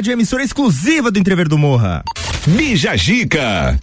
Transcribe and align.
Rádio, 0.00 0.14
emissora 0.14 0.42
exclusiva 0.42 1.10
do 1.10 1.18
Entrever 1.18 1.46
do 1.46 1.58
Morra. 1.58 2.02
Bija 2.46 2.96
Gica. 2.96 3.78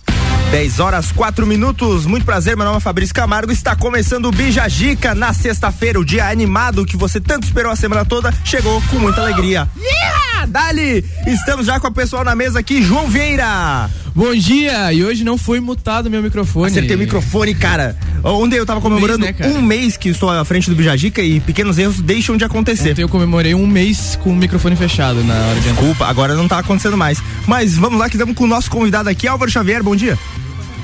10 0.52 0.80
horas 0.80 1.12
4 1.12 1.46
minutos. 1.46 2.06
Muito 2.06 2.26
prazer, 2.26 2.56
meu 2.56 2.66
nome 2.66 2.78
é 2.78 2.80
Fabrício 2.80 3.14
Camargo. 3.14 3.52
Está 3.52 3.76
começando 3.76 4.28
o 4.28 4.32
Bija 4.32 4.68
Gica 4.70 5.14
na 5.14 5.34
sexta-feira, 5.34 6.00
o 6.00 6.06
dia 6.06 6.30
animado 6.30 6.86
que 6.86 6.96
você 6.96 7.20
tanto 7.20 7.44
esperou 7.44 7.72
a 7.72 7.76
semana 7.76 8.06
toda. 8.06 8.34
Chegou 8.46 8.82
com 8.90 8.98
muita 8.98 9.22
alegria. 9.22 9.68
Yeah! 9.78 10.46
Dali! 10.48 11.04
Estamos 11.26 11.66
já 11.66 11.80
com 11.80 11.88
o 11.88 11.92
pessoal 11.92 12.24
na 12.24 12.36
mesa 12.36 12.60
aqui, 12.60 12.82
João 12.82 13.08
Vieira. 13.08 13.90
Bom 14.16 14.34
dia! 14.34 14.94
E 14.94 15.04
hoje 15.04 15.24
não 15.24 15.38
foi 15.38 15.60
mutado 15.60 16.10
meu 16.10 16.24
microfone. 16.24 16.72
Acertei 16.72 16.96
o 16.96 17.00
microfone, 17.00 17.54
cara. 17.54 17.96
Ontem 18.24 18.58
eu 18.58 18.66
tava 18.66 18.80
comemorando 18.82 19.26
um 19.26 19.28
mês, 19.28 19.40
né, 19.40 19.48
um 19.48 19.62
mês 19.62 19.98
que 19.98 20.10
estou 20.10 20.30
à 20.30 20.44
frente 20.46 20.70
do 20.70 20.76
Bijajica 20.76 21.22
e 21.22 21.40
pequenos 21.40 21.78
erros 21.78 22.00
deixam 22.00 22.38
de 22.38 22.46
acontecer. 22.46 22.92
Ontem 22.92 23.04
eu 23.04 23.10
comemorei 23.10 23.54
um 23.54 23.68
mês 23.68 24.18
com 24.24 24.32
o 24.32 24.36
microfone 24.36 24.76
fechado 24.76 25.24
na 25.24 25.36
hora 25.36 25.60
de 25.60 25.70
Desculpa, 25.70 26.06
agora 26.06 26.36
não 26.36 26.48
tá 26.48 26.60
acontecendo 26.60 26.98
mais. 26.98 27.22
Mas 27.46 27.76
vamos 27.76 28.00
lá 28.00 28.10
que 28.10 28.16
estamos 28.16 28.36
com 28.36 28.46
o 28.46 28.48
nosso 28.48 28.72
convidado 28.72 29.10
aqui, 29.10 29.28
Álvaro 29.28 29.52
Xavier. 29.52 29.84
Bom 29.84 29.96
dia. 29.96 30.18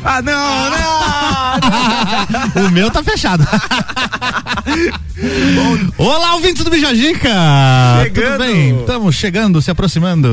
Ah, 0.05 0.21
não, 0.21 0.69
não! 0.69 2.67
o 2.67 2.71
meu 2.71 2.91
tá 2.91 3.01
fechado. 3.03 3.47
Olá, 5.97 6.33
ouvintes 6.35 6.63
do 6.63 6.69
Bijagica! 6.69 7.29
Chegando. 8.03 8.31
Tudo 8.31 8.37
bem? 8.39 8.79
Estamos 8.79 9.15
chegando, 9.15 9.61
se 9.61 9.69
aproximando. 9.69 10.29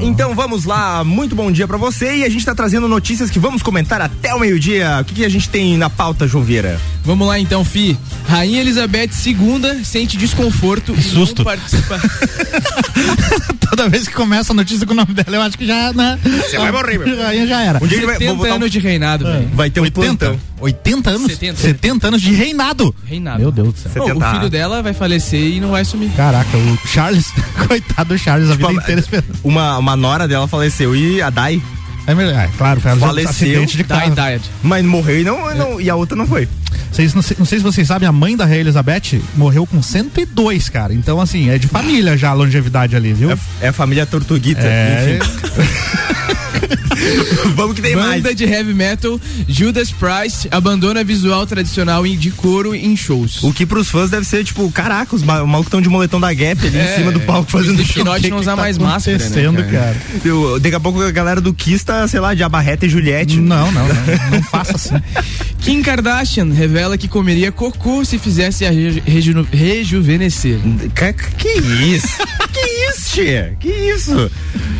Então 0.00 0.34
vamos 0.34 0.64
lá, 0.64 1.04
muito 1.04 1.36
bom 1.36 1.52
dia 1.52 1.68
para 1.68 1.76
você 1.76 2.16
e 2.16 2.24
a 2.24 2.28
gente 2.28 2.44
tá 2.44 2.54
trazendo 2.54 2.88
notícias 2.88 3.30
que 3.30 3.38
vamos 3.38 3.62
comentar 3.62 4.02
até 4.02 4.34
o 4.34 4.40
meio-dia. 4.40 4.98
O 5.00 5.04
que, 5.04 5.14
que, 5.14 5.24
a 5.24 5.28
gente 5.28 5.48
tem 5.48 5.76
na 5.78 5.88
pauta, 5.88 6.26
João 6.26 6.42
Vieira? 6.42 6.80
Vamos 7.04 7.26
lá 7.28 7.38
então, 7.38 7.64
Fi. 7.64 7.96
Rainha 8.26 8.60
Elizabeth 8.60 9.10
II 9.24 9.84
sente 9.84 10.16
desconforto 10.16 10.92
que 10.92 11.00
e 11.00 11.02
susto. 11.02 11.38
não 11.38 11.44
participa. 11.44 12.00
Toda 13.70 13.88
vez 13.88 14.08
que 14.08 14.14
começa 14.14 14.52
a 14.52 14.56
notícia 14.56 14.86
com 14.86 14.92
o 14.92 14.96
nome 14.96 15.14
dela, 15.14 15.36
eu 15.36 15.42
acho 15.42 15.56
que 15.56 15.66
já, 15.66 15.92
né? 15.92 16.18
Você 16.22 16.58
vai 16.58 16.72
morrer, 16.72 16.98
meu. 16.98 17.22
Rainha 17.22 17.46
já 17.46 17.62
era. 17.62 17.78
Um 17.82 17.86
dia 17.86 18.00
70 18.00 18.34
vai, 18.34 18.50
anos 18.50 18.66
um... 18.66 18.70
de 18.70 18.78
reinado, 18.78 19.13
é. 19.22 19.46
Vai 19.54 19.70
ter 19.70 19.80
um 19.80 19.84
80? 19.84 20.16
plantão. 20.16 20.40
80 20.60 21.10
anos? 21.10 21.32
70. 21.32 21.60
70 21.60 22.08
anos 22.08 22.22
de 22.22 22.32
reinado. 22.32 22.94
Reinado. 23.04 23.40
Meu 23.40 23.52
Deus 23.52 23.74
do 23.74 23.78
céu. 23.78 24.04
Oh, 24.04 24.18
o 24.18 24.30
filho 24.32 24.50
dela 24.50 24.82
vai 24.82 24.92
falecer 24.92 25.40
e 25.40 25.60
não 25.60 25.70
vai 25.70 25.84
sumir. 25.84 26.10
Caraca, 26.16 26.56
o 26.56 26.88
Charles, 26.88 27.32
coitado 27.68 28.14
do 28.14 28.18
Charles, 28.18 28.50
a 28.50 28.56
tipo, 28.56 28.68
vida 28.68 28.80
inteira 28.80 29.00
esperando. 29.00 29.36
Uma, 29.44 29.78
uma 29.78 29.96
nora 29.96 30.26
dela 30.26 30.48
faleceu 30.48 30.96
e 30.96 31.20
a 31.22 31.30
Dai 31.30 31.62
é, 32.06 32.14
melhor, 32.14 32.34
é 32.34 32.50
claro, 32.56 32.80
foi 32.80 32.92
um 32.92 33.28
acidente 33.28 33.76
de 33.76 33.84
carro. 33.84 34.14
Died, 34.14 34.14
died. 34.14 34.42
Mas 34.62 34.84
morreu 34.84 35.20
e, 35.20 35.24
não, 35.24 35.54
não, 35.54 35.80
e 35.80 35.88
a 35.88 35.96
outra 35.96 36.16
não 36.16 36.26
foi. 36.26 36.48
Vocês, 36.90 37.14
não, 37.14 37.22
sei, 37.22 37.36
não 37.38 37.46
sei 37.46 37.58
se 37.58 37.64
vocês 37.64 37.88
sabem, 37.88 38.08
a 38.08 38.12
mãe 38.12 38.36
da 38.36 38.44
Rei 38.44 38.60
Elizabeth 38.60 39.20
morreu 39.36 39.66
com 39.66 39.82
102, 39.82 40.68
cara. 40.68 40.94
Então, 40.94 41.20
assim, 41.20 41.50
é 41.50 41.58
de 41.58 41.66
família 41.66 42.16
já 42.16 42.30
a 42.30 42.34
longevidade 42.34 42.94
ali, 42.94 43.12
viu? 43.12 43.32
É, 43.32 43.38
é 43.62 43.68
a 43.68 43.72
família 43.72 44.06
Tortuguita. 44.06 44.62
É... 44.62 45.18
Vamos 47.54 47.74
que 47.74 47.82
tem 47.82 47.94
Banda 47.94 48.08
mais. 48.08 48.22
Banda 48.22 48.34
de 48.34 48.44
heavy 48.44 48.74
metal, 48.74 49.20
Judas 49.48 49.90
Priest 49.90 50.48
abandona 50.50 51.04
visual 51.04 51.46
tradicional 51.46 52.04
de 52.04 52.30
couro 52.30 52.74
em 52.74 52.96
shows. 52.96 53.42
O 53.42 53.52
que 53.52 53.66
pros 53.66 53.90
fãs 53.90 54.10
deve 54.10 54.24
ser, 54.24 54.44
tipo, 54.44 54.70
caraca, 54.70 55.14
os 55.14 55.22
malucos 55.22 55.66
estão 55.66 55.80
de 55.80 55.88
moletom 55.88 56.20
da 56.20 56.32
Gap 56.32 56.66
ali 56.66 56.78
é, 56.78 56.92
em 56.92 56.98
cima 56.98 57.12
do 57.12 57.20
palco 57.20 57.50
fazendo 57.50 57.84
show. 57.84 58.04
Que 58.20 58.30
não 58.30 58.38
usar 58.38 58.56
tá 58.56 58.62
mais 58.62 58.78
máscara, 58.78 59.18
né, 59.18 59.62
cara? 59.62 59.64
cara. 59.64 59.96
Eu, 60.24 60.58
daqui 60.60 60.74
a 60.74 60.80
pouco 60.80 61.02
a 61.02 61.10
galera 61.10 61.40
do 61.40 61.52
Kiss 61.52 61.84
tá, 61.84 61.93
sei 62.08 62.20
lá, 62.20 62.34
de 62.34 62.42
abarreta 62.42 62.86
e 62.86 62.88
Juliette. 62.88 63.40
Não, 63.40 63.70
não, 63.72 63.86
não, 63.86 64.30
não 64.32 64.42
faça 64.42 64.76
assim. 64.76 64.94
Kim 65.60 65.82
Kardashian 65.82 66.52
revela 66.52 66.98
que 66.98 67.08
comeria 67.08 67.50
cocô 67.50 68.04
se 68.04 68.18
fizesse 68.18 68.66
a 68.66 68.70
reju 68.70 69.46
rejuvenescer. 69.50 70.58
Que, 70.94 71.12
que 71.12 71.48
isso? 71.58 72.18
que 72.52 72.60
isso, 72.90 73.14
tia? 73.14 73.56
Que 73.58 73.68
isso? 73.68 74.30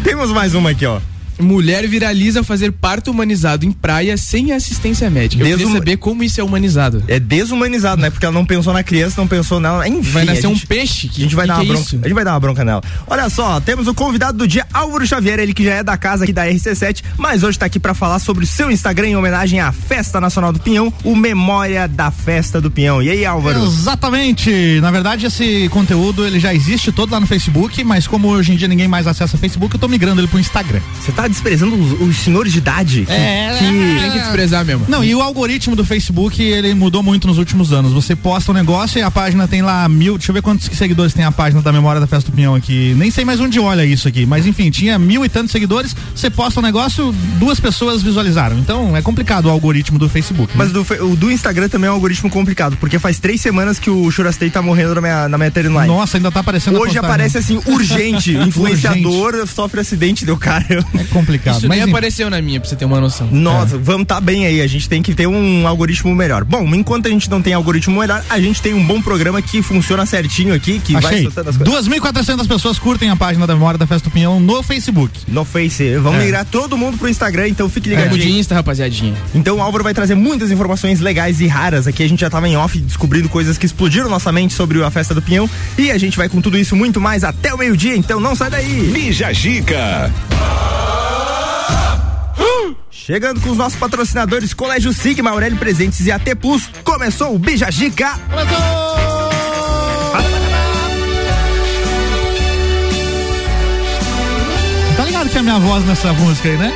Temos 0.03 0.31
mais 0.31 0.55
uma 0.55 0.71
aqui, 0.71 0.84
ó. 0.87 1.00
Mulher 1.39 1.87
viraliza 1.89 2.43
fazer 2.43 2.72
parto 2.72 3.11
humanizado 3.11 3.67
em 3.67 3.72
praia 3.72 4.17
sem 4.17 4.53
assistência 4.53 5.11
médica. 5.11 5.43
Eu 5.43 5.56
Desum... 5.56 5.59
queria 5.59 5.78
saber 5.78 5.97
como 5.97 6.22
isso 6.22 6.41
é 6.41 6.45
humanizado. 6.45 7.03
É 7.09 7.19
desumanizado, 7.19 8.00
né? 8.00 8.11
Porque 8.11 8.25
ela 8.25 8.34
não 8.34 8.45
pensou 8.45 8.72
na 8.72 8.83
criança, 8.83 9.21
não 9.21 9.27
pensou 9.27 9.61
nela. 9.61 9.87
Enfim, 9.89 10.11
vai 10.11 10.25
nascer 10.25 10.43
gente, 10.43 10.65
um 10.65 10.67
peixe. 10.67 11.09
Que, 11.09 11.21
a 11.21 11.25
gente 11.25 11.34
vai 11.34 11.45
que 11.45 11.49
dar 11.49 11.55
uma 11.55 11.65
é 11.65 11.67
bronca. 11.67 11.83
Isso? 11.83 11.97
A 11.97 12.09
gente 12.09 12.15
vai 12.15 12.25
dar 12.25 12.33
uma 12.33 12.41
bronca 12.41 12.65
nela. 12.65 12.83
Olha 13.06 13.28
só, 13.28 13.61
temos 13.61 13.89
o 13.89 13.95
convidado 13.95 14.39
do 14.39 14.47
dia, 14.47 14.67
Álvaro 14.72 15.06
Xavier, 15.06 15.39
ele 15.39 15.55
que 15.55 15.65
já 15.65 15.75
é 15.75 15.83
da 15.83 15.97
casa 15.97 16.25
aqui 16.25 16.33
da 16.33 16.47
RC7, 16.47 17.03
mas 17.17 17.43
hoje 17.43 17.59
tá 17.59 17.66
aqui 17.66 17.78
para 17.78 17.95
falar 17.95 18.19
sobre 18.19 18.45
o 18.45 18.47
seu 18.47 18.71
Instagram 18.71 19.09
em 19.09 19.16
homenagem 19.16 19.61
à 19.61 19.72
Festa 19.72 20.21
Nacional 20.21 20.53
do 20.53 20.59
Pinhão, 20.59 20.93
o 21.03 21.16
Memória 21.16 21.89
da 21.89 22.11
Festa 22.11 22.61
do 22.61 22.71
Pinhão. 22.71 23.03
E 23.03 23.11
aí, 23.11 23.25
Álvaro? 23.25 23.65
Exatamente. 23.65 24.81
Na 24.81 24.91
verdade, 24.91 25.27
esse 25.27 25.69
conteúdo 25.71 26.27
ele 26.27 26.39
já 26.39 26.55
existe 26.55 26.93
todo 26.93 27.12
lá 27.12 27.21
no 27.21 27.27
Facebook, 27.27 27.83
mas 27.84 28.06
como 28.06 28.28
hoje 28.28 28.53
em 28.53 28.56
dia 28.56 28.69
ninguém 28.69 28.89
mais 28.89 29.06
acessa 29.06 29.37
o 29.37 29.39
Facebook, 29.39 29.75
eu 29.75 29.81
tô 29.81 29.89
migrando 29.89 30.21
ele 30.21 30.28
pro 30.28 30.39
Instagram. 30.39 30.81
Você 31.01 31.12
tá 31.12 31.24
desprezando 31.29 31.77
os, 31.77 32.01
os 32.01 32.17
senhores 32.17 32.53
de 32.53 32.59
idade. 32.59 33.07
É, 33.09 33.57
que, 33.59 33.65
que... 33.65 34.01
tem 34.01 34.11
que 34.12 34.19
desprezar 34.19 34.65
mesmo. 34.65 34.85
Não, 34.89 35.05
e 35.05 35.15
o 35.15 35.23
algoritmo 35.23 35.77
do 35.77 35.85
Facebook, 35.85 36.43
ele 36.43 36.75
mudou 36.75 37.03
muito 37.03 37.27
nos 37.27 37.39
últimos 37.39 37.73
anos. 37.73 37.93
Você 37.93 38.15
posta 38.15 38.51
um 38.51 38.55
negócio 38.55 38.99
e 38.99 39.03
a 39.03 39.11
página 39.11 39.47
tem 39.49 39.63
lá 39.63 39.89
mil. 39.89 40.17
Deixa 40.17 40.31
eu 40.31 40.34
ver 40.34 40.43
quantos 40.43 40.67
seguidores 40.77 41.13
tem 41.13 41.25
a 41.25 41.33
página 41.33 41.63
da 41.63 41.73
Memória 41.73 42.01
da 42.01 42.07
Festa 42.07 42.31
do 42.31 42.34
Pinhão 42.34 42.55
aqui. 42.55 42.95
Nem 42.97 43.11
sei 43.11 43.25
mais 43.25 43.41
onde 43.41 43.59
olha 43.61 43.84
isso 43.84 44.09
aqui. 44.09 44.27
Mas 44.27 44.47
enfim, 44.47 44.71
tinha 44.71 44.99
mil 44.99 45.25
e 45.25 45.29
tantos 45.29 45.53
seguidores. 45.53 45.95
Você 46.15 46.31
posta 46.31 46.61
um 46.61 46.63
negócio, 46.63 47.15
duas 47.39 47.61
pessoas 47.61 48.03
visualizaram. 48.03 48.59
Então 48.59 48.97
é 48.97 49.03
complicado 49.03 49.47
o 49.47 49.51
algoritmo 49.51 49.99
do 49.99 50.09
Facebook. 50.09 50.57
Né? 50.57 50.65
Mas 50.65 50.73
do, 50.73 50.87
o 51.05 51.17
do 51.17 51.31
Instagram 51.31 51.69
também 51.69 51.89
é 51.89 51.91
um 51.91 51.95
algoritmo 51.95 52.31
complicado, 52.31 52.77
porque 52.77 52.99
faz 52.99 53.19
três 53.19 53.41
semanas 53.41 53.79
que 53.79 53.91
o 53.91 54.11
Churastei 54.11 54.51
tá 54.51 54.63
morrendo 54.63 54.95
na 54.95 55.01
minha, 55.01 55.29
na 55.29 55.39
minha 55.39 55.51
timeline. 55.51 55.87
Nossa, 55.87 56.17
ainda 56.17 56.31
tá 56.31 56.41
aparecendo. 56.41 56.79
Hoje 56.79 56.99
aparece 56.99 57.39
assim, 57.39 57.61
urgente. 57.67 58.37
influenciador 58.37 59.34
urgente. 59.34 59.55
sofre 59.55 59.81
acidente, 59.81 60.25
deu 60.25 60.37
cara. 60.37 60.84
É 60.95 61.05
complicado. 61.15 61.59
Isso 61.59 61.69
Mas, 61.69 61.79
nem 61.79 61.89
apareceu 61.89 62.29
na 62.29 62.43
minha, 62.43 62.59
pra 62.59 62.69
você 62.69 62.75
ter 62.75 62.85
uma 62.85 63.01
noção. 63.01 63.29
Nossa, 63.31 63.77
é. 63.77 63.79
vamos 63.79 64.07
tá 64.07 64.21
bem 64.21 64.47
aí. 64.47 64.61
A 64.61 64.67
gente 64.67 64.89
tem 64.89 65.01
que 65.01 65.15
ter 65.15 65.27
um 65.27 65.67
algoritmo 65.67 66.15
melhor. 66.15 66.45
Bom, 66.45 66.63
enquanto 66.75 67.07
a 67.07 67.11
gente 67.11 67.31
não 67.31 67.41
tem 67.41 67.55
algoritmo 67.55 68.01
melhor, 68.01 68.23
a 68.29 68.41
gente 68.41 68.61
tem 68.61 68.75
um 68.75 68.85
bom 68.85 69.01
programa 69.01 69.41
que 69.41 69.63
funciona 69.63 70.05
certinho 70.05 70.53
aqui, 70.53 70.81
que 70.81 70.97
Achei. 70.97 71.11
vai 71.11 71.23
soltando 71.23 71.51
as 71.51 71.57
coisas. 71.57 71.89
2.400 71.89 72.49
pessoas 72.49 72.79
curtem 72.79 73.11
a 73.11 73.17
página 73.17 73.47
da 73.47 73.55
Memória 73.55 73.79
da 73.79 73.87
Festa 73.87 74.09
do 74.09 74.13
Pinhão 74.13 74.41
no 74.41 74.63
Facebook. 74.63 75.21
No 75.29 75.45
Face. 75.45 75.97
Vamos 75.97 76.21
é. 76.21 76.25
migrar 76.25 76.45
todo 76.45 76.77
mundo 76.77 76.99
pro 76.99 77.09
Instagram, 77.09 77.49
então 77.49 77.69
fique 77.69 77.89
ligadinho. 77.89 78.21
É. 78.21 78.27
de 78.27 78.33
Insta, 78.33 78.55
rapaziadinha. 78.55 79.15
Então 79.35 79.57
o 79.57 79.63
Álvaro 79.63 79.85
vai 79.85 79.95
trazer 79.95 80.15
muitas 80.15 80.51
informações 80.51 81.01
legais 81.01 81.41
e 81.41 81.47
raras. 81.47 81.87
Aqui 81.87 82.03
a 82.03 82.09
gente 82.09 82.21
já 82.21 82.31
tava 82.31 82.49
em 82.49 82.57
off 82.57 82.77
descobrindo 82.79 83.29
coisas 83.29 83.57
que 83.57 83.67
explodiram 83.67 84.09
nossa 84.09 84.33
mente 84.33 84.53
sobre 84.55 84.83
a 84.83 84.91
Festa 84.91 85.15
do 85.15 85.23
Pinhão. 85.23 85.49
E 85.79 85.91
a 85.91 85.99
gente 85.99 86.17
vai 86.17 86.29
com 86.29 86.41
tudo 86.41 86.59
isso 86.59 86.75
muito 86.75 87.01
mais 87.01 87.23
até 87.25 87.55
o 87.55 87.59
meio-dia, 87.59 87.97
então 87.97 88.19
não 88.19 88.35
sai 88.35 88.51
daí. 88.51 88.69
Mija 88.69 89.33
Gica. 89.33 90.11
Chegando 93.06 93.38
com 93.38 93.50
os 93.50 93.59
nossos 93.59 93.78
patrocinadores 93.78 94.54
Colégio 94.54 94.91
Sigma, 94.91 95.28
Aurélio 95.28 95.59
Presentes 95.59 96.06
e 96.06 96.10
AT 96.10 96.25
Plus, 96.41 96.70
começou 96.82 97.34
o 97.34 97.38
Bija 97.38 97.70
Gica. 97.70 98.19
Tá 104.97 105.04
ligado 105.04 105.28
que 105.28 105.37
é 105.37 105.41
a 105.41 105.42
minha 105.42 105.59
voz 105.59 105.84
nessa 105.84 106.15
música 106.15 106.48
aí, 106.48 106.56
né? 106.56 106.72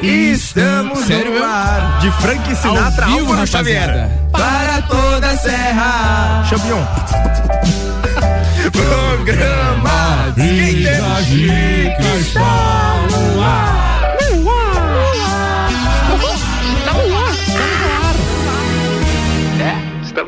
Estamos 0.00 1.00
Sério, 1.00 1.38
no 1.38 1.44
ar 1.44 1.98
de 2.00 2.10
Frank 2.22 2.56
Sinatra, 2.56 3.04
Ao 3.04 3.12
vivo, 3.12 3.30
Álvaro 3.32 3.46
Xavier. 3.46 4.10
Para 4.32 4.80
toda 4.80 5.28
a 5.28 5.36
serra. 5.36 6.44
Champion. 6.48 6.86
Programa 8.72 10.32
Bija 10.34 11.22
Gica 11.22 12.16
está 12.18 13.06
no 13.10 13.42
ar. 13.42 13.85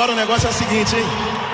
Agora 0.00 0.14
o 0.14 0.16
negócio 0.16 0.46
é 0.46 0.50
o 0.50 0.54
seguinte, 0.54 0.96
hein? 0.96 1.49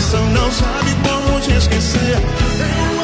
Coração 0.00 0.30
não 0.30 0.50
sabe 0.50 0.90
como 1.04 1.40
te 1.40 1.52
esquecer. 1.52 2.99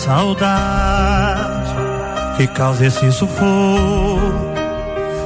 Saudade 0.00 1.74
que 2.36 2.46
causa 2.46 2.86
esse 2.86 3.12
sufoco. 3.12 4.50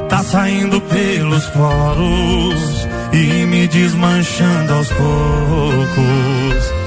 Tá 0.08 0.22
saindo 0.22 0.80
pelos 0.80 1.46
poros 1.46 2.88
e 3.12 3.46
me 3.46 3.68
desmanchando 3.68 4.74
aos 4.74 4.88
poucos. 4.88 6.83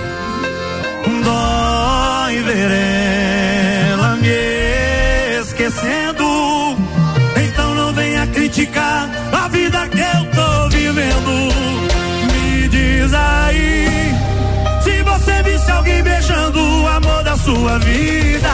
Sua 17.48 17.80
vida, 17.80 18.50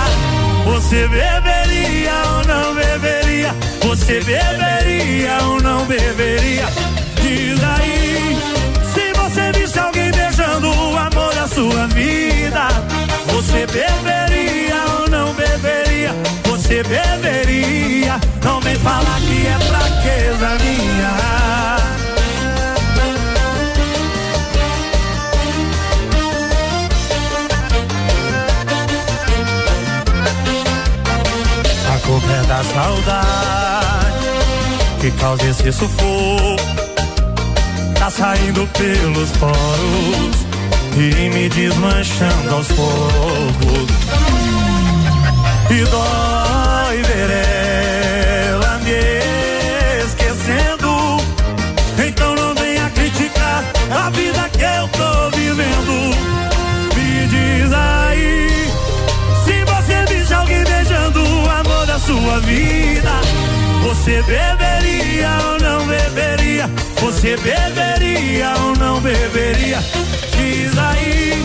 você 0.66 1.08
beberia 1.08 2.14
ou 2.30 2.46
não 2.46 2.76
beberia? 2.76 3.56
Você 3.82 4.22
beberia 4.22 5.44
ou 5.46 5.60
não 5.64 5.84
beberia? 5.86 6.68
Diz 7.20 7.60
aí, 7.64 8.38
se 8.94 9.12
você 9.20 9.52
visse 9.58 9.80
alguém 9.80 10.12
beijando 10.12 10.70
o 10.70 10.96
amor 10.96 11.34
da 11.34 11.48
sua 11.48 11.88
vida, 11.88 12.68
você 13.26 13.66
beberia 13.66 14.76
ou 15.00 15.10
não 15.10 15.34
beberia? 15.34 16.12
Você 16.44 16.84
beberia. 16.84 18.20
Não 18.44 18.62
vem 18.62 18.76
falar 18.76 19.20
que 19.22 19.48
é 19.48 19.58
fraqueza 19.60 20.50
minha. 20.62 22.03
É 32.32 32.48
da 32.48 32.64
saudade 32.64 33.84
que 35.04 35.12
causa 35.12 35.46
esse 35.46 35.72
sufoco. 35.72 36.64
Tá 38.00 38.10
saindo 38.10 38.66
pelos 38.68 39.32
poros 39.32 40.46
e 40.96 41.30
me 41.30 41.50
desmanchando 41.50 42.56
aos 42.56 42.68
poucos. 42.68 43.90
E 45.70 45.84
dói 45.86 47.02
ver 47.04 47.30
ela 48.50 48.78
me 48.80 50.06
esquecendo. 50.06 51.22
Então 52.08 52.36
não 52.36 52.56
venha 52.56 52.90
criticar 52.92 53.64
a 53.92 54.10
vida 54.10 54.50
que 54.50 54.62
eu 54.62 54.88
tô 54.90 55.30
vivendo. 55.36 56.03
Sua 62.24 62.40
vida. 62.40 63.22
Você 63.84 64.24
beberia 64.24 65.30
ou 65.46 65.60
não 65.60 65.86
beberia? 65.86 66.70
Você 67.02 67.36
beberia 67.38 68.54
ou 68.62 68.76
não 68.78 69.02
beberia? 69.02 69.80
Diz 70.38 70.78
aí, 70.78 71.44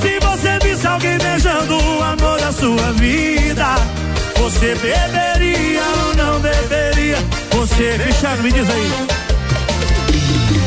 se 0.00 0.20
você 0.20 0.58
visse 0.62 0.86
alguém 0.86 1.18
beijando 1.18 1.76
o 1.76 2.02
amor 2.02 2.38
da 2.38 2.52
sua 2.52 2.92
vida, 2.92 3.74
você 4.36 4.76
beberia 4.76 5.82
ou 5.82 6.14
não 6.14 6.40
beberia? 6.40 7.16
Você, 7.50 7.98
Cristiano, 7.98 8.42
me 8.42 8.52
diz 8.52 8.70
aí. 8.70 8.92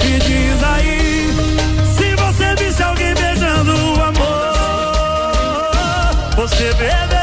Me 0.03 0.19
diz 0.19 0.63
aí, 0.63 1.29
se 1.97 2.15
você 2.15 2.55
visse 2.63 2.83
alguém 2.83 3.13
beijando 3.15 3.71
o 3.71 4.03
amor, 4.03 4.51
você 6.35 6.73
beberia? 6.73 7.16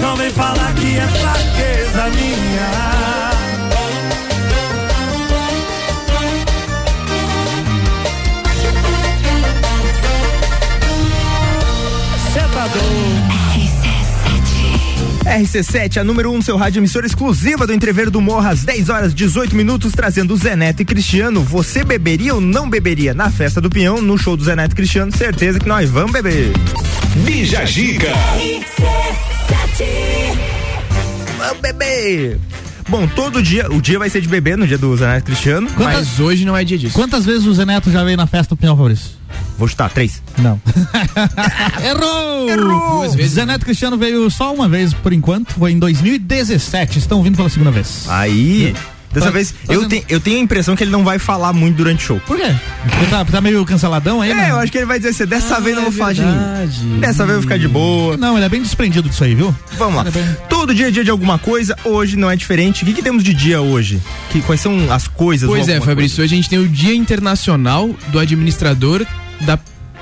Não 0.00 0.16
vem 0.16 0.30
falar 0.30 0.72
que 0.74 0.96
é 0.96 1.08
fraqueza 1.08 2.08
minha. 2.10 2.98
RC7, 15.24 15.98
a 15.98 16.04
número 16.04 16.32
1 16.32 16.36
um, 16.36 16.42
seu 16.42 16.56
rádio 16.56 16.80
emissora 16.80 17.06
exclusiva 17.06 17.66
do 17.66 17.72
Entrever 17.72 18.08
do 18.10 18.20
Morra, 18.20 18.50
às 18.50 18.64
10 18.64 18.88
horas 18.88 19.14
18 19.14 19.54
minutos, 19.54 19.92
trazendo 19.92 20.36
Zé 20.36 20.56
Neto 20.56 20.80
e 20.80 20.84
Cristiano. 20.84 21.42
Você 21.42 21.84
beberia 21.84 22.34
ou 22.34 22.40
não 22.40 22.68
beberia? 22.68 23.12
Na 23.12 23.30
festa 23.30 23.60
do 23.60 23.68
Pinhão, 23.68 24.00
no 24.00 24.16
show 24.16 24.36
do 24.36 24.44
Zé 24.44 24.56
Neto 24.56 24.72
e 24.72 24.76
Cristiano, 24.76 25.10
certeza 25.14 25.58
que 25.58 25.68
nós 25.68 25.90
vamos 25.90 26.12
beber. 26.12 26.52
Bija 27.16 27.64
Gica. 27.64 28.12
Vamos 31.38 31.60
beber. 31.60 32.38
Bom, 32.88 33.06
todo 33.06 33.42
dia, 33.42 33.70
o 33.70 33.82
dia 33.82 33.98
vai 33.98 34.08
ser 34.08 34.20
de 34.20 34.28
beber 34.28 34.56
no 34.56 34.66
dia 34.66 34.78
do 34.78 34.96
Zé 34.96 35.06
Neto 35.06 35.24
e 35.24 35.26
Cristiano. 35.26 35.68
Quantas, 35.76 36.08
mas 36.08 36.20
hoje 36.20 36.44
não 36.44 36.56
é 36.56 36.64
dia 36.64 36.78
disso. 36.78 36.94
Quantas 36.94 37.26
vezes 37.26 37.46
o 37.46 37.52
Zé 37.52 37.66
Neto 37.66 37.90
já 37.90 38.02
veio 38.02 38.16
na 38.16 38.26
festa 38.26 38.54
do 38.54 38.58
Pinhão, 38.58 38.76
Fabrício? 38.76 39.10
Vou 39.58 39.68
chutar, 39.68 39.90
três. 39.90 40.22
Não. 40.38 40.60
Errou! 41.84 42.48
Errou! 42.48 42.98
Duas 43.00 43.14
vezes. 43.14 43.32
Zé 43.32 43.44
Neto 43.44 43.64
Cristiano 43.64 43.98
veio 43.98 44.30
só 44.30 44.54
uma 44.54 44.68
vez 44.68 44.94
por 44.94 45.12
enquanto, 45.12 45.52
foi 45.54 45.72
em 45.72 45.78
2017. 45.78 46.98
Estão 46.98 47.22
vindo 47.22 47.36
pela 47.36 47.50
segunda 47.50 47.70
vez. 47.70 48.06
Aí. 48.08 48.74
Dessa 49.12 49.30
vez, 49.30 49.54
eu, 49.68 49.80
sendo- 49.80 49.88
tenho, 49.88 50.04
eu 50.08 50.20
tenho 50.20 50.36
a 50.36 50.40
impressão 50.40 50.76
que 50.76 50.84
ele 50.84 50.90
não 50.90 51.02
vai 51.02 51.18
falar 51.18 51.52
muito 51.52 51.76
durante 51.76 52.04
o 52.04 52.06
show. 52.06 52.20
Por 52.26 52.36
quê? 52.36 52.54
Porque 52.82 53.06
tá, 53.06 53.24
tá 53.24 53.40
meio 53.40 53.64
canceladão 53.64 54.20
aí, 54.20 54.30
É, 54.30 54.34
né? 54.34 54.50
eu 54.50 54.58
acho 54.58 54.70
que 54.70 54.78
ele 54.78 54.86
vai 54.86 54.98
dizer 54.98 55.10
assim, 55.10 55.24
dessa 55.26 55.56
Ah, 55.56 55.60
vez 55.60 55.74
não 55.74 55.82
é 55.82 55.84
vou 55.86 55.92
falar 55.94 56.12
de 56.12 56.22
mim. 56.22 57.00
Dessa 57.00 57.18
vez 57.24 57.28
eu 57.30 57.34
vou 57.36 57.42
ficar 57.42 57.58
de 57.58 57.68
boa. 57.68 58.16
Não, 58.16 58.36
ele 58.36 58.44
é 58.44 58.48
bem 58.48 58.60
desprendido 58.62 59.08
disso 59.08 59.24
aí, 59.24 59.34
viu? 59.34 59.54
Vamos 59.78 59.96
lá. 59.96 60.04
É 60.06 60.10
bem- 60.10 60.36
Todo 60.48 60.74
dia 60.74 60.88
é 60.88 60.90
dia 60.90 61.02
de 61.04 61.10
alguma 61.10 61.38
coisa, 61.38 61.74
hoje 61.84 62.16
não 62.16 62.30
é 62.30 62.36
diferente. 62.36 62.82
O 62.82 62.86
que, 62.86 62.92
que 62.92 63.02
temos 63.02 63.24
de 63.24 63.32
dia 63.32 63.60
hoje? 63.62 64.00
Que, 64.30 64.42
quais 64.42 64.60
são 64.60 64.92
as 64.92 65.08
coisas? 65.08 65.48
Pois 65.48 65.68
é, 65.68 65.80
Fabrício, 65.80 66.22
hoje 66.22 66.34
a 66.34 66.36
gente 66.36 66.48
tem 66.50 66.58
o 66.58 66.68
Dia 66.68 66.94
Internacional 66.94 67.88
do 68.08 68.18
Administrador 68.18 69.06
da, 69.40 69.58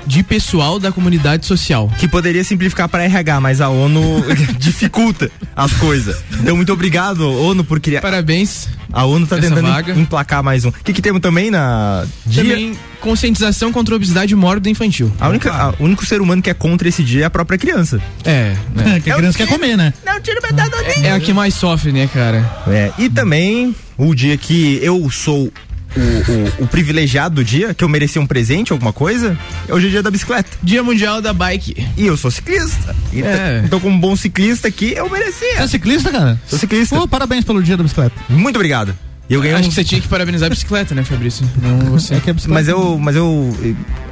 de 0.07 0.23
Pessoal 0.23 0.79
da 0.79 0.91
Comunidade 0.91 1.45
Social. 1.45 1.91
que 1.99 2.07
poderia 2.07 2.43
simplificar 2.43 2.87
para 2.89 3.03
RH, 3.03 3.39
mas 3.41 3.61
a 3.61 3.69
ONU 3.69 4.23
dificulta 4.57 5.29
as 5.55 5.71
coisas. 5.73 6.17
Então, 6.39 6.55
muito 6.55 6.71
obrigado, 6.73 7.21
ONU, 7.29 7.63
por 7.63 7.79
criar. 7.79 8.01
Parabéns. 8.01 8.67
A 8.91 9.03
ONU 9.03 9.27
tá 9.27 9.37
Essa 9.37 9.49
tentando 9.49 9.67
vaga. 9.67 9.93
emplacar 9.93 10.41
mais 10.41 10.63
um. 10.63 10.69
O 10.69 10.71
que, 10.71 10.93
que 10.93 11.01
temos 11.01 11.19
também 11.21 11.51
na 11.51 12.05
dia? 12.25 12.41
Também 12.43 12.79
conscientização 13.01 13.71
contra 13.71 13.93
a 13.93 13.97
obesidade 13.97 14.33
mórbida 14.33 14.69
infantil. 14.69 15.11
A 15.19 15.27
única, 15.27 15.51
a- 15.51 15.73
o 15.77 15.83
único 15.83 16.05
ser 16.05 16.21
humano 16.21 16.41
que 16.41 16.49
é 16.49 16.53
contra 16.53 16.87
esse 16.87 17.03
dia 17.03 17.23
é 17.23 17.25
a 17.25 17.29
própria 17.29 17.57
criança. 17.57 18.01
É, 18.23 18.55
né? 18.73 18.99
que 19.03 19.11
a 19.11 19.15
criança 19.17 19.37
quer 19.37 19.47
comer, 19.47 19.75
né? 19.77 19.93
Não, 20.05 20.19
tira 20.21 20.39
metade 20.41 20.69
do 20.69 21.05
É 21.05 21.11
a 21.11 21.19
que 21.19 21.33
mais 21.33 21.53
sofre, 21.53 21.91
né, 21.91 22.07
cara? 22.11 22.49
É, 22.67 22.91
e 22.97 23.09
também 23.09 23.75
o 23.97 24.15
dia 24.15 24.37
que 24.37 24.79
eu 24.81 25.09
sou 25.11 25.51
o, 25.97 26.61
o- 26.61 26.63
o 26.63 26.67
privilegiado 26.67 27.35
do 27.35 27.43
dia, 27.43 27.73
que 27.73 27.83
eu 27.83 27.89
merecia 27.89 28.21
um 28.21 28.27
presente, 28.27 28.71
alguma 28.71 28.93
coisa, 28.93 29.37
hoje 29.69 29.85
é 29.85 29.89
o 29.89 29.91
dia 29.91 30.03
da 30.03 30.11
bicicleta. 30.11 30.49
Dia 30.61 30.83
Mundial 30.83 31.21
da 31.21 31.33
Bike. 31.33 31.75
E 31.97 32.05
eu 32.05 32.15
sou 32.17 32.29
ciclista. 32.31 32.95
Então, 33.13 33.29
É. 33.29 33.61
então 33.65 33.79
como 33.79 33.97
bom 33.99 34.15
ciclista 34.15 34.67
aqui, 34.67 34.93
eu 34.95 35.09
merecia. 35.09 35.59
É 35.59 35.67
ciclista, 35.67 36.09
cara? 36.11 36.39
Sou 36.47 36.57
ciclista. 36.59 36.95
Pô, 36.97 37.07
parabéns 37.07 37.43
pelo 37.45 37.61
dia 37.63 37.75
da 37.77 37.83
bicicleta. 37.83 38.13
Muito 38.29 38.55
obrigado. 38.55 38.93
E 39.29 39.33
eu 39.33 39.41
ganhei 39.41 39.55
Acho 39.57 39.65
um... 39.65 39.69
que 39.69 39.75
você 39.75 39.83
tinha 39.83 39.99
que 39.99 40.07
parabenizar 40.07 40.47
a 40.47 40.49
bicicleta, 40.49 40.95
né, 40.95 41.03
Fabrício? 41.03 41.45
Não 41.61 41.79
você. 41.91 42.15
É 42.15 42.19
que 42.21 42.29
a 42.29 42.33
bicicleta... 42.33 42.53
Mas 42.59 42.67
eu, 42.69 42.97
mas 42.97 43.15
eu, 43.15 43.53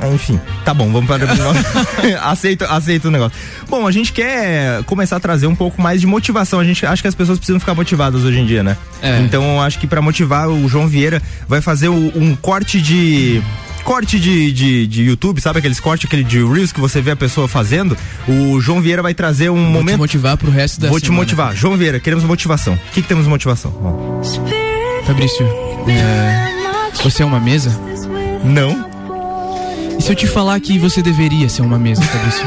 eh, 0.02 0.14
enfim, 0.14 0.38
tá 0.66 0.74
bom, 0.74 0.92
vamos 0.92 1.08
para 1.08 1.24
o 1.26 1.28
negócio. 1.36 1.64
aceito, 2.22 2.66
aceito 2.66 3.08
o 3.08 3.12
negócio. 3.12 3.38
Bom, 3.70 3.88
a 3.88 3.92
gente 3.92 4.12
quer 4.12 4.84
começar 4.84 5.16
a 5.16 5.20
trazer 5.20 5.48
um 5.48 5.56
pouco 5.56 5.82
mais 5.82 6.02
de 6.02 6.08
motivação. 6.08 6.60
A 6.60 6.66
gente 6.66 6.86
acha 6.86 7.02
que 7.02 7.08
as 7.08 7.16
pessoas 7.16 7.38
precisam 7.38 7.60
ficar 7.62 7.74
motivadas 7.74 8.24
hoje 8.26 8.40
em 8.40 8.46
dia, 8.46 8.62
né? 8.62 8.76
É. 9.02 9.22
Então, 9.22 9.62
acho 9.62 9.80
que 9.80 9.88
para 9.88 10.02
motivar 10.02 10.50
o 10.50 10.68
João 10.68 10.88
Vieira 10.88 11.22
vai 11.48 11.62
fazer 11.62 11.88
o- 11.88 12.12
um 12.16 12.36
corte 12.36 12.82
de 12.82 13.42
corte 13.86 14.20
de, 14.20 14.52
de, 14.52 14.88
de 14.88 15.04
YouTube, 15.04 15.40
sabe 15.40 15.60
aqueles 15.60 15.80
cortes, 15.80 16.08
aquele 16.08 16.24
de 16.24 16.40
Reels 16.44 16.72
que 16.72 16.80
você 16.82 17.00
vê 17.02 17.12
a 17.12 17.16
pessoa 17.16 17.48
fazendo? 17.48 17.96
O 18.28 18.60
João 18.60 18.82
Vieira 18.82 19.02
vai 19.04 19.14
trazer 19.14 19.50
um 19.50 19.56
Vou 19.56 19.66
te 19.68 19.72
momento. 19.74 19.98
motivar 20.00 20.36
pro 20.38 20.50
resto 20.52 20.82
da 20.82 20.90
Vou 20.90 21.00
te 21.00 21.06
semana. 21.06 21.22
motivar. 21.22 21.56
João 21.56 21.78
Vieira, 21.78 22.00
queremos 22.00 22.26
motivação. 22.26 22.74
O 22.74 22.80
que, 22.94 23.02
que 23.04 23.08
temos 23.08 23.24
de 23.26 23.30
motivação? 23.30 23.72
Ó. 23.82 24.75
Fabrício, 25.06 25.46
é, 25.88 26.94
você 27.04 27.22
é 27.22 27.26
uma 27.26 27.40
mesa? 27.40 27.70
Não. 28.44 28.90
E 29.98 30.02
se 30.02 30.12
eu 30.12 30.16
te 30.16 30.26
falar 30.26 30.60
que 30.60 30.80
você 30.80 31.02
deveria 31.02 31.48
ser 31.48 31.62
uma 31.62 31.78
mesa, 31.78 32.02
Fabrício? 32.02 32.44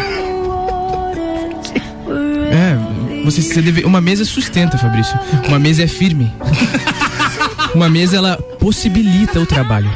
É, 2.50 3.24
você, 3.24 3.42
você 3.42 3.62
deve, 3.62 3.84
uma 3.84 4.00
mesa 4.00 4.24
sustenta, 4.24 4.76
Fabrício. 4.76 5.18
Uma 5.46 5.58
mesa 5.58 5.84
é 5.84 5.86
firme. 5.86 6.32
Uma 7.74 7.88
mesa 7.90 8.16
ela 8.16 8.36
possibilita 8.58 9.38
o 9.38 9.44
trabalho. 9.44 9.90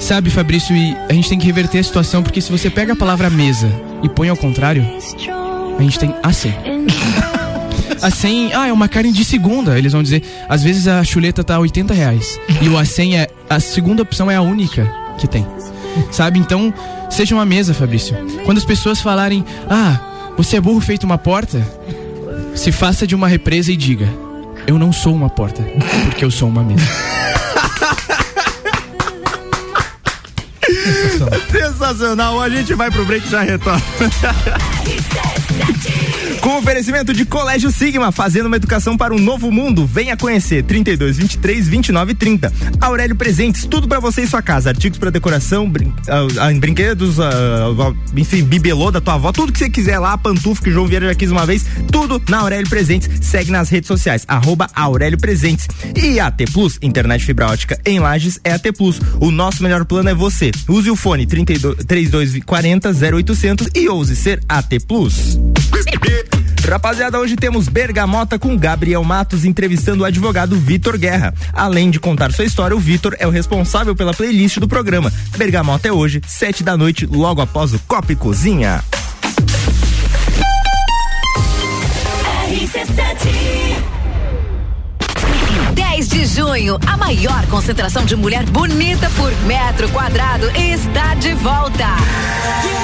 Sabe, 0.00 0.30
Fabrício, 0.30 0.74
e 0.74 0.96
a 1.08 1.12
gente 1.12 1.28
tem 1.28 1.38
que 1.38 1.46
reverter 1.46 1.78
a 1.78 1.82
situação 1.82 2.24
porque 2.24 2.40
se 2.40 2.50
você 2.50 2.68
pega 2.68 2.92
a 2.92 2.96
palavra 2.96 3.30
mesa 3.30 3.70
e 4.02 4.08
põe 4.08 4.28
ao 4.28 4.36
contrário, 4.36 4.84
a 5.78 5.82
gente 5.82 5.98
tem 5.98 6.14
a 6.22 6.32
100. 6.32 6.54
A 8.04 8.10
100, 8.10 8.52
ah, 8.52 8.68
é 8.68 8.72
uma 8.72 8.86
carne 8.86 9.10
de 9.10 9.24
segunda. 9.24 9.78
Eles 9.78 9.92
vão 9.92 10.02
dizer, 10.02 10.22
às 10.46 10.62
vezes 10.62 10.86
a 10.86 11.02
chuleta 11.02 11.42
tá 11.42 11.58
80 11.58 11.94
reais. 11.94 12.38
E 12.60 12.68
o 12.68 12.72
A100 12.74 13.14
é, 13.14 13.28
a 13.48 13.58
segunda 13.58 14.02
opção 14.02 14.30
é 14.30 14.36
a 14.36 14.42
única 14.42 14.86
que 15.16 15.26
tem. 15.26 15.46
Sabe? 16.10 16.38
Então, 16.38 16.74
seja 17.08 17.34
uma 17.34 17.46
mesa, 17.46 17.72
Fabrício. 17.72 18.14
Quando 18.44 18.58
as 18.58 18.64
pessoas 18.66 19.00
falarem, 19.00 19.42
ah, 19.70 19.98
você 20.36 20.58
é 20.58 20.60
burro 20.60 20.82
feito 20.82 21.04
uma 21.04 21.16
porta, 21.16 21.66
se 22.54 22.70
faça 22.70 23.06
de 23.06 23.14
uma 23.14 23.26
represa 23.26 23.72
e 23.72 23.76
diga, 23.76 24.06
eu 24.66 24.78
não 24.78 24.92
sou 24.92 25.14
uma 25.14 25.30
porta, 25.30 25.62
porque 26.04 26.26
eu 26.26 26.30
sou 26.30 26.50
uma 26.50 26.62
mesa. 26.62 26.84
Sensacional, 31.50 32.38
a 32.38 32.50
gente 32.50 32.74
vai 32.74 32.90
pro 32.90 33.06
break 33.06 33.26
e 33.26 33.30
já 33.30 33.40
retorna. 33.40 33.82
Com 36.40 36.58
oferecimento 36.58 37.12
de 37.12 37.24
Colégio 37.24 37.70
Sigma, 37.70 38.12
fazendo 38.12 38.46
uma 38.46 38.56
educação 38.56 38.96
para 38.96 39.14
um 39.14 39.18
novo 39.18 39.50
mundo. 39.50 39.86
Venha 39.86 40.16
conhecer 40.16 40.62
32 40.62 41.18
23 41.18 41.68
29 41.68 42.14
30. 42.14 42.52
Aurélio 42.80 43.16
Presentes, 43.16 43.64
tudo 43.64 43.88
para 43.88 44.00
você 44.00 44.22
e 44.22 44.26
sua 44.26 44.42
casa, 44.42 44.70
artigos 44.70 44.98
para 44.98 45.10
decoração, 45.10 45.68
brin 45.68 45.92
ah, 46.08 46.52
brinquedos, 46.58 47.18
ah, 47.20 47.92
enfim, 48.16 48.42
bibelô 48.42 48.90
da 48.90 49.00
tua 49.00 49.14
avó, 49.14 49.32
tudo 49.32 49.52
que 49.52 49.58
você 49.58 49.70
quiser 49.70 49.98
lá, 49.98 50.16
pantufa 50.18 50.62
que 50.62 50.70
João 50.70 50.86
Vieira 50.86 51.06
já 51.06 51.14
quis 51.14 51.30
uma 51.30 51.46
vez, 51.46 51.64
tudo 51.90 52.20
na 52.28 52.38
Aurélio 52.38 52.68
Presentes. 52.68 53.08
Segue 53.20 53.50
nas 53.50 53.68
redes 53.68 53.88
sociais, 53.88 54.24
arroba 54.28 54.68
Aurélio 54.74 55.18
Presentes. 55.18 55.66
E 55.96 56.20
AT 56.20 56.44
Plus, 56.52 56.78
internet 56.82 57.24
fibra 57.24 57.46
ótica 57.46 57.80
em 57.84 57.98
Lages 57.98 58.40
é 58.44 58.52
AT 58.52 58.72
Plus. 58.76 59.00
O 59.20 59.30
nosso 59.30 59.62
melhor 59.62 59.84
plano 59.84 60.08
é 60.08 60.14
você. 60.14 60.50
Use 60.68 60.90
o 60.90 60.96
fone 60.96 61.26
32 61.26 61.84
3240 61.84 62.90
0800 63.16 63.68
e 63.74 63.88
ouse 63.88 64.16
ser 64.16 64.40
AT 64.48 64.78
Plus. 64.86 65.38
Rapaziada, 66.68 67.18
hoje 67.20 67.36
temos 67.36 67.68
Bergamota 67.68 68.38
com 68.38 68.56
Gabriel 68.56 69.04
Matos 69.04 69.44
entrevistando 69.44 70.02
o 70.02 70.06
advogado 70.06 70.56
Vitor 70.56 70.96
Guerra. 70.98 71.34
Além 71.52 71.90
de 71.90 72.00
contar 72.00 72.32
sua 72.32 72.44
história, 72.44 72.76
o 72.76 72.80
Vitor 72.80 73.14
é 73.18 73.26
o 73.26 73.30
responsável 73.30 73.94
pela 73.94 74.14
playlist 74.14 74.58
do 74.58 74.66
programa. 74.66 75.12
Bergamota 75.36 75.88
é 75.88 75.92
hoje, 75.92 76.20
sete 76.26 76.64
da 76.64 76.76
noite, 76.76 77.06
logo 77.06 77.40
após 77.40 77.74
o 77.74 77.78
Copa 77.80 78.14
Cozinha. 78.14 78.82
RC7 82.50 83.54
10 85.74 86.08
de 86.08 86.26
junho, 86.26 86.78
a 86.86 86.96
maior 86.96 87.46
concentração 87.46 88.04
de 88.04 88.16
mulher 88.16 88.44
bonita 88.44 89.10
por 89.16 89.32
metro 89.42 89.88
quadrado 89.90 90.50
está 90.50 91.14
de 91.14 91.34
volta. 91.34 91.86
Da 91.86 92.83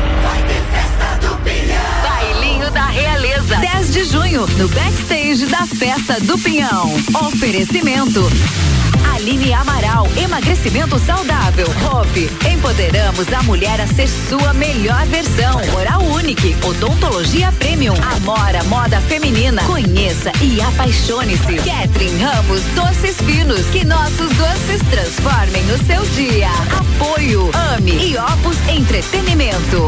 Da 2.81 2.87
Realeza. 2.87 3.57
10 3.57 3.93
de 3.93 4.03
junho, 4.05 4.47
no 4.57 4.67
backstage 4.69 5.45
da 5.45 5.67
Festa 5.67 6.19
do 6.21 6.35
Pinhão. 6.39 6.91
Oferecimento. 7.27 8.27
Aline 9.13 9.53
Amaral, 9.53 10.07
emagrecimento 10.17 10.97
saudável. 10.97 11.67
Hope, 11.85 12.27
empoderamos 12.51 13.31
a 13.33 13.43
mulher 13.43 13.79
a 13.81 13.85
ser 13.85 14.07
sua 14.07 14.51
melhor 14.53 15.05
versão. 15.07 15.61
Oral 15.75 16.01
Unique, 16.05 16.55
odontologia 16.63 17.51
premium. 17.51 17.93
Amora, 18.15 18.63
moda 18.63 18.99
feminina. 19.01 19.61
Conheça 19.63 20.31
e 20.41 20.59
apaixone-se. 20.59 21.57
Catherine 21.57 22.23
Ramos, 22.23 22.63
doces 22.73 23.17
finos. 23.17 23.65
Que 23.67 23.85
nossos 23.85 24.31
doces 24.31 24.81
transformem 24.89 25.63
o 25.71 25.85
seu 25.85 26.03
dia. 26.15 26.49
Apoio, 26.79 27.51
ame 27.75 27.91
e 27.91 28.17
Opus 28.17 28.57
Entretenimento. 28.67 29.87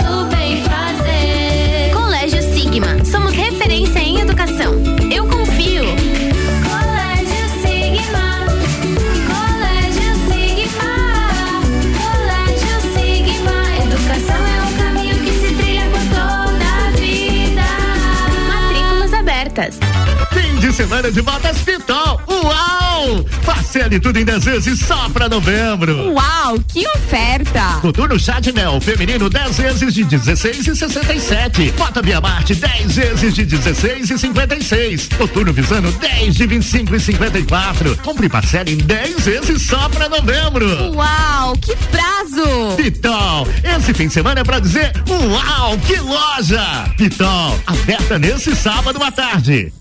semana 20.81 21.11
de 21.11 21.21
botas 21.21 21.59
Pitol. 21.59 22.19
Uau! 22.27 23.23
Parcele 23.45 23.99
tudo 23.99 24.17
em 24.17 24.25
10 24.25 24.43
vezes 24.43 24.79
só 24.79 25.07
pra 25.09 25.29
novembro. 25.29 26.11
Uau, 26.11 26.59
que 26.67 26.87
oferta! 26.87 27.77
Coturno 27.81 28.19
Chadnel 28.19 28.81
feminino 28.81 29.29
10 29.29 29.57
vezes 29.57 29.93
de 29.93 30.03
16 30.03 30.67
e 30.67 30.75
67. 30.75 31.71
Bota 31.77 32.01
Via 32.01 32.19
Marte 32.19 32.55
10 32.55 32.95
vezes 32.95 33.35
de 33.35 33.45
16 33.45 34.09
e 34.09 34.17
56. 34.17 35.09
Coturno 35.19 35.53
Visano 35.53 35.91
10 35.91 36.33
de 36.33 36.47
25 36.47 36.95
e 36.95 36.99
54. 36.99 37.97
Compre 37.97 38.27
parcela 38.27 38.71
em 38.71 38.77
10 38.77 39.23
vezes 39.23 39.61
só 39.61 39.87
pra 39.87 40.09
novembro. 40.09 40.95
Uau, 40.95 41.55
que 41.57 41.75
prazo! 41.75 42.75
Pitol, 42.75 43.47
esse 43.63 43.93
fim 43.93 44.07
de 44.07 44.13
semana 44.13 44.41
é 44.41 44.43
pra 44.43 44.57
dizer 44.57 44.91
uau, 45.07 45.77
que 45.77 45.97
loja! 45.97 46.91
Pitol, 46.97 47.59
aberta 47.67 48.17
nesse 48.17 48.55
sábado 48.55 49.01
à 49.03 49.11
tarde. 49.11 49.71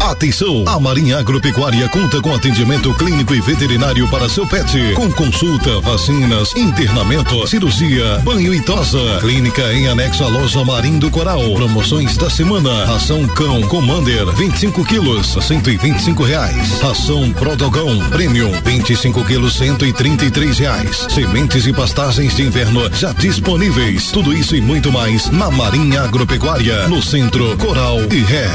Atenção! 0.00 0.64
A 0.66 0.78
Marinha 0.78 1.18
Agropecuária 1.18 1.88
conta 1.88 2.20
com 2.20 2.34
atendimento 2.34 2.94
clínico 2.94 3.34
e 3.34 3.40
veterinário 3.40 4.08
para 4.08 4.28
seu 4.28 4.46
pet, 4.46 4.94
com 4.94 5.10
consulta, 5.12 5.80
vacinas, 5.80 6.54
internamento, 6.56 7.46
cirurgia, 7.46 8.18
banho 8.24 8.54
e 8.54 8.62
tosa. 8.62 9.18
Clínica 9.20 9.72
em 9.74 9.88
anexo 9.88 10.24
à 10.24 10.28
loja 10.28 10.64
Marim 10.64 10.98
do 10.98 11.10
Coral. 11.10 11.42
Promoções 11.54 12.16
da 12.16 12.30
semana: 12.30 12.84
ração 12.86 13.26
cão 13.28 13.60
Commander 13.62 14.26
25 14.32 14.84
quilos 14.84 15.36
125 15.40 16.22
reais. 16.22 16.80
Ração 16.80 17.32
Prodogão 17.32 17.98
Premium 18.08 18.52
25 18.64 19.24
quilos 19.24 19.56
133 19.56 20.58
reais. 20.58 21.06
Sementes 21.10 21.66
e 21.66 21.72
pastagens 21.72 22.34
de 22.36 22.44
inverno 22.44 22.88
já 22.94 23.12
disponíveis. 23.12 24.10
Tudo 24.10 24.32
isso 24.32 24.54
e 24.56 24.60
muito 24.60 24.92
mais 24.92 25.28
na 25.30 25.50
Marinha 25.50 26.02
Agropecuária, 26.02 26.88
no 26.88 27.02
centro 27.02 27.56
Coral 27.58 27.98
e 28.10 28.20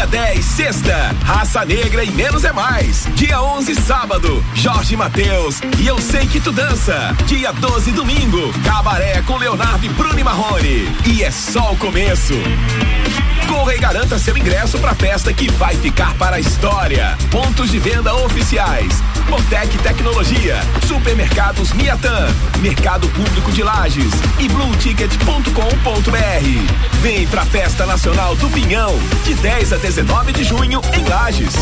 Dia 0.00 0.06
10, 0.06 0.44
sexta, 0.46 1.14
Raça 1.26 1.62
Negra 1.62 2.02
e 2.02 2.10
Menos 2.10 2.42
é 2.42 2.52
Mais. 2.52 3.06
Dia 3.12 3.42
11, 3.42 3.74
sábado, 3.74 4.42
Jorge 4.54 4.96
Mateus 4.96 5.60
e 5.78 5.86
Eu 5.86 6.00
Sei 6.00 6.26
Que 6.26 6.40
Tu 6.40 6.50
Dança. 6.52 7.14
Dia 7.26 7.52
12, 7.52 7.92
domingo, 7.92 8.50
Cabaré 8.64 9.20
com 9.26 9.36
Leonardo 9.36 9.84
e 9.84 9.90
Bruno 9.90 10.18
e 10.18 10.24
Marrone. 10.24 10.88
E 11.06 11.22
é 11.22 11.30
só 11.30 11.72
o 11.72 11.76
começo. 11.76 12.32
Corra 13.50 13.74
e 13.74 13.78
garanta 13.78 14.16
seu 14.16 14.38
ingresso 14.38 14.78
para 14.78 14.92
a 14.92 14.94
festa 14.94 15.32
que 15.32 15.50
vai 15.50 15.74
ficar 15.74 16.14
para 16.14 16.36
a 16.36 16.40
história. 16.40 17.18
Pontos 17.32 17.68
de 17.68 17.80
venda 17.80 18.14
oficiais. 18.14 19.02
Botec 19.28 19.76
Tecnologia, 19.78 20.60
Supermercados 20.86 21.72
Miatan, 21.72 22.28
Mercado 22.60 23.08
Público 23.08 23.50
de 23.50 23.64
Lages 23.64 24.12
e 24.38 24.48
blueticket.com.br. 24.48 27.02
Vem 27.02 27.26
pra 27.26 27.44
Festa 27.44 27.84
Nacional 27.84 28.36
do 28.36 28.48
Pinhão, 28.50 28.96
de 29.24 29.34
10 29.34 29.72
a 29.72 29.76
19 29.78 30.32
de 30.32 30.44
junho 30.44 30.80
em 30.96 31.04
Lages. 31.08 31.54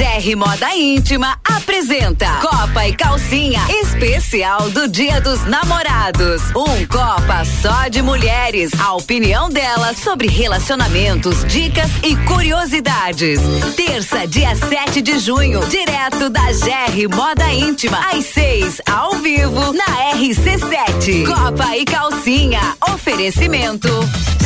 GR 0.00 0.34
Moda 0.34 0.74
Íntima 0.74 1.38
apresenta 1.44 2.26
Copa 2.40 2.88
e 2.88 2.94
Calcinha 2.94 3.60
especial 3.82 4.70
do 4.70 4.88
Dia 4.88 5.20
dos 5.20 5.44
Namorados. 5.44 6.40
Um 6.56 6.86
Copa 6.86 7.44
só 7.60 7.86
de 7.88 8.00
mulheres. 8.00 8.70
A 8.80 8.94
opinião 8.94 9.50
delas 9.50 9.98
sobre 9.98 10.26
relacionamentos, 10.26 11.44
dicas 11.44 11.90
e 12.02 12.16
curiosidades. 12.24 13.40
Terça, 13.76 14.26
dia 14.26 14.56
7 14.56 15.02
de 15.02 15.18
junho, 15.18 15.60
direto 15.66 16.30
da 16.30 16.50
GR 16.50 17.14
Moda 17.14 17.52
Íntima, 17.52 17.98
às 17.98 18.24
6, 18.24 18.80
ao 18.90 19.18
vivo, 19.18 19.74
na 19.74 20.14
RC7. 20.14 21.26
Copa 21.26 21.76
e 21.76 21.84
Calcinha. 21.84 22.62
Oferecimento. 22.90 23.90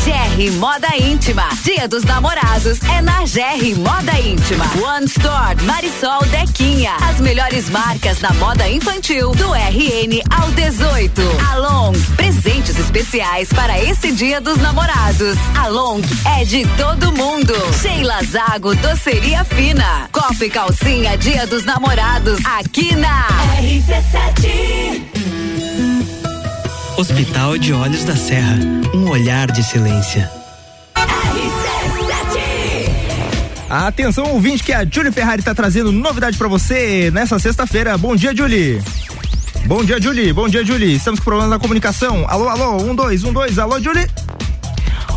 GR 0.04 0.52
Moda 0.58 0.94
Íntima. 0.98 1.48
Dia 1.62 1.88
dos 1.88 2.04
Namorados 2.04 2.78
é 2.94 3.00
na 3.00 3.20
GR 3.20 3.78
Moda 3.78 4.12
Íntima. 4.20 4.66
One 4.86 5.06
Store 5.06 5.56
Marisol 5.62 6.22
Dequinha. 6.26 6.94
As 7.08 7.20
melhores 7.20 7.70
marcas 7.70 8.20
na 8.20 8.30
moda 8.34 8.68
infantil 8.68 9.30
do 9.30 9.54
RN 9.54 10.20
ao 10.28 10.50
18. 10.50 11.22
Along, 11.52 11.92
presentes 12.16 12.78
especiais 12.78 13.48
para 13.48 13.82
esse 13.82 14.12
Dia 14.12 14.42
dos 14.42 14.58
Namorados. 14.58 15.38
Along 15.58 16.02
é 16.38 16.44
de 16.44 16.66
todo 16.76 17.10
mundo. 17.12 17.54
Sheila 17.80 18.22
Zago, 18.24 18.74
doceria 18.74 19.42
fina. 19.44 20.10
Copa 20.12 20.44
e 20.44 20.50
calcinha 20.50 21.16
Dia 21.16 21.46
dos 21.46 21.64
Namorados 21.64 22.40
aqui 22.44 22.94
na 22.94 23.26
RC7. 23.58 25.23
Hospital 26.96 27.58
de 27.58 27.72
Olhos 27.72 28.04
da 28.04 28.14
Serra, 28.14 28.56
um 28.94 29.10
olhar 29.10 29.50
de 29.50 29.64
silêncio. 29.64 30.24
Atenção, 33.68 34.32
ouvinte, 34.32 34.62
que 34.62 34.72
a 34.72 34.86
Julie 34.88 35.10
Ferrari 35.10 35.40
está 35.40 35.52
trazendo 35.52 35.90
novidade 35.90 36.38
para 36.38 36.46
você 36.46 37.10
nessa 37.12 37.36
sexta-feira. 37.40 37.98
Bom 37.98 38.14
dia, 38.14 38.34
Julie. 38.34 38.80
Bom 39.66 39.82
dia, 39.82 40.00
Julie. 40.00 40.32
Bom 40.32 40.48
dia, 40.48 40.64
Julie. 40.64 40.94
Estamos 40.94 41.18
com 41.18 41.24
problemas 41.24 41.50
na 41.50 41.58
comunicação. 41.58 42.24
Alô, 42.28 42.48
alô, 42.48 42.76
um, 42.82 42.94
dois, 42.94 43.24
um, 43.24 43.32
dois. 43.32 43.58
Alô, 43.58 43.80
Julie. 43.80 44.06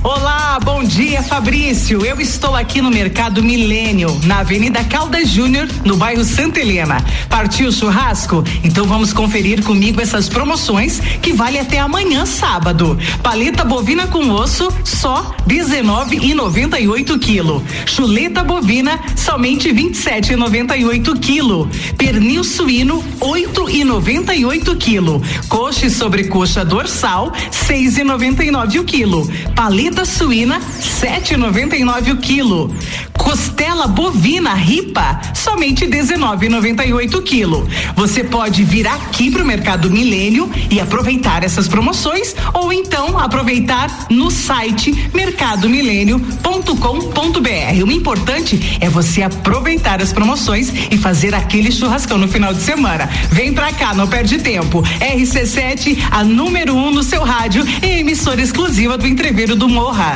Olá, 0.04 0.60
bom 0.64 0.84
dia 0.84 1.22
Fabrício. 1.24 2.06
Eu 2.06 2.22
estou 2.22 2.56
aqui 2.56 2.82
no 2.82 2.90
Mercado 2.90 3.44
Milênio, 3.44 4.18
na 4.24 4.40
Avenida 4.40 4.84
Caldas 4.84 5.30
Júnior, 5.30 5.68
no 5.84 5.98
bairro 5.98 6.24
Santa 6.24 6.60
Helena. 6.60 7.04
Partiu 7.28 7.70
o 7.70 7.72
churrasco? 7.72 8.44
Então 8.64 8.86
vamos 8.86 9.12
conferir 9.12 9.64
comigo 9.64 10.00
essas 10.00 10.30
promoções 10.30 11.00
que 11.22 11.34
vale 11.34 11.60
até 11.60 11.80
amanhã, 11.80 12.26
sábado. 12.26 12.98
Paleta 13.22 13.66
bovina 13.66 14.08
com 14.08 14.30
osso, 14.30 14.72
só 14.84 15.36
R$19,98 15.48 17.20
quilo. 17.20 17.64
Chuleta 17.86 18.44
bovina, 18.44 19.00
somente 19.16 19.72
R$27,98 19.72 21.20
quilo. 21.20 21.70
Pernil 21.98 22.44
suíno, 22.44 23.04
R$8,98 23.22 24.78
quilo. 24.78 25.22
Coxa 25.50 25.88
e 25.88 25.90
sobrecoxa 25.90 26.64
dorsal, 26.64 27.32
R$6,99 27.32 28.80
o 28.80 28.84
quilo. 28.84 29.30
Paleta 29.56 29.87
suína, 30.06 30.60
7,99 30.60 32.14
o 32.14 32.18
quilo. 32.18 32.76
Costela 33.18 33.88
bovina 33.88 34.54
ripa, 34.54 35.20
somente 35.34 35.86
19,98 35.86 37.16
o 37.16 37.22
quilo. 37.22 37.68
Você 37.96 38.24
pode 38.24 38.64
vir 38.64 38.88
aqui 38.88 39.30
pro 39.30 39.46
Mercado 39.46 39.90
Milênio 39.90 40.50
e 40.72 40.80
aproveitar 40.80 41.44
essas 41.44 41.68
promoções 41.68 42.36
ou 42.54 42.72
então 42.72 43.20
aproveitar 43.20 44.08
no 44.10 44.32
site 44.32 45.10
mercadomilênio.com.br. 45.14 47.84
O 47.86 47.92
importante 47.92 48.78
é 48.80 48.88
você 48.88 49.24
aproveitar 49.24 50.02
as 50.02 50.14
promoções 50.14 50.72
e 50.90 50.98
fazer 50.98 51.36
aquele 51.36 51.72
churrascão 51.72 52.18
no 52.18 52.28
final 52.28 52.54
de 52.54 52.62
semana. 52.62 53.10
Vem 53.30 53.54
pra 53.54 53.74
cá, 53.74 53.94
não 53.94 54.08
perde 54.08 54.38
tempo. 54.38 54.82
RC7, 55.02 55.98
a 56.12 56.24
número 56.24 56.76
1 56.76 56.88
um 56.88 56.92
no 56.92 57.04
seu 57.04 57.24
rádio 57.24 57.66
e 57.82 58.00
emissora 58.00 58.42
exclusiva 58.42 58.98
do 58.98 59.08
Entreveiro 59.08 59.56
do 59.56 59.68
Morra. 59.78 60.16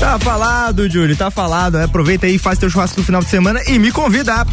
Tá 0.00 0.18
falado, 0.18 0.90
Júlio, 0.90 1.16
tá 1.16 1.30
falado. 1.30 1.76
Aproveita 1.76 2.26
aí, 2.26 2.38
faz 2.38 2.58
teu 2.58 2.68
churrasco 2.68 2.98
no 2.98 3.06
final 3.06 3.22
de 3.22 3.28
semana 3.28 3.62
e 3.68 3.78
me 3.78 3.92
convida. 3.92 4.44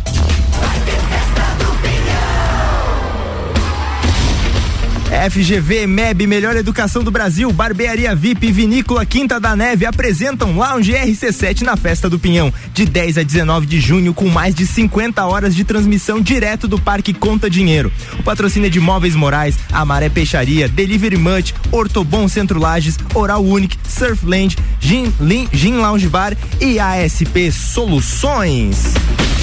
FGV, 5.17 5.87
MEB, 5.87 6.27
Melhor 6.27 6.55
Educação 6.55 7.03
do 7.03 7.09
Brasil, 7.09 7.51
Barbearia 7.51 8.15
VIP, 8.15 8.51
Vinícola 8.51 9.03
Quinta 9.03 9.39
da 9.39 9.55
Neve 9.55 9.85
apresentam 9.85 10.55
Lounge 10.55 10.93
RC7 10.93 11.63
na 11.63 11.75
Festa 11.75 12.07
do 12.07 12.19
Pinhão, 12.19 12.53
de 12.71 12.85
10 12.85 13.17
a 13.17 13.23
19 13.23 13.65
de 13.65 13.79
junho, 13.79 14.13
com 14.13 14.29
mais 14.29 14.53
de 14.53 14.67
50 14.67 15.25
horas 15.25 15.55
de 15.55 15.63
transmissão 15.63 16.21
direto 16.21 16.67
do 16.67 16.79
Parque 16.79 17.13
Conta 17.13 17.49
Dinheiro. 17.49 17.91
O 18.19 18.23
patrocínio 18.23 18.67
é 18.67 18.69
de 18.69 18.79
Móveis 18.79 19.15
Morais, 19.15 19.57
Amaré 19.71 20.07
Peixaria, 20.07 20.67
Delivery 20.69 21.17
Munch, 21.17 21.53
Ortobon 21.71 22.27
Centro 22.27 22.59
Lages, 22.59 22.97
Oral 23.15 23.43
Unique, 23.43 23.77
Surfland, 23.89 24.55
Gin, 24.79 25.11
Lin, 25.19 25.49
Gin 25.51 25.77
Lounge 25.77 26.07
Bar 26.07 26.37
e 26.61 26.79
ASP 26.79 27.51
Soluções. 27.51 28.93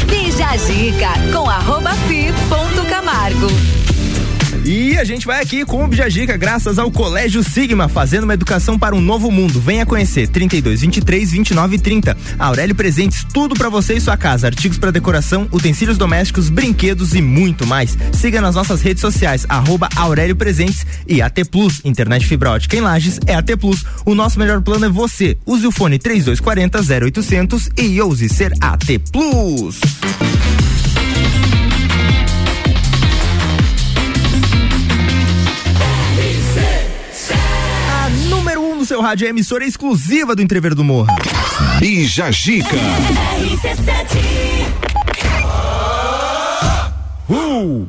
Bija 0.09 0.47
a 0.47 0.57
dica 0.57 1.33
com 1.33 1.51
arroba 1.51 1.93
fi 2.07 2.33
ponto 2.49 2.89
Camargo. 2.89 3.84
E 4.77 4.99
a 4.99 5.05
gente 5.05 5.25
vai 5.25 5.41
aqui 5.41 5.65
com 5.65 5.85
o 5.85 5.87
Bijagica, 5.87 6.37
graças 6.37 6.81
ao 6.81 6.91
Colégio 6.91 7.45
Sigma, 7.45 7.87
fazendo 7.87 8.25
uma 8.25 8.35
educação 8.35 8.77
para 8.77 8.93
um 8.93 9.01
novo 9.01 9.31
mundo. 9.31 9.61
Venha 9.61 9.87
conhecer 9.87 10.27
32 10.27 10.81
23 10.81 11.31
29 11.31 11.79
30. 11.79 12.17
Aurélio 12.37 12.75
Presentes, 12.75 13.25
tudo 13.33 13.55
para 13.55 13.69
você 13.69 13.95
e 13.95 14.01
sua 14.01 14.17
casa, 14.17 14.49
artigos 14.49 14.77
para 14.77 14.91
decoração, 14.91 15.47
utensílios 15.53 15.97
domésticos, 15.97 16.49
brinquedos 16.49 17.15
e 17.15 17.23
muito 17.23 17.65
mais. 17.65 17.97
Siga 18.13 18.41
nas 18.41 18.57
nossas 18.57 18.83
redes 18.83 19.01
sociais 19.01 19.47
arroba 19.49 19.89
Aurélio 19.95 20.35
Presentes 20.35 20.85
e 21.07 21.23
AT 21.23 21.45
Plus, 21.53 21.81
internet 21.85 22.27
fibra 22.27 22.51
ótica 22.51 22.77
em 22.77 22.81
Lages 22.81 23.21
é 23.29 23.37
AT 23.37 23.57
Plus. 23.57 23.85
O 24.05 24.13
nosso 24.13 24.41
melhor 24.41 24.61
plano 24.61 24.87
é 24.87 24.89
você. 24.89 25.39
Use 25.47 25.65
o 25.65 25.71
fone 25.71 26.01
3240 26.01 27.07
0800 27.07 27.71
e 27.79 28.01
ouse 28.01 28.29
ser 28.29 28.53
AT 28.61 28.99
Plus. 29.13 29.79
No 38.85 38.87
seu 38.87 39.01
rádio 39.01 39.27
é 39.27 39.31
emissora 39.31 39.65
exclusiva 39.65 40.37
do 40.37 40.43
Entrever 40.43 40.75
do 40.75 40.85
Morro. 40.85 41.09
Bija 41.79 42.31
Gica. 42.31 42.77
Uh! 47.27 47.89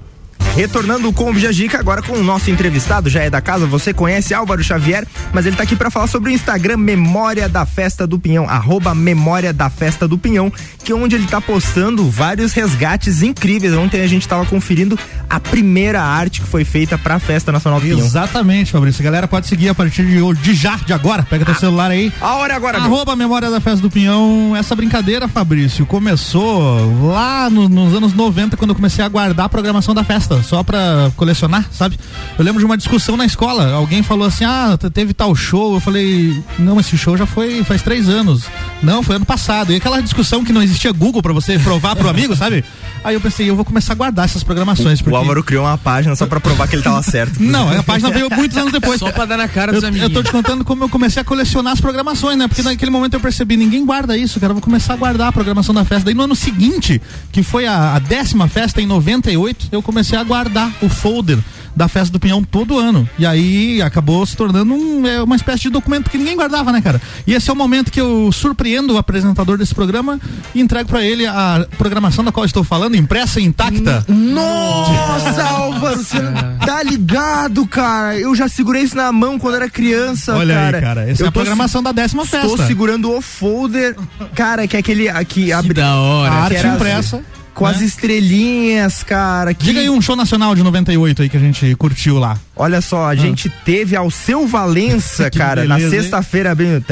Retornando 0.56 1.12
com 1.12 1.30
o 1.30 1.34
Bijagica, 1.34 1.78
agora 1.78 2.02
com 2.02 2.13
o 2.13 2.24
nosso 2.24 2.50
entrevistado, 2.50 3.10
já 3.10 3.22
é 3.22 3.30
da 3.30 3.41
casa, 3.41 3.65
você 3.65 3.94
conhece 3.94 4.34
Álvaro 4.34 4.63
Xavier, 4.63 5.06
mas 5.34 5.46
ele 5.46 5.54
está 5.54 5.63
aqui 5.63 5.76
para 5.76 5.91
falar 5.91 6.08
sobre 6.08 6.32
o 6.32 6.34
Instagram 6.34 6.78
Memória 6.78 7.50
da 7.50 7.65
Festa 7.65 8.08
do 8.08 8.18
Pinhão, 8.18 8.50
arroba 8.50 8.96
Memória 8.96 9.52
da 9.52 9.70
Festa 9.70 10.08
do 10.08 10.18
Pinhão, 10.18 10.50
que 10.82 10.94
é 10.94 10.96
onde 10.96 11.15
ele 11.15 11.26
está 11.26 11.41
postando 11.41 12.10
vários 12.10 12.54
resgates 12.54 13.22
incríveis. 13.22 13.74
Ontem 13.74 14.02
a 14.02 14.08
gente 14.08 14.22
estava 14.22 14.46
conferindo 14.46 14.98
a 15.30 15.41
primeira 15.41 16.02
arte 16.02 16.39
que 16.39 16.48
foi 16.48 16.63
feita 16.63 16.98
para 16.98 17.15
a 17.15 17.20
Festa 17.20 17.52
Nacional 17.52 17.82
do 17.82 17.84
Pinhão. 17.84 18.00
Exatamente, 18.00 18.72
Fabrício. 18.72 19.04
Galera 19.04 19.28
pode 19.28 19.48
seguir 19.48 19.68
a 19.68 19.76
partir 19.76 20.06
de, 20.06 20.34
de 20.36 20.54
já, 20.54 20.78
de 20.78 20.94
agora. 20.94 21.24
Pega 21.24 21.44
teu 21.44 21.56
celular 21.56 21.91
aí. 21.91 22.13
A 22.22 22.36
hora 22.36 22.56
agora, 22.56 22.78
Arroba 22.78 23.13
meu. 23.13 23.28
Memória 23.28 23.50
da 23.52 23.60
Festa 23.60 23.82
do 23.82 23.89
Pinhão. 23.89 24.56
Essa 24.56 24.74
brincadeira, 24.74 25.28
Fabrício, 25.28 25.86
começou 25.86 27.12
lá 27.12 27.50
no, 27.50 27.68
nos 27.68 27.94
anos 27.94 28.13
90, 28.13 28.56
quando 28.56 28.70
eu 28.70 28.76
comecei 28.76 29.04
a 29.04 29.10
guardar 29.10 29.48
a 29.48 29.50
programação 29.50 29.94
da 29.94 30.04
festa 30.04 30.45
só 30.46 30.64
pra 30.64 31.12
colecionar, 31.16 31.66
sabe? 31.72 32.00
Eu 32.38 32.46
lembro 32.46 32.60
de 32.60 32.66
uma 32.66 32.78
discussão 32.78 33.18
na 33.18 33.26
escola. 33.26 33.72
Alguém 33.74 34.04
falou 34.04 34.28
assim: 34.28 34.46
ah, 34.46 34.78
teve 34.94 35.14
tal 35.14 35.36
show. 35.36 35.74
Eu 35.74 35.80
falei: 35.80 36.42
não, 36.60 36.80
esse 36.80 36.98
show 36.98 37.18
já 37.18 37.26
foi 37.26 37.64
faz 37.64 37.82
três 37.82 38.08
anos. 38.08 38.44
Não, 38.82 39.02
foi 39.02 39.16
ano 39.16 39.26
passado. 39.26 39.74
E 39.74 39.76
aquela 39.76 40.02
discussão 40.02 40.44
que 40.44 40.54
não 40.54 40.62
existia 40.62 40.92
Google 40.92 41.22
pra 41.22 41.34
você 41.34 41.58
provar 41.60 41.96
pro 41.96 42.08
amigo, 42.08 42.36
sabe? 42.38 42.64
Aí 43.04 43.16
eu 43.16 43.22
pensei: 43.22 43.50
eu 43.50 43.56
vou 43.56 43.66
começar 43.66 43.94
a 43.94 43.96
guardar 43.96 44.26
essas 44.26 44.44
programações. 44.44 45.00
O, 45.00 45.04
porque... 45.04 45.16
o 45.16 45.20
Álvaro 45.20 45.44
criou 45.44 45.66
uma 45.66 45.78
página 45.78 46.16
só 46.16 46.28
pra 46.28 46.40
provar 46.40 46.68
que 46.68 46.76
ele 46.76 46.84
tava 46.84 47.02
certo. 47.02 47.38
não, 47.44 47.70
a 47.70 47.84
página 47.84 48.12
veio 48.12 48.30
muitos 48.30 48.58
anos 48.58 48.72
depois. 48.72 49.00
Só 49.00 49.12
pra 49.12 49.26
dar 49.26 49.38
na 49.38 49.48
cara 49.48 49.74
dos 49.74 49.84
eu, 49.84 49.90
amigos. 49.90 50.10
Eu 50.10 50.14
tô 50.14 50.24
te 50.24 50.32
contando 50.32 50.64
como 50.64 50.84
eu 50.84 50.90
comecei 50.90 51.22
a 51.22 51.26
colecionar 51.26 51.74
as 51.74 51.82
programações, 51.82 52.38
né? 52.38 52.48
Porque 52.48 52.62
naquele 52.62 52.92
momento 52.92 53.16
eu 53.16 53.20
percebi: 53.20 53.58
ninguém 53.58 53.86
guarda 53.86 54.16
isso, 54.16 54.40
cara. 54.40 54.52
Eu 54.52 54.56
vou 54.56 54.64
começar 54.64 54.94
a 54.94 54.98
guardar 54.98 55.30
a 55.30 55.32
programação 55.32 55.74
da 55.74 55.84
festa. 55.84 56.06
Daí 56.06 56.14
no 56.14 56.24
ano 56.24 56.36
seguinte, 56.36 57.02
que 57.32 57.42
foi 57.42 57.66
a, 57.66 57.96
a 57.96 58.00
décima 58.00 58.48
festa 58.48 58.82
em 58.82 58.86
98, 58.86 59.70
eu 59.72 59.82
comecei 59.82 60.18
a 60.18 60.24
guardar 60.24 60.35
o 60.82 60.89
folder 60.89 61.39
da 61.76 61.88
festa 61.88 62.12
do 62.12 62.19
Pinhão 62.19 62.41
todo 62.41 62.80
ano. 62.80 63.08
E 63.19 63.26
aí 63.26 63.82
acabou 63.82 64.26
se 64.26 64.36
tornando 64.36 64.74
um, 64.74 65.06
é, 65.06 65.21
uma 65.21 65.36
espécie 65.36 65.63
de 65.63 65.69
documento 65.69 66.10
que 66.10 66.17
ninguém 66.17 66.36
guardava, 66.36 66.71
né, 66.71 66.82
cara? 66.82 67.02
E 67.28 67.34
esse 67.34 67.50
é 67.50 67.54
o 67.54 67.56
momento 67.56 67.91
que 67.91 68.00
eu 68.00 68.32
surpreendo 68.32 68.93
o 68.93 68.98
apresentador 68.98 69.58
desse 69.58 69.76
programa 69.76 70.19
e 70.54 70.62
entrego 70.62 70.89
para 70.89 71.04
ele 71.04 71.28
a 71.28 71.67
programação 71.78 72.24
da 72.24 72.32
qual 72.32 72.45
estou 72.45 72.63
falando, 72.63 72.95
impressa 72.95 73.39
e 73.39 73.43
intacta. 73.43 74.06
Nossa, 74.08 75.43
Álvaro, 75.43 75.98
você 75.98 76.17
tá 76.65 76.82
ligado, 76.82 77.67
cara? 77.67 78.17
Eu 78.17 78.34
já 78.34 78.48
segurei 78.48 78.84
isso 78.84 78.95
na 78.95 79.12
mão 79.12 79.38
quando 79.38 79.56
era 79.56 79.69
criança, 79.69 80.36
Olha 80.36 80.56
cara. 80.56 80.78
aí, 80.78 80.84
cara. 80.84 81.10
Essa 81.10 81.24
eu 81.24 81.26
é 81.26 81.30
a 81.30 81.32
programação 81.32 81.84
da 81.84 81.91
décima 81.91 82.26
festa. 82.26 82.48
Estou 82.48 82.65
segurando 82.65 83.12
o 83.12 83.21
folder, 83.21 83.95
cara, 84.34 84.67
que 84.67 84.78
é 84.78 84.80
aquele 84.80 85.10
aqui 85.10 85.52
abre. 85.52 85.74
da 85.74 85.95
hora. 85.95 86.32
A 86.32 86.43
arte 86.43 86.67
impressa. 86.67 87.21
Com 87.56 87.65
as 87.65 87.82
estrelinhas, 87.82 89.02
cara. 89.04 89.54
Que... 89.54 89.65
Diga 89.65 89.80
aí 89.80 89.89
um 89.89 90.02
show 90.02 90.15
nacional 90.15 90.54
de 90.54 90.62
98 90.62 91.22
aí 91.22 91.30
que 91.30 91.38
a 91.38 91.39
gente 91.39 91.74
curtiu 91.76 92.20
lá. 92.20 92.38
Olha 92.56 92.80
só, 92.82 93.08
a 93.08 93.15
gente 93.15 93.50
teve 93.50 93.96
ao 93.96 94.10
seu 94.10 94.48
Valença, 94.48 95.30
cara, 95.32 95.65
na 95.65 95.76
beleza, 95.76 95.96
hein? 95.96 96.02
sexta-feira 96.02 96.52
abrindo. 96.52 96.84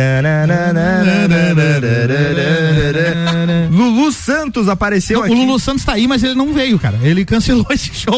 Lulu 3.71 4.11
Santos 4.11 4.67
apareceu 4.67 5.19
Não, 5.19 5.25
aqui. 5.25 5.33
o 5.33 5.37
Lulu 5.37 5.59
Santos 5.59 5.83
tá 5.83 5.93
aí, 5.93 6.07
mas 6.07 6.23
ele 6.23 6.35
não 6.35 6.53
veio, 6.53 6.77
cara. 6.77 6.97
Ele 7.01 7.25
cancelou 7.25 7.65
esse 7.71 7.91
show. 7.93 8.13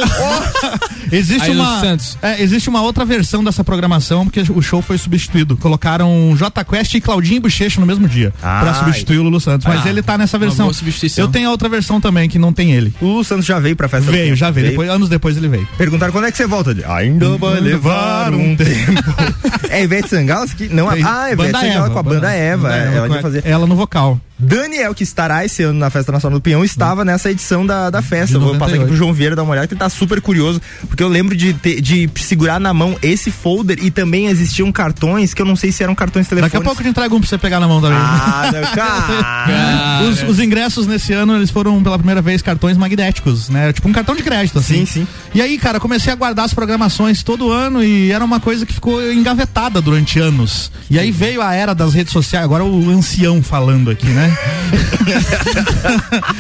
existe 1.12 1.50
Aí, 1.50 1.56
uma 1.56 1.82
é, 2.22 2.42
existe 2.42 2.70
uma 2.70 2.82
outra 2.82 3.06
versão 3.06 3.44
dessa 3.44 3.64
programação 3.64 4.26
porque 4.26 4.44
o 4.52 4.62
show 4.62 4.82
foi 4.82 4.98
substituído. 4.98 5.56
Colocaram 5.58 6.34
J 6.36 6.64
Quest 6.64 6.96
e 6.96 7.02
Claudinho 7.02 7.42
Bochecha 7.42 7.80
no 7.80 7.86
mesmo 7.86 8.08
dia 8.08 8.34
Ah, 8.42 8.62
pra 8.62 8.74
substituir 8.74 9.20
o 9.20 9.24
Lulu 9.24 9.40
Santos, 9.40 9.68
mas 9.68 9.86
Ah, 9.86 9.90
ele 9.90 10.02
tá 10.02 10.18
nessa 10.18 10.38
versão. 10.38 10.70
Eu 11.18 11.28
tenho 11.28 11.48
a 11.48 11.52
outra 11.52 11.70
versão 11.70 12.02
também 12.02 12.28
que 12.28 12.40
não 12.40 12.52
tem 12.52 12.72
ele. 12.72 12.94
O 13.02 13.06
Lulu 13.06 13.24
Santos 13.24 13.46
já 13.46 13.60
veio 13.60 13.76
pra 13.76 13.88
festa. 13.88 14.12
Veio, 14.12 14.36
já 14.36 14.50
veio. 14.50 14.70
Depois, 14.70 14.90
anos 14.90 15.10
depois 15.10 15.38
ele 15.38 15.48
veio. 15.48 15.68
Perguntaram 15.78 16.12
quando 16.12 16.26
é 16.26 16.32
que 16.32 16.38
você 16.38 16.48
volta. 16.48 16.76
Ainda 16.88 17.35
vai 17.38 17.60
levar 17.60 18.34
um 18.34 18.56
tempo. 18.56 19.04
é 19.70 19.84
Ivete 19.84 20.10
Sangalo? 20.10 20.48
Que... 20.50 20.70
Não, 20.70 20.90
ah, 20.90 21.32
Ivete 21.32 21.36
Banda 21.36 21.60
Sangalo 21.60 21.86
Eva, 21.86 21.90
com 21.90 22.00
a 22.00 22.04
banda 22.04 22.32
Eva. 22.32 22.76
é, 22.76 22.96
ela 22.96 23.08
vai 23.08 23.22
fazer. 23.22 23.44
ela 23.46 23.68
no 23.68 23.76
vocal. 23.76 24.20
Daniel, 24.38 24.94
que 24.94 25.04
estará 25.04 25.46
esse 25.46 25.64
ano 25.64 25.80
na 25.80 25.90
Festa 25.90 26.12
Nacional 26.12 26.40
do 26.40 26.42
Pinhão, 26.44 26.64
estava 26.64 27.06
nessa 27.06 27.32
edição 27.32 27.66
da, 27.66 27.90
da 27.90 28.02
festa. 28.02 28.38
Vou 28.38 28.56
passar 28.58 28.76
aqui 28.76 28.86
pro 28.86 28.96
João 28.96 29.14
Vieira 29.14 29.36
dar 29.36 29.44
uma 29.44 29.52
olhada, 29.54 29.68
que 29.68 29.74
ele 29.74 29.80
tá 29.80 29.90
super 29.90 30.20
curioso, 30.22 30.62
porque 30.88 31.02
eu 31.02 31.08
lembro 31.08 31.36
de, 31.36 31.54
ter- 31.54 31.80
de 31.80 32.10
segurar 32.18 32.60
na 32.60 32.74
mão 32.74 32.98
esse 33.02 33.32
folder 33.32 33.78
e 33.82 33.90
também 33.90 34.28
existiam 34.28 34.72
cartões 34.72 35.34
que 35.34 35.42
eu 35.42 35.46
não 35.46 35.56
sei 35.56 35.72
se 35.72 35.84
eram 35.84 35.96
cartões 35.96 36.28
telefônicos. 36.28 36.54
Daqui 36.54 36.64
a 36.64 36.66
pouco 36.68 36.82
eu 36.82 36.86
te 36.86 36.90
entrego 36.90 37.16
um 37.16 37.20
pra 37.20 37.30
você 37.30 37.38
pegar 37.38 37.60
na 37.60 37.68
mão 37.68 37.80
também. 37.82 37.98
Ah, 37.98 38.52
cara. 38.76 40.04
os, 40.10 40.24
os 40.24 40.40
ingressos 40.40 40.86
nesse 40.86 41.14
ano, 41.14 41.36
eles 41.38 41.50
foram 41.50 41.82
pela 41.82 41.98
primeira 41.98 42.22
vez 42.22 42.42
cartões 42.42 42.76
magnéticos, 42.78 43.50
né? 43.50 43.72
Tipo 43.72 43.88
um 43.88 43.94
cartão 43.94 44.16
de 44.16 44.24
crédito, 44.24 44.60
assim. 44.60 44.86
Sim, 44.86 45.06
sim. 45.06 45.08
E 45.34 45.42
aí, 45.42 45.58
cara, 45.58 45.80
comecei 45.80 46.12
a 46.12 46.16
guardar 46.16 46.46
as 46.46 46.54
programações 46.54 47.24
todo 47.24 47.52
ano 47.52 47.84
e 47.84 48.12
era 48.12 48.24
uma 48.24 48.40
coisa 48.40 48.66
que 48.66 48.74
ficou 48.74 49.02
engavetada 49.14 49.82
durante 49.82 50.20
anos. 50.20 50.72
E 50.90 51.00
aí 51.00 51.10
veio 51.12 51.42
a 51.42 51.54
era 51.54 51.74
das 51.74 51.94
redes 51.94 52.12
sociais, 52.12 52.44
agora 52.44 52.64
o 52.66 52.90
ancião 52.90 53.42
falando 53.42 53.90
aqui, 53.90 54.08
né? 54.08 54.25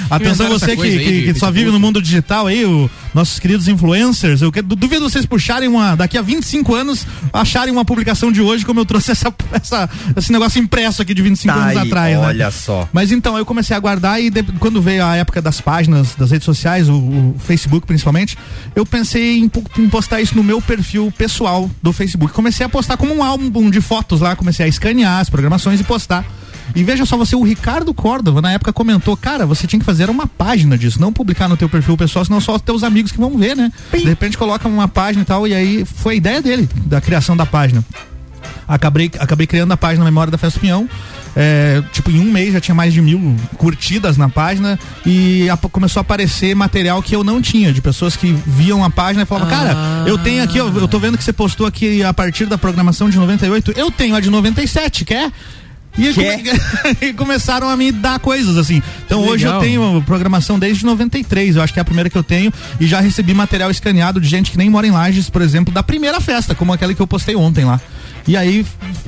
Atenção 0.09 0.45
Inventaram 0.47 0.59
você 0.59 0.75
que, 0.75 0.83
aí 0.83 1.33
que- 1.33 1.39
só 1.39 1.51
vive 1.51 1.71
no 1.71 1.79
mundo 1.79 2.01
digital 2.01 2.47
aí, 2.47 2.65
o, 2.65 2.89
nossos 3.13 3.39
queridos 3.39 3.67
influencers, 3.67 4.41
eu 4.41 4.51
que- 4.51 4.61
duvido 4.61 5.09
vocês 5.09 5.25
puxarem 5.25 5.67
uma, 5.67 5.95
daqui 5.95 6.17
a 6.17 6.21
25 6.21 6.73
anos, 6.75 7.05
acharem 7.33 7.71
uma 7.71 7.85
publicação 7.85 8.31
de 8.31 8.41
hoje 8.41 8.65
como 8.65 8.79
eu 8.79 8.85
trouxe 8.85 9.11
essa, 9.11 9.33
essa- 9.51 9.89
esse 10.15 10.31
negócio 10.31 10.61
impresso 10.61 11.01
aqui 11.01 11.13
de 11.13 11.21
25 11.21 11.53
Tá 11.53 11.59
anos 11.65 11.77
aí, 11.77 11.87
atrás, 11.87 12.19
né? 12.19 12.25
olha 12.27 12.51
só. 12.51 12.87
Mas 12.91 13.11
então, 13.11 13.37
eu 13.37 13.45
comecei 13.45 13.75
a 13.75 13.79
guardar 13.79 14.21
e 14.21 14.29
de- 14.29 14.43
quando 14.59 14.81
veio 14.81 15.05
a 15.05 15.15
época 15.15 15.41
das 15.41 15.61
páginas, 15.61 16.15
das 16.15 16.31
redes 16.31 16.45
sociais, 16.45 16.89
o, 16.89 16.95
o 16.95 17.35
Facebook 17.39 17.85
principalmente, 17.87 18.37
eu 18.75 18.85
pensei 18.85 19.39
em, 19.39 19.51
em 19.77 19.89
postar 19.89 20.21
isso 20.21 20.35
no 20.35 20.43
meu 20.43 20.61
perfil 20.61 21.11
pessoal 21.17 21.69
do 21.81 21.93
Facebook. 21.93 22.33
Comecei 22.33 22.65
a 22.65 22.69
postar 22.69 22.97
como 22.97 23.13
um 23.13 23.23
álbum 23.23 23.69
de 23.69 23.81
fotos 23.81 24.21
lá, 24.21 24.35
comecei 24.35 24.65
a 24.65 24.69
escanear 24.69 25.19
as 25.19 25.29
programações 25.29 25.79
e 25.79 25.83
postar. 25.83 26.25
E 26.73 26.83
veja 26.83 27.05
só 27.05 27.15
você, 27.17 27.35
o 27.35 27.43
Ricardo 27.43 27.93
Córdova 27.93 28.41
na 28.41 28.51
época 28.53 28.71
comentou, 28.73 29.15
cara, 29.15 29.45
você 29.45 29.67
tinha 29.67 29.79
que 29.79 29.85
fazer 29.85 30.09
uma 30.09 30.25
página 30.25 30.77
disso, 30.77 30.99
não 30.99 31.11
publicar 31.13 31.47
no 31.47 31.55
teu 31.57 31.69
perfil 31.69 31.95
pessoal, 31.97 32.25
senão 32.25 32.39
só 32.41 32.55
os 32.55 32.61
teus 32.61 32.83
amigos 32.83 33.11
que 33.11 33.17
vão 33.19 33.37
ver, 33.37 33.55
né? 33.55 33.71
De 33.91 34.09
repente 34.09 34.37
coloca 34.37 34.67
uma 34.67 34.87
página 34.87 35.21
e 35.23 35.25
tal, 35.25 35.47
e 35.47 35.53
aí 35.53 35.85
foi 35.85 36.13
a 36.13 36.17
ideia 36.17 36.41
dele, 36.41 36.67
da 36.85 36.99
criação 37.01 37.35
da 37.37 37.45
página. 37.45 37.83
Acabei, 38.67 39.11
acabei 39.19 39.45
criando 39.45 39.71
a 39.73 39.77
página 39.77 40.03
Memória 40.03 40.31
da 40.31 40.37
Festa 40.37 40.59
Pinhão. 40.59 40.89
É, 41.37 41.83
tipo, 41.91 42.09
em 42.09 42.19
um 42.19 42.31
mês 42.31 42.53
já 42.53 42.61
tinha 42.61 42.73
mais 42.73 42.93
de 42.93 43.01
mil 43.01 43.35
curtidas 43.57 44.15
na 44.15 44.29
página 44.29 44.79
e 45.05 45.49
a- 45.49 45.57
começou 45.57 45.99
a 45.99 46.01
aparecer 46.01 46.55
material 46.55 47.01
que 47.03 47.13
eu 47.15 47.23
não 47.25 47.41
tinha, 47.41 47.73
de 47.73 47.81
pessoas 47.81 48.15
que 48.15 48.31
viam 48.47 48.83
a 48.85 48.89
página 48.89 49.23
e 49.23 49.25
falavam, 49.25 49.49
cara, 49.49 49.75
eu 50.07 50.17
tenho 50.17 50.41
aqui, 50.41 50.57
eu, 50.57 50.73
eu 50.79 50.87
tô 50.87 50.97
vendo 50.97 51.17
que 51.17 51.23
você 51.23 51.33
postou 51.33 51.67
aqui 51.67 52.01
a 52.03 52.13
partir 52.13 52.45
da 52.45 52.57
programação 52.57 53.09
de 53.09 53.17
98, 53.17 53.73
eu 53.75 53.91
tenho 53.91 54.15
a 54.15 54.19
de 54.21 54.29
97, 54.29 55.03
quer? 55.03 55.29
E, 55.97 56.13
come- 56.13 57.13
começaram 57.15 57.69
a 57.69 57.77
me 57.77 57.91
dar 57.91 58.19
coisas 58.19 58.57
assim. 58.57 58.81
Então 59.05 59.23
Que 59.23 59.29
hoje 59.29 59.45
eu 59.45 59.51
legal. 59.51 59.61
tenho 59.61 60.03
programação 60.05 60.59
desde 60.59 60.85
93, 60.85 61.55
eu 61.55 61.61
acho 61.61 61.71
que 61.73 61.79
é 61.79 61.81
a 61.81 61.85
primeira 61.85 62.09
que 62.09 62.17
eu 62.17 62.23
tenho, 62.23 62.51
e 62.79 62.85
já 62.87 62.99
recebi 62.99 63.33
material 63.33 63.71
escaneado 63.71 64.19
de 64.19 64.27
gente 64.27 64.51
que 64.51 64.57
nem 64.57 64.69
mora 64.69 64.85
em 64.85 64.91
Lages, 64.91 65.29
por 65.29 65.41
exemplo, 65.41 65.73
da 65.73 65.81
primeira 65.83 66.19
festa, 66.19 66.53
como 66.53 66.73
aquela 66.73 66.93
que 66.93 67.01
eu 67.01 67.07
postei 67.07 67.35
ontem 67.35 67.63
lá. 67.65 67.79
E 68.27 68.35
aí 68.35 68.65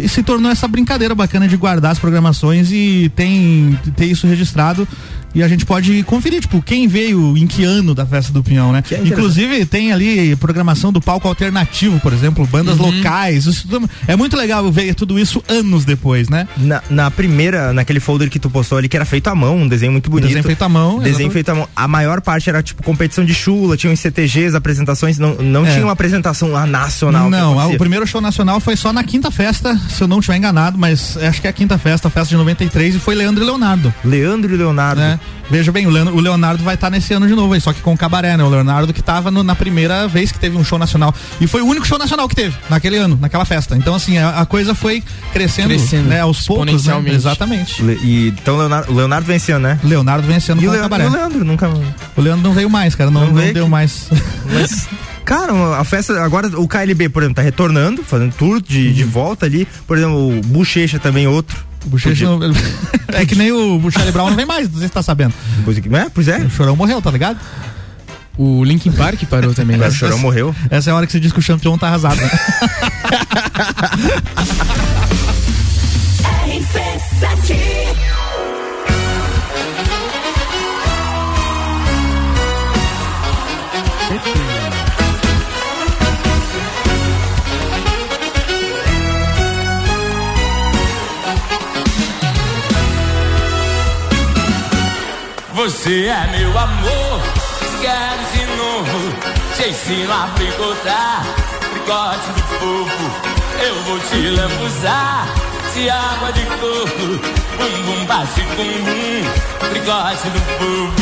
se 0.08 0.22
tornou 0.22 0.52
essa 0.52 0.68
brincadeira 0.68 1.16
bacana 1.16 1.48
de 1.48 1.58
guardar 1.58 1.92
as 1.92 1.98
programações 2.00 2.72
e 2.72 3.12
tem 3.16 3.78
ter 3.96 4.06
isso 4.06 4.28
registrado. 4.28 4.88
E 5.36 5.44
a 5.44 5.48
gente 5.48 5.66
pode 5.66 6.02
conferir, 6.04 6.42
tipo, 6.42 6.62
quem 6.62 6.88
veio 6.88 7.38
em 7.38 7.46
que 7.46 7.64
ano 7.64 7.94
da 7.94 8.06
festa 8.06 8.32
do 8.34 8.42
Pinhão, 8.42 8.72
né? 8.72 8.80
interessante. 8.80 9.12
Inclusive 9.12 9.66
tem 9.66 9.92
ali 9.92 10.36
programação 10.38 10.92
do 10.92 11.00
palco 11.00 11.28
alternativo, 11.28 12.00
por 12.00 12.12
exemplo, 12.12 12.46
bandas 12.48 12.78
locais. 12.78 13.46
Isso 13.46 13.68
tudo- 13.68 13.88
é 14.08 14.16
muito 14.16 14.36
legal 14.36 14.70
ver 14.72 14.96
tudo 14.96 15.20
isso 15.20 15.44
anos 15.48 15.86
depois, 15.86 16.28
né? 16.30 16.48
Na, 16.58 16.82
na 16.90 17.12
primeira, 17.12 17.72
naquele 17.74 18.00
folder 18.00 18.30
que 18.30 18.40
tu 18.40 18.50
postou 18.50 18.78
ali, 18.78 18.90
que 18.90 18.96
era 18.96 19.06
feito 19.06 19.28
à 19.28 19.36
mão, 19.36 19.58
um 19.58 19.68
desenho 19.68 19.92
muito 19.92 20.10
bonito. 20.10 20.28
Desenho 20.28 20.44
feito 20.44 20.62
à 20.64 20.70
mão, 20.70 20.94
Desenho 20.98 21.08
exatamente. 21.10 21.34
feito 21.34 21.50
à 21.50 21.56
mão. 21.56 21.70
A 21.76 21.88
maior 21.88 22.20
parte 22.22 22.50
era 22.50 22.64
tipo 22.64 22.82
competição 22.82 23.24
de 23.24 23.34
chula, 23.34 23.78
tinham 23.78 23.94
os 23.94 24.00
CTGs, 24.00 24.56
apresentações, 24.56 25.20
não, 25.20 25.36
não 25.36 25.66
É. 25.68 25.72
tinha 25.72 25.84
uma 25.86 25.92
apresentação 25.94 26.50
lá 26.52 26.66
nacional. 26.66 27.30
Não, 27.30 27.60
a- 27.60 27.68
o 27.68 27.78
primeiro 27.78 28.08
show 28.08 28.22
nacional 28.22 28.60
foi 28.60 28.76
só 28.76 28.92
na 28.92 29.04
quinta 29.04 29.30
festa, 29.30 29.80
se 29.90 30.02
eu 30.02 30.08
não 30.08 30.20
estiver 30.20 30.38
enganado, 30.38 30.78
mas 30.80 31.16
acho 31.18 31.42
que 31.42 31.48
é 31.48 31.50
a 31.50 31.54
quinta 31.54 31.78
festa, 31.78 32.08
a 32.08 32.12
festa 32.12 32.30
de 32.30 32.38
93, 32.38 32.96
e 32.96 33.00
foi 33.00 33.14
Leandro 33.14 33.44
e 33.44 33.46
Leonardo. 33.46 33.94
Leandro 34.04 34.54
e 34.54 34.58
Leonardo. 34.58 35.17
Né? 35.18 35.48
Veja 35.50 35.72
bem, 35.72 35.88
o 35.88 36.20
Leonardo 36.20 36.64
vai 36.64 36.76
estar 36.76 36.90
nesse 36.90 37.14
ano 37.14 37.28
de 37.28 37.34
novo 37.36 37.54
aí, 37.54 37.62
só 37.62 37.72
que 37.74 37.82
com 37.82 37.94
o 37.94 37.98
cabaré, 37.98 38.36
né? 38.38 38.44
O 38.44 38.50
Leonardo 38.50 38.94
que 38.94 39.02
tava 39.02 39.32
no- 39.32 39.44
na 39.44 39.56
primeira 39.56 40.08
vez 40.08 40.32
que 40.32 40.40
teve 40.40 40.58
um 40.58 40.64
show 40.64 40.78
nacional. 40.78 41.14
E 41.40 41.48
foi 41.48 41.62
o 41.62 41.66
único 41.66 41.86
show 41.88 41.98
nacional 41.98 42.28
que 42.28 42.36
teve 42.36 42.56
naquele 42.70 42.98
ano, 42.98 43.18
naquela 43.22 43.46
festa. 43.46 43.76
Então, 43.78 43.96
assim, 43.96 44.18
a, 44.18 44.42
a 44.42 44.46
coisa 44.46 44.76
foi 44.76 45.04
crescendo, 45.32 45.70
Crescendo, 45.70 46.10
né? 46.10 46.20
Aos 46.22 46.46
poucos, 46.46 46.86
né? 46.86 47.02
Exatamente. 47.08 47.82
Le- 47.82 48.00
e, 48.04 48.28
então 48.30 48.58
Leonardo, 48.58 48.92
o 48.92 48.96
Leonardo 48.96 49.26
venceu, 49.28 49.58
né? 49.60 49.80
Leonardo 49.84 50.28
vencendo 50.28 50.62
E 50.62 50.66
com 50.68 50.72
o, 50.74 50.80
cabaré. 50.80 51.06
e 51.06 51.08
o 51.08 51.12
Leandro 51.12 51.46
nunca. 51.46 51.70
O 52.16 52.22
Leandro 52.22 52.44
não 52.44 52.54
veio 52.54 52.70
mais, 52.70 52.94
cara, 52.96 53.10
não, 53.10 53.22
Não 53.22 53.28
não 53.28 53.36
veio 53.36 53.54
deu 53.54 53.64
que- 53.66 53.70
mais. 53.72 54.10
Mas, 54.54 54.88
cara, 55.26 55.54
a 55.80 55.84
festa, 55.84 56.22
agora 56.24 56.48
o 56.60 56.68
KLB, 56.68 57.10
por 57.10 57.22
exemplo, 57.24 57.36
tá 57.36 57.42
retornando, 57.42 58.04
fazendo 58.04 58.34
tour 58.34 58.62
de, 58.62 58.88
Uhum. 58.88 58.94
de 58.94 59.04
volta 59.04 59.46
ali. 59.46 59.68
Por 59.86 59.98
exemplo, 59.98 60.38
o 60.38 60.42
Bochecha 60.42 61.00
também, 61.00 61.28
outro. 61.28 61.67
O 61.86 61.90
Bochecha 61.90 62.26
não- 62.26 62.40
é 63.14 63.26
que 63.26 63.36
nem 63.36 63.52
o 63.52 63.90
Charlie 63.92 64.12
Brown 64.12 64.30
não 64.30 64.36
vem 64.36 64.46
mais, 64.46 64.70
não 64.70 64.80
sei 64.80 64.88
se 64.88 64.94
tá 64.94 65.02
sabendo. 65.02 65.34
Pois 65.64 65.78
é, 65.78 66.08
pois 66.14 66.28
é. 66.28 66.38
O 66.40 66.50
Chorão 66.50 66.76
morreu, 66.76 67.02
tá 67.02 67.12
ligado? 67.12 67.40
O 68.38 68.64
Linkin 68.64 68.92
Park 68.92 69.24
parou 69.30 69.54
também. 69.54 69.78
né? 69.78 69.88
O 69.88 69.92
Chorão 69.92 70.20
morreu. 70.20 70.56
Essa 70.70 70.90
é 70.90 70.94
a 70.94 70.96
hora 70.96 71.06
que 71.06 71.12
você 71.12 71.20
diz 71.20 71.32
que 71.32 71.40
o 71.40 71.44
campeão 71.44 71.78
tá 71.78 71.88
arrasado. 71.88 72.18
Né? 72.18 72.30
Você 95.68 96.06
é 96.06 96.28
meu 96.32 96.58
amor, 96.58 97.22
quero 97.82 98.24
de 98.32 98.46
novo, 98.56 99.14
te 99.54 99.68
ensino 99.68 100.14
a 100.14 100.30
picotar, 100.38 101.26
tricote 101.60 102.32
do 102.32 102.42
povo, 102.58 103.12
eu 103.62 103.76
vou 103.84 104.00
te 104.00 104.30
lambuzar, 104.30 105.28
de 105.74 105.90
água 105.90 106.32
de 106.32 106.46
coco, 106.46 107.20
bum 107.58 107.84
bum 107.84 108.06
bate 108.06 108.44
bum 108.56 108.82
bum, 108.86 109.70
tricote 109.70 110.30
do 110.30 110.40
povo. 110.58 110.94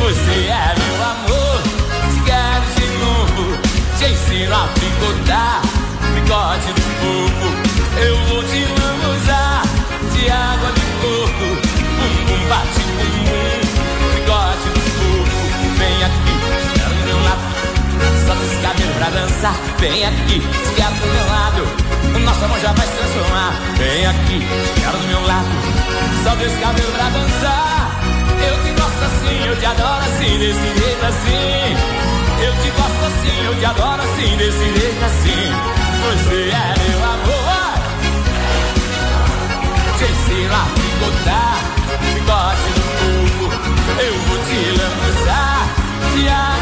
Você 0.00 0.46
é 0.46 0.74
meu 0.78 1.04
amor, 1.04 1.60
quero 2.24 2.64
de 2.76 2.86
novo, 3.04 3.58
te 3.98 4.06
ensino 4.06 4.54
a 4.54 4.68
picotar, 4.68 5.60
tricote 6.14 6.72
do 6.72 6.82
povo, 7.02 7.46
eu 8.00 8.16
vou 8.24 8.42
te 8.44 8.64
lambuzar, 8.80 9.62
de 10.14 10.30
água 10.30 10.72
de 10.72 10.80
coco, 11.02 11.48
bum 11.98 12.24
bum 12.24 12.48
bate 12.48 12.80
bum 12.80 13.24
bum 13.26 13.57
Solta 18.28 18.44
esse 18.44 18.56
cabelo 18.56 18.92
pra 18.92 19.08
dançar. 19.08 19.56
Vem 19.78 20.04
aqui, 20.04 20.42
se 20.42 20.74
do 20.74 21.06
meu 21.06 21.26
lado. 21.32 21.62
O 22.14 22.18
nosso 22.18 22.44
amor 22.44 22.60
já 22.60 22.72
vai 22.72 22.86
se 22.86 22.92
transformar. 22.92 23.52
Vem 23.78 24.06
aqui, 24.06 24.46
quero 24.78 24.98
do 24.98 25.08
meu 25.08 25.26
lado. 25.26 25.48
Solta 26.22 26.44
esse 26.44 26.56
cabelo 26.58 26.92
pra 26.92 27.08
dançar. 27.08 27.90
Eu 28.46 28.62
te 28.62 28.70
gosto 28.78 29.02
assim, 29.02 29.46
eu 29.46 29.56
te 29.56 29.64
adoro 29.64 30.04
assim, 30.04 30.38
desse 30.38 30.60
jeito 30.60 31.06
assim. 31.06 31.72
Eu 32.44 32.52
te 32.52 32.70
gosto 32.76 33.04
assim, 33.06 33.46
eu 33.46 33.54
te 33.58 33.64
adoro 33.64 34.02
assim, 34.02 34.36
desse 34.36 34.78
jeito 34.78 35.04
assim. 35.06 35.52
Você 36.04 36.50
é 36.52 36.74
meu 36.86 37.04
amor. 37.04 37.78
Te 39.96 40.04
ensino 40.04 40.54
a 40.54 40.66
picotar, 40.76 41.56
bigode 42.02 42.68
do 42.76 42.82
povo. 42.92 43.44
Eu 44.02 44.14
vou 44.28 44.38
te 44.44 44.58
lambuzar 44.76 45.66
de 46.14 46.28
água 46.28 46.57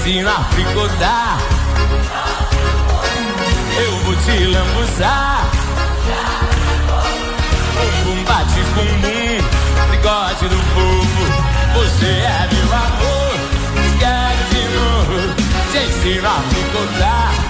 te 0.00 0.10
ensino 0.10 0.30
a 0.30 0.44
picotar. 0.54 1.38
Eu 3.82 3.96
vou 3.98 4.16
te 4.16 4.44
lambuzar. 4.46 5.50
Bumbum 8.04 8.24
bate 8.24 8.60
bumbum, 8.74 9.90
bigode 9.90 10.48
do 10.48 10.60
povo. 10.74 11.22
Você 11.74 12.06
é 12.06 12.48
meu 12.52 12.74
amor. 12.74 13.36
Quero 13.98 14.42
de 14.50 14.62
novo, 14.74 15.34
te 15.70 15.78
ensino 15.78 16.28
a 16.28 16.42
picotar. 16.48 17.49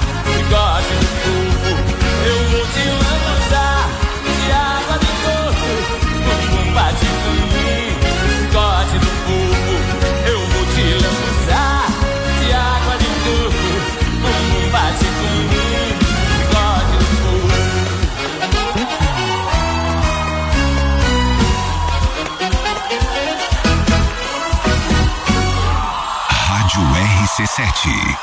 RC7. 27.51 28.17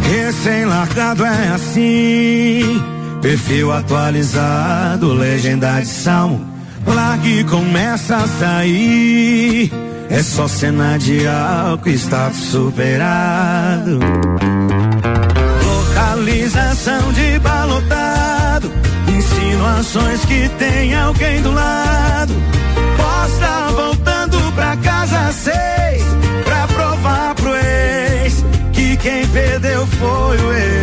Recém-largado 0.00 1.24
é 1.24 1.48
assim, 1.48 2.82
perfil 3.22 3.72
atualizado, 3.72 5.12
legenda 5.12 5.80
de 5.80 5.86
salmo. 5.86 6.44
Largue 6.86 7.44
começa 7.44 8.16
a 8.16 8.26
sair. 8.26 9.72
É 10.08 10.22
só 10.22 10.48
cena 10.48 10.98
de 10.98 11.26
álcool, 11.26 11.90
status 11.90 12.40
superado. 12.40 14.00
Localização 15.64 17.12
de 17.12 17.38
balotado, 17.38 18.72
insinuações 19.06 20.24
que 20.24 20.48
tem 20.58 20.94
alguém 20.96 21.40
do 21.42 21.52
lado. 21.52 22.34
Posta 22.96 23.72
voltando 23.72 24.00
pra 24.04 24.09
pra 26.44 26.66
provar 26.66 27.34
pro 27.36 27.54
ex 27.56 28.44
que 28.72 28.96
quem 28.96 29.24
perdeu 29.28 29.86
foi 29.86 30.36
o 30.36 30.52
ex. 30.52 30.74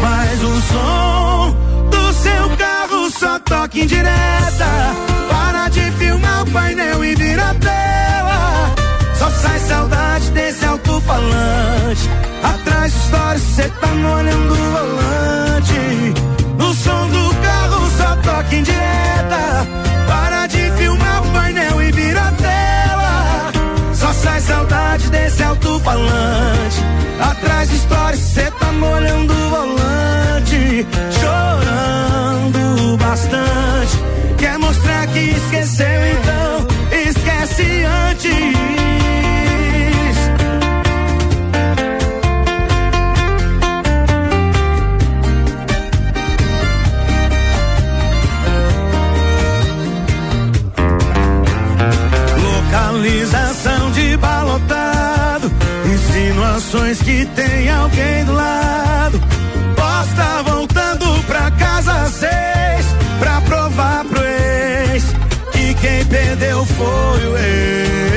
Mas 0.00 0.42
o 0.42 0.60
som 0.72 1.54
do 1.90 2.12
seu 2.14 2.48
carro 2.56 3.10
só 3.10 3.38
toca 3.40 3.78
em 3.78 3.86
direta. 3.86 4.94
Para 5.28 5.68
de 5.68 5.90
filmar 5.92 6.44
o 6.44 6.50
painel 6.50 7.04
e 7.04 7.14
vira 7.14 7.54
tela. 7.60 8.74
Só 9.18 9.28
sai 9.28 9.58
saudade 9.60 10.30
desse 10.30 10.64
alto-falante. 10.64 12.08
Atrás 12.42 12.90
de 12.90 12.98
histórias, 13.00 13.42
cê 13.42 13.68
tá 13.68 13.88
molhando 13.88 14.54
o 14.54 14.56
volante. 14.56 16.14
O 16.58 16.74
som 16.74 17.06
do 17.08 17.34
carro 17.42 17.90
só 17.98 18.16
toca 18.16 18.56
em 18.56 18.62
direta. 18.62 18.81
Saudade 24.46 25.10
desse 25.10 25.42
alto-falante. 25.42 26.80
Atrás 27.20 27.68
de 27.70 27.76
histórias, 27.76 28.20
cê 28.20 28.50
tá 28.50 28.72
molhando 28.72 29.32
o 29.32 29.50
volante. 29.50 30.86
Chorando 31.20 32.96
bastante. 32.96 33.98
Quer 34.38 34.58
mostrar 34.58 35.06
que 35.08 35.18
esqueceu, 35.18 35.86
então 35.86 36.61
que 57.04 57.26
tem 57.26 57.70
alguém 57.70 58.24
do 58.24 58.32
lado. 58.32 59.20
Posta 59.76 60.42
voltando 60.50 61.22
pra 61.26 61.50
casa 61.50 62.08
seis, 62.08 62.86
pra 63.18 63.42
provar 63.42 64.06
pro 64.06 64.24
ex 64.24 65.04
que 65.52 65.74
quem 65.74 66.06
perdeu 66.06 66.64
foi 66.64 67.26
o 67.26 67.36
ex. 67.36 68.10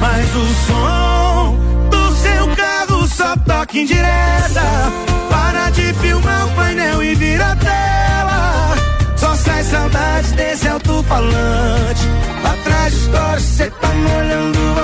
Mas 0.00 0.34
o 0.34 0.46
som 0.66 1.58
do 1.90 2.16
seu 2.16 2.48
carro 2.56 3.06
só 3.06 3.36
toca 3.36 3.76
em 3.76 3.84
direta. 3.84 4.90
Para 5.28 5.68
de 5.70 5.92
filmar 5.92 6.46
o 6.46 6.50
painel 6.52 7.02
e 7.02 7.14
vira 7.16 7.54
tela. 7.56 8.74
Só 9.16 9.34
sai 9.34 9.62
saudade 9.62 10.32
desse 10.32 10.66
alto-falante. 10.68 12.08
Atrás 12.44 12.94
de 12.94 12.98
história, 13.00 13.40
cê 13.40 13.70
tá 13.70 13.88
molhando 13.88 14.75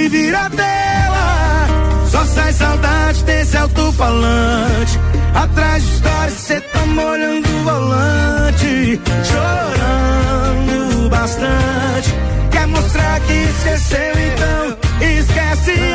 e 0.00 0.08
vira 0.08 0.50
tela. 0.50 1.66
Só 2.10 2.24
sai 2.24 2.52
saudade 2.52 3.22
desse 3.24 3.56
alto-falante. 3.56 4.98
Atrás 5.34 5.82
de 5.82 5.94
história, 5.94 6.30
cê 6.30 6.60
tá 6.60 6.86
molhando 6.86 7.48
o 7.48 7.64
volante. 7.64 9.00
Chorando 9.24 11.10
bastante. 11.10 12.14
Quer 12.50 12.66
mostrar 12.66 13.20
que 13.20 13.32
esqueceu, 13.32 14.12
então 14.28 14.78
esquece 15.00 15.89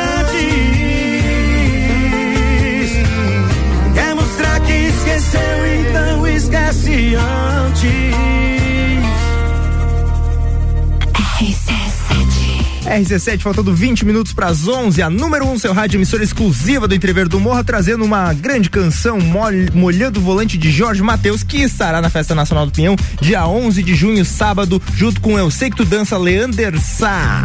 RC7, 12.98 13.40
faltando 13.40 13.74
20 13.74 14.04
minutos 14.04 14.32
para 14.32 14.46
as 14.46 14.66
11, 14.66 15.02
a 15.02 15.10
número 15.10 15.44
1, 15.46 15.52
um, 15.52 15.58
seu 15.58 15.72
rádio 15.72 15.98
emissora 15.98 16.22
exclusiva 16.24 16.86
do 16.88 16.94
Entrever 16.94 17.28
do 17.28 17.38
Morra, 17.40 17.62
trazendo 17.64 18.04
uma 18.04 18.32
grande 18.32 18.70
canção, 18.70 19.18
Mol- 19.18 19.50
Molhando 19.74 20.18
o 20.20 20.22
Volante 20.22 20.56
de 20.58 20.70
Jorge 20.70 21.02
Matheus, 21.02 21.42
que 21.42 21.58
estará 21.62 22.00
na 22.00 22.08
Festa 22.10 22.34
Nacional 22.34 22.66
do 22.66 22.72
Pinhão, 22.72 22.96
dia 23.20 23.46
11 23.46 23.82
de 23.82 23.94
junho, 23.94 24.24
sábado, 24.24 24.80
junto 24.94 25.20
com 25.20 25.38
Eu 25.38 25.50
Sei 25.50 25.70
Que 25.70 25.76
Tu 25.76 25.84
Dança, 25.84 26.16
Leander 26.18 26.78
Sá. 26.80 27.44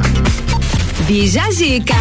Bija 1.08 1.50
Zica. 1.52 1.96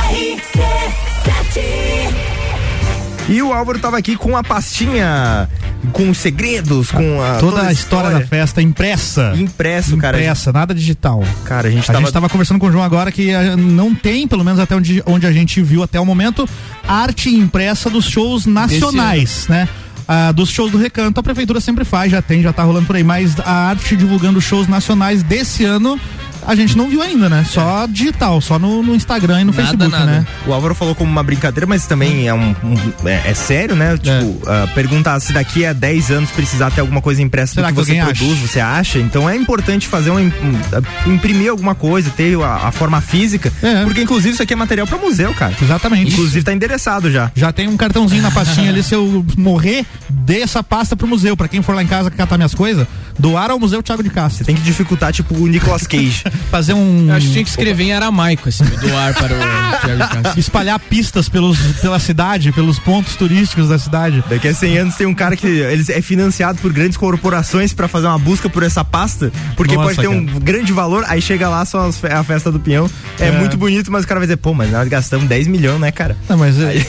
E 3.28 3.40
o 3.42 3.52
Álvaro 3.52 3.78
tava 3.78 3.96
aqui 3.96 4.16
com 4.16 4.36
a 4.36 4.42
pastinha, 4.42 5.48
com 5.92 6.10
os 6.10 6.18
segredos, 6.18 6.90
com 6.90 7.22
a, 7.22 7.38
Toda, 7.38 7.62
a 7.62 7.72
história, 7.72 8.10
da 8.10 8.26
festa 8.26 8.60
impressa. 8.60 9.32
Impresso, 9.36 9.96
cara. 9.96 10.18
Impressa, 10.18 10.52
nada 10.52 10.74
digital. 10.74 11.22
Cara, 11.44 11.68
a 11.68 11.70
gente 11.70 11.84
A 11.84 11.92
tava... 11.92 12.00
gente 12.00 12.12
tava 12.12 12.28
conversando 12.28 12.60
com 12.60 12.66
o 12.66 12.72
João 12.72 12.84
agora 12.84 13.10
que 13.10 13.30
eh, 13.30 13.56
não 13.56 13.94
tem, 13.94 14.28
pelo 14.28 14.44
menos 14.44 14.60
até 14.60 14.76
onde, 14.76 15.02
onde 15.06 15.26
a 15.26 15.32
gente 15.32 15.60
viu 15.62 15.82
até 15.82 15.98
o 15.98 16.04
momento, 16.04 16.48
arte 16.86 17.30
impressa 17.30 17.88
dos 17.88 18.04
shows 18.04 18.46
nacionais, 18.46 19.46
né? 19.48 19.68
Ah, 20.12 20.32
dos 20.32 20.50
shows 20.50 20.72
do 20.72 20.76
Recanto, 20.78 21.20
a 21.20 21.22
prefeitura 21.22 21.60
sempre 21.60 21.84
faz, 21.84 22.10
já 22.10 22.20
tem, 22.20 22.42
já 22.42 22.52
tá 22.52 22.64
rolando 22.64 22.84
por 22.84 22.96
aí, 22.96 23.04
mas 23.04 23.38
a 23.38 23.68
arte 23.68 23.96
divulgando 23.96 24.40
shows 24.40 24.66
nacionais 24.66 25.22
desse 25.22 25.64
ano, 25.64 26.00
a 26.46 26.54
gente 26.54 26.76
não 26.76 26.88
viu 26.88 27.02
ainda, 27.02 27.28
né? 27.28 27.44
Só 27.48 27.86
digital, 27.86 28.40
só 28.40 28.58
no, 28.58 28.82
no 28.82 28.94
Instagram 28.94 29.40
e 29.42 29.44
no 29.44 29.52
Facebook, 29.52 29.90
né? 30.06 30.26
O 30.46 30.52
Álvaro 30.52 30.74
falou 30.74 30.94
como 30.94 31.10
uma 31.10 31.22
brincadeira, 31.22 31.66
mas 31.66 31.86
também 31.86 32.26
é 32.28 32.34
um, 32.34 32.54
um- 32.64 33.08
é, 33.08 33.30
é 33.30 33.34
sério, 33.34 33.74
né? 33.76 33.96
Tipo, 33.96 34.40
ah, 34.46 34.68
perguntar 34.74 35.18
se 35.20 35.32
daqui 35.32 35.64
a 35.64 35.72
10 35.72 36.10
anos 36.10 36.30
precisar 36.30 36.70
ter 36.70 36.80
alguma 36.80 37.00
coisa 37.00 37.22
impressa 37.22 37.54
Será 37.54 37.68
que 37.68 37.74
que 37.74 37.80
você 37.86 37.92
produz, 38.18 38.38
você 38.38 38.60
acha? 38.60 38.98
Então 38.98 39.28
é 39.28 39.36
importante 39.36 39.86
fazer 39.86 40.10
um, 40.10 40.18
um- 40.18 40.30
ah, 40.72 41.08
imprimir 41.08 41.50
alguma 41.50 41.74
coisa, 41.74 42.10
ter 42.10 42.38
a, 42.40 42.68
a 42.68 42.72
forma 42.72 43.00
física, 43.00 43.52
porque 43.84 44.02
inclusive 44.02 44.34
isso 44.34 44.42
aqui 44.42 44.52
é 44.52 44.56
material 44.56 44.86
para 44.86 44.98
museu, 44.98 45.32
cara. 45.34 45.54
Exatamente. 45.60 46.12
Inclusive 46.12 46.44
tá 46.44 46.52
endereçado 46.52 47.10
já. 47.10 47.30
Já 47.34 47.52
tem 47.52 47.68
um 47.68 47.76
cartãozinho 47.76 48.22
na 48.22 48.30
pastinha 48.30 48.70
ali, 48.70 48.82
se 48.82 48.94
eu 48.94 49.24
morrer, 49.36 49.84
dê 50.08 50.40
essa 50.40 50.62
pasta 50.62 50.96
pro 50.96 51.06
museu. 51.06 51.36
Pra 51.36 51.48
quem 51.48 51.62
for 51.62 51.74
lá 51.74 51.82
em 51.82 51.86
casa 51.86 52.10
catar 52.10 52.36
minhas 52.36 52.54
coisas, 52.54 52.86
doar 53.18 53.50
ao 53.50 53.58
Museu 53.58 53.82
Thiago 53.82 54.02
de 54.02 54.10
Castro. 54.10 54.38
Você 54.38 54.44
tem 54.44 54.54
que 54.54 54.62
dificultar, 54.62 55.12
tipo, 55.12 55.34
o 55.34 55.46
Nicolas 55.46 55.86
Cage. 55.86 56.24
Fazer 56.50 56.74
um. 56.74 57.08
Acho 57.12 57.26
que 57.26 57.32
tinha 57.32 57.44
que 57.44 57.50
escrever 57.50 57.84
em 57.84 57.92
aramaico, 57.92 58.48
assim, 58.48 58.64
doar 58.80 59.14
para 59.14 59.34
o 59.34 59.86
Thiago 59.86 60.14
Castro. 60.22 60.40
Espalhar 60.40 60.78
pistas 60.78 61.28
pelos, 61.28 61.58
pela 61.80 61.98
cidade, 61.98 62.52
pelos 62.52 62.78
pontos 62.78 63.16
turísticos 63.16 63.68
da 63.68 63.78
cidade. 63.78 64.22
Daqui 64.28 64.48
a 64.48 64.54
100 64.54 64.78
anos 64.78 64.94
tem 64.96 65.06
um 65.06 65.14
cara 65.14 65.36
que 65.36 65.46
ele 65.46 65.84
é 65.88 66.00
financiado 66.02 66.58
por 66.60 66.72
grandes 66.72 66.96
corporações 66.96 67.72
pra 67.72 67.88
fazer 67.88 68.06
uma 68.06 68.18
busca 68.18 68.48
por 68.48 68.62
essa 68.62 68.84
pasta, 68.84 69.32
porque 69.56 69.74
Nossa, 69.74 69.94
pode 69.94 70.00
ter 70.00 70.08
um 70.08 70.24
grande 70.40 70.72
valor, 70.72 71.04
aí 71.08 71.20
chega 71.20 71.48
lá 71.48 71.64
só 71.64 71.88
a 72.10 72.24
festa 72.24 72.50
do 72.50 72.58
peão. 72.60 72.88
É, 73.18 73.28
É. 73.28 73.32
muito 73.32 73.56
bonito, 73.56 73.90
mas 73.90 74.04
o 74.04 74.06
cara 74.08 74.20
vai 74.20 74.26
dizer, 74.26 74.36
pô, 74.38 74.54
mas 74.54 74.70
nós 74.70 74.88
gastamos 74.88 75.28
10 75.28 75.46
milhões, 75.46 75.80
né, 75.80 75.90
cara? 75.90 76.16
Não, 76.28 76.36
mas 76.36 76.58
é- 76.60 76.84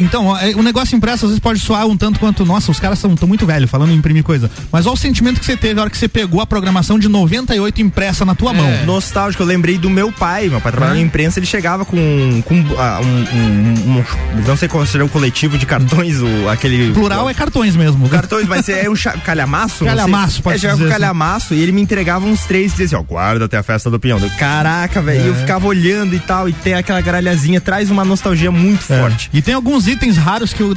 então, 0.00 0.26
ó, 0.26 0.38
é, 0.38 0.50
o 0.54 0.62
negócio 0.62 0.94
impresso 0.96 1.24
às 1.26 1.30
vezes 1.30 1.40
pode 1.40 1.58
soar 1.60 1.86
um 1.86 1.96
tanto 1.96 2.20
quanto, 2.20 2.44
nossa, 2.44 2.70
os 2.70 2.78
caras 2.78 2.98
são 2.98 3.14
tão 3.16 3.26
muito 3.26 3.46
velhos 3.46 3.70
falando 3.70 3.90
em 3.92 3.94
imprimir 3.96 4.22
coisa. 4.22 4.50
Mas 4.70 4.86
olha 4.86 4.94
o 4.94 4.96
sentimento 4.96 5.40
que 5.40 5.46
você 5.46 5.56
teve 5.56 5.74
na 5.74 5.82
hora 5.82 5.90
que 5.90 5.98
você 5.98 6.08
pegou 6.08 6.40
a 6.40 6.46
programação 6.46 6.98
de 6.98 7.08
98 7.08 7.80
impressa 7.80 8.24
na 8.24 8.34
tua 8.34 8.52
mão. 8.52 8.70
É. 8.82 8.84
Nostálgico, 8.86 9.42
eu 9.42 9.46
lembrei 9.46 9.78
do 9.78 9.88
meu 9.90 10.10
pai. 10.12 10.48
Meu 10.48 10.60
pai 10.60 10.72
trabalhava 10.72 10.98
Ah. 10.98 11.00
na 11.00 11.06
imprensa, 11.06 11.38
ele 11.38 11.46
chegava 11.46 11.84
com, 11.84 12.42
com 12.44 12.64
ah, 12.78 13.00
um, 13.02 13.36
um- 13.36 13.98
um- 13.98 14.04
Não 14.46 14.56
sei 14.56 14.68
qual 14.68 14.84
seria 14.86 15.04
o 15.04 15.08
coletivo 15.08 15.56
de 15.58 15.66
cartões, 15.66 16.16
o, 16.20 16.48
aquele. 16.48 16.92
Plural 16.92 17.28
é 17.28 17.34
cartões 17.34 17.76
mesmo. 17.76 18.08
Cartões, 18.08 18.46
mas 18.46 18.68
é 18.68 18.88
um 18.88 18.94
calhamaço? 19.24 19.84
Calhamaço, 19.84 20.42
pode 20.42 20.56
É, 20.56 20.58
chegava 20.58 20.78
com 20.78 20.84
dizer 20.84 20.92
assim. 20.94 21.00
calhamaço 21.02 21.54
e 21.54 21.60
ele 21.62 21.72
me 21.72 21.80
entregava 21.82 22.26
uns 22.26 22.40
três 22.44 22.68
e 22.72 22.76
dizia 22.76 22.86
assim: 22.86 22.96
ó, 22.96 23.02
guarda 23.02 23.44
até 23.44 23.56
a 23.58 23.62
festa 23.62 23.90
do 23.90 23.98
peão. 24.00 24.18
Eu, 24.18 24.30
Caraca, 24.38 25.00
velho. 25.02 25.22
E 25.24 25.26
eu 25.28 25.34
É. 25.34 25.36
ficava 25.36 25.66
olhando 25.66 26.14
e 26.14 26.18
tal, 26.20 26.48
e 26.48 26.52
tem 26.52 26.74
aquela 26.74 27.00
gralhazinha, 27.00 27.60
traz 27.60 27.90
uma 27.90 28.04
nostalgia 28.04 28.50
muito 28.50 28.90
É. 28.92 29.00
forte. 29.00 29.30
E 29.32 29.40
tem 29.42 29.54
alguns 29.54 29.86
itens 29.86 30.16
raros 30.16 30.52
que 30.52 30.62
eu 30.62 30.76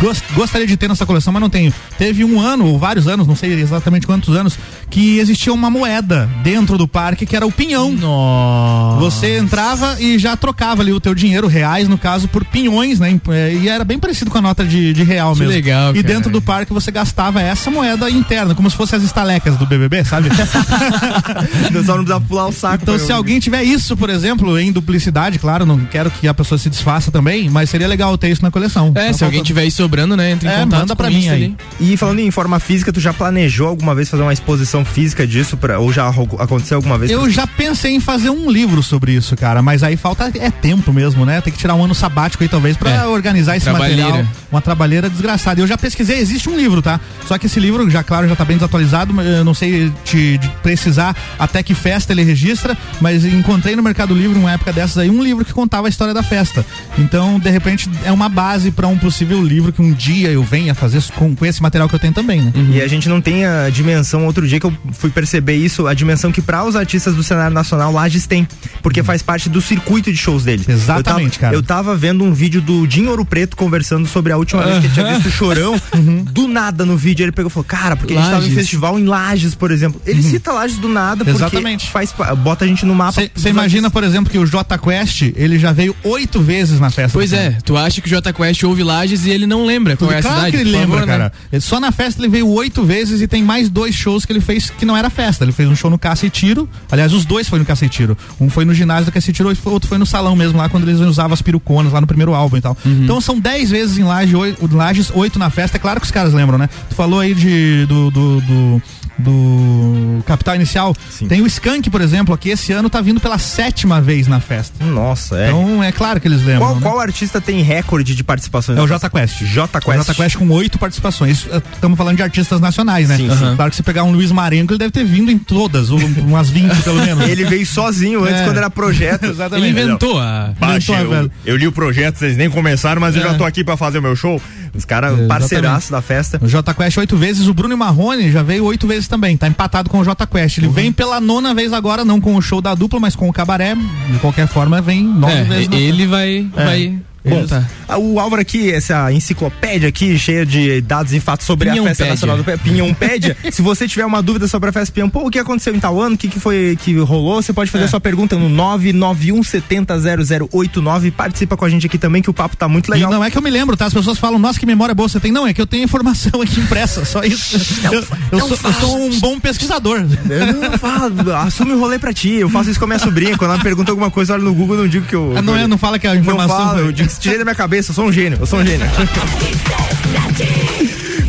gos- 0.00 0.22
gostaria 0.34 0.66
de 0.66 0.76
ter 0.76 0.88
nessa 0.88 1.04
coleção, 1.06 1.32
mas 1.32 1.40
não 1.42 1.50
tenho. 1.50 1.72
Teve 1.98 2.24
um 2.24 2.40
ano, 2.40 2.66
ou 2.66 2.78
vários 2.78 3.06
anos, 3.08 3.26
não 3.26 3.36
sei 3.36 3.52
exatamente 3.60 4.06
quantos 4.06 4.34
anos, 4.34 4.58
que 4.90 5.18
existia 5.18 5.52
uma 5.52 5.70
moeda 5.70 6.28
dentro 6.42 6.76
do 6.78 6.86
parque 6.88 7.26
que 7.26 7.36
era 7.36 7.41
o 7.44 7.52
pinhão. 7.52 7.92
Nossa. 7.92 8.98
Você 9.00 9.38
entrava 9.38 9.96
e 10.00 10.18
já 10.18 10.36
trocava 10.36 10.82
ali 10.82 10.92
o 10.92 11.00
teu 11.00 11.14
dinheiro, 11.14 11.46
reais 11.46 11.88
no 11.88 11.98
caso, 11.98 12.28
por 12.28 12.44
pinhões, 12.44 12.98
né? 13.00 13.18
É, 13.30 13.52
E 13.54 13.68
era 13.68 13.84
bem 13.84 13.98
parecido 13.98 14.30
com 14.30 14.38
a 14.38 14.42
nota 14.42 14.64
de, 14.64 14.92
de 14.92 15.02
real 15.02 15.32
Que 15.34 15.40
mesmo. 15.40 15.54
legal, 15.54 15.90
E 15.96 16.02
cara. 16.02 16.14
dentro 16.14 16.30
do 16.30 16.40
parque 16.40 16.72
você 16.72 16.90
gastava 16.90 17.40
essa 17.42 17.70
moeda 17.70 18.08
interna, 18.10 18.54
como 18.54 18.70
se 18.70 18.76
fosse 18.76 18.94
as 18.96 19.02
estalecas 19.02 19.56
do 19.56 19.66
BBB, 19.66 20.04
sabe? 20.04 20.28
Só 21.84 21.96
não 21.96 22.04
precisava 22.04 22.20
pular 22.20 22.46
o 22.46 22.52
saco. 22.52 22.82
Então, 22.82 22.98
se 22.98 23.10
eu- 23.10 23.16
alguém 23.16 23.38
tiver 23.40 23.62
isso, 23.62 23.96
por 23.96 24.10
exemplo, 24.10 24.58
em 24.58 24.70
duplicidade, 24.72 25.38
claro, 25.38 25.64
não 25.66 25.78
quero 25.80 26.10
que 26.10 26.26
a 26.28 26.34
pessoa 26.34 26.58
se 26.58 26.68
desfaça 26.70 27.10
também, 27.10 27.48
mas 27.50 27.70
seria 27.70 27.86
legal 27.88 28.16
ter 28.16 28.30
isso 28.30 28.42
na 28.42 28.50
coleção. 28.50 28.92
É, 28.94 29.08
Tá 29.08 29.12
se 29.12 29.24
alguém 29.24 29.42
tiver 29.42 29.62
aí 29.62 29.70
sobrando, 29.70 30.16
né? 30.16 30.30
Entre 30.32 30.48
em 30.48 30.52
É, 30.52 30.58
contato 30.60 30.80
manda 30.80 30.96
pra 30.96 31.08
com 31.08 31.14
mim 31.14 31.20
isso 31.20 31.30
aí. 31.30 31.44
ali. 31.44 31.56
E 31.80 31.96
falando 31.96 32.20
em 32.20 32.30
forma 32.30 32.58
física, 32.60 32.92
tu 32.92 33.00
já 33.00 33.12
planejou 33.12 33.68
alguma 33.68 33.94
vez 33.94 34.08
fazer 34.08 34.22
uma 34.22 34.32
exposição 34.32 34.84
física 34.84 35.26
disso? 35.26 35.56
Pra, 35.56 35.78
ou 35.78 35.92
já 35.92 36.08
aconteceu 36.38 36.76
alguma 36.76 36.98
vez? 36.98 37.10
Eu 37.10 37.28
já 37.32 37.46
pensei 37.46 37.94
em 37.94 38.00
fazer 38.00 38.30
um 38.30 38.50
livro 38.50 38.82
sobre 38.82 39.12
isso, 39.12 39.36
cara, 39.36 39.62
mas 39.62 39.82
aí 39.82 39.96
falta 39.96 40.30
é 40.38 40.50
tempo 40.50 40.92
mesmo, 40.92 41.24
né? 41.24 41.40
Tem 41.40 41.52
que 41.52 41.58
tirar 41.58 41.74
um 41.74 41.84
ano 41.84 41.94
sabático 41.94 42.42
aí 42.42 42.48
talvez 42.48 42.76
pra 42.76 42.90
É, 42.90 43.06
organizar 43.06 43.56
esse 43.56 43.68
material. 43.70 44.24
Uma 44.50 44.60
trabalheira 44.60 45.08
desgraçada. 45.08 45.60
Eu 45.60 45.66
já 45.66 45.78
pesquisei, 45.78 46.18
existe 46.18 46.48
um 46.48 46.56
livro, 46.56 46.82
tá? 46.82 47.00
Só 47.26 47.38
que 47.38 47.46
esse 47.46 47.58
livro, 47.58 47.88
já 47.90 48.02
claro, 48.02 48.28
já 48.28 48.36
tá 48.36 48.44
bem 48.44 48.56
desatualizado, 48.56 49.18
eu 49.20 49.44
não 49.44 49.54
sei 49.54 49.90
te, 50.04 50.36
de 50.38 50.48
precisar 50.62 51.16
até 51.38 51.62
que 51.62 51.74
festa 51.74 52.12
ele 52.12 52.22
registra, 52.22 52.76
mas 53.00 53.24
encontrei 53.24 53.74
no 53.74 53.82
Mercado 53.82 54.14
Livre, 54.14 54.38
numa 54.38 54.52
época 54.52 54.72
dessas 54.72 54.98
aí, 54.98 55.08
um 55.10 55.22
livro 55.22 55.44
que 55.44 55.52
contava 55.52 55.86
a 55.86 55.90
história 55.90 56.12
da 56.12 56.22
festa. 56.22 56.64
Então, 56.98 57.38
de 57.38 57.50
repente, 57.50 57.88
é 58.04 58.12
uma 58.12 58.28
base 58.28 58.70
pra 58.70 58.86
um 58.86 58.98
possível 58.98 59.42
livro 59.42 59.72
que 59.72 59.80
um 59.80 59.92
dia 59.92 60.28
eu 60.28 60.42
venha 60.42 60.74
fazer 60.74 61.02
com, 61.14 61.34
com 61.34 61.46
esse 61.46 61.62
material 61.62 61.88
que 61.88 61.94
eu 61.94 61.98
tenho 61.98 62.12
também, 62.12 62.42
né? 62.42 62.52
E 62.72 62.80
a 62.82 62.88
gente 62.88 63.08
não 63.08 63.20
tem 63.20 63.46
a 63.46 63.70
dimensão, 63.70 64.26
outro 64.26 64.46
dia 64.46 64.60
que 64.60 64.66
eu 64.66 64.72
fui 64.92 65.10
perceber 65.10 65.54
isso, 65.56 65.86
a 65.86 65.94
dimensão 65.94 66.30
que 66.30 66.42
para 66.42 66.64
os 66.64 66.76
artistas 66.76 67.14
do 67.14 67.21
cenário 67.22 67.54
nacional 67.54 67.92
Lages 67.92 68.26
tem, 68.26 68.46
porque 68.82 69.02
faz 69.02 69.22
parte 69.22 69.48
do 69.48 69.60
circuito 69.60 70.10
de 70.10 70.16
shows 70.18 70.44
deles. 70.44 70.68
Exatamente, 70.68 71.36
eu 71.36 71.40
tava, 71.40 71.40
cara. 71.40 71.54
Eu 71.56 71.62
tava 71.62 71.96
vendo 71.96 72.24
um 72.24 72.32
vídeo 72.32 72.60
do 72.60 72.86
Dinho 72.86 73.10
Ouro 73.10 73.24
Preto 73.24 73.56
conversando 73.56 74.06
sobre 74.06 74.32
a 74.32 74.36
última 74.36 74.62
vez 74.62 74.78
que 74.80 74.86
ele 74.86 74.94
tinha 74.94 75.14
visto 75.14 75.26
o 75.28 75.30
Chorão, 75.30 75.80
do 76.32 76.48
nada 76.48 76.84
no 76.84 76.96
vídeo 76.96 77.24
ele 77.24 77.32
pegou 77.32 77.48
e 77.48 77.52
falou, 77.52 77.64
cara, 77.64 77.96
porque 77.96 78.12
a 78.14 78.16
gente 78.16 78.24
tava 78.26 78.36
em 78.38 78.48
Lages. 78.48 78.54
festival 78.54 78.98
em 78.98 79.04
Lages, 79.04 79.54
por 79.54 79.70
exemplo. 79.70 80.00
Ele 80.06 80.22
cita 80.22 80.52
Lages 80.52 80.78
do 80.78 80.88
nada 80.88 81.24
porque 81.24 81.30
Exatamente. 81.36 81.90
faz, 81.90 82.14
bota 82.38 82.64
a 82.64 82.68
gente 82.68 82.84
no 82.84 82.94
mapa. 82.94 83.22
Você 83.34 83.48
imagina, 83.50 83.90
por 83.90 84.04
exemplo, 84.04 84.30
que 84.30 84.38
o 84.38 84.46
J 84.46 84.78
Quest, 84.78 85.22
ele 85.36 85.58
já 85.58 85.72
veio 85.72 85.94
oito 86.04 86.40
vezes 86.40 86.80
na 86.80 86.90
festa. 86.90 87.12
Pois 87.12 87.32
é, 87.32 87.56
tu 87.64 87.76
acha 87.76 88.00
que 88.00 88.06
o 88.06 88.10
Jota 88.10 88.32
Quest 88.32 88.62
ouve 88.64 88.82
Lages 88.82 89.24
e 89.26 89.30
ele 89.30 89.46
não 89.46 89.64
lembra 89.64 89.96
qual 89.96 90.10
é 90.12 90.18
a 90.18 90.22
claro 90.22 90.36
cidade? 90.36 90.56
que 90.56 90.62
ele 90.62 90.70
lembra, 90.70 91.00
favor, 91.00 91.06
né? 91.06 91.12
cara. 91.12 91.32
Ele- 91.52 91.60
Só 91.60 91.78
na 91.80 91.92
festa 91.92 92.20
ele 92.20 92.28
veio 92.28 92.48
oito 92.48 92.84
vezes 92.84 93.20
e 93.20 93.26
tem 93.28 93.42
mais 93.42 93.68
dois 93.68 93.94
shows 93.94 94.24
que 94.24 94.32
ele 94.32 94.40
fez 94.40 94.70
que 94.70 94.84
não 94.84 94.96
era 94.96 95.08
festa. 95.10 95.44
Ele 95.44 95.52
fez 95.52 95.68
um 95.68 95.76
show 95.76 95.90
no 95.90 95.98
Caça 95.98 96.26
e 96.26 96.30
Tiro. 96.30 96.68
Aliás, 96.90 97.11
os 97.12 97.24
dois 97.24 97.48
foi 97.48 97.58
no 97.58 97.64
Caça 97.64 97.84
e 97.84 97.88
Tiro. 97.88 98.16
Um 98.40 98.48
foi 98.48 98.64
no 98.64 98.74
ginásio 98.74 99.06
do 99.06 99.12
Caça 99.12 99.32
Tiro, 99.32 99.52
e 99.52 99.56
outro 99.64 99.88
foi 99.88 99.98
no 99.98 100.06
salão 100.06 100.36
mesmo, 100.36 100.58
lá 100.58 100.68
quando 100.68 100.88
eles 100.88 101.00
usavam 101.00 101.34
as 101.34 101.42
peruconas, 101.42 101.92
lá 101.92 102.00
no 102.00 102.06
primeiro 102.06 102.34
álbum 102.34 102.56
e 102.56 102.60
tal. 102.60 102.76
Uhum. 102.84 103.04
Então 103.04 103.20
são 103.20 103.38
dez 103.38 103.70
vezes 103.70 103.98
em 103.98 104.04
oito, 104.04 104.76
Lages, 104.76 105.10
oito 105.14 105.38
na 105.38 105.50
festa. 105.50 105.76
É 105.76 105.80
claro 105.80 106.00
que 106.00 106.06
os 106.06 106.12
caras 106.12 106.32
lembram, 106.32 106.58
né? 106.58 106.68
Tu 106.88 106.94
falou 106.94 107.20
aí 107.20 107.34
de, 107.34 107.86
do, 107.86 108.10
do, 108.10 108.40
do, 108.40 108.82
do 109.22 110.22
Capital 110.26 110.54
Inicial. 110.56 110.94
Tem 111.28 111.40
o 111.40 111.46
Skank, 111.46 111.88
por 111.90 112.00
exemplo, 112.00 112.34
aqui 112.34 112.50
esse 112.50 112.72
ano 112.72 112.90
tá 112.90 113.00
vindo 113.00 113.20
pela 113.20 113.38
sétima 113.38 114.00
vez 114.00 114.26
na 114.26 114.40
festa. 114.40 114.84
Nossa, 114.84 115.38
é. 115.38 115.48
Então 115.48 115.82
é 115.82 115.92
claro 115.92 116.20
que 116.20 116.28
eles 116.28 116.40
lembram. 116.44 116.66
Qual, 116.66 116.74
né? 116.76 116.80
qual 116.82 117.00
artista 117.00 117.40
tem 117.40 117.62
recorde 117.62 118.14
de 118.14 118.22
participações? 118.24 118.78
É 118.78 118.82
o 118.82 118.86
J 118.86 119.08
Quest. 119.10 119.42
J 119.44 119.78
O 119.78 119.80
Quest. 119.80 119.96
Jota 119.98 120.14
Quest 120.14 120.36
com 120.36 120.48
oito 120.50 120.78
participações. 120.78 121.46
Estamos 121.74 121.96
falando 121.96 122.16
de 122.16 122.22
artistas 122.22 122.60
nacionais, 122.60 123.08
né? 123.08 123.16
Sim, 123.16 123.28
Aham. 123.28 123.56
Claro 123.56 123.70
que 123.70 123.76
se 123.76 123.82
pegar 123.82 124.04
um 124.04 124.12
Luiz 124.12 124.30
Marenco, 124.32 124.72
ele 124.72 124.78
deve 124.78 124.90
ter 124.90 125.04
vindo 125.04 125.30
em 125.30 125.38
todas, 125.38 125.90
ou 125.90 125.98
umas 125.98 126.50
20 126.50 126.82
pelo 126.82 126.98
menos. 127.04 127.28
Ele 127.28 127.44
veio 127.44 127.66
sozinho 127.66 128.24
antes 128.24 128.40
É. 128.40 128.44
quando 128.44 128.56
era 128.58 128.70
projeto. 128.70 129.24
Exatamente. 129.32 129.68
Ele 129.68 129.80
inventou 129.80 130.18
a. 130.20 130.52
Baixa, 130.58 130.92
Inventou, 130.92 130.96
eu, 131.14 131.20
velho. 131.22 131.32
eu 131.46 131.56
li 131.56 131.66
o 131.66 131.72
projeto, 131.72 132.16
vocês 132.16 132.36
nem 132.36 132.50
começaram, 132.50 133.00
mas 133.00 133.14
eu 133.16 133.22
É. 133.22 133.24
já 133.28 133.34
tô 133.34 133.44
aqui 133.44 133.62
pra 133.64 133.76
fazer 133.76 133.98
o 133.98 134.02
meu 134.02 134.14
show. 134.16 134.40
Os 134.74 134.86
caras, 134.86 135.10
Exatamente. 135.12 135.28
parceiraço 135.28 135.92
da 135.92 136.00
festa. 136.00 136.38
O 136.42 136.48
Jota 136.48 136.72
Quest 136.72 136.96
oito 136.96 137.14
vezes, 137.16 137.46
o 137.46 137.52
Bruno 137.52 137.76
Marrone 137.76 138.32
já 138.32 138.42
veio 138.42 138.64
oito 138.64 138.86
vezes 138.86 139.06
também, 139.12 139.36
tá 139.36 139.46
empatado 139.46 139.90
com 139.90 139.98
o 139.98 140.04
Jota 140.04 140.26
Quest. 140.26 140.56
Uhum. 140.56 140.64
Ele 140.64 140.72
vem 140.72 140.90
pela 140.90 141.20
nona 141.20 141.52
vez 141.54 141.70
agora, 141.74 142.02
não 142.02 142.18
com 142.18 142.34
o 142.34 142.40
show 142.40 142.62
da 142.62 142.74
dupla, 142.74 142.98
mas 142.98 143.14
com 143.14 143.28
o 143.28 143.32
cabaré. 143.32 143.74
De 144.10 144.18
qualquer 144.20 144.46
forma, 144.46 144.80
vem 144.80 145.04
nove 145.04 145.34
É, 145.34 145.44
vezes. 145.44 145.68
ele 145.70 146.06
vai. 146.06 146.46
É. 146.56 146.64
vai 146.64 146.98
Bom, 147.24 147.40
contar. 147.42 147.70
ah, 147.88 147.98
o 147.98 148.18
Álvaro 148.18 148.42
aqui, 148.42 148.72
essa 148.72 149.12
enciclopédia 149.12 149.88
aqui, 149.88 150.18
cheia 150.18 150.44
de 150.44 150.80
dados 150.80 151.12
e 151.12 151.20
fatos 151.20 151.46
sobre 151.46 151.68
a 151.68 151.72
Festa 151.72 151.82
Pinhãopédia. 152.04 152.10
Nacional 152.10 152.36
do 152.36 152.44
Pinhãopédia. 152.62 153.36
Se 153.52 153.62
você 153.62 153.86
tiver 153.86 154.04
uma 154.04 154.20
dúvida 154.22 154.48
sobre 154.48 154.70
a 154.70 154.72
Festa 154.72 154.92
Pinhão, 154.92 155.08
pô, 155.08 155.26
o 155.26 155.30
que 155.30 155.38
aconteceu 155.38 155.72
em 155.74 155.78
tal 155.80 156.00
ano, 156.00 156.14
o 156.16 156.18
que, 156.18 156.28
que 156.28 156.40
foi 156.40 156.76
que 156.82 156.96
rolou, 156.98 157.40
você 157.42 157.52
pode 157.52 157.70
fazer 157.70 157.84
É. 157.84 157.88
sua 157.88 158.00
pergunta 158.00 158.36
no 158.36 158.48
991700089. 158.50 161.12
Participa 161.12 161.56
com 161.56 161.64
a 161.64 161.68
gente 161.68 161.86
aqui 161.86 161.98
também, 161.98 162.22
que 162.22 162.30
o 162.30 162.34
papo 162.34 162.56
tá 162.56 162.68
muito 162.68 162.88
E 162.88 162.92
legal. 162.94 163.10
não 163.10 163.22
é 163.24 163.30
que 163.30 163.38
eu 163.38 163.42
me 163.42 163.50
lembro, 163.50 163.76
tá? 163.76 163.86
As 163.86 163.94
pessoas 163.94 164.18
falam, 164.18 164.38
nossa, 164.38 164.58
que 164.58 164.66
memória 164.66 164.94
boa 164.94 165.08
você 165.08 165.20
tem. 165.20 165.30
Não, 165.32 165.46
é 165.46 165.52
que 165.54 165.60
eu 165.60 165.66
tenho 165.66 165.84
informação 165.84 166.40
aqui 166.42 166.60
impressa, 166.60 167.04
só 167.04 167.22
isso. 167.22 167.56
eu, 167.92 168.04
eu 168.32 168.40
sou, 168.48 168.58
eu 168.64 168.72
sou 168.74 169.06
um 169.06 169.20
bom 169.20 169.38
pesquisador. 169.40 170.04
Eu 170.28 170.52
não 170.54 170.72
falo, 170.78 171.32
assume 171.36 171.72
o 171.72 171.80
rolê 171.80 171.98
pra 171.98 172.12
ti. 172.12 172.30
Eu 172.34 172.48
faço 172.50 172.70
isso 172.70 172.78
com 172.78 172.84
a 172.84 172.88
minha 172.88 172.98
sobrinha. 172.98 173.36
Quando 173.36 173.52
ela 173.52 173.62
pergunta 173.62 173.90
alguma 173.92 174.10
coisa, 174.10 174.34
olha 174.34 174.42
no 174.42 174.54
Google, 174.54 174.76
eu 174.76 174.82
não 174.82 174.88
digo 174.88 175.06
que 175.06 175.14
eu. 175.14 175.34
Ah, 175.36 175.42
não, 175.42 175.56
é, 175.56 175.66
não 175.66 175.78
fala 175.78 175.98
que 175.98 176.06
a 176.06 176.14
informação 176.16 176.58
Não 176.58 176.66
falo, 176.66 176.78
eu 176.80 176.92
digo, 176.92 177.10
tirei 177.20 177.38
da 177.38 177.44
minha 177.44 177.54
cabeça, 177.54 177.90
eu 177.90 177.94
sou 177.94 178.06
um 178.06 178.12
gênio, 178.12 178.38
eu 178.40 178.46
sou 178.46 178.60
um 178.60 178.66
gênio. 178.66 178.86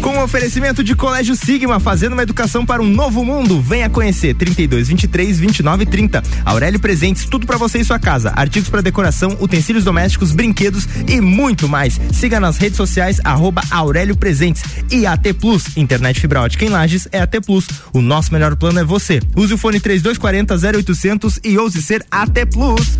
Com 0.03 0.21
oferecimento 0.21 0.83
de 0.83 0.95
Colégio 0.95 1.33
Sigma, 1.33 1.79
fazendo 1.79 2.11
uma 2.11 2.23
educação 2.23 2.65
para 2.65 2.81
um 2.81 2.85
novo 2.85 3.23
mundo. 3.23 3.61
Venha 3.61 3.89
conhecer 3.89 4.33
32 4.33 4.89
23 4.89 5.39
29 5.39 5.85
30. 5.85 6.21
Aurélio 6.43 6.77
Presentes, 6.77 7.23
tudo 7.23 7.47
para 7.47 7.57
você 7.57 7.79
e 7.79 7.85
sua 7.85 7.97
casa. 7.97 8.33
Artigos 8.35 8.67
para 8.67 8.81
decoração, 8.81 9.37
utensílios 9.39 9.85
domésticos, 9.85 10.33
brinquedos 10.33 10.85
e 11.07 11.21
muito 11.21 11.69
mais. 11.69 11.97
Siga 12.11 12.37
nas 12.37 12.57
redes 12.57 12.75
sociais 12.75 13.21
arroba 13.23 13.61
Aurélio 13.71 14.17
Presentes 14.17 14.63
e 14.91 15.05
AT 15.05 15.33
Plus. 15.39 15.77
Internet 15.77 16.19
fibra 16.19 16.41
ótica 16.41 16.65
em 16.65 16.69
Lages 16.69 17.07
é 17.09 17.21
AT 17.21 17.39
Plus. 17.45 17.65
O 17.93 18.01
nosso 18.01 18.33
melhor 18.33 18.57
plano 18.57 18.79
é 18.79 18.83
você. 18.83 19.21
Use 19.37 19.53
o 19.53 19.57
fone 19.57 19.79
3240 19.79 20.79
0800 20.79 21.39
e 21.45 21.57
ouse 21.57 21.81
ser 21.81 22.05
AT 22.11 22.45
Plus. 22.51 22.99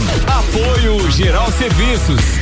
Apoio 0.27 1.11
Geral 1.11 1.51
Serviços. 1.51 2.41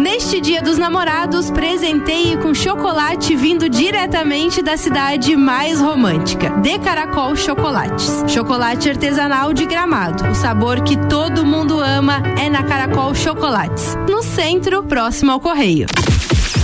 Neste 0.00 0.40
Dia 0.40 0.60
dos 0.60 0.78
Namorados, 0.78 1.50
presenteie 1.50 2.36
com 2.38 2.54
chocolate 2.54 3.34
vindo 3.36 3.68
diretamente 3.68 4.62
da 4.62 4.76
cidade 4.76 5.36
mais 5.36 5.80
romântica, 5.80 6.50
De 6.60 6.78
Caracol 6.78 7.36
Chocolates. 7.36 8.24
Chocolate 8.28 8.90
artesanal 8.90 9.52
de 9.52 9.66
Gramado. 9.66 10.28
O 10.28 10.34
sabor 10.34 10.82
que 10.82 10.96
todo 11.08 11.44
mundo 11.44 11.80
ama 11.80 12.22
é 12.38 12.48
na 12.48 12.62
Caracol 12.62 13.14
Chocolates, 13.14 13.96
no 14.08 14.22
centro, 14.22 14.82
próximo 14.84 15.32
ao 15.32 15.40
correio. 15.40 15.86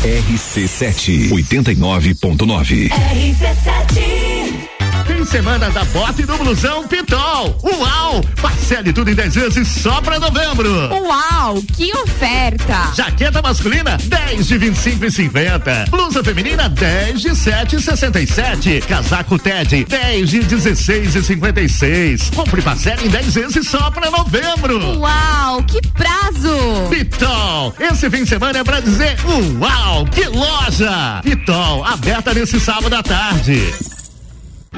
RC7 0.03 1.31
89.9. 1.31 2.89
RC7 2.91 4.70
Fim 5.11 5.25
de 5.25 5.29
semana 5.29 5.69
da 5.71 5.85
bota 5.87 6.23
e 6.23 6.25
do 6.25 6.39
blusão 6.39 6.87
Pitol. 6.87 7.59
Uau! 7.65 8.23
Parcele 8.41 8.93
tudo 8.93 9.11
em 9.11 9.15
10 9.15 9.35
vezes 9.35 9.67
só 9.67 10.01
pra 10.01 10.21
novembro. 10.21 10.71
Uau! 10.89 11.61
Que 11.77 11.93
oferta! 11.97 12.93
Jaqueta 12.95 13.43
masculina 13.43 13.99
10 14.05 14.47
de 14.47 14.59
25 14.59 15.05
e 15.05 15.11
50. 15.11 15.87
Blusa 15.91 16.23
feminina 16.23 16.69
10 16.69 17.23
de 17.23 17.35
7 17.35 17.75
e 17.75 17.81
67. 17.81 18.81
Casaco 18.83 19.37
TED 19.37 19.85
10 19.85 20.31
de 20.31 20.41
16 20.45 21.17
e 21.17 21.23
56. 21.25 22.31
Compre 22.31 22.63
parcela 22.63 23.03
em 23.03 23.09
10 23.09 23.35
vezes 23.35 23.69
só 23.69 23.91
pra 23.91 24.13
novembro. 24.13 25.01
Uau! 25.01 25.65
Que 25.65 25.81
prazo! 25.89 26.89
Pitol! 26.89 27.75
Esse 27.81 28.09
fim 28.09 28.23
de 28.23 28.29
semana 28.29 28.61
é 28.61 28.65
pra 28.65 28.79
dizer 28.79 29.17
uau! 29.59 30.07
Que 30.07 30.27
loja! 30.27 31.21
Pitol, 31.25 31.85
aberta 31.85 32.33
nesse 32.33 32.61
sábado 32.61 32.95
à 32.95 33.03
tarde. 33.03 34.00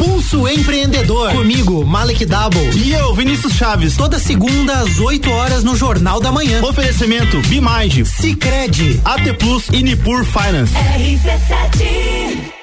Pulso 0.00 0.48
Empreendedor. 0.48 1.30
Comigo, 1.32 1.84
Malek 1.84 2.24
Double. 2.24 2.70
E 2.74 2.94
eu, 2.94 3.14
Vinícius 3.14 3.52
Chaves. 3.52 3.96
Toda 3.98 4.18
segunda 4.18 4.72
às 4.78 4.98
8 4.98 5.30
horas 5.30 5.62
no 5.62 5.76
Jornal 5.76 6.18
da 6.20 6.32
Manhã. 6.32 6.62
Oferecimento 6.64 7.38
Bimage, 7.48 8.06
Cicred, 8.06 8.98
AT 9.04 9.34
Plus 9.34 9.68
e 9.70 9.82
Nipur 9.82 10.24
Finance. 10.24 10.72
RC7 10.72 12.59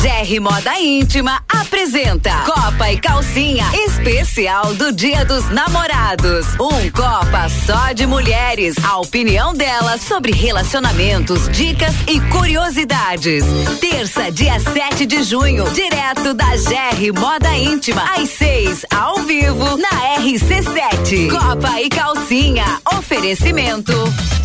GR 0.00 0.40
Moda 0.40 0.78
Íntima 0.78 1.42
apresenta 1.48 2.30
Copa 2.44 2.92
e 2.92 2.98
Calcinha 3.00 3.64
especial 3.74 4.72
do 4.74 4.92
Dia 4.92 5.24
dos 5.24 5.50
Namorados. 5.50 6.46
Um 6.54 6.88
Copa 6.92 7.48
só 7.66 7.92
de 7.92 8.06
mulheres. 8.06 8.76
A 8.84 8.98
opinião 8.98 9.52
delas 9.52 10.02
sobre 10.02 10.30
relacionamentos, 10.30 11.48
dicas 11.48 11.94
e 12.06 12.20
curiosidades. 12.30 13.44
Terça, 13.80 14.30
dia 14.30 14.60
7 14.60 15.04
de 15.04 15.24
junho, 15.24 15.64
direto 15.72 16.32
da 16.32 16.50
GR 16.56 17.20
Moda 17.20 17.56
Íntima, 17.56 18.02
às 18.16 18.28
6, 18.30 18.86
ao 18.94 19.16
vivo, 19.24 19.76
na 19.78 19.90
RC7. 20.20 21.28
Copa 21.28 21.80
e 21.80 21.88
Calcinha. 21.88 22.64
Oferecimento. 22.96 23.92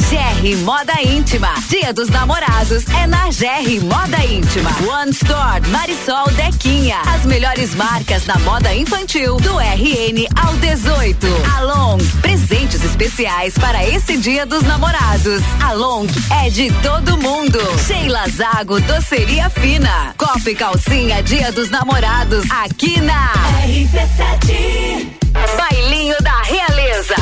GR 0.10 0.58
Moda 0.64 0.94
Íntima. 1.02 1.54
Dia 1.70 1.92
dos 1.92 2.08
Namorados 2.10 2.86
é 3.02 3.08
na 3.08 3.30
GR 3.30 3.84
Moda 3.84 4.24
Íntima. 4.26 4.70
One 4.88 5.12
Store 5.12 5.43
Marisol 5.44 6.28
Dequinha. 6.38 7.02
As 7.06 7.26
melhores 7.26 7.76
marcas 7.76 8.24
da 8.24 8.40
moda 8.40 8.74
infantil 8.74 9.36
do 9.38 9.60
RN 9.60 10.26
ao 10.42 10.56
18. 10.56 11.28
Along, 11.58 11.98
presentes 12.22 12.82
especiais 12.82 13.54
para 13.58 13.86
esse 13.86 14.18
Dia 14.18 14.46
dos 14.46 14.64
Namorados. 14.64 15.42
Along 15.62 16.08
é 16.46 16.50
de 16.50 16.72
todo 16.82 17.18
mundo. 17.18 17.60
Sheila 17.86 18.26
Zago, 18.30 18.80
doceria 18.80 19.50
fina. 19.50 20.16
Copa 20.18 20.50
e 20.50 20.56
calcinha 20.56 21.22
Dia 21.22 21.52
dos 21.52 21.70
Namorados 21.70 22.50
aqui 22.50 23.02
na 23.02 23.34
RC7. 23.66 25.33
Bailinho 25.58 26.16
da 26.22 26.42
Realeza. 26.42 27.16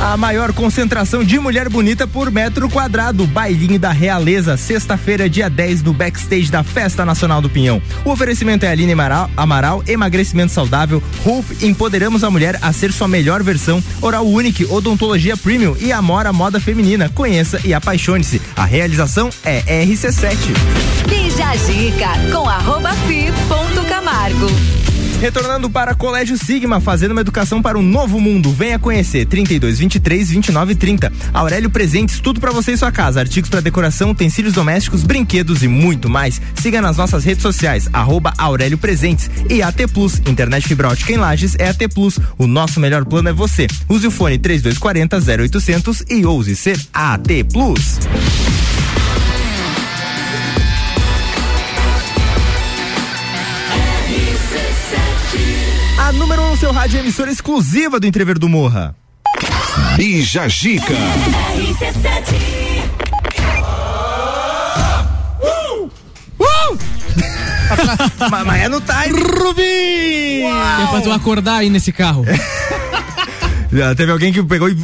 A 0.00 0.16
maior 0.16 0.52
concentração 0.52 1.22
de 1.22 1.38
mulher 1.38 1.68
bonita 1.68 2.06
por 2.06 2.30
metro 2.30 2.68
quadrado. 2.68 3.26
Bailinho 3.26 3.78
da 3.78 3.92
Realeza, 3.92 4.56
sexta-feira, 4.56 5.28
dia 5.28 5.48
10, 5.48 5.82
no 5.82 5.92
backstage 5.92 6.50
da 6.50 6.64
Festa 6.64 7.04
Nacional 7.04 7.40
do 7.40 7.48
Pinhão. 7.48 7.80
O 8.04 8.10
oferecimento 8.10 8.64
é 8.64 8.70
Aline 8.70 8.92
Amaral, 8.92 9.30
Amaral 9.36 9.84
emagrecimento 9.86 10.52
saudável, 10.52 11.02
Hope, 11.24 11.64
empoderamos 11.64 12.24
a 12.24 12.30
mulher 12.30 12.58
a 12.60 12.72
ser 12.72 12.92
sua 12.92 13.06
melhor 13.06 13.42
versão, 13.42 13.82
Oral 14.00 14.26
Unique, 14.26 14.64
Odontologia 14.64 15.36
Premium 15.36 15.76
e 15.78 15.92
Amora 15.92 16.32
Moda 16.32 16.58
Feminina. 16.58 17.08
Conheça 17.08 17.60
e 17.64 17.72
apaixone-se. 17.72 18.42
A 18.56 18.64
realização 18.64 19.30
é 19.44 19.62
RC7. 19.84 20.36
Bija 21.08 21.48
a 21.48 21.56
dica 21.56 22.08
com 22.32 22.48
arroba 22.48 22.92
fi 23.06 23.32
ponto 23.48 23.86
Camargo. 23.88 24.81
Retornando 25.22 25.70
para 25.70 25.94
Colégio 25.94 26.36
Sigma, 26.36 26.80
fazendo 26.80 27.12
uma 27.12 27.20
educação 27.20 27.62
para 27.62 27.78
um 27.78 27.82
novo 27.82 28.18
mundo. 28.18 28.50
Venha 28.50 28.76
conhecer 28.76 29.24
32 29.24 29.78
23 29.78 30.30
29 30.30 30.74
30. 30.74 31.12
Aurélio 31.32 31.70
Presentes, 31.70 32.18
tudo 32.18 32.40
para 32.40 32.50
você 32.50 32.72
e 32.72 32.76
sua 32.76 32.90
casa, 32.90 33.20
artigos 33.20 33.48
para 33.48 33.60
decoração, 33.60 34.10
utensílios 34.10 34.52
domésticos, 34.52 35.04
brinquedos 35.04 35.62
e 35.62 35.68
muito 35.68 36.10
mais. 36.10 36.42
Siga 36.60 36.82
nas 36.82 36.96
nossas 36.96 37.22
redes 37.22 37.40
sociais 37.40 37.88
arroba 37.92 38.34
Aurélio 38.36 38.76
Presentes 38.76 39.30
e 39.48 39.62
AT 39.62 39.86
Plus, 39.94 40.20
internet 40.26 40.66
fibra 40.66 40.88
ótica 40.88 41.12
em 41.12 41.16
Lages 41.16 41.54
é 41.56 41.68
AT 41.68 41.86
Plus. 41.94 42.18
O 42.36 42.48
nosso 42.48 42.80
melhor 42.80 43.04
plano 43.04 43.28
é 43.28 43.32
você. 43.32 43.68
Use 43.88 44.04
o 44.04 44.10
fone 44.10 44.38
3240 44.38 45.18
0800 45.40 46.02
e 46.10 46.26
ouse 46.26 46.56
ser 46.56 46.80
AT 46.92 47.44
Plus. 47.52 48.00
A 56.12 56.14
número 56.14 56.42
1 56.42 56.44
um 56.44 56.50
no 56.50 56.56
seu 56.58 56.70
rádio 56.72 56.98
é 56.98 57.00
emissora 57.00 57.30
exclusiva 57.30 57.98
do 57.98 58.06
Entrever 58.06 58.38
do 58.38 58.46
Morra. 58.46 58.94
Bija 59.96 60.46
Gica. 60.46 60.92
mas, 68.30 68.46
mas 68.46 68.62
é 68.62 68.68
no 68.68 68.78
time. 68.80 69.22
Rubi! 69.22 70.42
É 70.42 70.86
pra 70.90 71.00
tu 71.00 71.10
acordar 71.10 71.56
aí 71.56 71.70
nesse 71.70 71.90
carro. 71.92 72.26
Já 73.72 73.94
teve 73.94 74.12
alguém 74.12 74.34
que 74.34 74.42
pegou 74.42 74.68
e 74.68 74.76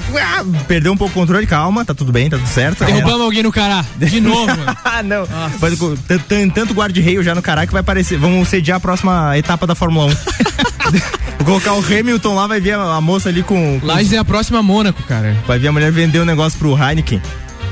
perdeu 0.66 0.90
um 0.94 0.96
pouco 0.96 1.12
o 1.12 1.20
controle. 1.20 1.46
Calma, 1.46 1.84
tá 1.84 1.92
tudo 1.92 2.10
bem, 2.10 2.30
tá 2.30 2.38
tudo 2.38 2.48
certo. 2.48 2.86
Derrubamos 2.86 3.20
alguém 3.20 3.42
no 3.42 3.52
cará. 3.52 3.84
De 3.98 4.18
novo. 4.18 4.50
ah, 4.82 5.02
não. 5.02 5.28
Mas, 5.60 5.78
tanto 6.54 6.72
guarda-reio 6.72 7.22
já 7.22 7.34
no 7.34 7.42
cará 7.42 7.66
que 7.66 7.72
vai 7.72 7.80
aparecer. 7.80 8.18
Vamos 8.18 8.48
sediar 8.48 8.78
a 8.78 8.80
próxima 8.80 9.36
etapa 9.36 9.66
da 9.66 9.74
Fórmula 9.74 10.06
1. 10.06 10.16
Vou 11.38 11.44
colocar 11.60 11.74
o 11.74 11.78
Hamilton 11.84 12.34
lá, 12.34 12.46
vai 12.46 12.60
ver 12.60 12.72
a, 12.74 12.96
a 12.96 13.00
moça 13.00 13.28
ali 13.28 13.42
com. 13.42 13.78
com 13.80 13.86
Lages 13.86 14.12
é 14.12 14.18
a 14.18 14.24
próxima 14.24 14.62
Mônaco, 14.62 15.02
cara. 15.04 15.36
Vai 15.46 15.58
ver 15.58 15.68
a 15.68 15.72
mulher 15.72 15.90
vender 15.92 16.20
um 16.20 16.24
negócio 16.24 16.58
pro 16.58 16.76
Heineken. 16.76 17.20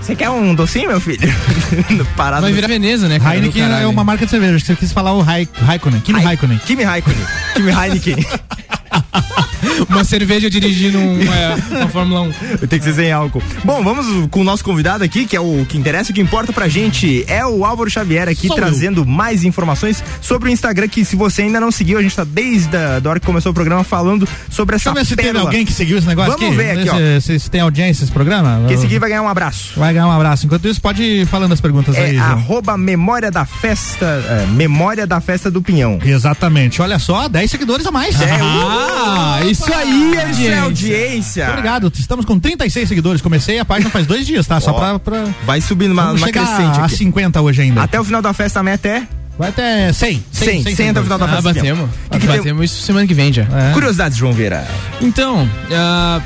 Você 0.00 0.14
quer 0.14 0.30
um 0.30 0.54
docinho, 0.54 0.88
meu 0.88 1.00
filho? 1.00 1.18
Parado. 2.16 2.42
Vai 2.42 2.52
virar 2.52 2.68
Veneza, 2.68 3.08
né, 3.08 3.18
cara? 3.18 3.34
Heineken 3.36 3.62
é 3.82 3.86
uma 3.86 4.04
marca 4.04 4.24
de 4.24 4.30
cerveja. 4.30 4.58
Você 4.64 4.76
quis 4.76 4.92
falar 4.92 5.12
o 5.12 5.20
Raik- 5.20 5.50
Raikkonen. 5.60 6.00
Kimi 6.00 6.20
Raikkonen. 6.22 6.58
Kimi 6.58 6.84
Raikkonen. 6.84 7.26
Kimi 7.54 7.70
Heineken. 7.72 8.16
Uma 9.88 10.04
cerveja 10.04 10.48
dirigindo 10.50 10.98
uma, 10.98 11.78
uma 11.80 11.88
Fórmula 11.88 12.20
1. 12.22 12.66
Tem 12.68 12.78
que 12.78 12.84
ser 12.84 12.94
sem 12.94 13.12
álcool. 13.12 13.42
Bom, 13.64 13.82
vamos 13.82 14.28
com 14.30 14.40
o 14.40 14.44
nosso 14.44 14.64
convidado 14.64 15.04
aqui, 15.04 15.26
que 15.26 15.36
é 15.36 15.40
o 15.40 15.64
que 15.68 15.76
interessa, 15.78 16.10
o 16.12 16.14
que 16.14 16.20
importa 16.20 16.52
pra 16.52 16.68
gente. 16.68 17.24
É 17.28 17.44
o 17.46 17.64
Álvaro 17.64 17.90
Xavier 17.90 18.28
aqui 18.28 18.46
Sou 18.46 18.56
eu. 18.56 18.62
trazendo 18.62 19.04
mais 19.06 19.44
informações 19.44 20.02
sobre 20.20 20.48
o 20.48 20.52
Instagram, 20.52 20.88
que 20.88 21.04
se 21.04 21.16
você 21.16 21.42
ainda 21.42 21.60
não 21.60 21.70
seguiu, 21.70 21.98
a 21.98 22.02
gente 22.02 22.14
tá 22.16 22.24
desde 22.24 22.76
a 22.76 22.98
da 23.00 23.10
hora 23.10 23.20
que 23.20 23.26
começou 23.26 23.52
o 23.52 23.54
programa 23.54 23.84
falando 23.84 24.28
sobre 24.50 24.76
essa 24.76 24.92
Deixa 24.92 25.12
eu 25.12 25.16
ver 25.16 25.22
se 25.22 25.26
pérola. 25.28 25.44
alguém 25.48 25.64
que 25.64 25.72
seguiu 25.72 25.98
esse 25.98 26.06
negócio 26.06 26.32
Vamos 26.32 26.46
aqui. 26.48 26.56
ver 26.56 26.78
aqui, 26.78 26.88
ó. 26.90 27.20
se, 27.20 27.38
se, 27.38 27.50
tem 27.50 27.60
audiência 27.60 28.04
esse 28.04 28.12
programa. 28.12 28.64
Quem 28.68 28.76
seguir 28.76 28.98
vai 28.98 29.08
ganhar 29.10 29.22
um 29.22 29.28
abraço. 29.28 29.72
Vai 29.78 29.92
ganhar 29.92 30.06
um 30.06 30.12
abraço. 30.12 30.46
Enquanto 30.46 30.66
isso, 30.68 30.80
pode 30.80 31.02
ir 31.02 31.26
falando 31.26 31.52
as 31.52 31.60
perguntas 31.60 31.94
É 31.96 32.04
aí, 32.04 32.14
João. 32.16 32.26
arroba 32.30 32.76
memória 32.76 33.30
da 33.30 33.44
festa, 33.44 34.06
é, 34.06 34.46
memória 34.46 35.06
da 35.06 35.20
festa 35.20 35.50
do 35.50 35.60
Pinhão. 35.62 35.98
Exatamente. 36.04 36.80
Olha 36.80 36.98
só, 36.98 37.28
10 37.28 37.50
seguidores 37.50 37.86
a 37.86 37.90
mais. 37.90 38.20
É, 38.20 38.36
Ah, 38.40 39.40
isso 39.64 39.72
aí, 39.74 40.11
Isso 40.11 40.14
é 40.14 40.22
audiência. 40.24 40.62
audiência. 40.62 41.48
Obrigado. 41.50 41.92
Estamos 41.98 42.24
com 42.24 42.38
36 42.38 42.88
seguidores. 42.88 43.20
Comecei 43.22 43.59
a 43.59 43.64
página 43.64 43.90
faz 43.90 44.07
dois 44.07 44.26
dias, 44.26 44.46
tá? 44.46 44.61
Só 44.61 44.72
pra, 44.72 44.98
pra... 44.98 45.24
Vai 45.44 45.61
subindo 45.61 45.92
uma, 45.92 46.07
Vamos 46.07 46.22
uma 46.22 46.30
crescente 46.30 46.78
a 46.80 46.84
aqui. 46.84 46.96
50 46.96 47.40
hoje 47.40 47.62
ainda. 47.62 47.82
Até 47.82 47.98
o 48.00 48.04
final 48.04 48.20
da 48.22 48.32
festa 48.32 48.61
também 48.61 48.74
até 48.74 49.02
Vai 49.38 49.50
até 49.50 49.92
100. 49.92 50.24
100, 50.32 50.62
100 50.74 50.88
até 50.90 51.00
o 51.00 51.02
final 51.02 51.18
da 51.18 51.26
Ah, 51.26 51.28
festa. 51.28 51.52
batemos. 51.54 51.90
Que 52.11 52.18
que 52.20 52.26
tem- 52.26 52.36
batemos 52.38 52.64
isso 52.64 52.82
semana 52.82 53.07
que 53.07 53.12
vem 53.14 53.30
já. 53.32 53.42
É. 53.42 53.72
Curiosidades, 53.74 54.16
João 54.16 54.32
Vieira. 54.32 54.66
Então, 55.00 55.46
ah, 55.72 56.20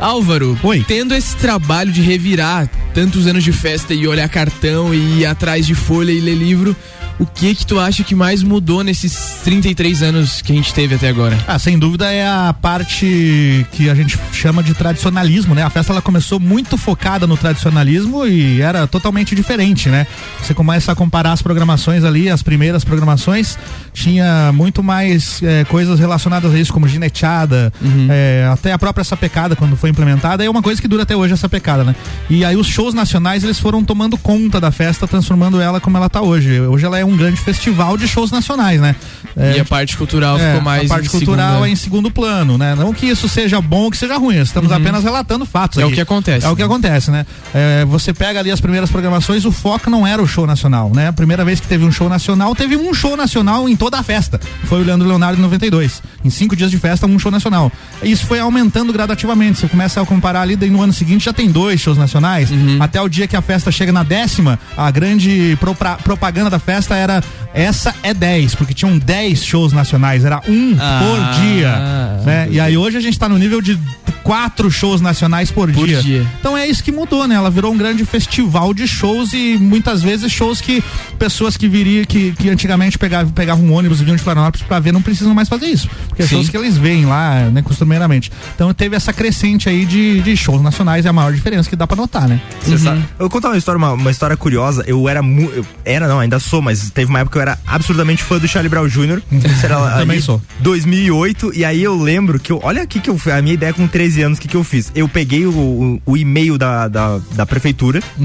Álvaro, 0.00 0.58
Oi. 0.62 0.82
tendo 0.88 1.14
esse 1.14 1.36
trabalho 1.36 1.92
de 1.92 2.00
revirar 2.00 2.66
tantos 2.94 3.26
anos 3.26 3.44
de 3.44 3.52
festa 3.52 3.92
e 3.92 4.08
olhar 4.08 4.26
cartão 4.30 4.94
e 4.94 5.20
ir 5.20 5.26
atrás 5.26 5.66
de 5.66 5.74
folha 5.74 6.10
e 6.10 6.18
ler 6.20 6.34
livro, 6.34 6.74
o 7.20 7.26
que 7.26 7.54
que 7.54 7.66
tu 7.66 7.78
acha 7.78 8.02
que 8.02 8.14
mais 8.14 8.42
mudou 8.42 8.82
nesses 8.82 9.40
33 9.44 10.02
anos 10.02 10.40
que 10.40 10.52
a 10.52 10.54
gente 10.54 10.72
teve 10.72 10.94
até 10.94 11.08
agora? 11.08 11.38
Ah, 11.46 11.58
sem 11.58 11.78
dúvida 11.78 12.10
é 12.10 12.26
a 12.26 12.54
parte 12.54 13.66
que 13.72 13.90
a 13.90 13.94
gente 13.94 14.18
chama 14.32 14.62
de 14.62 14.72
tradicionalismo, 14.72 15.54
né? 15.54 15.62
A 15.62 15.68
festa 15.68 15.92
ela 15.92 16.00
começou 16.00 16.40
muito 16.40 16.78
focada 16.78 17.26
no 17.26 17.36
tradicionalismo 17.36 18.26
e 18.26 18.62
era 18.62 18.86
totalmente 18.86 19.34
diferente, 19.34 19.90
né? 19.90 20.06
Você 20.42 20.54
começa 20.54 20.92
a 20.92 20.94
comparar 20.94 21.32
as 21.32 21.42
programações 21.42 22.04
ali, 22.04 22.30
as 22.30 22.42
primeiras 22.42 22.84
programações, 22.84 23.58
tinha 23.92 24.52
muito 24.52 24.82
mais 24.82 25.42
eh, 25.42 25.64
coisas 25.64 25.98
relacionadas 25.98 26.54
a 26.54 26.58
isso, 26.58 26.72
como 26.72 26.86
gineteada, 26.88 27.72
eh, 28.08 28.48
até 28.52 28.72
a 28.72 28.78
própria 28.78 29.04
sapecada 29.04 29.56
quando 29.56 29.76
foi 29.76 29.90
implementada, 29.90 30.44
é 30.44 30.50
uma 30.50 30.62
coisa 30.62 30.80
que 30.80 30.88
dura 30.88 31.02
até 31.02 31.16
hoje 31.16 31.34
essa 31.34 31.48
pecada, 31.48 31.84
né? 31.84 31.94
E 32.28 32.44
aí 32.44 32.56
os 32.56 32.66
shows 32.66 32.94
nacionais 32.94 33.44
eles 33.44 33.58
foram 33.58 33.84
tomando 33.84 34.16
conta 34.16 34.60
da 34.60 34.70
festa, 34.70 35.06
transformando 35.06 35.60
ela 35.60 35.80
como 35.80 35.96
ela 35.96 36.08
tá 36.08 36.20
hoje. 36.20 36.60
Hoje 36.60 36.86
ela 36.86 36.98
é 36.98 37.04
um 37.04 37.16
grande 37.16 37.40
festival 37.40 37.96
de 37.96 38.06
shows 38.06 38.30
nacionais, 38.30 38.80
né? 38.80 38.94
Eh, 39.36 39.56
e 39.56 39.60
a 39.60 39.64
parte 39.64 39.96
cultural 39.96 40.38
é, 40.38 40.46
ficou 40.48 40.60
mais 40.62 40.90
a 40.90 40.94
parte 40.94 41.08
cultural 41.08 41.64
é 41.64 41.70
em 41.70 41.76
segundo 41.76 42.10
plano, 42.10 42.56
né? 42.56 42.74
Não 42.74 42.92
que 42.92 43.06
isso 43.06 43.28
seja 43.28 43.60
bom 43.60 43.82
ou 43.82 43.90
que 43.90 43.96
seja 43.96 44.16
ruim, 44.16 44.36
estamos 44.36 44.70
apenas 44.72 45.04
relatando 45.04 45.44
fatos. 45.44 45.76
Uhum. 45.76 45.82
É 45.82 45.84
o 45.84 45.88
aqui. 45.88 45.96
que 45.96 46.00
acontece. 46.00 46.46
É 46.46 46.48
o 46.48 46.56
que 46.56 46.62
acontece, 46.62 47.10
né? 47.10 47.26
É, 47.54 47.84
você 47.84 48.12
pega 48.12 48.40
ali 48.40 48.50
as 48.50 48.60
primeiras 48.60 48.90
programações, 48.90 49.44
o 49.44 49.52
foco 49.52 49.90
não 49.90 50.06
era 50.06 50.22
o 50.22 50.26
show 50.26 50.46
nacional, 50.46 50.90
né? 50.94 51.08
A 51.08 51.12
primeira 51.12 51.44
vez 51.44 51.60
que 51.60 51.66
teve 51.66 51.84
um 51.84 51.92
show 51.92 52.08
nacional, 52.08 52.54
teve 52.54 52.76
um 52.76 52.92
show 52.94 53.16
nacional 53.16 53.68
em 53.68 53.76
toda 53.80 53.98
a 53.98 54.02
festa. 54.02 54.38
Foi 54.64 54.82
o 54.82 54.84
Leandro 54.84 55.08
Leonardo 55.08 55.38
em 55.38 55.42
92. 55.42 56.02
Em 56.22 56.28
cinco 56.28 56.54
dias 56.54 56.70
de 56.70 56.78
festa, 56.78 57.06
um 57.06 57.18
show 57.18 57.32
nacional. 57.32 57.72
Isso 58.02 58.26
foi 58.26 58.38
aumentando 58.38 58.92
gradativamente. 58.92 59.58
Você 59.58 59.68
começa 59.68 60.02
a 60.02 60.04
comparar 60.04 60.42
ali, 60.42 60.54
daí 60.54 60.68
no 60.68 60.82
ano 60.82 60.92
seguinte 60.92 61.24
já 61.24 61.32
tem 61.32 61.50
dois 61.50 61.80
shows 61.80 61.96
nacionais. 61.96 62.50
Uhum. 62.50 62.76
Até 62.78 63.00
o 63.00 63.08
dia 63.08 63.26
que 63.26 63.34
a 63.34 63.40
festa 63.40 63.72
chega 63.72 63.90
na 63.90 64.02
décima, 64.02 64.60
a 64.76 64.90
grande 64.90 65.56
propaganda 66.04 66.50
da 66.50 66.58
festa 66.58 66.94
era 66.94 67.24
essa 67.54 67.94
é 68.02 68.12
10, 68.12 68.54
porque 68.54 68.74
tinham 68.74 68.98
10 68.98 69.42
shows 69.42 69.72
nacionais, 69.72 70.26
era 70.26 70.42
um 70.46 70.76
Ah, 70.78 71.00
por 71.02 71.42
dia. 71.42 71.78
Né? 72.24 72.48
E 72.50 72.60
aí 72.60 72.76
hoje 72.76 72.98
a 72.98 73.00
gente 73.00 73.18
tá 73.18 73.30
no 73.30 73.38
nível 73.38 73.62
de 73.62 73.78
quatro 74.22 74.70
shows 74.70 75.00
nacionais 75.00 75.50
por, 75.50 75.72
Por 75.72 75.86
dia. 75.86 76.02
dia. 76.02 76.26
Então 76.38 76.56
é 76.56 76.66
isso 76.66 76.84
que 76.84 76.92
mudou, 76.92 77.26
né? 77.26 77.34
Ela 77.34 77.50
virou 77.50 77.72
um 77.72 77.76
grande 77.76 78.04
festival 78.04 78.72
de 78.72 78.86
shows 78.86 79.32
e 79.32 79.56
muitas 79.58 80.02
vezes 80.02 80.30
shows 80.30 80.60
que 80.60 80.82
pessoas 81.18 81.56
que 81.56 81.66
viriam, 81.66 82.04
que, 82.04 82.32
que 82.32 82.48
antigamente 82.48 82.98
pegavam, 82.98 83.32
pegavam 83.32 83.69
um 83.70 83.74
ônibus 83.74 84.00
vinham 84.00 84.16
de 84.16 84.22
Florianópolis 84.22 84.66
pra 84.66 84.78
ver 84.80 84.92
não 84.92 85.02
precisam 85.02 85.34
mais 85.34 85.48
fazer 85.48 85.66
isso. 85.66 85.88
Porque 86.08 86.22
Sim. 86.24 86.28
shows 86.28 86.48
que 86.48 86.56
eles 86.56 86.76
veem 86.76 87.06
lá, 87.06 87.44
né, 87.50 87.62
costumeiramente. 87.62 88.30
Então 88.54 88.72
teve 88.74 88.96
essa 88.96 89.12
crescente 89.12 89.68
aí 89.68 89.84
de, 89.86 90.20
de 90.20 90.36
shows 90.36 90.60
nacionais, 90.62 91.06
é 91.06 91.08
a 91.08 91.12
maior 91.12 91.32
diferença 91.32 91.68
que 91.68 91.76
dá 91.76 91.86
pra 91.86 91.96
notar, 91.96 92.28
né? 92.28 92.40
Você 92.62 92.78
sabe- 92.78 93.00
Eu 93.12 93.20
vou 93.20 93.30
contar 93.30 93.48
uma 93.48 93.56
história, 93.56 93.78
uma, 93.78 93.92
uma 93.92 94.10
história 94.10 94.36
curiosa. 94.36 94.84
Eu 94.86 95.08
era 95.08 95.20
eu 95.20 95.64
era 95.84 96.08
não, 96.08 96.18
ainda 96.20 96.38
sou, 96.38 96.60
mas 96.62 96.90
teve 96.90 97.08
uma 97.10 97.20
época 97.20 97.32
que 97.34 97.38
eu 97.38 97.42
era 97.42 97.58
absurdamente 97.66 98.22
fã 98.22 98.38
do 98.38 98.48
Charlie 98.48 98.68
Brown 98.68 98.88
Jr. 98.88 99.22
Isso 99.32 99.64
era 99.66 99.78
Também 100.00 100.20
sou. 100.20 100.40
2008 100.60 101.52
e 101.54 101.64
aí 101.64 101.82
eu 101.82 101.96
lembro 102.00 102.38
que 102.40 102.50
eu, 102.52 102.60
olha 102.62 102.82
aqui 102.82 103.00
que 103.00 103.08
eu 103.10 103.16
fui- 103.18 103.32
a 103.32 103.40
minha 103.42 103.54
ideia 103.54 103.72
com 103.72 103.86
13 103.86 104.22
anos, 104.22 104.38
o 104.38 104.40
que 104.40 104.48
que 104.48 104.56
eu 104.56 104.64
fiz? 104.64 104.90
Eu 104.94 105.08
peguei 105.08 105.46
o, 105.46 105.50
o, 105.50 106.02
o 106.06 106.16
e-mail 106.16 106.58
da, 106.58 106.88
da, 106.88 107.18
da 107.34 107.46
prefeitura, 107.46 108.00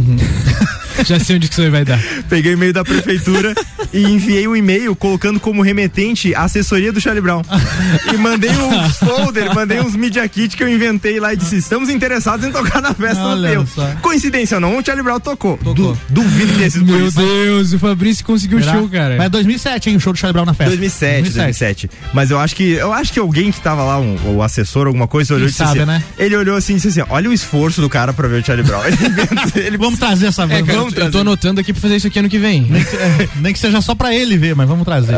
Já 1.05 1.19
sei 1.19 1.35
onde 1.37 1.47
que 1.47 1.53
isso 1.53 1.71
vai 1.71 1.83
dar. 1.83 1.99
peguei 2.29 2.51
o 2.53 2.55
e-mail 2.55 2.73
da 2.73 2.83
prefeitura 2.83 3.53
e 3.93 4.03
enviei 4.03 4.47
um 4.47 4.55
e-mail 4.55 4.95
colocando 4.95 5.39
como 5.39 5.61
remetente 5.61 6.33
a 6.35 6.43
assessoria 6.43 6.91
do 6.91 7.01
Charlie 7.01 7.21
Brown. 7.21 7.41
e 8.13 8.17
mandei 8.17 8.51
um 8.51 8.89
folder, 8.91 9.53
mandei 9.53 9.79
uns 9.81 9.95
media 9.95 10.27
kit 10.27 10.55
que 10.55 10.63
eu 10.63 10.69
inventei 10.69 11.19
lá 11.19 11.33
e 11.33 11.37
disse: 11.37 11.57
"Estamos 11.57 11.89
interessados 11.89 12.45
em 12.45 12.51
tocar 12.51 12.81
na 12.81 12.93
festa 12.93 13.35
do 13.35 13.41
teu". 13.41 13.65
só. 13.67 13.87
Coincidência 14.01 14.55
ou 14.55 14.61
não, 14.61 14.77
o 14.77 14.85
Charlie 14.85 15.03
Brown 15.03 15.19
tocou. 15.19 15.57
Du- 15.57 15.97
duvido 16.09 16.53
que 16.53 16.79
por 16.79 16.83
Meu. 16.85 17.11
Deus, 17.11 17.73
o 17.73 17.79
Fabrício 17.79 18.23
conseguiu 18.25 18.57
o 18.59 18.63
show, 18.63 18.87
cara. 18.89 19.15
Mas 19.17 19.25
é 19.25 19.29
2007, 19.29 19.89
hein? 19.89 19.95
O 19.95 19.99
show 19.99 20.13
do 20.13 20.19
Charlie 20.19 20.33
Brown 20.33 20.45
na 20.45 20.53
festa. 20.53 20.71
2007, 20.71 21.23
2007. 21.23 21.89
Mas 22.13 22.31
eu 22.31 22.39
acho 22.39 22.55
que 22.55 22.71
eu 22.71 22.93
acho 22.93 23.11
que 23.13 23.19
alguém 23.19 23.51
que 23.51 23.59
tava 23.61 23.83
lá, 23.83 23.99
um, 23.99 24.35
o 24.35 24.43
assessor, 24.43 24.87
alguma 24.87 25.07
coisa, 25.07 25.33
olhou 25.33 25.47
e 25.47 25.51
disse 25.51 25.59
sabe, 25.63 25.79
assim, 25.79 25.85
né? 25.87 26.03
Ele 26.17 26.35
olhou 26.35 26.55
assim 26.55 26.73
e 26.73 26.75
disse 26.77 26.87
assim: 26.99 27.09
olha 27.09 27.29
o 27.29 27.33
esforço 27.33 27.81
do 27.81 27.89
cara 27.89 28.13
pra 28.13 28.27
ver 28.27 28.41
o 28.41 28.45
Charlie 28.45 28.65
Brown. 28.65 28.83
Ele, 28.85 28.95
inventa- 29.07 29.59
ele 29.59 29.77
Vamos 29.77 29.99
trazer 29.99 30.27
essa 30.27 30.43
É, 30.43 30.61
cara, 30.63 30.63
vamos 30.85 30.93
eu 30.93 31.05
tô 31.05 31.11
trazer. 31.11 31.21
anotando 31.27 31.61
aqui 31.61 31.73
pra 31.73 31.81
fazer 31.81 31.95
isso 31.97 32.07
aqui 32.07 32.19
ano 32.19 32.29
que 32.29 32.37
vem. 32.39 32.61
Nem 32.69 32.83
que, 32.83 32.95
é, 32.95 33.29
nem 33.37 33.53
que 33.53 33.59
seja 33.59 33.81
só 33.81 33.93
pra 33.95 34.13
ele 34.13 34.37
ver, 34.37 34.55
mas 34.55 34.67
vamos 34.67 34.85
trazer. 34.85 35.15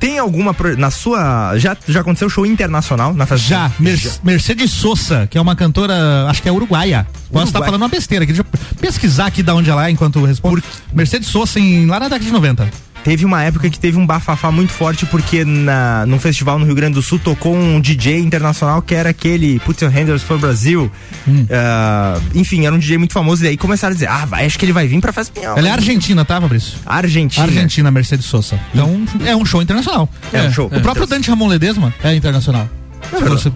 Tem 0.00 0.18
alguma 0.18 0.54
na 0.76 0.90
sua 0.90 1.56
já 1.58 1.76
já 1.88 2.00
aconteceu 2.00 2.28
show 2.28 2.44
internacional 2.46 3.12
na 3.14 3.26
festa? 3.26 3.46
Já, 3.48 3.70
Mer- 3.78 3.98
Mercedes 4.22 4.70
Sosa, 4.70 5.26
que 5.30 5.36
é 5.38 5.40
uma 5.40 5.54
cantora, 5.56 6.26
acho 6.28 6.42
que 6.42 6.48
é 6.48 6.52
uruguaia. 6.52 7.06
Posso 7.30 7.46
estar 7.46 7.58
Uruguai. 7.58 7.62
falando 7.68 7.82
uma 7.82 7.88
besteira 7.88 8.24
aqui, 8.24 8.32
deixa 8.32 8.46
eu 8.50 8.76
pesquisar 8.80 9.26
aqui 9.26 9.42
da 9.42 9.54
onde 9.54 9.68
ela 9.70 9.86
é 9.86 9.90
enquanto 9.90 10.18
eu 10.18 10.24
respondo. 10.24 10.62
Mercedes 10.94 11.28
Sosa, 11.28 11.58
em, 11.60 11.86
lá 11.86 12.00
na 12.00 12.06
década 12.08 12.24
de 12.24 12.32
90. 12.32 12.68
Teve 13.08 13.24
uma 13.24 13.42
época 13.42 13.70
que 13.70 13.80
teve 13.80 13.96
um 13.96 14.04
bafafá 14.04 14.52
muito 14.52 14.70
forte 14.70 15.06
porque 15.06 15.42
na 15.42 16.04
num 16.04 16.20
festival 16.20 16.58
no 16.58 16.66
Rio 16.66 16.74
Grande 16.74 16.92
do 16.92 17.00
Sul 17.00 17.18
tocou 17.18 17.56
um 17.56 17.80
DJ 17.80 18.18
internacional 18.18 18.82
que 18.82 18.94
era 18.94 19.08
aquele 19.08 19.58
Put 19.60 19.82
Your 19.82 19.90
Hands 19.90 20.22
for 20.22 20.38
Brasil. 20.38 20.92
Hum. 21.26 21.46
Ah, 21.50 22.20
enfim, 22.34 22.66
era 22.66 22.74
um 22.74 22.78
DJ 22.78 22.98
muito 22.98 23.14
famoso 23.14 23.46
e 23.46 23.48
aí 23.48 23.56
começaram 23.56 23.92
a 23.92 23.94
dizer: 23.94 24.10
"Ah, 24.10 24.26
vai, 24.26 24.44
acho 24.44 24.58
que 24.58 24.64
ele 24.66 24.74
vai 24.74 24.86
vir 24.86 25.00
pra 25.00 25.10
festa 25.10 25.32
Pinhal". 25.32 25.56
Ela 25.56 25.68
é 25.68 25.70
argentina, 25.70 26.22
tá, 26.22 26.38
Fabrício? 26.38 26.74
Argentina. 26.84 27.46
Argentina, 27.46 27.90
Mercedes 27.90 28.26
Sosa. 28.26 28.60
Então, 28.74 29.02
é 29.24 29.34
um 29.34 29.46
show 29.46 29.62
internacional. 29.62 30.06
É 30.30 30.42
um 30.42 30.52
show. 30.52 30.66
O 30.66 30.80
próprio 30.82 31.06
Dante 31.06 31.30
Ramon 31.30 31.48
Ledesma 31.48 31.94
é 32.04 32.14
internacional. 32.14 32.68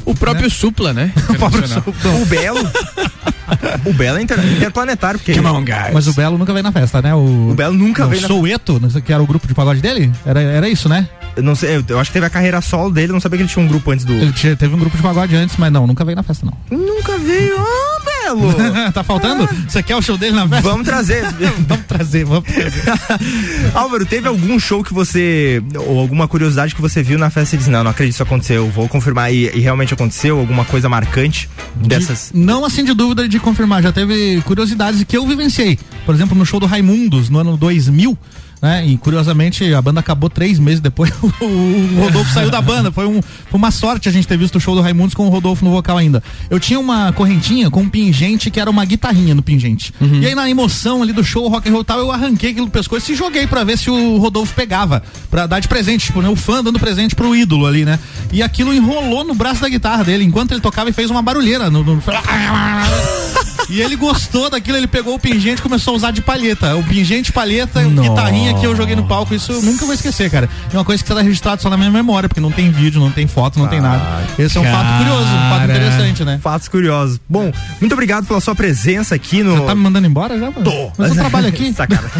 O 0.04 0.14
próprio 0.14 0.50
Supla, 0.50 0.92
né? 0.92 1.12
O 1.28 1.34
próprio. 1.34 1.66
Supla. 1.68 2.10
O 2.20 2.26
Belo. 2.26 2.60
o 3.84 3.92
Belo 3.92 4.18
é 4.18 4.22
inter- 4.22 4.38
interplanetário, 4.56 5.18
porque. 5.18 5.34
Come 5.34 5.48
on, 5.48 5.64
guys. 5.64 5.92
Mas 5.92 6.06
o 6.06 6.12
Belo 6.14 6.38
nunca 6.38 6.52
veio 6.52 6.62
na 6.62 6.72
festa, 6.72 7.02
né? 7.02 7.14
O, 7.14 7.50
O 7.50 7.54
Belo 7.54 7.74
nunca 7.74 8.02
não, 8.02 8.10
veio 8.10 8.22
na- 8.22 8.28
Soueto, 8.28 8.80
sei, 8.90 9.02
que 9.02 9.12
era 9.12 9.22
o 9.22 9.26
grupo 9.26 9.46
de 9.46 9.54
pagode 9.54 9.80
dele? 9.80 10.10
Era, 10.24 10.40
era 10.40 10.68
isso, 10.68 10.88
né? 10.88 11.08
Eu 11.34 11.42
não 11.42 11.54
sei, 11.54 11.76
eu, 11.76 11.84
eu 11.88 11.98
acho 11.98 12.10
que 12.10 12.14
teve 12.14 12.26
a 12.26 12.30
carreira 12.30 12.60
solo 12.60 12.90
dele, 12.90 13.08
eu 13.10 13.14
não 13.14 13.20
sabia 13.20 13.38
que 13.38 13.42
ele 13.44 13.50
tinha 13.50 13.64
um 13.64 13.68
grupo 13.68 13.90
antes 13.90 14.04
do. 14.04 14.12
Ele 14.12 14.32
tinha- 14.32 14.54
teve 14.56 14.74
um 14.74 14.78
grupo 14.78 14.96
de 14.96 15.02
pagode 15.02 15.34
antes, 15.34 15.56
mas 15.58 15.72
não, 15.72 15.86
nunca 15.86 16.04
veio 16.04 16.16
na 16.16 16.22
festa, 16.22 16.44
não. 16.46 16.78
Nunca 16.78 17.16
veio, 17.18 17.56
ah, 17.58 18.00
Belo! 18.22 18.52
tá 18.92 19.02
faltando? 19.02 19.48
Você 19.68 19.82
quer 19.82 19.96
o 19.96 20.02
show 20.02 20.16
dele 20.16 20.36
na 20.36 20.48
festa? 20.48 20.62
Vamos 20.62 20.86
trazer. 20.86 21.22
vamos 21.66 21.86
trazer, 21.86 22.24
vamos 22.24 22.44
trazer. 22.44 22.82
Álvaro, 23.74 24.06
teve 24.06 24.28
algum 24.28 24.58
show 24.58 24.82
que 24.82 24.92
você. 24.92 25.62
ou 25.76 25.98
alguma 25.98 26.28
curiosidade 26.28 26.74
que 26.74 26.80
você 26.80 27.02
viu 27.02 27.18
na 27.18 27.30
festa 27.30 27.56
e 27.56 27.58
disse: 27.58 27.70
Não, 27.70 27.82
não 27.82 27.90
acredito 27.90 28.12
que 28.12 28.16
isso 28.16 28.22
aconteceu, 28.22 28.68
vou 28.70 28.88
confirmar 28.88 29.32
e, 29.32 29.50
e 29.54 29.60
realmente 29.60 29.94
aconteceu? 29.94 30.38
Alguma 30.38 30.64
coisa 30.64 30.88
marcante 30.88 31.48
dessas. 31.74 32.30
De- 32.32 32.38
não 32.40 32.64
assim 32.64 32.84
de 32.84 32.94
dúvida 32.94 33.28
de 33.28 33.38
confirmar, 33.38 33.82
já 33.82 33.92
teve 33.92 34.40
curiosidades 34.42 35.02
que 35.04 35.16
eu 35.16 35.26
vivenciei. 35.26 35.78
Por 36.06 36.14
exemplo, 36.14 36.36
no 36.36 36.44
show 36.46 36.60
do 36.60 36.66
Raimundos, 36.66 37.28
no 37.28 37.38
ano 37.38 37.56
2000, 37.56 38.16
né? 38.62 38.86
E 38.86 38.96
curiosamente 38.96 39.74
a 39.74 39.82
banda 39.82 39.98
acabou 40.00 40.30
três 40.30 40.58
meses 40.58 40.80
depois. 40.80 41.10
o 41.20 42.00
Rodolfo 42.00 42.32
saiu 42.32 42.48
da 42.50 42.62
banda. 42.62 42.92
Foi, 42.92 43.06
um, 43.06 43.20
foi 43.20 43.58
uma 43.58 43.70
sorte 43.72 44.08
a 44.08 44.12
gente 44.12 44.26
ter 44.28 44.38
visto 44.38 44.56
o 44.56 44.60
show 44.60 44.74
do 44.76 44.80
Raimundos 44.80 45.14
com 45.14 45.26
o 45.26 45.28
Rodolfo 45.28 45.64
no 45.64 45.72
vocal 45.72 45.98
ainda. 45.98 46.22
Eu 46.48 46.60
tinha 46.60 46.78
uma 46.78 47.12
correntinha 47.12 47.68
com 47.70 47.80
um 47.80 47.88
pingente 47.88 48.50
que 48.50 48.60
era 48.60 48.70
uma 48.70 48.84
guitarrinha 48.84 49.34
no 49.34 49.42
pingente. 49.42 49.92
E 50.00 50.26
aí 50.26 50.34
na 50.34 50.48
emoção 50.48 51.02
ali 51.02 51.12
do 51.12 51.24
show 51.24 51.48
rock 51.48 51.68
and 51.68 51.72
roll 51.72 51.82
tal, 51.84 51.98
eu 51.98 52.12
arranquei 52.12 52.50
aquilo 52.52 52.66
do 52.66 52.72
pescoço 52.72 53.10
e 53.10 53.16
joguei 53.16 53.46
pra 53.48 53.64
ver 53.64 53.76
se 53.76 53.90
o 53.90 54.16
Rodolfo 54.18 54.54
pegava, 54.54 55.02
Pra 55.28 55.46
dar 55.46 55.58
de 55.60 55.66
presente, 55.66 56.06
tipo, 56.06 56.22
né? 56.22 56.28
O 56.28 56.36
fã 56.36 56.62
dando 56.62 56.78
presente 56.78 57.14
pro 57.16 57.34
ídolo 57.34 57.66
ali, 57.66 57.84
né? 57.84 57.98
e 58.32 58.42
aquilo 58.42 58.72
enrolou 58.72 59.24
no 59.24 59.34
braço 59.34 59.60
da 59.60 59.68
guitarra 59.68 60.04
dele, 60.04 60.24
enquanto 60.24 60.52
ele 60.52 60.60
tocava 60.60 60.88
e 60.88 60.92
fez 60.92 61.10
uma 61.10 61.20
barulheira. 61.20 61.68
No, 61.70 61.82
no- 61.82 62.02
E 63.68 63.80
ele 63.80 63.96
gostou 63.96 64.50
daquilo, 64.50 64.76
ele 64.76 64.86
pegou 64.86 65.14
o 65.14 65.18
pingente 65.18 65.60
e 65.60 65.62
começou 65.62 65.94
a 65.94 65.96
usar 65.96 66.10
de 66.10 66.20
palheta. 66.20 66.76
O 66.76 66.82
pingente, 66.84 67.32
palheta, 67.32 67.82
guitarrinha 67.82 68.54
que 68.54 68.66
eu 68.66 68.74
joguei 68.76 68.96
no 68.96 69.04
palco, 69.06 69.34
isso 69.34 69.52
eu 69.52 69.62
nunca 69.62 69.84
vou 69.84 69.94
esquecer, 69.94 70.30
cara. 70.30 70.48
É 70.72 70.76
uma 70.76 70.84
coisa 70.84 71.02
que 71.02 71.10
está 71.10 71.22
registrado 71.22 71.62
só 71.62 71.70
na 71.70 71.76
minha 71.76 71.90
memória, 71.90 72.28
porque 72.28 72.40
não 72.40 72.50
tem 72.50 72.70
vídeo, 72.70 73.00
não 73.00 73.10
tem 73.10 73.26
foto, 73.26 73.58
não 73.58 73.68
tem 73.68 73.80
nada. 73.80 74.02
Esse 74.38 74.58
é 74.58 74.60
um 74.60 74.64
fato 74.64 74.98
curioso, 74.98 75.24
um 75.24 75.50
fato 75.50 75.66
Cara. 75.66 75.72
interessante, 75.72 76.24
né? 76.24 76.40
Fatos 76.42 76.68
curiosos. 76.68 77.20
Bom, 77.28 77.52
muito 77.80 77.92
obrigado 77.92 78.26
pela 78.26 78.40
sua 78.40 78.54
presença 78.54 79.14
aqui 79.14 79.42
no. 79.42 79.56
Você 79.56 79.66
tá 79.66 79.74
me 79.74 79.82
mandando 79.82 80.06
embora 80.06 80.38
já? 80.38 80.50
mano? 80.50 80.62
Tô. 80.64 80.92
Mas 80.98 81.10
eu 81.10 81.16
trabalho 81.16 81.48
aqui. 81.48 81.72
Sacanagem. 81.74 82.10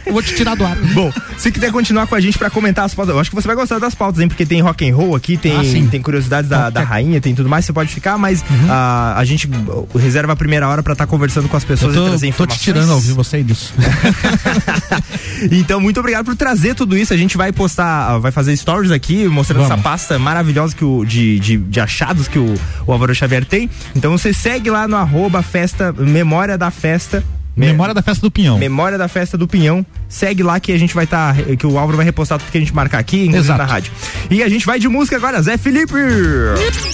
Eu 0.06 0.14
vou 0.14 0.22
te 0.22 0.34
tirar 0.34 0.56
do 0.56 0.64
ar. 0.64 0.74
Bom, 0.92 1.12
se 1.38 1.52
quiser 1.52 1.70
continuar 1.70 2.06
com 2.08 2.16
a 2.16 2.20
gente 2.20 2.36
pra 2.36 2.50
comentar 2.50 2.84
as 2.84 2.92
pautas, 2.92 3.14
eu 3.14 3.20
acho 3.20 3.30
que 3.30 3.36
você 3.36 3.46
vai 3.46 3.54
gostar 3.54 3.78
das 3.78 3.94
pautas, 3.94 4.20
hein? 4.20 4.26
Porque 4.26 4.44
tem 4.44 4.60
rock 4.60 4.88
and 4.88 4.94
roll 4.94 5.14
aqui, 5.14 5.36
tem, 5.36 5.56
Ah, 5.56 5.88
tem 5.88 6.02
curiosidades 6.02 6.50
da, 6.50 6.68
da 6.68 6.82
rainha, 6.82 7.20
tem 7.20 7.32
tudo 7.32 7.48
mais, 7.48 7.64
você 7.64 7.72
pode 7.72 7.94
ficar, 7.94 8.18
mas 8.18 8.44
ah, 8.68 9.14
a 9.16 9.24
gente 9.24 9.48
reserva 9.96 10.32
a 10.32 10.36
primeira 10.36 10.68
hora 10.68 10.82
pra 10.82 10.89
estar 10.92 11.06
conversando 11.06 11.48
com 11.48 11.56
as 11.56 11.64
pessoas 11.64 11.94
Eu 11.94 12.06
e 12.06 12.08
trazer 12.08 12.32
tô, 12.32 12.36
tô 12.38 12.46
te 12.46 12.54
informações. 12.54 12.60
tirando 12.64 12.92
ao 12.92 13.00
vivo, 13.00 13.20
eu 13.20 13.24
sei 13.24 13.42
disso. 13.42 13.72
Então, 15.50 15.80
muito 15.80 15.98
obrigado 15.98 16.24
por 16.26 16.36
trazer 16.36 16.74
tudo 16.74 16.96
isso. 16.96 17.14
A 17.14 17.16
gente 17.16 17.36
vai 17.36 17.50
postar, 17.52 18.18
vai 18.18 18.30
fazer 18.30 18.54
stories 18.56 18.90
aqui, 18.90 19.26
mostrando 19.26 19.62
Vamos. 19.62 19.72
essa 19.72 19.82
pasta 19.82 20.18
maravilhosa 20.18 20.76
que 20.76 20.84
o, 20.84 21.04
de, 21.04 21.38
de, 21.38 21.56
de 21.56 21.80
achados 21.80 22.28
que 22.28 22.38
o, 22.38 22.54
o 22.86 22.92
Álvaro 22.92 23.14
Xavier 23.14 23.44
tem. 23.44 23.70
Então 23.96 24.16
você 24.16 24.32
segue 24.34 24.70
lá 24.70 24.86
no 24.86 24.96
arroba 24.96 25.42
festa, 25.42 25.92
memória 25.92 26.58
da 26.58 26.70
festa. 26.70 27.24
Memória 27.56 27.92
da 27.94 28.02
festa 28.02 28.22
do 28.22 28.30
Pinhão. 28.30 28.58
Memória 28.58 28.96
da 28.96 29.08
festa 29.08 29.36
do 29.36 29.46
Pinhão. 29.48 29.84
Segue 30.08 30.42
lá 30.42 30.58
que 30.60 30.72
a 30.72 30.78
gente 30.78 30.94
vai 30.94 31.04
estar, 31.04 31.34
que 31.36 31.66
o 31.66 31.78
Álvaro 31.78 31.96
vai 31.96 32.06
repostar 32.06 32.38
tudo 32.38 32.50
que 32.50 32.56
a 32.56 32.60
gente 32.60 32.74
marcar 32.74 32.98
aqui, 32.98 33.22
inclusive 33.22 33.44
Exato. 33.46 33.58
na 33.58 33.64
rádio. 33.66 33.92
E 34.30 34.42
a 34.42 34.48
gente 34.48 34.64
vai 34.64 34.78
de 34.78 34.88
música 34.88 35.16
agora, 35.16 35.42
Zé 35.42 35.58
Felipe! 35.58 35.94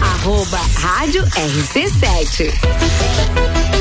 Arroba 0.01 0.59
Rádio 0.81 1.23
RC7. 1.25 3.76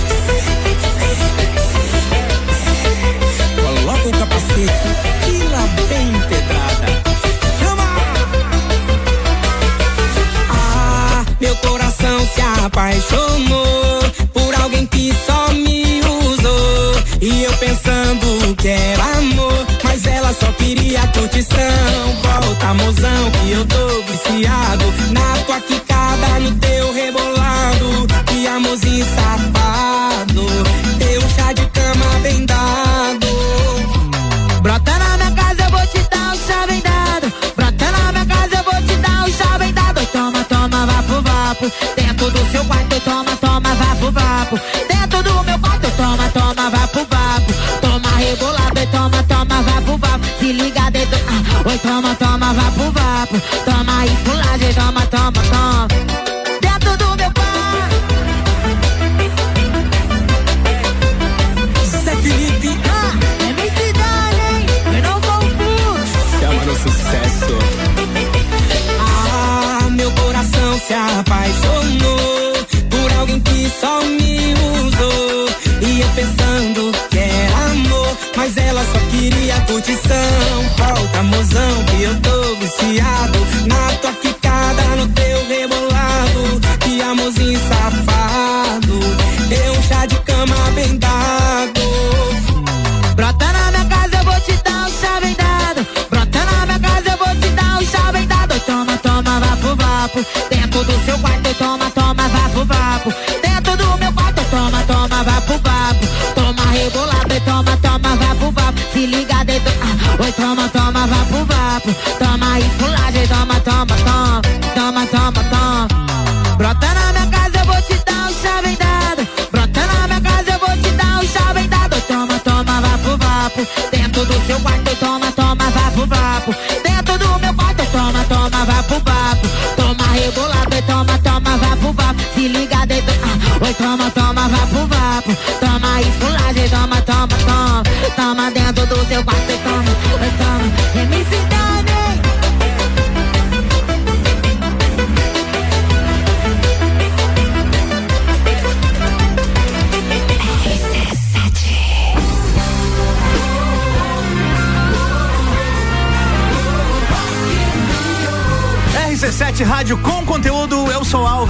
E 4.57 5.43
lá 5.51 5.67
vem 5.89 6.13
pedrada. 6.29 7.03
Chama! 7.59 7.83
Ah, 10.49 11.25
meu 11.41 11.53
coração 11.57 12.19
se 12.33 12.41
apaixonou 12.63 13.99
por 14.33 14.55
alguém 14.61 14.85
que 14.85 15.11
só 15.25 15.51
me 15.51 15.99
usou. 15.99 17.03
E 17.21 17.43
eu 17.43 17.51
pensando 17.57 18.55
que 18.55 18.69
era 18.69 19.03
amor, 19.17 19.67
mas 19.83 20.05
ela 20.07 20.33
só 20.33 20.49
queria 20.53 21.05
curtição. 21.07 22.15
Volta, 22.23 22.73
mozão, 22.75 23.31
que 23.31 23.51
eu 23.51 23.65
tô 23.65 24.03
viciado 24.03 24.85
na 25.11 25.37
tua 25.45 25.59
quicada, 25.59 26.39
no 26.39 26.51
teu 26.59 26.93
rebolado. 26.93 28.07
Que 28.27 28.47
amorzinho 28.47 29.05
safado, 29.05 30.45
teu 30.97 31.21
chá 31.35 31.51
de 31.51 31.65
cama 31.67 32.19
bem 32.23 32.45
dado. 32.45 33.24
Dentro 41.95 42.29
do 42.31 42.51
seu 42.51 42.63
quarto, 42.65 42.99
toma, 43.01 43.35
toma, 43.37 43.75
vapo, 43.75 44.11
vapo. 44.11 44.59
Dentro 44.89 45.23
do 45.23 45.43
meu 45.43 45.59
quarto, 45.59 45.89
toma, 45.95 46.29
toma, 46.29 46.69
vapo, 46.69 46.99
vapo. 47.09 47.53
Toma 47.81 48.09
rebolado, 48.17 48.87
toma, 48.91 49.23
toma, 49.23 49.61
vapo, 49.61 49.97
vapo. 49.97 50.25
Se 50.39 50.51
liga 50.51 50.89
dentro, 50.91 51.19
ah, 51.27 51.69
oi, 51.69 51.77
toma, 51.79 52.15
toma, 52.15 52.53
vapo, 52.53 52.91
vapo. 52.91 53.41
Toma 53.65 53.74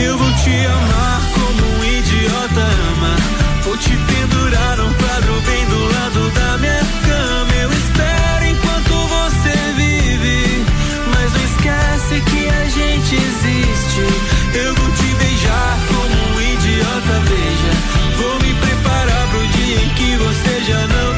Eu 0.00 0.16
vou 0.16 0.32
te 0.32 0.66
amar 0.66 1.20
como 1.34 1.62
um 1.74 1.84
idiota 1.84 2.60
ama. 2.60 3.16
Vou 3.64 3.76
te 3.76 3.90
pendurar 3.90 4.76
num 4.76 4.94
quadro 4.94 5.40
bem 5.42 5.64
do 5.66 5.92
lado 5.92 6.30
da 6.30 6.58
minha 6.58 6.86
cama. 7.04 7.54
Eu 7.54 7.70
espero 7.72 8.44
enquanto 8.46 8.92
você 9.16 9.54
vive, 9.76 10.64
mas 11.12 11.32
não 11.32 11.44
esquece 11.44 12.20
que 12.30 12.48
a 12.48 12.64
gente 12.68 13.14
existe. 13.16 14.02
Eu 14.54 14.74
vou 14.76 14.90
te 14.92 15.14
beijar 15.16 15.78
como 15.88 16.36
um 16.36 16.40
idiota 16.42 17.16
beija. 17.28 17.72
Vou 18.18 18.34
me 18.40 18.54
preparar 18.54 19.28
pro 19.30 19.46
dia 19.48 19.82
em 19.82 19.88
que 19.90 20.16
você 20.16 20.60
já 20.64 20.86
não 20.86 21.17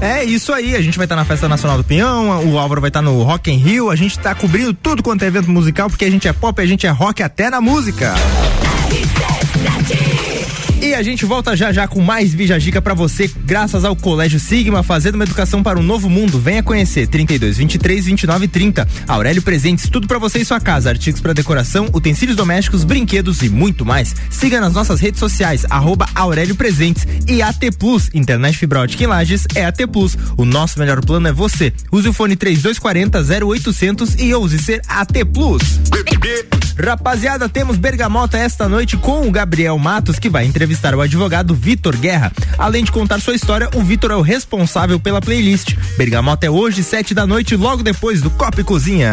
É 0.00 0.22
isso 0.22 0.52
aí, 0.52 0.76
a 0.76 0.82
gente 0.82 0.98
vai 0.98 1.06
estar 1.06 1.16
na 1.16 1.24
Festa 1.24 1.48
Nacional 1.48 1.78
do 1.78 1.84
Pinhão, 1.84 2.52
o 2.52 2.58
Álvaro 2.58 2.80
vai 2.80 2.88
estar 2.88 3.00
no 3.00 3.22
Rock 3.22 3.50
in 3.50 3.56
Rio, 3.56 3.90
a 3.90 3.96
gente 3.96 4.18
tá 4.18 4.34
cobrindo 4.34 4.74
tudo 4.74 5.02
quanto 5.02 5.22
é 5.22 5.26
evento 5.26 5.50
musical, 5.50 5.88
porque 5.88 6.04
a 6.04 6.10
gente 6.10 6.28
é 6.28 6.32
pop, 6.32 6.60
a 6.60 6.66
gente 6.66 6.86
é 6.86 6.90
rock 6.90 7.22
até 7.22 7.48
na 7.48 7.60
música. 7.60 8.14
E 10.86 10.94
a 10.94 11.02
gente 11.02 11.26
volta 11.26 11.56
já 11.56 11.72
já 11.72 11.88
com 11.88 12.00
mais 12.00 12.32
Bijagica 12.32 12.80
pra 12.80 12.94
você, 12.94 13.28
graças 13.44 13.84
ao 13.84 13.96
Colégio 13.96 14.38
Sigma, 14.38 14.84
fazendo 14.84 15.16
uma 15.16 15.24
educação 15.24 15.60
para 15.60 15.76
um 15.76 15.82
novo 15.82 16.08
mundo. 16.08 16.38
Venha 16.38 16.62
conhecer 16.62 17.08
32 17.08 17.56
23 17.56 18.06
29 18.06 18.46
30. 18.46 18.88
Aurélio 19.08 19.42
Presentes, 19.42 19.88
tudo 19.88 20.06
pra 20.06 20.20
você 20.20 20.38
e 20.38 20.44
sua 20.44 20.60
casa, 20.60 20.90
artigos 20.90 21.20
para 21.20 21.32
decoração, 21.32 21.88
utensílios 21.92 22.36
domésticos, 22.36 22.84
brinquedos 22.84 23.42
e 23.42 23.48
muito 23.48 23.84
mais. 23.84 24.14
Siga 24.30 24.60
nas 24.60 24.74
nossas 24.74 25.00
redes 25.00 25.18
sociais, 25.18 25.66
arroba 25.68 26.08
Aurélio 26.14 26.54
Presentes 26.54 27.04
e 27.26 27.42
AT 27.42 27.72
Plus, 27.76 28.08
internet 28.14 28.56
fibra 28.56 28.82
ótica 28.82 29.02
em 29.02 29.08
Lages 29.08 29.44
é 29.56 29.64
AT 29.64 29.88
Plus. 29.92 30.16
O 30.36 30.44
nosso 30.44 30.78
melhor 30.78 31.04
plano 31.04 31.26
é 31.26 31.32
você. 31.32 31.72
Use 31.90 32.08
o 32.08 32.12
fone 32.12 32.36
3240 32.36 33.44
0800 33.44 34.14
e 34.20 34.32
ouse 34.32 34.60
ser 34.60 34.80
AT 34.86 35.24
Plus. 35.34 35.80
Rapaziada, 36.78 37.48
temos 37.48 37.76
Bergamota 37.76 38.38
esta 38.38 38.68
noite 38.68 38.96
com 38.96 39.26
o 39.26 39.30
Gabriel 39.32 39.78
Matos, 39.78 40.18
que 40.18 40.28
vai 40.28 40.44
entrevistar 40.44 40.75
o 40.96 41.00
advogado 41.00 41.54
Vitor 41.54 41.96
Guerra. 41.96 42.32
Além 42.58 42.84
de 42.84 42.92
contar 42.92 43.20
sua 43.20 43.34
história, 43.34 43.68
o 43.74 43.82
Vitor 43.82 44.10
é 44.10 44.16
o 44.16 44.20
responsável 44.20 45.00
pela 45.00 45.20
playlist. 45.20 45.74
Bergamota 45.96 46.46
é 46.46 46.50
hoje, 46.50 46.82
sete 46.82 47.14
da 47.14 47.26
noite, 47.26 47.56
logo 47.56 47.82
depois 47.82 48.20
do 48.20 48.30
Copa 48.30 48.60
e 48.60 48.64
Cozinha. 48.64 49.12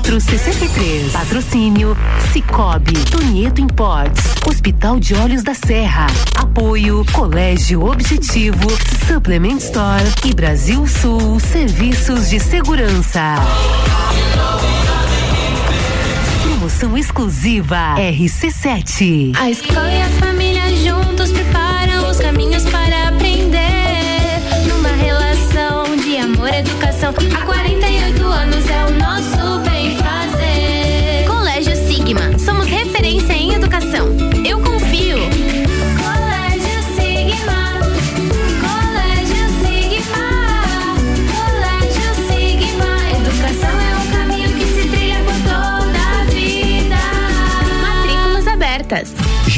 933002463. 0.00 1.12
Patrocínio 1.12 1.96
Cicobi, 2.32 2.92
Tonieto 3.10 3.60
Imports, 3.60 4.34
Hospital 4.46 5.00
de 5.00 5.14
Olhos 5.14 5.42
da 5.42 5.54
Serra. 5.54 6.06
Apoio 6.34 7.04
Colégio 7.12 7.84
Objetivo, 7.84 8.66
Supplement 9.06 9.58
Store 9.58 10.04
e 10.24 10.34
Brasil 10.34 10.86
Sul 10.86 11.40
Serviços 11.40 12.28
de 12.28 12.38
Segurança. 12.38 13.36
Promoção 16.42 16.98
exclusiva 16.98 17.94
RC7. 17.96 19.34
A 19.38 19.50
escola 19.50 19.90
e 19.90 20.02
a 20.02 20.08
família 20.20 20.76
juntos 20.76 21.32
preparam 21.32 22.10
os 22.10 22.18
caminhos 22.18 22.64
para 22.64 23.08
aprender. 23.08 23.56
Numa 24.68 24.90
relação 24.90 25.96
de 25.96 26.18
amor 26.18 26.48
educação. 26.48 27.14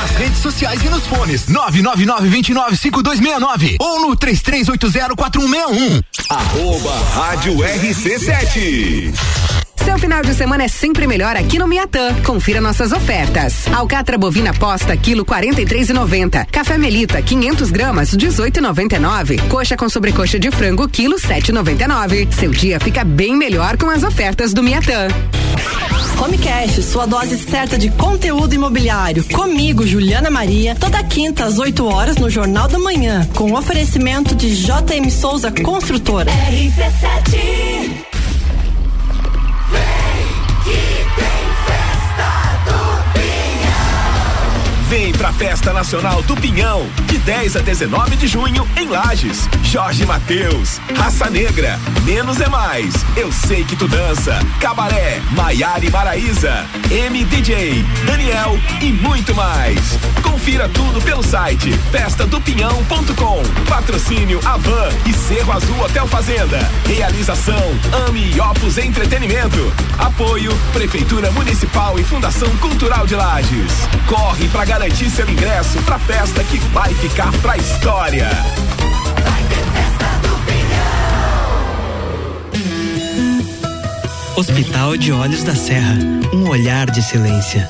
Nas 0.00 0.12
redes 0.12 0.38
sociais 0.38 0.80
e 0.84 0.88
nos 0.88 1.04
fones. 1.08 1.46
999-295269 1.46 3.78
ou 3.80 4.00
no 4.00 4.16
33804161. 4.16 6.04
Arroba 6.28 6.94
Rádio 7.14 7.54
RC7. 7.54 9.12
Seu 9.88 9.98
final 9.98 10.20
de 10.20 10.34
semana 10.34 10.64
é 10.64 10.68
sempre 10.68 11.06
melhor 11.06 11.34
aqui 11.34 11.58
no 11.58 11.66
Miatã. 11.66 12.14
Confira 12.22 12.60
nossas 12.60 12.92
ofertas. 12.92 13.66
Alcatra 13.72 14.18
bovina 14.18 14.52
posta, 14.52 14.94
quilo 14.94 15.24
43,90. 15.24 16.44
Café 16.52 16.76
Melita, 16.76 17.22
500 17.22 17.70
gramas, 17.70 18.14
18,99. 18.14 19.48
Coxa 19.48 19.78
com 19.78 19.88
sobrecoxa 19.88 20.38
de 20.38 20.50
frango, 20.50 20.86
quilo 20.86 21.16
7,99. 21.16 22.30
Seu 22.34 22.50
dia 22.50 22.78
fica 22.78 23.02
bem 23.02 23.34
melhor 23.34 23.78
com 23.78 23.88
as 23.88 24.02
ofertas 24.02 24.52
do 24.52 24.62
Miatã. 24.62 25.08
Home 26.22 26.36
Cash, 26.36 26.84
sua 26.84 27.06
dose 27.06 27.38
certa 27.38 27.78
de 27.78 27.88
conteúdo 27.88 28.54
imobiliário. 28.54 29.24
Comigo, 29.32 29.86
Juliana 29.86 30.28
Maria, 30.28 30.74
toda 30.74 31.02
quinta 31.02 31.46
às 31.46 31.58
8 31.58 31.86
horas 31.86 32.16
no 32.16 32.28
Jornal 32.28 32.68
da 32.68 32.78
Manhã, 32.78 33.26
com 33.34 33.54
oferecimento 33.54 34.34
de 34.34 34.54
JM 34.54 35.08
Souza 35.10 35.50
Construtora. 35.50 36.30
RC7 36.30 38.07
Vem 44.98 45.12
pra 45.12 45.32
Festa 45.32 45.72
Nacional 45.72 46.20
do 46.22 46.34
Pinhão, 46.34 46.84
de 47.06 47.18
10 47.18 47.54
a 47.54 47.60
19 47.60 48.16
de 48.16 48.26
junho, 48.26 48.66
em 48.76 48.88
Lages. 48.88 49.48
Jorge 49.62 50.04
Mateus, 50.04 50.80
Raça 50.96 51.30
Negra, 51.30 51.78
Menos 52.04 52.40
é 52.40 52.48
Mais, 52.48 52.92
Eu 53.16 53.30
Sei 53.30 53.62
Que 53.62 53.76
Tu 53.76 53.86
Dança, 53.86 54.36
Cabaré, 54.58 55.20
Maiara 55.30 55.88
Maraíza, 55.88 56.66
MDJ, 56.90 57.84
Daniel 58.06 58.58
e 58.80 58.86
muito 58.86 59.32
mais. 59.36 59.78
Confira 60.20 60.68
tudo 60.68 61.00
pelo 61.02 61.22
site 61.22 61.72
festadopinhão.com. 61.92 63.42
Patrocínio 63.68 64.40
Avan 64.44 64.88
e 65.06 65.12
Cerro 65.12 65.52
Azul 65.52 65.80
Hotel 65.80 66.08
Fazenda. 66.08 66.58
Realização 66.86 67.62
Ami 68.08 68.32
e 68.34 68.40
Opus 68.40 68.78
Entretenimento. 68.78 69.72
Apoio 69.96 70.52
Prefeitura 70.72 71.30
Municipal 71.30 72.00
e 72.00 72.04
Fundação 72.04 72.48
Cultural 72.56 73.06
de 73.06 73.14
Lages. 73.14 73.72
Corre 74.08 74.48
pra 74.48 74.64
garantir 74.64 74.87
seu 74.96 75.28
ingresso 75.28 75.78
pra 75.82 75.98
festa 75.98 76.42
que 76.44 76.58
vai 76.72 76.94
ficar 76.94 77.32
pra 77.38 77.56
história. 77.56 78.28
Hospital 84.36 84.96
de 84.96 85.12
Olhos 85.12 85.42
da 85.42 85.54
Serra. 85.54 85.96
Um 86.32 86.48
olhar 86.48 86.90
de 86.90 87.02
silêncio. 87.02 87.60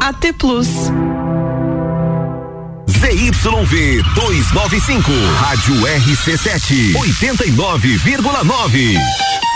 AT 0.00 0.32
Plus. 0.38 0.68
ZYV 2.88 4.02
295, 4.14 5.10
Rádio 5.40 5.74
RC7, 5.74 6.94
89,9. 6.94 9.49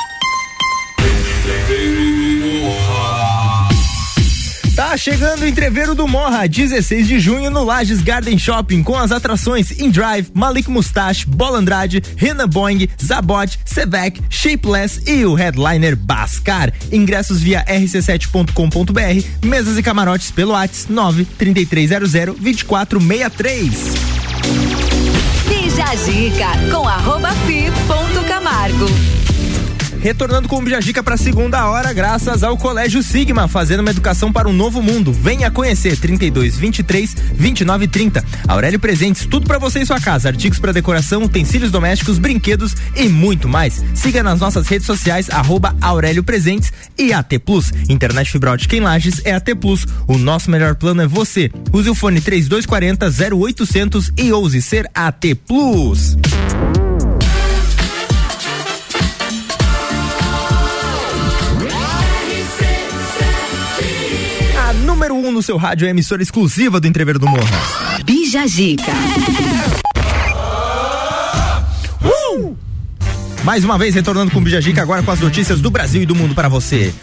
Tá 4.95 4.99
chegando 4.99 5.43
o 5.43 5.49
entreveiro 5.49 5.93
do 5.93 6.07
Morra, 6.07 6.47
16 6.47 7.09
de 7.09 7.19
junho 7.19 7.51
no 7.51 7.65
Lages 7.65 8.01
Garden 8.01 8.39
Shopping 8.39 8.81
com 8.85 8.97
as 8.97 9.11
atrações 9.11 9.73
In 9.73 9.91
Drive, 9.91 10.31
Malik 10.33 10.71
Mustache, 10.71 11.27
Bola 11.27 11.59
Andrade, 11.59 12.01
Renan 12.17 12.49
Boing, 12.49 12.89
Zabot, 13.05 13.59
Sevec, 13.65 14.23
Shapeless 14.31 15.03
e 15.05 15.25
o 15.25 15.35
headliner 15.35 15.97
Bascar. 15.97 16.73
Ingressos 16.93 17.41
via 17.41 17.65
rc7.com.br, 17.65 19.45
mesas 19.45 19.77
e 19.77 19.83
camarotes 19.83 20.31
pelo 20.31 20.53
WhatsApp 20.53 20.93
93300 20.93 22.13
2463. 22.39 23.75
Bija 25.49 25.97
Zica 25.97 26.51
com 26.71 26.87
arroba 26.87 27.33
fi 27.49 27.65
ponto 27.89 28.25
Camargo. 28.29 28.87
Retornando 30.05 30.51
com 30.51 30.59
o 30.59 30.63
Bijagica 30.63 31.03
para 31.03 31.15
a 31.15 31.17
segunda 31.17 31.67
hora, 31.67 31.91
graças 31.91 32.45
ao 32.45 32.59
Colégio 32.59 33.03
Sigma, 33.03 33.49
fazendo 33.49 33.81
uma 33.81 33.89
educação 33.89 34.31
para 34.31 34.47
um 34.47 34.53
novo 34.53 34.83
mundo. 34.83 35.11
Venha 35.11 35.51
conhecer 35.51 35.97
32 35.97 36.59
23 36.59 37.17
29 37.33 37.89
30. 37.89 38.23
Aurélio 38.47 38.79
Presentes, 38.79 39.25
tudo 39.25 39.47
para 39.47 39.59
você 39.59 39.79
em 39.79 39.87
sua 39.87 39.99
casa, 39.99 40.29
artigos 40.29 40.59
para 40.59 40.75
decoração, 40.75 41.23
utensílios 41.23 41.71
domésticos, 41.71 42.19
brinquedos 42.19 42.77
e 42.95 43.09
muito 43.09 43.49
mais. 43.49 43.83
Siga 43.95 44.23
nas 44.23 44.41
nossas 44.41 44.69
redes 44.69 44.87
sociais 44.87 45.31
arroba 45.31 45.75
Aurélio 45.81 46.23
Presentes 46.23 46.71
e 46.99 47.15
AT 47.15 47.39
Plus. 47.39 47.73
Internet 47.89 48.31
fibra 48.31 48.53
ótica 48.53 48.77
em 48.77 48.81
Lages 48.81 49.23
é 49.25 49.33
AT 49.33 49.55
Plus. 49.59 49.87
O 50.07 50.19
nosso 50.19 50.51
melhor 50.51 50.75
plano 50.75 51.01
é 51.01 51.07
você. 51.07 51.51
Use 51.73 51.89
o 51.89 51.95
fone 51.95 52.21
3240 52.21 53.07
0800 53.35 54.13
e 54.19 54.31
ouse 54.35 54.61
ser 54.61 54.87
AT 54.95 55.35
Plus. 55.47 56.19
Número 64.95 65.15
1 65.17 65.27
um 65.27 65.33
no 65.33 65.43
seu 65.43 65.57
rádio 65.57 65.89
é 65.89 65.91
emissora 65.91 66.23
exclusiva 66.23 66.79
do 66.79 66.87
Entrever 66.87 67.19
do 67.19 67.27
Morra. 67.27 67.61
Bija 68.05 68.47
Zica. 68.47 68.93
Uh! 72.01 72.57
Mais 73.43 73.65
uma 73.65 73.77
vez 73.77 73.93
retornando 73.93 74.31
com 74.31 74.39
o 74.39 74.41
Bijagica 74.41 74.81
agora 74.81 75.03
com 75.03 75.11
as 75.11 75.19
notícias 75.19 75.61
do 75.61 75.69
Brasil 75.69 76.03
e 76.03 76.07
do 76.07 76.15
mundo 76.15 76.33
para 76.33 76.49
você. 76.49 76.95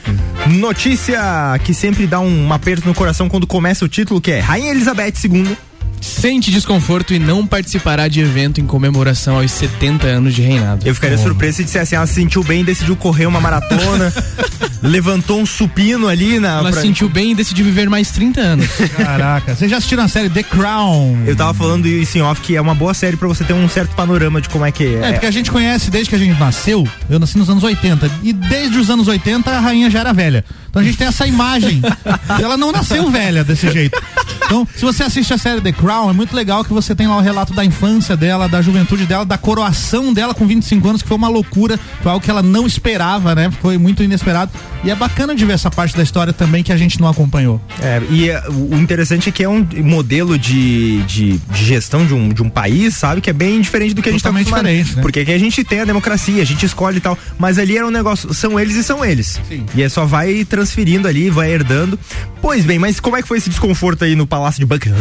Notícia 0.48 1.20
que 1.66 1.74
sempre 1.74 2.08
dá 2.08 2.22
um, 2.22 2.48
um 2.48 2.54
aperto 2.54 2.88
no 2.88 2.94
coração 2.94 3.28
quando 3.28 3.46
começa 3.46 3.84
o 3.84 3.90
título 3.90 4.22
que 4.22 4.32
é 4.32 4.40
Rainha 4.40 4.72
Elizabeth 4.72 5.16
II 5.26 5.58
Sente 6.02 6.50
desconforto 6.52 7.14
e 7.14 7.20
não 7.20 7.46
participará 7.46 8.08
de 8.08 8.20
evento 8.20 8.60
em 8.60 8.66
comemoração 8.66 9.38
aos 9.38 9.52
70 9.52 10.08
anos 10.08 10.34
de 10.34 10.42
reinado. 10.42 10.86
Eu 10.88 10.96
ficaria 10.96 11.18
surpreso 11.18 11.58
se 11.58 11.64
dissesse 11.64 11.84
assim, 11.84 11.96
ela 11.96 12.08
se 12.08 12.16
sentiu 12.16 12.44
bem, 12.44 12.64
decidiu 12.64 12.96
correr 12.96 13.28
uma 13.28 13.40
maratona, 13.40 14.12
levantou 14.82 15.40
um 15.40 15.46
supino 15.46 16.08
ali 16.08 16.40
na. 16.40 16.60
Ela 16.60 16.72
pra- 16.72 16.82
sentiu 16.82 17.08
bem 17.08 17.32
e 17.32 17.36
decidiu 17.36 17.64
viver 17.66 17.88
mais 17.90 18.10
30 18.12 18.42
anos. 18.42 18.68
Caraca, 18.98 19.56
vocês 19.56 19.70
já 19.70 19.78
assistiram 19.78 20.04
a 20.04 20.08
série 20.08 20.30
The 20.30 20.44
Crown? 20.44 21.24
Eu 21.26 21.36
tava 21.36 21.54
falando 21.54 21.86
isso 21.88 22.18
em 22.18 22.22
off 22.22 22.42
que 22.42 22.56
é 22.56 22.62
uma 22.62 22.74
boa 22.74 22.94
série 22.94 23.16
pra 23.16 23.28
você 23.28 23.44
ter 23.44 23.54
um 23.54 23.70
certo 23.70 23.96
panorama 23.96 24.42
de 24.42 24.50
como 24.50 24.66
é 24.66 24.72
que 24.72 24.84
é. 24.84 25.10
É, 25.10 25.12
porque 25.14 25.28
a 25.28 25.32
gente 25.32 25.52
conhece 25.52 25.92
desde 25.92 26.10
que 26.10 26.16
a 26.16 26.20
gente 26.20 26.40
nasceu, 26.40 26.88
eu 27.10 27.20
nasci 27.20 27.38
nos 27.38 27.50
anos 27.50 27.64
80, 27.64 28.10
e 28.24 28.34
desde 28.34 28.78
os 28.80 28.90
anos 28.90 29.08
80 29.08 29.52
a 29.52 29.60
rainha 29.60 29.90
já 29.90 30.00
era 30.00 30.14
velha. 30.14 30.44
Então 30.70 30.82
a 30.82 30.86
gente 30.86 30.98
tem 30.98 31.08
essa 31.08 31.28
imagem. 31.28 31.82
ela 32.42 32.58
não 32.58 32.72
nasceu 32.72 33.10
velha 33.12 33.44
desse 33.44 33.70
jeito. 33.72 34.02
Então, 34.46 34.68
se 34.76 34.84
você 34.84 35.04
assiste 35.04 35.34
a 35.34 35.38
série 35.38 35.62
The 35.62 35.72
Crown, 35.72 35.91
é 36.10 36.14
muito 36.14 36.36
legal 36.36 36.64
que 36.64 36.72
você 36.72 36.96
tem 36.96 37.08
lá 37.08 37.18
o 37.18 37.22
relato 37.22 37.54
da 37.54 37.66
infância 37.66 38.16
dela, 38.16 38.48
da 38.48 38.62
juventude 38.62 39.06
dela, 39.06 39.26
da 39.26 39.38
coroação 39.38 40.14
dela 40.14 40.34
com 40.34 40.48
25 40.48 40.88
anos, 40.88 41.02
que 41.02 41.08
foi 41.08 41.18
uma 41.18 41.28
loucura, 41.28 41.80
foi 42.02 42.12
algo 42.12 42.24
que 42.24 42.32
ela 42.32 42.42
não 42.42 42.66
esperava, 42.66 43.36
né? 43.36 43.52
Foi 43.62 43.78
muito 43.78 44.04
inesperado. 44.04 44.52
E 44.84 44.90
é 44.90 44.96
bacana 44.96 45.36
de 45.36 45.46
ver 45.46 45.54
essa 45.54 45.70
parte 45.70 45.96
da 45.96 46.02
história 46.02 46.34
também 46.34 46.64
que 46.64 46.72
a 46.72 46.78
gente 46.78 47.00
não 47.00 47.08
acompanhou. 47.08 47.62
É, 47.82 48.02
e 48.10 48.30
é, 48.30 48.42
o 48.50 48.76
interessante 48.76 49.30
é 49.30 49.32
que 49.32 49.44
é 49.44 49.50
um 49.50 49.66
modelo 49.84 50.38
de, 50.40 51.04
de, 51.04 51.38
de 51.38 51.66
gestão 51.66 52.06
de 52.06 52.14
um, 52.14 52.30
de 52.30 52.42
um 52.42 52.50
país, 52.50 52.96
sabe? 52.96 53.22
Que 53.22 53.30
é 53.30 53.34
bem 53.34 53.62
diferente 53.62 53.94
do 53.94 54.02
que 54.02 54.10
a 54.10 54.12
gente 54.12 54.22
tá 54.22 54.30
Totalmente 54.30 54.48
acostumado. 54.48 54.72
diferente, 54.72 54.96
né? 54.96 55.02
Porque 55.02 55.20
aqui 55.20 55.32
a 55.32 55.38
gente 55.38 55.64
tem 55.64 55.82
a 55.82 55.86
democracia, 55.86 56.42
a 56.42 56.46
gente 56.46 56.66
escolhe 56.66 56.98
e 56.98 57.02
tal. 57.02 57.18
Mas 57.38 57.60
ali 57.60 57.78
era 57.78 57.86
um 57.86 57.92
negócio, 57.92 58.34
são 58.34 58.60
eles 58.60 58.76
e 58.76 58.84
são 58.84 59.04
eles. 59.04 59.40
E 59.76 59.84
é 59.84 59.90
só 59.90 60.06
vai 60.06 60.44
transferindo 60.46 61.08
ali, 61.08 61.30
vai 61.30 61.52
herdando. 61.52 62.00
Pois 62.42 62.66
bem, 62.66 62.80
mas 62.80 63.00
como 63.00 63.18
é 63.18 63.22
que 63.22 63.28
foi 63.28 63.38
esse 63.38 63.50
desconforto 63.50 64.04
aí 64.04 64.16
no 64.16 64.26
Palácio 64.26 64.60
de 64.60 64.66
Buckingham? 64.66 64.98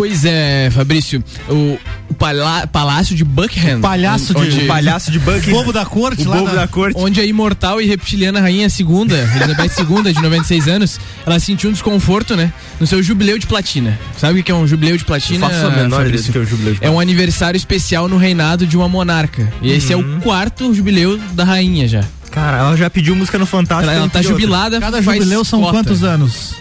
Pois 0.00 0.24
é, 0.24 0.70
Fabrício, 0.72 1.22
o, 1.46 1.78
o 2.08 2.14
palá- 2.14 2.66
Palácio 2.66 3.14
de 3.14 3.22
Buckingham. 3.22 3.76
O 3.76 3.80
palhaço 3.82 4.32
de- 4.32 4.40
onde- 4.40 4.60
o 4.60 4.66
palhaço 4.66 5.10
de 5.10 5.18
Buckingham. 5.18 5.52
Bobo 5.58 5.74
da 5.74 5.84
corte 5.84 6.22
O 6.26 6.30
lá 6.30 6.36
bobo 6.38 6.48
da- 6.48 6.54
da 6.62 6.66
corte. 6.66 6.96
Onde 6.98 7.20
a 7.20 7.24
imortal 7.26 7.82
e 7.82 7.86
reptiliana 7.86 8.40
rainha 8.40 8.70
segunda, 8.70 9.14
Elizabeth 9.36 9.72
II, 9.78 10.10
de 10.14 10.22
96 10.22 10.68
anos, 10.68 10.98
ela 11.26 11.38
sentiu 11.38 11.68
um 11.68 11.72
desconforto, 11.74 12.34
né? 12.34 12.50
No 12.80 12.86
seu 12.86 13.02
jubileu 13.02 13.38
de 13.38 13.46
platina. 13.46 13.98
Sabe 14.16 14.40
o 14.40 14.42
que 14.42 14.50
é 14.50 14.54
um 14.54 14.66
jubileu 14.66 14.96
de 14.96 15.04
platina? 15.04 15.44
Eu 15.44 15.50
faço 15.50 15.66
a 15.66 15.70
menor 15.70 15.84
ideia 15.86 16.04
Fabrício? 16.04 16.32
que 16.32 16.38
é 16.38 16.40
o 16.40 16.46
jubileu 16.46 16.74
de 16.76 16.78
É 16.82 16.88
um 16.88 16.98
aniversário 16.98 17.58
especial 17.58 18.08
no 18.08 18.16
reinado 18.16 18.66
de 18.66 18.78
uma 18.78 18.88
monarca. 18.88 19.52
E 19.60 19.70
esse 19.70 19.92
é 19.92 19.96
o 19.96 20.00
Uhum. 20.00 20.20
quarto 20.20 20.72
jubileu 20.72 21.18
da 21.34 21.44
rainha 21.44 21.86
já. 21.86 22.02
Cara, 22.30 22.56
ela 22.56 22.74
já 22.74 22.88
pediu 22.88 23.14
música 23.14 23.36
no 23.38 23.44
Fantástico. 23.44 23.90
Ela, 23.90 24.00
ela 24.00 24.08
tá 24.08 24.20
pedir 24.20 24.28
outra. 24.32 24.40
jubilada 24.46 24.80
Cada 24.80 25.02
jubileu 25.02 25.44
são 25.44 25.60
cota. 25.60 25.72
quantos 25.72 26.02
anos? 26.02 26.54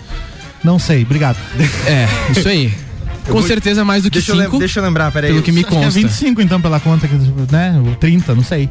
Não 0.61 0.77
sei, 0.77 1.03
obrigado. 1.03 1.37
É, 1.87 2.05
isso 2.37 2.45
aí. 2.49 2.73
Eu 3.27 3.33
Com 3.33 3.39
vou- 3.39 3.47
certeza 3.47 3.85
mais 3.85 4.03
do 4.03 4.09
que 4.09 4.17
Deixa 4.17 4.31
eu 4.31 4.35
lem- 4.35 4.45
cinco. 4.47 4.59
deixa 4.59 4.79
eu 4.79 4.83
lembrar, 4.83 5.11
peraí. 5.11 5.31
Pelo 5.31 5.43
que 5.43 5.51
me 5.51 5.59
Acho 5.59 5.67
que 5.69 5.75
é 5.75 5.79
consta. 5.83 5.99
25 5.99 6.41
então 6.41 6.59
pela 6.59 6.79
conta, 6.79 7.07
que, 7.07 7.15
né? 7.51 7.79
Ou 7.85 7.95
30, 7.95 8.33
não 8.33 8.43
sei. 8.43 8.69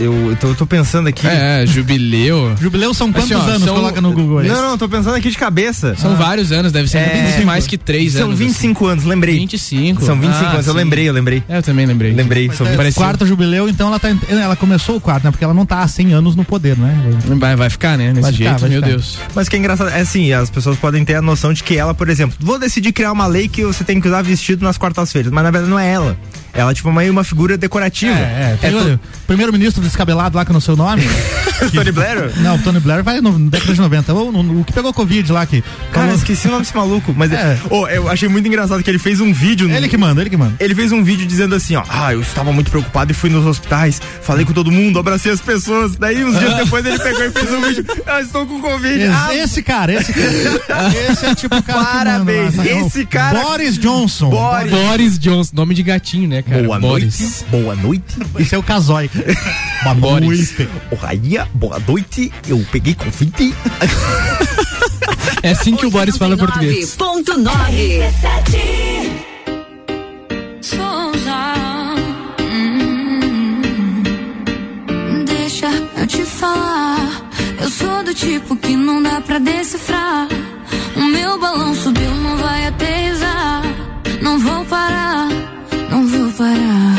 Eu, 0.00 0.12
eu 0.30 0.36
tô, 0.36 0.46
eu 0.48 0.54
tô 0.54 0.64
pensando 0.64 1.08
aqui. 1.08 1.26
É, 1.26 1.66
jubileu. 1.66 2.54
Jubileu 2.60 2.94
são 2.94 3.12
quantos 3.12 3.32
Assim, 3.32 3.40
ó, 3.40 3.50
anos? 3.50 3.64
são- 3.64 3.74
Coloca 3.74 4.00
no 4.00 4.12
Google 4.12 4.38
aí. 4.38 4.48
Não, 4.48 4.62
não, 4.62 4.78
tô 4.78 4.88
pensando 4.88 5.16
aqui 5.16 5.28
de 5.28 5.36
cabeça. 5.36 5.96
São 5.96 6.14
vários 6.14 6.52
anos, 6.52 6.70
deve 6.70 6.86
ser 6.88 6.98
É, 6.98 7.42
mais 7.44 7.66
que 7.66 7.76
três 7.76 8.12
São 8.12 8.26
anos. 8.28 8.38
25 8.38 8.86
anos, 8.86 9.04
lembrei. 9.04 9.34
25. 9.38 10.04
São 10.04 10.14
25 10.20 10.44
Ah, 10.44 10.50
anos, 10.52 10.66
eu 10.68 10.72
sim. 10.72 10.78
lembrei, 10.78 11.08
eu 11.08 11.12
lembrei. 11.12 11.42
É, 11.48 11.58
eu 11.58 11.62
também 11.64 11.84
lembrei. 11.84 12.12
Lembrei, 12.14 12.48
são 12.52 12.64
É, 12.64 12.70
25 12.76 12.94
quarto 12.94 13.26
jubileu, 13.26 13.68
então 13.68 13.88
ela 13.88 13.98
tá. 13.98 14.08
Ela 14.28 14.54
começou 14.54 14.96
o 14.96 15.00
quarto, 15.00 15.24
né? 15.24 15.32
Porque 15.32 15.42
ela 15.42 15.54
não 15.54 15.66
tá 15.66 15.80
há 15.80 15.88
100 15.88 16.12
anos 16.12 16.36
no 16.36 16.44
poder, 16.44 16.78
né? 16.78 16.96
Vai, 17.36 17.56
vai 17.56 17.68
ficar, 17.68 17.98
né? 17.98 18.10
Nesse 18.10 18.20
Vai 18.22 18.32
ficar, 18.32 18.44
jeito, 18.50 18.60
vai 18.60 18.70
meu 18.70 18.78
ficar. 18.80 18.90
Deus. 18.92 19.18
Mas 19.34 19.46
o 19.48 19.50
que 19.50 19.56
é 19.56 19.58
engraçado, 19.58 19.90
é 19.90 20.00
assim, 20.00 20.32
as 20.32 20.48
pessoas 20.48 20.76
podem 20.78 21.04
ter 21.04 21.16
a 21.16 21.22
noção 21.22 21.52
de 21.52 21.64
que 21.64 21.76
ela, 21.76 21.92
por 21.92 22.08
exemplo, 22.08 22.36
vou 22.40 22.56
decidir 22.58 22.92
criar 22.92 23.10
uma 23.10 23.26
lei 23.26 23.48
que 23.48 23.64
você 23.64 23.82
tem 23.82 24.00
que 24.00 24.06
usar 24.06 24.22
vestido 24.22 24.64
nas 24.64 24.78
quartas-feiras, 24.78 25.32
mas 25.32 25.42
na 25.42 25.50
verdade 25.50 25.68
não 25.70 25.78
é 25.78 25.90
ela. 25.90 26.16
Ela 26.52 26.70
é 26.70 26.74
tipo 26.74 26.90
meio 26.92 27.12
uma 27.12 27.22
figura 27.24 27.56
decorativa. 27.56 28.12
É, 28.18 28.58
é. 28.62 28.70
To- 28.70 28.94
o 28.94 29.26
primeiro-ministro 29.26 29.82
descabelado 29.82 30.36
lá 30.36 30.44
com 30.44 30.56
o 30.56 30.60
seu 30.60 30.74
nome. 30.76 31.02
Tony 31.74 31.92
Blair? 31.92 32.32
Não, 32.38 32.56
o 32.56 32.58
Tony 32.60 32.80
Blair 32.80 33.02
vai 33.04 33.20
no 33.20 33.38
década 33.50 33.74
de 33.74 33.80
90. 33.80 34.14
O, 34.14 34.32
no- 34.32 34.60
o 34.60 34.64
que 34.64 34.72
pegou 34.72 34.92
Covid 34.92 35.30
lá 35.32 35.44
que. 35.46 35.60
Cara, 35.92 36.06
falou- 36.06 36.14
esqueci 36.14 36.48
o 36.48 36.50
nome 36.50 36.62
desse 36.62 36.76
maluco, 36.76 37.12
mas 37.16 37.32
É. 37.32 37.58
Ô, 37.70 37.86
eu 37.88 38.08
achei 38.08 38.28
muito 38.28 38.46
engraçado 38.48 38.82
que 38.82 38.90
ele 38.90 38.98
fez 38.98 39.20
um 39.20 39.32
vídeo. 39.32 39.68
no- 39.68 39.74
Ele 39.76 39.88
que 39.88 39.96
manda, 39.96 40.20
ele 40.20 40.30
que 40.30 40.36
manda. 40.36 40.54
Ele 40.60 40.74
fez 40.74 40.90
um 40.92 41.02
vídeo 41.04 41.26
dizendo 41.26 41.54
assim, 41.54 41.76
ó, 41.76 41.82
ah, 41.88 42.12
eu 42.12 42.20
estava 42.20 42.52
muito 42.52 42.70
preocupado 42.70 43.10
e 43.12 43.14
fui 43.14 43.28
nos 43.30 43.44
hospitais, 43.46 44.00
falei 44.22 44.44
com 44.44 44.52
todo 44.52 44.70
mundo, 44.70 44.98
abracei 44.98 45.32
as 45.32 45.40
pessoas. 45.40 45.96
Daí 45.96 46.24
uns 46.24 46.38
dias 46.38 46.54
depois 46.56 46.84
ele 46.86 46.98
pegou 46.98 47.24
e 47.24 47.30
fez 47.30 47.52
um 47.52 47.60
vídeo, 47.60 47.84
ah, 48.06 48.20
estou 48.20 48.46
com 48.46 48.60
Covid. 48.60 48.98
Esse, 49.02 49.12
Ah, 49.12 49.34
esse 49.34 49.62
cara, 49.62 49.92
esse 49.94 50.12
cara. 50.12 50.88
esse 51.12 51.26
é 51.26 51.34
tipo 51.34 51.56
o 51.56 51.62
cara 51.62 51.84
Parabéns, 51.84 52.50
que 52.52 52.56
manda 52.56 52.70
esse 52.70 53.04
cara- 53.06 53.40
Boris 53.42 53.76
Johnson. 53.78 54.30
Boris. 54.30 54.70
Boris 54.70 55.18
Johnson, 55.18 55.50
nome 55.54 55.74
de 55.74 55.82
gatinho, 55.82 56.28
né, 56.28 56.37
cara? 56.42 56.62
Boa 56.62 56.78
Boris. 56.80 57.20
noite, 57.20 57.44
boa 57.50 57.74
noite. 57.76 58.16
Esse 58.38 58.54
é 58.54 58.58
o 58.58 58.62
Casói. 58.62 59.10
Boa 59.82 59.94
Boris. 59.94 60.56
noite. 60.58 60.68
Ô, 60.90 60.94
Rainha, 60.96 61.48
boa 61.54 61.78
noite, 61.86 62.32
eu 62.48 62.64
peguei 62.72 62.94
Covid. 62.94 63.54
É 65.42 65.50
assim 65.50 65.76
que 65.76 65.86
o 65.86 65.90
Boris 65.90 66.16
fala 66.16 66.36
português. 66.36 66.96
9.9. 66.96 67.48
Souza. 70.60 71.54
Hum, 75.08 75.24
deixa 75.24 75.66
eu 75.96 76.06
te 76.06 76.22
falar. 76.24 77.08
Eu 77.60 77.70
sou 77.70 78.02
do 78.04 78.14
tipo 78.14 78.56
que 78.56 78.76
não 78.76 79.02
dá 79.02 79.20
pra 79.20 79.38
decifrar. 79.38 80.28
O 80.96 81.02
meu 81.02 81.38
balão 81.38 81.74
subiu, 81.74 82.10
não 82.16 82.36
vai 82.36 82.66
aterrissar. 82.66 83.62
Não 84.20 84.38
vou 84.38 84.64
parar, 84.64 85.28
parar. 86.38 86.97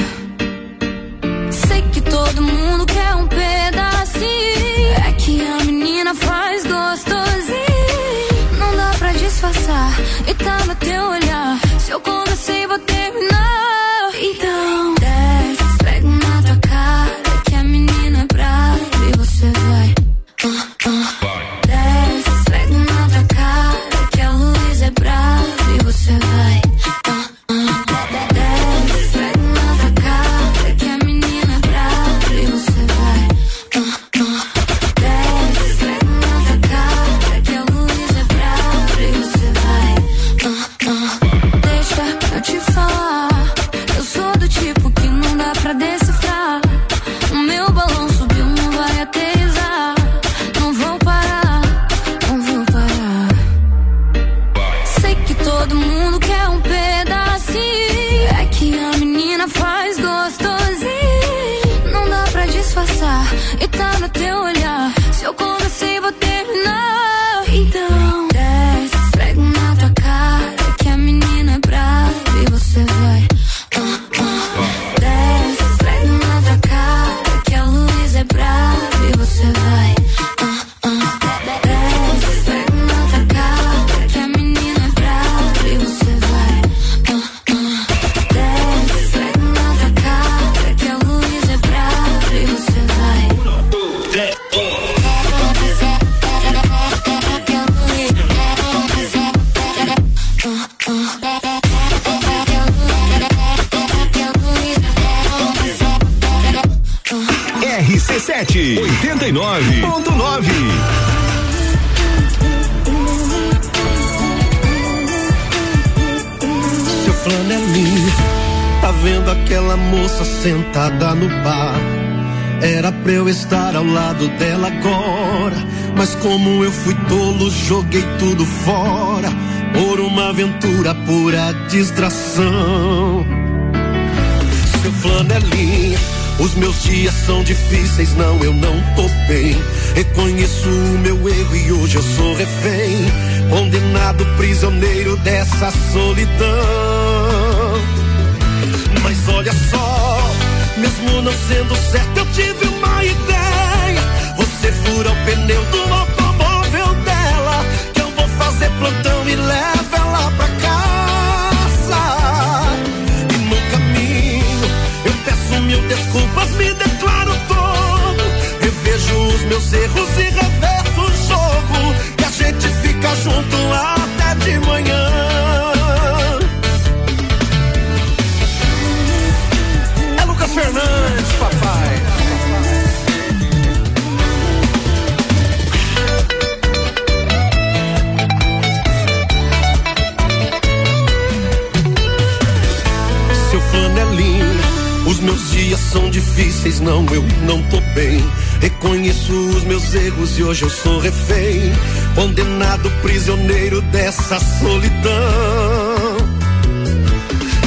Reconheço 198.61 199.33
os 199.33 199.63
meus 199.63 199.93
erros 199.93 200.37
e 200.37 200.43
hoje 200.43 200.63
eu 200.63 200.69
sou 200.69 200.99
refém, 200.99 201.71
condenado 202.13 202.91
prisioneiro 203.01 203.81
dessa 203.83 204.37
solidão. 204.39 206.17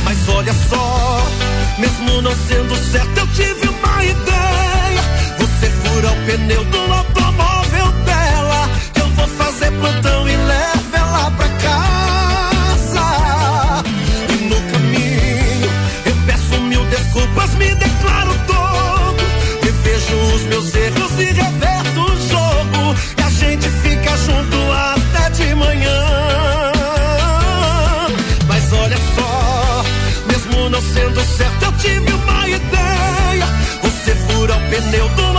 Mas 0.05 0.28
olha 0.28 0.52
só, 0.69 1.27
mesmo 1.78 2.20
não 2.20 2.35
sendo 2.47 2.77
certo, 2.90 3.19
eu 3.19 3.27
tive 3.28 3.69
uma 3.69 4.05
ideia. 4.05 5.02
Você 5.39 5.70
fura 5.70 6.10
o 6.12 6.27
pneu 6.27 6.64
do 6.66 6.93
automóvel 6.93 7.93
dela, 8.05 8.69
eu 8.97 9.09
vou 9.09 9.28
fazer 9.28 9.70
plantão 9.73 10.28
e 10.28 10.36
levo 10.36 10.97
ela 10.97 11.31
pra 11.31 11.48
casa. 11.48 13.02
E 14.28 14.35
no 14.44 14.60
caminho, 14.70 15.70
eu 16.05 16.14
peço 16.27 16.60
mil 16.60 16.85
desculpas, 16.85 17.55
me 17.55 17.74
declaro 17.77 18.35
todo 18.47 18.52
os 20.14 20.43
meus 20.44 20.74
erros 20.74 21.12
e 21.18 21.24
reverto 21.24 22.01
o 22.01 22.16
jogo. 22.28 22.97
E 23.18 23.22
a 23.22 23.30
gente 23.30 23.68
fica 23.68 24.16
junto 24.16 24.72
até 24.72 25.30
de 25.30 25.55
manhã. 25.55 26.72
Mas 28.48 28.72
olha 28.72 28.97
só, 29.14 29.84
mesmo 30.26 30.68
não 30.70 30.80
sendo 30.80 31.20
certo, 31.36 31.64
eu 31.64 31.72
tive 31.72 32.12
uma 32.12 32.48
ideia. 32.48 33.47
Você 33.82 34.14
fura 34.14 34.55
o 34.56 34.60
pneu 34.70 35.09
do 35.10 35.31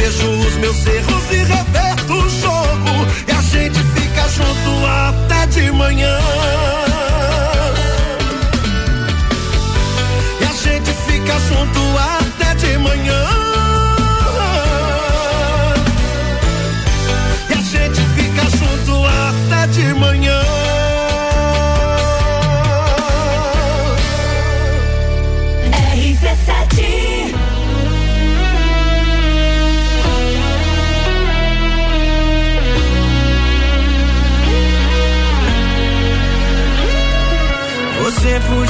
Vejo 0.00 0.30
os 0.30 0.54
meus 0.54 0.86
erros 0.86 1.30
e 1.30 1.36
reverto 1.44 2.14
o 2.14 2.30
jogo. 2.30 3.06
E 3.28 3.32
a 3.32 3.42
gente 3.42 3.78
fica 3.94 4.28
junto 4.30 4.86
até 4.86 5.46
de 5.46 5.70
manhã. 5.72 6.18
E 10.40 10.44
a 10.44 10.52
gente 10.54 10.90
fica 11.06 11.38
junto 11.40 11.98
até 11.98 12.19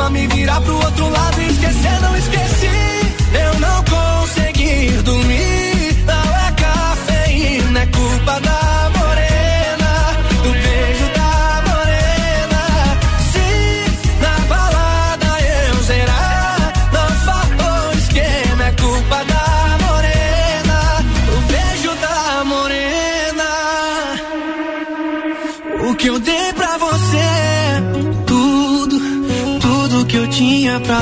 cama, 0.00 0.10
me 0.10 0.26
virar 0.28 0.60
pro 0.62 0.74
outro 0.74 1.10
lado 1.10 1.40
e 1.42 1.48
esquecer, 1.48 2.00
não 2.00 2.16
esqueci. 2.16 2.66
Eu 3.32 3.60
não 3.60 3.84
consegui 3.84 5.02
dormir, 5.02 6.04
não 6.06 6.36
é 6.36 6.52
cafeína, 6.52 7.80
é 7.80 7.86
culpa 7.86 8.40
da 8.40 8.89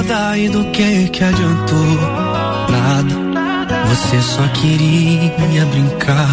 dar 0.03 0.39
e 0.39 0.49
do 0.49 0.65
que 0.71 1.09
que 1.09 1.25
adiantou? 1.25 1.97
Nada, 2.71 3.85
você 3.87 4.21
só 4.21 4.47
queria 4.49 5.67
brincar. 5.67 6.29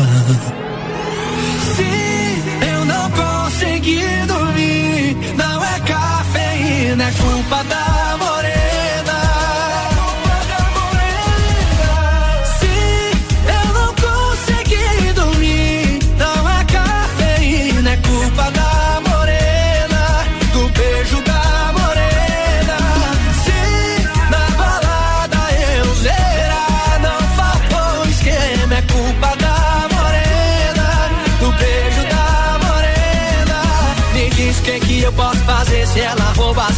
Se 1.75 2.67
eu 2.67 2.85
não 2.85 3.11
consegui 3.11 4.01
dormir, 4.27 5.17
não 5.37 5.63
é 5.63 5.79
cafeína, 5.79 7.03
é 7.03 7.11
culpa 7.11 7.63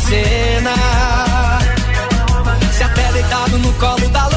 cena. 0.07 0.73
Se 2.71 2.84
até 2.84 3.11
deitado 3.11 3.57
no 3.59 3.73
colo 3.73 4.07
da 4.09 4.23
loira 4.27 4.36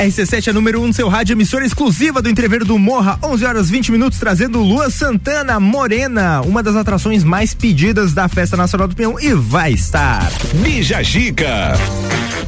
RC7 0.00 0.48
é 0.48 0.52
número 0.54 0.80
1 0.80 0.82
um 0.82 0.86
no 0.86 0.94
seu 0.94 1.10
rádio, 1.10 1.34
emissora 1.34 1.62
exclusiva 1.62 2.22
do 2.22 2.30
Entreveiro 2.30 2.64
do 2.64 2.78
Morra, 2.78 3.18
11 3.22 3.44
horas 3.44 3.68
20 3.68 3.92
minutos, 3.92 4.18
trazendo 4.18 4.58
Lua 4.62 4.88
Santana 4.88 5.60
Morena, 5.60 6.40
uma 6.40 6.62
das 6.62 6.74
atrações 6.74 7.22
mais 7.22 7.52
pedidas 7.52 8.14
da 8.14 8.26
Festa 8.26 8.56
Nacional 8.56 8.88
do 8.88 8.96
Pinhão 8.96 9.20
e 9.20 9.34
vai 9.34 9.72
estar. 9.72 10.32
Bija 10.54 11.02
Gica. 11.02 11.74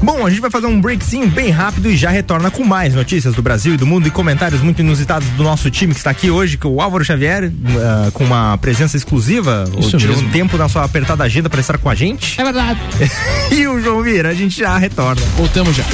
Bom, 0.03 0.27
a 0.27 0.31
gente 0.31 0.41
vai 0.41 0.51
fazer 0.51 0.67
um 0.67 0.81
breakzinho 0.81 1.29
bem 1.29 1.51
rápido 1.51 1.91
e 1.91 1.97
já 1.97 2.09
retorna 2.09 2.51
com 2.51 2.65
mais 2.65 2.95
notícias 2.95 3.35
do 3.35 3.43
Brasil 3.43 3.75
e 3.75 3.77
do 3.77 3.87
mundo 3.87 4.09
e 4.09 4.11
comentários 4.11 4.63
muito 4.63 4.81
inusitados 4.81 5.29
do 5.29 5.43
nosso 5.43 5.71
time 5.71 5.93
que 5.93 6.01
está 6.01 6.11
aqui 6.11 6.31
hoje, 6.31 6.57
que 6.57 6.67
é 6.67 6.71
o 6.71 6.81
Álvaro 6.81 7.05
Xavier, 7.05 7.53
ah, 7.79 8.11
com 8.13 8.25
uma 8.25 8.57
presença 8.57 8.97
exclusiva, 8.97 9.65
Isso 9.79 9.99
tirou 9.99 10.17
mesmo. 10.17 10.31
um 10.31 10.33
tempo 10.33 10.57
na 10.57 10.71
sua 10.71 10.85
apertada 10.85 11.23
agenda 11.23 11.51
para 11.51 11.61
estar 11.61 11.77
com 11.77 11.91
a 11.91 11.95
gente. 11.95 12.41
É 12.41 12.45
verdade. 12.45 12.81
e 13.53 13.69
o 13.69 13.79
João 13.79 14.03
Vieira, 14.03 14.31
a 14.31 14.35
gente 14.35 14.59
já 14.59 14.79
retorna. 14.79 15.21
Voltamos 15.37 15.77
já. 15.77 15.85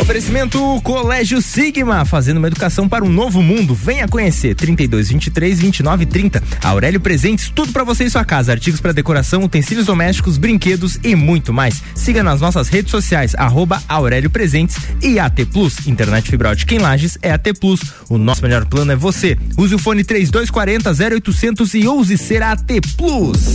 Oferecimento 0.00 0.80
Colégio 0.82 1.40
Sigma, 1.40 2.04
fazendo 2.04 2.38
uma 2.38 2.48
educação 2.48 2.88
para 2.88 3.04
um 3.04 3.08
novo 3.08 3.42
mundo. 3.42 3.74
Venha 3.74 4.08
conhecer 4.08 4.54
32 4.54 5.08
23 5.08 5.60
29 5.60 6.06
30. 6.06 6.42
Aurélio 6.62 7.00
Presentes, 7.00 7.50
tudo 7.54 7.72
para 7.72 7.84
você 7.84 8.04
e 8.04 8.10
sua 8.10 8.24
casa, 8.24 8.52
artigos 8.52 8.80
para 8.80 8.92
decoração, 8.92 9.44
utensílios 9.44 9.86
domésticos, 9.86 10.36
brinquedos 10.36 10.98
e 11.02 11.14
muito 11.14 11.52
mais. 11.52 11.82
Siga 11.94 12.22
nas 12.22 12.40
nossas 12.40 12.68
redes 12.68 12.90
sociais 12.90 13.34
arroba 13.36 13.82
Aurélio 13.88 14.28
Presentes 14.28 14.76
e 15.02 15.18
AT 15.18 15.46
Plus. 15.52 15.86
Internet 15.86 16.28
fibra 16.28 16.50
ótica 16.50 16.74
em 16.74 16.78
Lages 16.78 17.16
é 17.22 17.30
AT 17.30 17.54
Plus. 17.58 17.80
O 18.08 18.18
nosso 18.18 18.42
melhor 18.42 18.64
plano 18.66 18.92
é 18.92 18.96
você. 18.96 19.38
Use 19.56 19.74
o 19.74 19.78
fone 19.78 20.04
3240 20.04 20.90
0800 21.16 21.74
e 21.74 21.86
ouse 21.86 22.18
ser 22.18 22.42
AT 22.42 22.66
Plus. 22.96 23.54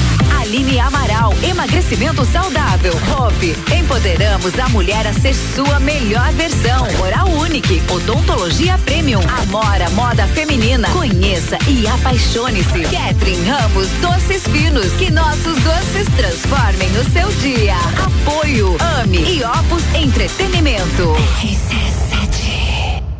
Aline 0.51 0.81
Amaral, 0.81 1.33
emagrecimento 1.41 2.25
saudável. 2.25 2.91
Hope, 3.17 3.55
empoderamos 3.73 4.59
a 4.59 4.67
mulher 4.67 5.07
a 5.07 5.13
ser 5.13 5.33
sua 5.33 5.79
melhor 5.79 6.29
versão. 6.33 6.85
Oral 7.01 7.29
Unique, 7.29 7.81
odontologia 7.89 8.77
premium. 8.79 9.21
Amora, 9.43 9.89
moda 9.91 10.27
feminina. 10.27 10.89
Conheça 10.89 11.57
e 11.69 11.87
apaixone-se. 11.87 12.81
Catherine 12.81 13.49
Ramos, 13.49 13.87
doces 14.01 14.43
finos. 14.43 14.91
Que 14.99 15.09
nossos 15.09 15.57
doces 15.63 16.05
transformem 16.17 16.89
o 16.97 17.11
seu 17.13 17.31
dia. 17.39 17.77
Apoio, 18.05 18.75
ame 18.99 19.19
e 19.19 19.41
Opus 19.45 19.83
Entretenimento. 19.95 21.15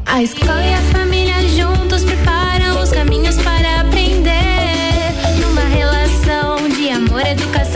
A 0.05 0.21
escola 0.21 0.65
e 0.65 0.73
a 0.73 0.81
família 0.91 1.47
juntos 1.47 2.03
preparam 2.03 2.83
os 2.83 2.91
caminhos 2.91 3.37
para 3.37 3.79
aprender. 3.79 4.40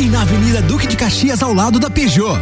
e 0.00 0.08
na 0.08 0.22
Avenida 0.22 0.62
Duque 0.62 0.86
de 0.86 0.96
Caxias, 0.96 1.42
ao 1.42 1.52
lado 1.52 1.80
da 1.80 1.90
Peugeot. 1.90 2.38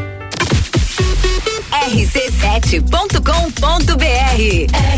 rc7.com.br 1.88 3.16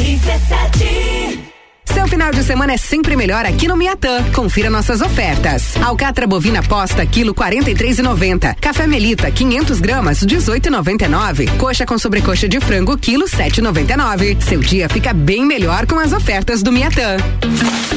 RC7 0.01 1.39
Seu 1.85 2.09
final 2.09 2.33
de 2.33 2.43
semana 2.43 2.73
é 2.73 2.77
sempre 2.77 3.15
melhor 3.15 3.45
aqui 3.47 3.69
no 3.69 3.77
Miatã. 3.77 4.25
Confira 4.33 4.69
nossas 4.71 5.01
ofertas. 5.01 5.77
Alcatra 5.77 6.27
bovina 6.27 6.63
posta 6.63 7.07
quilo 7.07 7.33
43,90. 7.33 8.57
Café 8.61 8.87
Melita 8.89 9.31
500 9.31 9.79
gramas 9.81 10.19
18,99. 10.25 11.57
Coxa 11.59 11.87
com 11.87 11.97
sobrecoxa 11.97 12.49
de 12.49 12.59
frango 12.59 12.99
quilo 12.99 13.27
7,99. 13.27 14.41
Seu 14.43 14.59
dia 14.61 14.89
fica 14.89 15.13
bem 15.13 15.45
melhor 15.45 15.87
com 15.87 15.99
as 15.99 16.13
ofertas 16.13 16.61
do 16.63 16.73
Miatã. 16.73 17.19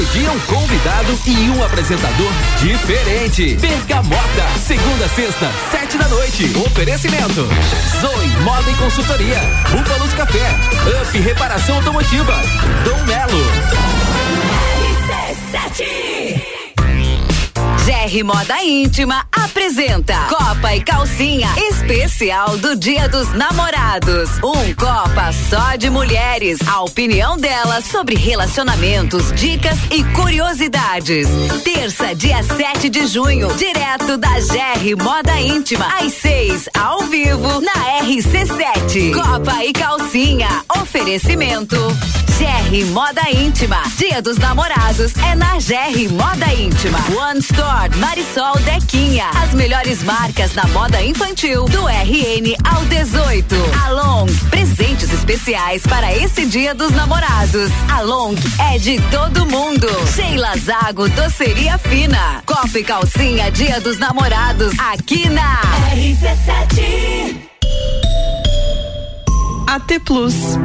Todo 0.00 0.12
dia 0.12 0.32
um 0.32 0.40
convidado 0.40 1.20
e 1.26 1.50
um 1.50 1.62
apresentador 1.62 2.32
diferente. 2.56 3.54
Bergamota, 3.56 4.48
segunda, 4.58 5.06
sexta, 5.08 5.46
sete 5.70 5.98
da 5.98 6.08
noite. 6.08 6.50
Oferecimento. 6.56 7.46
Zoe 8.00 8.28
Moda 8.42 8.70
e 8.70 8.74
Consultoria. 8.76 9.40
Búfalos 9.70 10.14
Café. 10.14 10.56
Up 11.02 11.18
Reparação 11.18 11.76
Automotiva. 11.76 12.34
Dom 12.82 13.04
Melo. 13.04 13.44
GR 17.84 18.24
Moda 18.24 18.62
Íntima 18.62 19.26
apresenta 19.32 20.14
Copa 20.28 20.74
e 20.74 20.82
Calcinha 20.82 21.48
especial 21.70 22.58
do 22.58 22.76
Dia 22.76 23.08
dos 23.08 23.32
Namorados. 23.32 24.30
Um 24.44 24.74
Copa 24.74 25.32
só 25.48 25.76
de 25.76 25.88
mulheres. 25.88 26.58
A 26.68 26.82
opinião 26.82 27.38
delas 27.38 27.86
sobre 27.86 28.16
relacionamentos, 28.16 29.32
dicas 29.32 29.78
e 29.90 30.04
curiosidades. 30.14 31.26
Terça, 31.64 32.14
dia 32.14 32.42
7 32.42 32.90
de 32.90 33.06
junho, 33.06 33.48
direto 33.54 34.18
da 34.18 34.38
GR 34.38 35.02
Moda 35.02 35.40
Íntima, 35.40 35.86
às 36.00 36.12
6, 36.14 36.68
ao 36.78 37.00
vivo, 37.04 37.62
na 37.62 37.72
RC7. 38.02 39.14
Copa 39.14 39.64
e 39.64 39.72
Calcinha. 39.72 40.48
Oferecimento. 40.82 41.76
GR 42.40 42.86
Moda 42.94 43.20
Íntima. 43.30 43.82
Dia 43.98 44.22
dos 44.22 44.38
Namorados 44.38 45.12
é 45.30 45.34
na 45.34 45.58
GR 45.58 46.10
Moda 46.10 46.46
Íntima. 46.54 46.98
One 47.14 47.38
Store 47.38 47.94
Marisol 47.98 48.58
Dequinha. 48.60 49.26
As 49.44 49.52
melhores 49.52 50.02
marcas 50.02 50.54
na 50.54 50.66
moda 50.68 51.02
infantil 51.02 51.66
do 51.66 51.86
RN 51.86 52.56
ao 52.64 52.82
18. 52.86 53.54
Along, 53.84 54.26
presentes 54.48 55.12
especiais 55.12 55.82
para 55.82 56.16
esse 56.16 56.46
Dia 56.46 56.74
dos 56.74 56.92
Namorados. 56.92 57.70
Along 57.92 58.34
é 58.72 58.78
de 58.78 58.98
todo 59.10 59.44
mundo. 59.44 59.86
Sheila 60.16 60.56
Zago 60.56 61.10
Doceria 61.10 61.76
Fina. 61.76 62.42
Copa 62.46 62.78
e 62.78 62.82
Calcinha 62.82 63.50
Dia 63.50 63.82
dos 63.82 63.98
Namorados 63.98 64.72
aqui 64.78 65.28
na 65.28 65.60
RC7. 65.92 67.36
AT 69.66 70.00
Plus. 70.06 70.56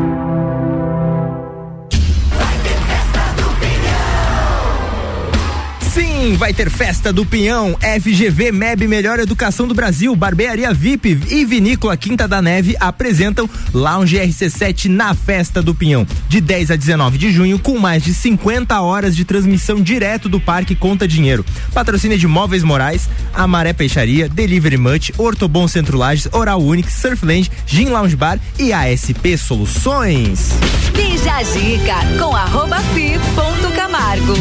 Sim, 6.25 6.37
vai 6.37 6.51
ter 6.51 6.71
festa 6.71 7.13
do 7.13 7.23
Pinhão. 7.23 7.77
FGV 8.01 8.51
MEB 8.51 8.87
Melhor 8.87 9.19
Educação 9.19 9.67
do 9.67 9.75
Brasil, 9.75 10.15
Barbearia 10.15 10.73
VIP 10.73 11.19
e 11.29 11.45
Vinícola 11.45 11.95
Quinta 11.95 12.27
da 12.27 12.41
Neve 12.41 12.75
apresentam 12.79 13.47
Lounge 13.71 14.17
RC7 14.17 14.85
na 14.85 15.13
festa 15.13 15.61
do 15.61 15.75
Pinhão, 15.75 16.03
de 16.27 16.41
10 16.41 16.71
a 16.71 16.75
19 16.75 17.19
de 17.19 17.31
junho, 17.31 17.59
com 17.59 17.77
mais 17.77 18.03
de 18.03 18.11
50 18.11 18.81
horas 18.81 19.15
de 19.15 19.23
transmissão 19.23 19.79
direto 19.79 20.27
do 20.27 20.39
Parque 20.39 20.73
Conta 20.73 21.07
Dinheiro. 21.07 21.45
Patrocínio 21.75 22.17
de 22.17 22.25
Móveis 22.25 22.63
Morais, 22.63 23.07
Amaré 23.31 23.71
Peixaria, 23.71 24.27
Delivery 24.27 24.77
Much, 24.77 25.11
Ortobon 25.19 25.67
Centro 25.67 25.95
Lages, 25.95 26.27
Oral 26.31 26.59
Unique, 26.59 26.91
Surfland, 26.91 27.51
Gin 27.67 27.89
Lounge 27.89 28.15
Bar 28.15 28.39
e 28.57 28.73
ASP 28.73 29.37
Soluções. 29.37 30.49
Bija 30.91 31.43
Zica 31.43 32.17
com 32.17 32.35
arroba 32.35 32.79
fi 32.95 33.11
ponto 33.35 33.71
Camargo. 33.75 34.33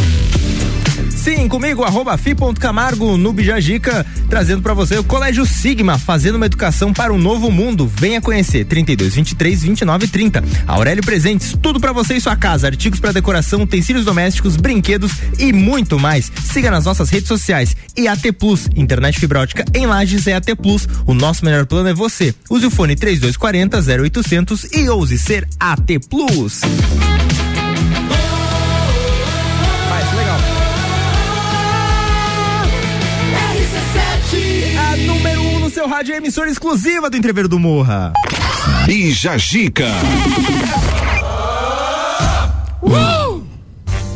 Sim, 1.24 1.48
comigo, 1.48 1.82
arroba 1.82 2.18
fi.camargo 2.18 3.16
no 3.16 3.32
Bijagica, 3.32 4.04
trazendo 4.28 4.60
para 4.60 4.74
você 4.74 4.98
o 4.98 5.02
Colégio 5.02 5.46
Sigma, 5.46 5.98
fazendo 5.98 6.34
uma 6.34 6.44
educação 6.44 6.92
para 6.92 7.14
um 7.14 7.16
novo 7.16 7.50
mundo. 7.50 7.86
Venha 7.86 8.20
conhecer, 8.20 8.66
32, 8.66 9.14
23, 9.14 9.62
29 9.62 10.06
30. 10.06 10.44
Aurélio 10.66 11.02
Presentes, 11.02 11.56
tudo 11.62 11.80
para 11.80 11.94
você 11.94 12.16
e 12.16 12.20
sua 12.20 12.36
casa, 12.36 12.66
artigos 12.66 13.00
para 13.00 13.10
decoração, 13.10 13.62
utensílios 13.62 14.04
domésticos, 14.04 14.58
brinquedos 14.58 15.12
e 15.38 15.50
muito 15.50 15.98
mais. 15.98 16.30
Siga 16.44 16.70
nas 16.70 16.84
nossas 16.84 17.08
redes 17.08 17.28
sociais 17.28 17.74
e 17.96 18.06
AT 18.06 18.30
Plus, 18.38 18.68
internet 18.76 19.18
fibra 19.18 19.40
ótica 19.40 19.64
em 19.72 19.86
Lages 19.86 20.26
é 20.26 20.34
AT 20.34 20.54
Plus. 20.60 20.86
O 21.06 21.14
nosso 21.14 21.42
melhor 21.42 21.64
plano 21.64 21.88
é 21.88 21.94
você. 21.94 22.34
Use 22.50 22.66
o 22.66 22.70
fone 22.70 22.96
3240 22.96 23.78
0800 24.02 24.64
e 24.74 24.90
ouse 24.90 25.18
ser 25.18 25.48
AT 25.58 25.98
Plus. 26.10 26.60
Seu 35.84 35.88
rádio 35.88 36.14
é 36.14 36.16
emissora 36.16 36.48
exclusiva 36.50 37.10
do 37.10 37.16
Entreveiro 37.16 37.46
do 37.46 37.58
Morra. 37.58 38.10
Bija 38.86 39.36
Gica. 39.36 39.86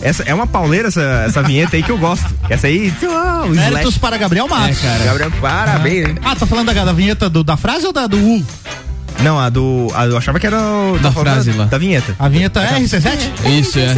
Essa 0.01 0.23
é 0.23 0.33
uma 0.33 0.47
pauleira 0.47 0.89
essa, 0.89 1.03
essa 1.27 1.43
vinheta 1.43 1.77
aí 1.77 1.83
que 1.83 1.91
eu 1.91 1.99
gosto. 1.99 2.25
Essa 2.49 2.69
aí. 2.69 2.91
Oh, 3.03 3.49
Méritos 3.49 3.81
slash. 3.81 3.99
para 3.99 4.17
Gabriel 4.17 4.49
Matos. 4.49 4.79
É, 4.83 4.89
cara. 4.89 5.05
Gabriel, 5.05 5.31
parabéns. 5.43 6.09
hein? 6.09 6.15
Ah, 6.25 6.35
tá 6.37 6.47
falando 6.47 6.73
da, 6.73 6.85
da 6.85 6.93
vinheta 6.93 7.29
do- 7.29 7.45
da 7.45 7.57
frase 7.57 7.85
ou 7.87 7.93
da 7.93 8.07
do 8.07 8.17
U? 8.17 8.47
Não, 9.23 9.39
a 9.39 9.49
do. 9.49 9.89
a- 9.95 10.07
eu 10.07 10.17
achava 10.17 10.39
que 10.39 10.47
era 10.47 10.57
o, 10.61 10.93
Da 10.99 11.09
tá 11.09 11.13
falando 11.13 11.33
frase 11.33 11.51
da, 11.53 11.57
lá. 11.59 11.65
Da 11.65 11.79
vinheta. 11.79 12.15
A 12.19 12.29
vinheta 12.29 12.61
é 12.61 12.79
RC7? 12.81 13.19
Isso, 13.61 13.79
é. 13.79 13.95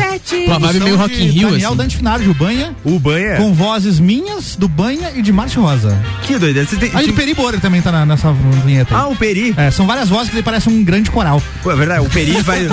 Uma 0.47 0.59
vibe 0.59 0.80
meio 0.80 0.97
Rock 0.97 1.14
in 1.22 1.26
Rio, 1.28 1.51
Daniel 1.51 1.68
assim. 1.68 1.76
Dante 1.76 1.97
Finardi, 1.98 2.28
o 2.28 2.34
Banha, 2.34 2.74
O 2.84 2.98
Banha. 2.98 3.36
com 3.36 3.52
vozes 3.52 4.01
minhas, 4.01 4.56
do 4.56 4.66
Banha 4.68 5.10
e 5.14 5.22
de 5.22 5.32
Márcio 5.32 5.60
Rosa. 5.62 5.97
Que 6.22 6.38
doideira. 6.38 6.66
Você 6.68 6.76
tem, 6.76 6.90
Aí 6.94 7.09
o 7.10 7.12
Peri 7.12 7.34
Bora 7.34 7.59
também 7.59 7.82
tá 7.82 7.92
na- 7.92 8.06
nessa 8.06 8.32
vinheta. 8.64 8.94
aí. 8.97 9.01
Ah, 9.02 9.09
o 9.09 9.16
Peri. 9.16 9.55
É, 9.56 9.70
são 9.70 9.86
várias 9.86 10.09
vozes 10.09 10.30
que 10.30 10.36
ele 10.36 10.42
parece 10.42 10.68
um 10.68 10.82
grande 10.82 11.10
coral. 11.10 11.42
Pô, 11.62 11.70
é 11.70 11.76
verdade, 11.76 12.05
o 12.05 12.09
Peri 12.10 12.32
vai. 12.42 12.68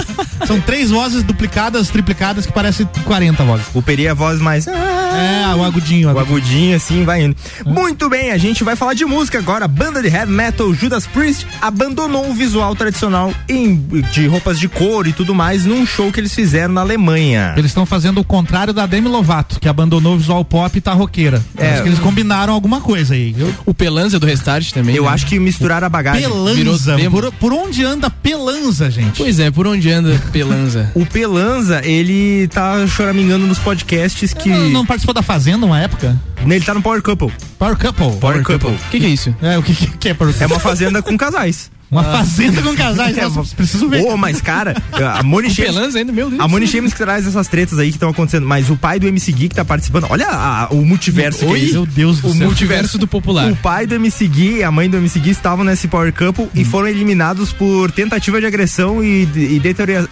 São 0.45 0.59
três 0.61 0.89
vozes 0.89 1.23
duplicadas, 1.23 1.89
triplicadas, 1.89 2.45
que 2.45 2.51
parecem 2.53 2.87
40 3.05 3.43
vozes. 3.43 3.65
o 3.73 3.81
Peri 3.81 4.05
é 4.05 4.09
a 4.11 4.13
voz 4.13 4.39
mais. 4.39 4.67
É, 4.67 5.53
o 5.55 5.63
agudinho. 5.63 6.11
O 6.13 6.19
agudinho, 6.19 6.75
assim, 6.75 7.03
vai 7.03 7.23
indo. 7.23 7.35
Muito 7.65 8.07
bem, 8.09 8.31
a 8.31 8.37
gente 8.37 8.63
vai 8.63 8.75
falar 8.75 8.93
de 8.93 9.03
música 9.05 9.37
agora. 9.39 9.67
Banda 9.67 10.01
de 10.01 10.07
heavy 10.07 10.31
metal 10.31 10.73
Judas 10.73 11.05
Priest 11.07 11.45
abandonou 11.61 12.29
o 12.29 12.33
visual 12.37 12.75
tradicional 12.75 13.33
em, 13.49 13.75
de 14.13 14.27
roupas 14.27 14.59
de 14.59 14.69
couro 14.69 15.09
e 15.09 15.13
tudo 15.13 15.35
mais 15.35 15.65
num 15.65 15.85
show 15.85 16.11
que 16.11 16.19
eles 16.19 16.33
fizeram 16.33 16.73
na 16.73 16.81
Alemanha. 16.81 17.53
Eles 17.57 17.71
estão 17.71 17.85
fazendo 17.85 18.21
o 18.21 18.23
contrário 18.23 18.73
da 18.73 18.85
Demi 18.85 19.09
Lovato, 19.09 19.59
que 19.59 19.67
abandonou 19.67 20.15
o 20.15 20.17
visual 20.17 20.45
pop 20.45 20.77
e 20.77 20.79
tá 20.79 20.93
roqueira. 20.93 21.43
É. 21.57 21.71
Acho 21.71 21.83
que 21.83 21.89
eles 21.89 21.99
combinaram 21.99 22.53
alguma 22.53 22.79
coisa 22.79 23.13
aí. 23.15 23.35
Eu, 23.37 23.53
O 23.65 23.73
Pelanza 23.73 24.19
do 24.19 24.25
Restart 24.25 24.71
também. 24.71 24.95
Eu 24.95 25.03
né? 25.03 25.09
acho 25.09 25.25
que 25.25 25.39
misturaram 25.39 25.87
a 25.87 25.89
bagagem. 25.89 26.23
Pelanza. 26.23 26.95
Por, 27.09 27.31
por 27.33 27.53
onde 27.53 27.83
anda 27.83 28.09
Pelanza, 28.09 28.89
gente? 28.91 29.17
Pois 29.17 29.39
é, 29.39 29.49
por 29.51 29.67
onde 29.67 29.91
anda 29.91 30.21
Pelanza? 30.31 30.91
O 30.97 31.05
Pelanza, 31.05 31.81
ele 31.83 32.47
tá 32.47 32.85
choramingando 32.87 33.45
nos 33.45 33.59
podcasts 33.59 34.33
que. 34.33 34.49
Não, 34.49 34.69
não 34.69 34.85
participou 34.85 35.13
da 35.13 35.21
Fazenda 35.21 35.65
uma 35.65 35.79
época? 35.79 36.19
Ele 36.41 36.61
tá 36.61 36.73
no 36.73 36.81
Power 36.81 37.01
Couple. 37.01 37.31
Power 37.57 37.75
Couple. 37.77 38.19
Power 38.19 38.43
Couple. 38.43 38.71
O 38.71 38.89
que, 38.91 38.99
que 38.99 39.05
é 39.05 39.09
isso? 39.09 39.35
É, 39.41 39.57
o 39.57 39.63
que, 39.63 39.73
que, 39.73 39.87
que 39.97 40.09
é 40.09 40.13
Power 40.13 40.33
Couple? 40.33 40.43
É 40.51 40.55
uma 40.55 40.59
fazenda 40.59 41.01
com 41.01 41.17
casais. 41.17 41.69
Uma 41.89 42.03
fazenda 42.03 42.61
com 42.61 42.75
casais, 42.75 43.17
É, 43.17 43.21
nossa, 43.29 43.55
preciso 43.55 43.87
ver. 43.87 44.03
Ô, 44.05 44.17
mas 44.17 44.41
cara, 44.41 44.75
a 45.17 45.23
Moni 45.23 45.49
Pelanza 45.55 45.97
ainda, 45.99 46.11
meu 46.11 46.29
Deus. 46.29 46.41
A 46.41 46.47
Moni 46.47 46.67
que 46.67 46.91
traz 46.95 47.25
essas 47.25 47.47
tretas 47.47 47.79
aí 47.79 47.87
que 47.89 47.95
estão 47.95 48.09
acontecendo, 48.09 48.45
mas 48.45 48.69
o 48.69 48.75
pai 48.75 48.99
do 48.99 49.07
MC 49.07 49.31
Gui 49.31 49.49
que 49.49 49.55
tá 49.55 49.63
participando, 49.65 50.05
olha 50.09 50.27
a- 50.27 50.67
o 50.71 50.85
multiverso 50.85 51.39
que 51.39 51.45
é 51.45 51.47
Oi? 51.49 51.71
Meu 51.71 51.85
Deus 51.85 52.19
do 52.19 52.27
O 52.29 52.33
céu. 52.35 52.45
multiverso 52.45 52.97
do 52.97 53.07
popular. 53.07 53.51
O 53.51 53.55
pai 53.55 53.87
do 53.87 53.95
MC 53.95 54.27
Gui 54.27 54.55
e 54.57 54.63
a 54.63 54.71
mãe 54.71 54.89
do 54.89 54.97
MC 54.97 55.19
Gui 55.19 55.29
estavam 55.31 55.63
nesse 55.63 55.87
Power 55.87 56.13
Couple 56.13 56.47
e 56.53 56.63
foram 56.65 56.87
eliminados 56.87 57.51
por 57.53 57.89
tentativa 57.91 58.39
de 58.39 58.45
agressão 58.45 59.03
e, 59.03 59.23
e, 59.35 59.61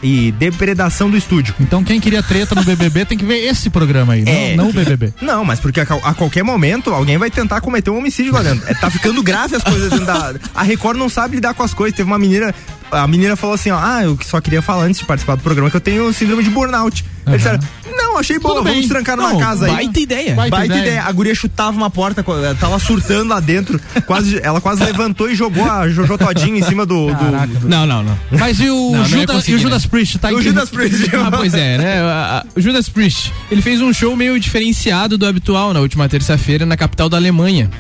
e 0.02 0.32
depredação 0.32 1.10
do 1.10 1.18
estúdio. 1.18 1.54
Então 1.60 1.84
quem 1.84 2.00
queria 2.00 2.24
treta 2.24 2.56
no 2.56 2.64
BBB 2.64 3.06
tem 3.06 3.18
que 3.18 3.26
ver 3.26 3.40
esse 3.46 3.70
programa 3.70 4.14
aí, 4.14 4.24
É. 4.26 4.56
não, 4.56 4.66
não 4.66 4.70
o 4.72 4.74
BBB. 4.74 5.14
Não, 5.22 5.44
mas 5.44 5.60
porque 5.60 5.80
a, 5.82 5.84
a 5.84 6.14
qualquer 6.14 6.44
momento 6.44 6.92
alguém 6.94 7.18
vai 7.18 7.30
tentar 7.30 7.60
cometer 7.62 7.90
um 7.90 7.98
homicídio 7.98 8.32
lá 8.34 8.42
dentro. 8.42 8.64
É, 8.70 8.74
tá 8.74 8.90
ficando 8.90 9.22
grave 9.22 9.56
as 9.56 9.64
coisas 9.64 9.90
dentro 9.90 10.06
da. 10.06 10.34
A 10.54 10.64
Record 10.64 10.98
não 10.98 11.10
sabe 11.10 11.36
lidar 11.36 11.54
com 11.54 11.65
as 11.66 11.74
coisas. 11.74 11.96
Teve 11.96 12.08
uma 12.10 12.18
menina. 12.20 12.54
A 12.92 13.08
menina 13.08 13.36
falou 13.36 13.56
assim: 13.56 13.72
ó, 13.72 13.78
ah, 13.82 14.04
eu 14.04 14.18
só 14.24 14.40
queria 14.40 14.62
falar 14.62 14.84
antes 14.86 15.00
de 15.00 15.06
participar 15.06 15.36
do 15.36 15.42
programa 15.44 15.70
que 15.70 15.76
eu 15.78 15.82
tenho 15.82 16.12
síndrome 16.14 16.44
de 16.44 16.50
burnout. 16.50 17.04
Eles 17.28 17.38
disseram, 17.42 17.60
não, 17.98 18.20
achei 18.20 18.38
boa, 18.38 18.62
vamos 18.62 18.88
trancar 18.88 19.18
numa 19.18 19.34
Não, 19.34 19.40
casa 19.40 19.66
aí. 19.66 19.72
Baita 19.72 20.00
ideia. 20.00 20.36
Baita 20.36 20.56
Baita 20.58 20.74
ideia. 20.76 20.88
ideia. 20.90 21.04
A 21.06 21.12
guria 21.12 21.34
chutava 21.34 21.76
uma 21.76 21.90
porta, 21.90 22.24
ela 22.28 22.54
tava 22.54 22.78
surtando 22.78 23.30
lá 23.30 23.40
dentro. 23.40 23.82
Quase, 24.06 24.40
ela 24.44 24.62
quase 24.62 24.84
levantou 24.84 25.28
e 25.30 25.34
jogou 25.34 25.68
a 25.70 25.90
Jojo 25.90 26.16
Todinho 26.20 26.56
em 26.56 26.62
cima 26.62 26.86
do. 26.86 27.08
do- 27.08 27.68
Não, 27.68 27.86
não, 27.88 28.04
não. 28.04 28.18
Mas 28.32 28.60
e 28.60 28.70
o, 28.70 28.92
Não, 28.92 29.00
não 29.00 29.06
Judas, 29.06 29.36
conseguir, 29.38 29.54
e 29.54 29.56
o 29.56 29.60
Judas 29.60 29.84
né? 29.84 29.90
Priest? 29.90 30.20
Tá 30.20 30.30
o 30.30 30.42
Judas 30.42 30.70
Priest. 30.70 31.10
Ah, 31.18 31.32
pois 31.32 31.54
é, 31.56 31.78
né? 31.80 32.44
O 32.56 32.62
Judas 32.62 32.88
Priest, 32.88 33.34
ele 33.50 33.62
fez 33.64 33.82
um 33.82 33.92
show 33.92 34.16
meio 34.16 34.40
diferenciado 34.40 35.18
do 35.18 35.26
habitual 35.26 35.74
na 35.74 35.80
última 35.80 36.08
terça-feira 36.08 36.64
na 36.66 36.78
capital 36.78 37.10
da 37.10 37.18
Alemanha. 37.18 37.72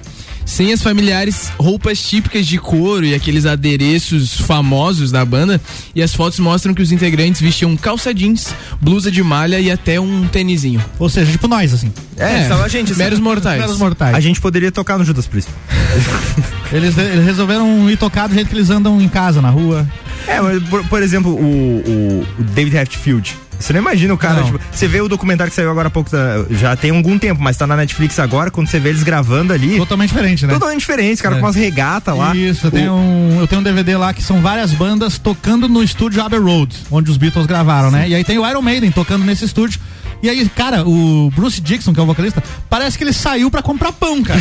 Sem 0.46 0.72
as 0.72 0.82
familiares 0.82 1.52
roupas 1.58 2.00
típicas 2.02 2.46
de 2.46 2.58
couro 2.60 3.06
e 3.06 3.16
aqueles 3.16 3.46
adereços 3.46 4.40
famosos 4.42 5.12
da 5.12 5.26
banda, 5.26 5.60
e 5.94 6.02
as 6.04 6.14
fotos 6.14 6.40
mostram 6.40 6.74
que 6.74 6.82
os 6.82 6.92
integrantes 6.92 7.42
vestiam 7.42 7.76
calça 7.76 8.14
jeans, 8.14 8.54
blusa 8.80 9.10
de 9.12 9.24
malha 9.24 9.60
e 9.60 9.72
até 9.72 10.00
um 10.00 10.28
tênisinho. 10.28 10.84
Ou 11.00 11.10
seja, 11.10 11.32
tipo 11.32 11.48
nós, 11.48 11.74
assim. 11.74 11.92
É, 12.16 12.48
É, 12.48 12.52
a 12.52 12.68
gente. 12.68 12.96
meros 12.96 13.20
mortais. 13.20 13.60
Meros 13.60 13.78
mortais. 13.78 14.16
A 14.16 14.20
gente 14.20 14.40
poderia 14.40 14.72
tocar 14.72 14.98
no 14.98 15.04
Judas 15.04 15.26
Priest. 15.28 15.50
Eles, 16.72 16.98
eles 16.98 17.24
resolveram 17.24 17.90
ir 17.90 17.96
tocar 17.96 18.28
do 18.28 18.34
jeito 18.34 18.50
que 18.50 18.56
eles 18.56 18.70
andam 18.72 19.00
em 19.00 19.08
casa, 19.08 19.40
na 19.42 19.50
rua. 19.50 19.88
É, 20.28 20.42
mas, 20.42 20.62
por, 20.64 20.84
por 20.86 21.04
exemplo, 21.04 21.32
o, 21.32 21.38
o, 21.38 22.26
o 22.40 22.44
David 22.44 22.78
Hatfield. 22.78 23.38
Você 23.60 23.74
não 23.74 23.80
imagina 23.82 24.14
o 24.14 24.18
cara, 24.18 24.36
Não. 24.42 24.46
tipo, 24.46 24.60
você 24.72 24.88
vê 24.88 25.02
o 25.02 25.08
documentário 25.08 25.50
que 25.52 25.56
saiu 25.56 25.70
agora 25.72 25.88
há 25.88 25.92
pouco, 25.92 26.10
tá- 26.10 26.46
já 26.52 26.76
tem 26.76 26.92
algum 26.92 27.18
tempo, 27.18 27.42
mas 27.42 27.58
tá 27.58 27.66
na 27.66 27.76
Netflix 27.76 28.20
agora, 28.20 28.52
quando 28.52 28.68
você 28.68 28.80
vê 28.80 28.90
eles 28.90 29.04
gravando 29.04 29.54
ali. 29.54 29.78
Totalmente 29.78 30.10
diferente, 30.10 30.46
né? 30.46 30.54
Totalmente 30.54 30.80
diferente, 30.80 31.22
cara 31.24 31.36
É. 31.36 31.40
com 31.40 31.46
umas 31.46 31.56
regatas 31.56 32.18
lá. 32.18 32.36
Isso, 32.36 32.66
eu 32.66 32.70
O- 32.70 32.72
tenho, 32.72 32.94
um, 32.94 33.38
eu 33.40 33.48
tenho 33.48 33.62
um 33.62 33.64
DVD 33.64 33.96
lá 33.98 34.14
que 34.14 34.22
são 34.24 34.42
várias 34.42 34.72
bandas 34.74 35.18
tocando 35.18 35.68
no 35.68 35.82
estúdio 35.84 36.22
Abbey 36.24 36.40
Road, 36.40 36.76
onde 36.92 37.10
os 37.12 37.18
Beatles 37.18 37.46
gravaram, 37.46 37.90
né? 37.92 38.08
E 38.10 38.16
aí 38.16 38.24
tem 38.24 38.38
o 38.38 38.48
Iron 38.50 38.62
Maiden 38.62 38.92
tocando 38.92 39.24
nesse 39.26 39.46
estúdio. 39.46 39.80
E 40.24 40.30
aí, 40.30 40.48
cara, 40.50 40.84
o 40.88 41.30
Bruce 41.36 41.62
Dixon, 41.62 41.94
que 41.94 42.00
é 42.00 42.04
o 42.04 42.06
vocalista, 42.06 42.44
parece 42.70 42.98
que 42.98 43.04
ele 43.04 43.14
saiu 43.14 43.52
pra 43.52 43.62
comprar 43.62 43.92
pão, 43.92 44.24
cara. 44.24 44.40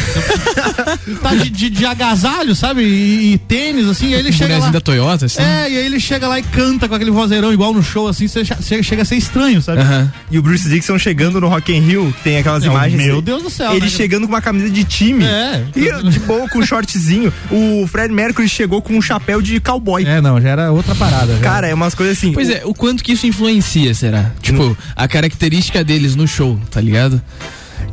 tá 1.22 1.34
de, 1.34 1.50
de, 1.50 1.70
de 1.70 1.86
agasalho, 1.86 2.54
sabe? 2.54 2.82
E, 2.82 3.34
e 3.34 3.38
tênis, 3.38 3.86
assim, 3.88 4.10
e 4.10 4.14
aí 4.14 4.20
ele 4.20 4.32
chega 4.32 4.58
lá. 4.58 4.70
da 4.70 4.80
Toyota, 4.80 5.26
assim. 5.26 5.42
É, 5.42 5.70
e 5.70 5.76
aí 5.78 5.86
ele 5.86 6.00
chega 6.00 6.26
lá 6.28 6.38
e 6.38 6.42
canta 6.42 6.88
com 6.88 6.94
aquele 6.94 7.10
vozeirão 7.10 7.52
igual 7.52 7.72
no 7.72 7.82
show, 7.82 8.08
assim, 8.08 8.26
você 8.28 8.44
che- 8.44 8.82
chega 8.82 9.02
a 9.02 9.04
ser 9.04 9.16
estranho, 9.16 9.60
sabe? 9.60 9.80
Aham. 9.82 10.12
E 10.30 10.38
o 10.38 10.42
Bruce 10.42 10.68
Dixon 10.68 10.98
chegando 10.98 11.40
no 11.40 11.48
Rock 11.48 11.72
in 11.72 11.80
Rio, 11.80 12.14
tem 12.24 12.38
aquelas 12.38 12.64
Não, 12.64 12.72
imagens. 12.72 13.02
meu 13.02 13.20
Deus 13.20 13.42
do 13.42 13.50
céu, 13.50 13.72
Ele 13.72 13.84
né? 13.86 13.90
chegando 13.90 14.26
com 14.26 14.32
uma 14.32 14.40
camisa 14.42 14.70
de 14.70 14.84
time. 14.84 15.24
É. 15.24 15.64
E 15.76 16.10
de 16.10 16.20
boa, 16.20 16.48
com 16.48 16.58
um 16.60 16.66
shortzinho. 16.66 17.32
O 17.50 17.86
Fred 17.86 18.12
Mercury 18.12 18.48
chegou 18.48 18.80
com 18.80 18.94
um 18.96 19.02
chapéu 19.02 19.42
de 19.42 19.60
cowboy. 19.60 20.04
É, 20.06 20.20
não, 20.20 20.40
já 20.40 20.48
era 20.50 20.72
outra 20.72 20.94
parada. 20.94 21.34
já. 21.34 21.40
Cara, 21.40 21.66
é 21.68 21.74
umas 21.74 21.94
coisas 21.94 22.16
assim. 22.16 22.32
Pois 22.32 22.48
é, 22.48 22.62
o 22.64 22.72
quanto 22.74 23.02
que 23.02 23.12
isso 23.12 23.26
influencia, 23.26 23.92
será? 23.94 24.30
Tipo, 24.40 24.76
a 24.96 25.06
característica 25.08 25.63
deles 25.84 26.16
no 26.16 26.26
show, 26.26 26.58
tá 26.70 26.80
ligado? 26.80 27.20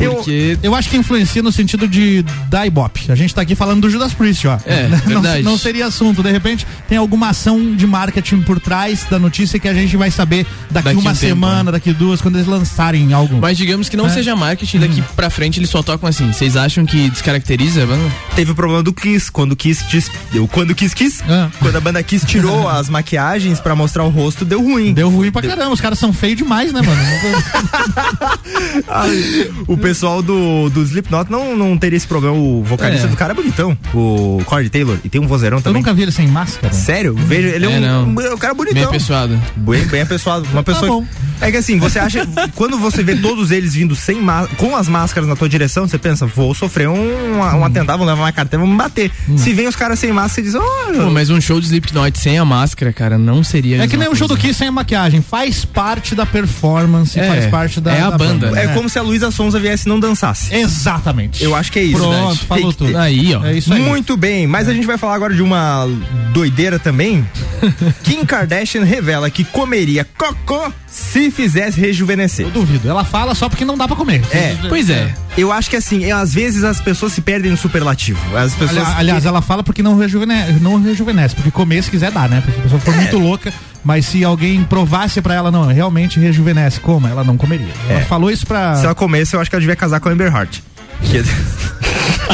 Eu- 0.04 0.16
Porque. 0.16 0.58
Eu 0.64 0.76
acho 0.76 0.90
que 0.90 0.98
influencia 0.98 1.42
no 1.42 1.52
sentido 1.52 1.88
de 1.88 2.24
da 2.50 2.66
Ibope. 2.66 3.12
A 3.12 3.16
gente 3.16 3.34
tá 3.34 3.42
aqui 3.42 3.56
falando 3.56 3.82
do 3.82 3.90
Judas 3.90 4.14
Priest, 4.14 4.48
ó. 4.48 4.58
É, 4.66 4.88
não, 5.08 5.22
verdade. 5.22 5.44
não 5.44 5.58
seria 5.58 5.86
assunto. 5.88 6.22
De 6.24 6.32
repente, 6.32 6.66
tem 6.88 6.98
alguma 6.98 7.30
ação 7.30 7.76
de 7.76 7.86
marketing 7.88 8.42
por 8.42 8.60
trás 8.60 9.06
da 9.10 9.18
notícia 9.20 9.60
que 9.60 9.68
a 9.68 9.74
gente 9.74 9.96
vai 9.98 10.12
saber 10.12 10.46
daqui, 10.70 10.86
Daqui 10.86 10.98
uma 11.00 11.12
um 11.12 11.14
tempo, 11.14 11.16
semana, 11.16 11.64
né? 11.66 11.72
daqui 11.72 11.94
duas, 11.94 12.22
quando 12.22 12.36
eles 12.36 12.48
lançarem 12.48 13.12
algo. 13.14 13.38
Mas 13.40 13.58
digamos 13.58 13.90
que 13.90 13.98
não 13.98 14.08
É. 14.08 14.10
seja 14.10 14.36
marketing, 14.36 14.80
daqui 14.80 15.04
pra 15.16 15.30
frente 15.30 15.60
eles 15.60 15.70
só 15.70 15.82
tocam 15.84 16.08
assim. 16.10 16.32
Vocês 16.32 16.56
acham 16.58 16.86
que 16.86 17.10
descaracteriza? 17.10 17.86
Vamos... 17.86 18.12
Teve 18.36 18.52
o 18.52 18.56
problema 18.56 18.82
do 18.84 18.94
Kiss, 18.94 19.32
quando 19.32 19.52
o 19.54 19.56
Kiss 19.56 19.84
diz- 19.90 20.10
deu 20.32 20.48
quando 20.48 20.72
o 20.72 20.76
Kiss 20.76 20.96
Kiss, 20.96 21.22
Ah. 21.30 21.50
quando 21.60 21.76
a 21.76 21.80
banda 21.82 22.02
Kiss 22.04 22.26
tirou 22.26 22.68
as 22.70 22.90
maquiagens 22.90 23.60
pra 23.60 23.76
mostrar 23.76 24.04
o 24.04 24.10
rosto, 24.10 24.44
deu 24.46 24.62
ruim. 24.62 24.94
Deu 24.94 25.10
ruim 25.10 25.32
pra 25.32 25.42
caramba. 25.42 25.72
Os 25.72 25.82
caras 25.82 26.00
são 26.00 26.12
feios 26.14 26.38
demais, 26.38 26.72
né, 26.74 26.82
mano? 26.82 27.02
Ai, 28.88 29.52
o 29.68 29.78
pessoal 29.92 30.22
do, 30.22 30.70
do 30.70 30.82
Slipknot 30.84 31.30
não, 31.30 31.56
não 31.56 31.78
teria 31.78 31.98
esse 31.98 32.08
problema. 32.08 32.36
O 32.36 32.64
vocalista 32.64 33.08
É. 33.08 33.10
do 33.10 33.18
cara 33.18 33.34
é 33.34 33.36
bonitão, 33.36 33.78
o 33.94 34.42
Corey 34.46 34.70
Taylor, 34.70 34.98
e 35.04 35.10
tem 35.10 35.20
um 35.20 35.28
vozeirão 35.28 35.58
Eu 35.58 35.62
também. 35.62 35.82
nunca 35.82 35.94
vi 35.94 36.04
ele 36.04 36.12
sem 36.12 36.28
máscara. 36.28 36.74
Sério? 36.74 37.14
Veja, 37.14 37.50
ele 37.50 37.66
é, 37.66 37.72
É, 37.72 37.78
um, 37.78 37.82
não. 37.82 38.04
um, 38.08 38.34
um 38.34 38.38
cara 38.38 38.54
bonitão. 38.54 38.76
Bem 38.76 38.84
apessoado. 38.86 39.38
Bem, 39.58 39.86
bem 39.88 40.02
apessoado. 40.02 40.48
Uma 40.52 40.64
pessoa. 40.64 40.88
bom. 41.02 41.06
é 41.42 41.52
que 41.52 41.58
assim, 41.58 41.78
você 41.78 42.00
acha. 42.00 42.26
quando 42.56 42.78
você 42.78 43.04
vê 43.04 43.16
todos 43.18 43.52
eles 43.52 43.74
vindo 43.74 43.96
sem 43.96 44.16
má- 44.22 44.48
com 44.58 44.76
as 44.76 44.88
máscaras 44.88 45.28
na 45.28 45.36
tua 45.36 45.50
direção, 45.50 45.88
você 45.88 45.98
pensa, 45.98 46.26
vou 46.26 46.54
sofrer 46.56 46.88
um, 46.88 47.38
um 47.40 47.66
atentado, 47.66 47.98
vou 47.98 48.08
levar 48.08 48.22
uma 48.24 48.32
carteira, 48.32 48.64
vão 48.64 48.72
me 48.72 48.78
bater. 48.78 49.12
Se 49.36 49.52
vem 49.54 49.68
os 49.68 49.76
caras 49.76 50.00
sem 50.00 50.12
máscara, 50.14 50.32
você 50.32 50.42
diz, 50.42 50.56
oh, 50.56 50.94
Pô, 51.04 51.10
mas 51.10 51.30
um 51.30 51.42
show 51.42 51.60
de 51.60 51.66
Slipknot 51.66 52.18
sem 52.18 52.38
a 52.38 52.46
máscara, 52.46 52.94
cara, 52.94 53.18
não 53.18 53.44
seria. 53.44 53.84
É 53.84 53.88
que 53.88 53.98
nem 53.98 54.08
um 54.10 54.16
show 54.16 54.28
do. 54.28 54.38
Kiss 54.38 54.54
sem 54.56 54.68
a 54.70 54.72
maquiagem. 54.72 55.22
Faz 55.22 55.66
parte 55.66 56.16
da 56.16 56.26
performance, 56.26 57.20
É, 57.20 57.28
faz 57.28 57.46
parte 57.48 57.82
da. 57.82 57.92
é 57.94 58.02
a 58.02 58.10
da 58.10 58.18
banda, 58.18 58.48
é, 58.48 58.68
né? 58.68 58.74
como 58.74 58.88
se 58.90 58.98
a 58.98 59.02
Luísa 59.02 59.30
Sonza 59.32 59.60
viesse 59.60 59.81
e 59.86 59.90
não 59.90 60.00
dançasse. 60.00 60.54
Exatamente. 60.56 61.44
Eu 61.44 61.56
acho 61.56 61.72
que 61.72 61.80
é 61.80 61.84
isso. 61.84 61.98
Pronto, 61.98 62.46
falou 62.46 62.74
tudo. 62.74 62.98
Aí, 62.98 63.34
ó. 63.36 63.44
É 63.46 63.54
isso 63.54 63.74
aí. 63.74 63.80
Muito 63.82 64.16
bem, 64.18 64.48
mas 64.48 64.68
a 64.68 64.74
gente 64.74 64.86
vai 64.88 64.98
falar 64.98 65.16
agora 65.16 65.34
de 65.34 65.42
uma 65.42 65.88
doideira 66.34 66.80
também. 66.80 67.26
Kim 68.04 68.26
Kardashian 68.26 68.84
revela 68.84 69.30
que 69.30 69.44
comeria 69.44 70.06
cocô 70.18 70.72
se 70.88 71.32
fizesse 71.32 71.80
rejuvenescer. 71.80 72.46
Eu 72.46 72.52
duvido. 72.52 72.90
Ela 72.90 73.04
fala 73.06 73.34
só 73.36 73.48
porque 73.48 73.64
não 73.66 73.78
dá 73.78 73.88
pra 73.88 73.96
comer. 73.96 74.22
É, 74.32 74.56
Pois 74.68 74.90
é. 74.90 75.14
Eu 75.38 75.50
acho 75.52 75.70
que 75.70 75.78
assim, 75.78 76.04
é, 76.04 76.12
às 76.12 76.34
vezes 76.34 76.62
as 76.66 76.82
pessoas 76.82 77.14
se 77.14 77.22
perdem 77.22 77.52
no 77.52 77.58
superlativo. 77.58 78.20
As 78.36 78.54
pessoas. 78.54 78.86
Ali- 78.86 79.00
aliás, 79.00 79.26
ela 79.26 79.42
fala 79.42 79.64
porque 79.64 79.82
não 79.82 79.98
rejuvenesce, 79.98 80.60
não 80.60 80.82
rejuvenesce, 80.82 81.36
porque 81.36 81.50
comer 81.52 81.82
se 81.84 81.90
quiser 81.90 82.12
dá, 82.12 82.28
né? 82.28 82.42
Porque 82.44 82.60
a 82.60 82.64
pessoa 82.64 82.82
for 82.82 82.94
muito 82.94 83.18
louca, 83.18 83.54
mas 83.82 84.06
se 84.08 84.26
alguém 84.26 84.62
provasse 84.66 85.22
pra 85.22 85.34
ela, 85.34 85.50
não, 85.50 85.66
realmente 85.68 86.20
rejuvenesce, 86.20 86.82
como? 86.82 87.08
Ela 87.08 87.24
não 87.24 87.38
comeria. 87.38 87.72
Ela 87.90 88.02
É. 88.02 88.04
falou 88.04 88.30
isso 88.30 88.46
pra. 88.46 88.76
Se 88.76 88.84
ela 88.84 88.94
comesse, 88.94 89.34
eu 89.34 89.40
acho 89.40 89.50
que 89.50 89.56
ela 89.62 89.68
devia 89.68 89.76
casar 89.76 90.00
com 90.00 90.10
a 90.10 90.12
Amber 90.12 90.34
Heart. 90.34 90.60
Que- 91.04 91.24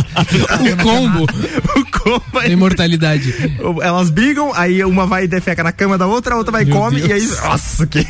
o 0.73 0.83
combo. 0.83 1.23
o 1.23 1.85
combo. 1.99 2.41
Da 2.41 2.47
imortalidade. 2.47 3.33
Elas 3.81 4.09
brigam, 4.09 4.51
aí 4.55 4.83
uma 4.83 5.05
vai 5.05 5.25
e 5.25 5.27
defeca 5.27 5.63
na 5.63 5.71
cama 5.71 5.97
da 5.97 6.07
outra, 6.07 6.35
a 6.35 6.37
outra 6.37 6.51
vai 6.51 6.63
e 6.63 6.65
come, 6.67 7.01
e 7.01 7.11
aí. 7.11 7.27
Nossa, 7.27 7.85
que. 7.85 8.05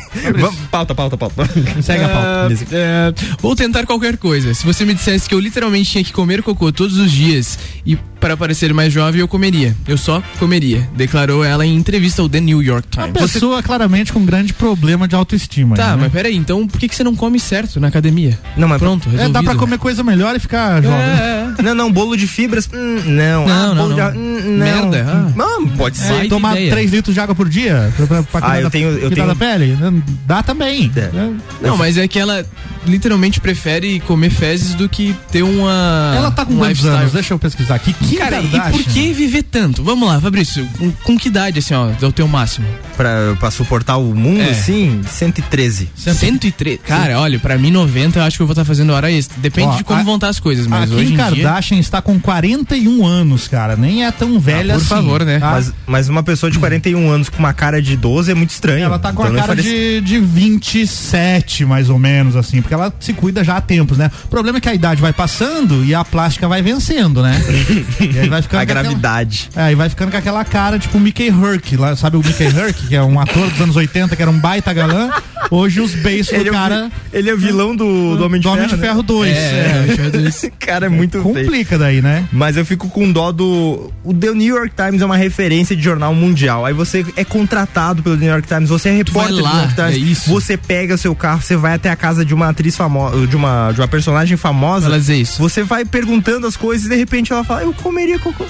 Pauta, 0.70 0.94
pauta, 0.94 1.16
pauta. 1.16 1.48
Segue 1.82 2.04
a 2.04 2.08
pauta. 2.08 2.54
É, 2.72 2.76
é, 2.76 3.14
vou 3.40 3.54
tentar 3.56 3.86
qualquer 3.86 4.16
coisa. 4.16 4.54
Se 4.54 4.64
você 4.64 4.84
me 4.84 4.94
dissesse 4.94 5.28
que 5.28 5.34
eu 5.34 5.40
literalmente 5.40 5.90
tinha 5.90 6.04
que 6.04 6.12
comer 6.12 6.42
cocô 6.42 6.72
todos 6.72 6.98
os 6.98 7.10
dias 7.10 7.58
e 7.84 7.96
para 8.18 8.36
parecer 8.36 8.72
mais 8.74 8.92
jovem 8.92 9.20
eu 9.20 9.28
comeria. 9.28 9.76
Eu 9.86 9.96
só 9.96 10.22
comeria, 10.38 10.88
declarou 10.94 11.44
ela 11.44 11.64
em 11.64 11.74
entrevista 11.74 12.20
ao 12.20 12.28
The 12.28 12.40
New 12.40 12.62
York 12.62 12.88
Times. 12.88 13.10
Uma 13.10 13.28
pessoa 13.28 13.62
claramente 13.62 14.12
com 14.12 14.18
um 14.18 14.26
grande 14.26 14.52
problema 14.52 15.06
de 15.06 15.14
autoestima. 15.14 15.76
Tá, 15.76 15.90
né? 15.92 16.02
mas 16.02 16.12
peraí, 16.12 16.36
então 16.36 16.66
por 16.66 16.78
que, 16.80 16.88
que 16.88 16.96
você 16.96 17.04
não 17.04 17.14
come 17.14 17.38
certo 17.38 17.78
na 17.78 17.88
academia? 17.88 18.38
Não, 18.56 18.66
mas 18.68 18.78
pronto, 18.78 19.08
É, 19.08 19.12
resolvido. 19.12 19.32
dá 19.32 19.42
pra 19.42 19.54
comer 19.54 19.78
coisa 19.78 20.02
melhor 20.02 20.34
e 20.34 20.38
ficar 20.38 20.82
jovem. 20.82 20.98
É, 20.98 21.38
Não, 21.62 21.74
não, 21.78 21.92
bolo 21.92 22.16
de 22.16 22.26
fibras. 22.26 22.68
hum, 22.72 23.02
não. 23.06 23.46
Não, 23.46 23.52
ah, 23.70 23.74
não, 23.74 23.88
bolo 23.88 23.96
não. 23.96 24.10
de. 24.12 24.18
hum, 24.18 24.40
não. 24.44 24.58
Merda, 24.58 25.06
ah. 25.08 25.32
Não, 25.34 25.68
pode 25.68 25.98
É, 26.00 26.02
ser. 26.22 26.28
tomar 26.28 26.52
ideia. 26.56 26.70
3 26.72 26.90
litros 26.92 27.14
de 27.14 27.20
água 27.20 27.34
por 27.34 27.48
dia 27.48 27.92
pra, 27.96 28.06
pra, 28.06 28.22
pra 28.22 28.38
Ah, 28.40 28.42
cuidar 28.42 28.56
eu 28.58 28.62
da- 28.64 28.70
tenho- 28.70 28.88
eu 28.98 29.10
tenho- 29.10 29.26
da 29.26 29.34
pele? 29.34 29.78
Dá 30.26 30.42
também. 30.42 30.90
né? 30.94 31.34
Não, 31.62 31.76
mas 31.76 31.96
é 31.96 32.06
que 32.08 32.18
ela 32.18 32.44
literalmente 32.86 33.40
prefere 33.40 34.00
comer 34.00 34.30
fezes 34.30 34.74
do 34.74 34.88
que 34.88 35.14
ter 35.30 35.42
uma. 35.42 36.14
Ela 36.16 36.30
tá 36.30 36.44
com 36.46 36.52
um 36.54 36.58
quantos 36.58 36.78
lifestyle. 36.78 36.96
anos? 37.00 37.12
Deixa 37.12 37.34
eu 37.34 37.38
pesquisar 37.38 37.74
aqui. 37.74 37.92
Kim 37.92 38.16
Cara, 38.16 38.40
e 38.40 38.60
por 38.70 38.82
que 38.82 39.12
viver 39.12 39.42
tanto? 39.42 39.82
Vamos 39.84 40.08
lá, 40.08 40.20
Fabrício, 40.20 40.66
com, 40.78 40.90
com 40.90 41.18
que 41.18 41.28
idade, 41.28 41.58
assim, 41.58 41.74
ó, 41.74 41.90
é 42.00 42.06
o 42.06 42.12
teu 42.12 42.26
máximo? 42.26 42.66
Pra, 42.96 43.36
pra 43.38 43.50
suportar 43.50 43.96
o 43.98 44.14
mundo, 44.14 44.40
É. 44.40 44.50
assim, 44.50 45.00
113. 45.08 45.88
103. 45.94 46.80
Cara, 46.86 47.20
olha, 47.20 47.38
pra 47.38 47.56
mim 47.58 47.70
90 47.70 48.18
eu 48.18 48.22
acho 48.22 48.36
que 48.36 48.42
eu 48.42 48.46
vou 48.46 48.52
estar 48.54 48.64
fazendo 48.64 48.92
hora 48.92 49.10
extra. 49.10 49.36
Depende 49.40 49.68
Ó, 49.68 49.76
de 49.76 49.84
como 49.84 50.00
a- 50.00 50.04
vão 50.04 50.14
estar 50.16 50.28
as 50.28 50.40
coisas, 50.40 50.66
mas 50.66 50.90
hoje 50.90 51.12
em 51.12 51.16
dia... 51.16 51.42
Kardashian 51.58 51.78
está 51.78 52.00
com 52.00 52.18
41 52.20 53.04
anos, 53.04 53.48
cara. 53.48 53.76
Nem 53.76 54.04
é 54.04 54.10
tão 54.12 54.38
velha 54.38 54.74
Ah, 54.74 54.76
por 54.76 54.80
assim. 54.82 54.88
favor, 54.88 55.24
né? 55.24 55.38
tá? 55.40 55.50
Mas, 55.50 55.72
mas 55.86 56.08
uma 56.08 56.22
pessoa 56.22 56.50
de 56.50 56.58
41 56.58 57.10
anos 57.10 57.28
com 57.28 57.38
uma 57.38 57.52
cara 57.52 57.82
de 57.82 57.96
12 57.96 58.30
é 58.30 58.34
muito 58.34 58.50
estranho. 58.50 58.84
Ela 58.84 58.98
tá 58.98 59.12
com 59.12 59.22
Então 59.22 59.34
a 59.34 59.38
cara 59.40 59.48
parece- 59.48 59.68
de, 59.68 60.00
de 60.02 60.18
27, 60.20 61.64
mais 61.64 61.90
ou 61.90 61.98
menos, 61.98 62.36
assim, 62.36 62.60
porque 62.62 62.74
ela 62.74 62.92
se 63.00 63.12
cuida 63.12 63.42
já 63.42 63.56
há 63.56 63.60
tempos, 63.60 63.98
né? 63.98 64.10
O 64.24 64.28
problema 64.28 64.58
é 64.58 64.60
que 64.60 64.68
a 64.68 64.74
idade 64.74 65.00
vai 65.00 65.12
passando 65.12 65.84
e 65.84 65.94
a 65.94 66.04
plástica 66.04 66.46
vai 66.48 66.62
vencendo, 66.62 67.22
né? 67.22 67.34
e 68.00 68.18
aí 68.18 68.28
vai 68.28 68.40
ficando 68.42 68.60
A 68.62 68.66
com 68.66 68.70
aquela- 68.72 68.82
gravidade. 68.82 69.50
É, 69.56 69.72
e 69.72 69.74
vai 69.74 69.88
ficando 69.88 70.10
com 70.12 70.16
aquela 70.16 70.44
cara, 70.44 70.78
tipo 70.78 70.96
o 70.96 71.00
Mickey 71.00 71.28
Herc, 71.28 71.76
lá, 71.76 71.96
sabe 71.96 72.16
o 72.16 72.22
Mickey 72.24 72.44
Herc, 72.44 72.86
que 72.88 72.94
é 72.94 73.02
um 73.02 73.18
ator 73.20 73.48
dos 73.50 73.60
anos 73.60 73.76
80, 73.76 74.14
que 74.14 74.22
era 74.22 74.30
um 74.30 74.38
baita 74.38 74.72
galã. 74.72 75.10
Hoje 75.50 75.80
os 75.80 75.94
beiços 75.94 76.32
Ele 76.32 76.44
do 76.44 76.48
é, 76.48 76.50
o, 76.50 76.54
cara. 76.54 76.90
ele 77.12 77.30
é 77.30 77.34
o 77.34 77.38
vilão 77.38 77.74
do, 77.74 78.16
do 78.16 78.24
Homem 78.24 78.40
de 78.40 78.46
do 78.46 78.50
Ferro. 78.52 78.56
Homem 78.56 78.68
de 78.68 78.76
né? 78.76 78.86
Ferro 78.86 79.02
2. 79.02 79.36
É, 79.36 79.72
Homem 79.76 79.86
de 79.88 79.96
Ferro 79.96 80.10
2. 80.10 80.50
cara 80.58 80.86
é 80.86 80.88
muito 80.88 81.22
feio. 81.32 81.47
Complica 81.48 81.78
daí, 81.78 82.02
né? 82.02 82.28
Mas 82.30 82.58
eu 82.58 82.64
fico 82.66 82.90
com 82.90 83.10
dó 83.10 83.32
do. 83.32 83.90
O 84.04 84.12
The 84.12 84.32
New 84.32 84.54
York 84.54 84.74
Times 84.76 85.00
é 85.00 85.04
uma 85.06 85.16
referência 85.16 85.74
de 85.74 85.82
jornal 85.82 86.14
mundial. 86.14 86.66
Aí 86.66 86.74
você 86.74 87.04
é 87.16 87.24
contratado 87.24 88.02
pelo 88.02 88.16
New 88.16 88.28
York 88.28 88.46
Times, 88.46 88.68
você 88.68 88.90
é 88.90 88.92
repórter 88.92 89.32
vai 89.32 89.38
do 89.38 89.42
lá, 89.42 89.50
New 89.52 89.60
York 89.62 89.74
Times. 89.74 89.94
é 89.94 89.98
isso. 89.98 90.30
Você 90.30 90.58
pega 90.58 90.98
seu 90.98 91.14
carro, 91.14 91.40
você 91.40 91.56
vai 91.56 91.72
até 91.72 91.88
a 91.90 91.96
casa 91.96 92.22
de 92.22 92.34
uma 92.34 92.50
atriz 92.50 92.76
famosa, 92.76 93.26
de 93.26 93.34
uma, 93.34 93.72
de 93.72 93.80
uma 93.80 93.88
personagem 93.88 94.36
famosa. 94.36 94.88
Ela 94.88 94.98
dizer 94.98 95.16
isso. 95.16 95.38
Você 95.40 95.62
vai 95.62 95.86
perguntando 95.86 96.46
as 96.46 96.54
coisas 96.54 96.84
e 96.86 96.90
de 96.90 96.96
repente 96.96 97.32
ela 97.32 97.42
fala, 97.42 97.62
eu 97.62 97.72
comeria 97.72 98.18
cocô. 98.18 98.44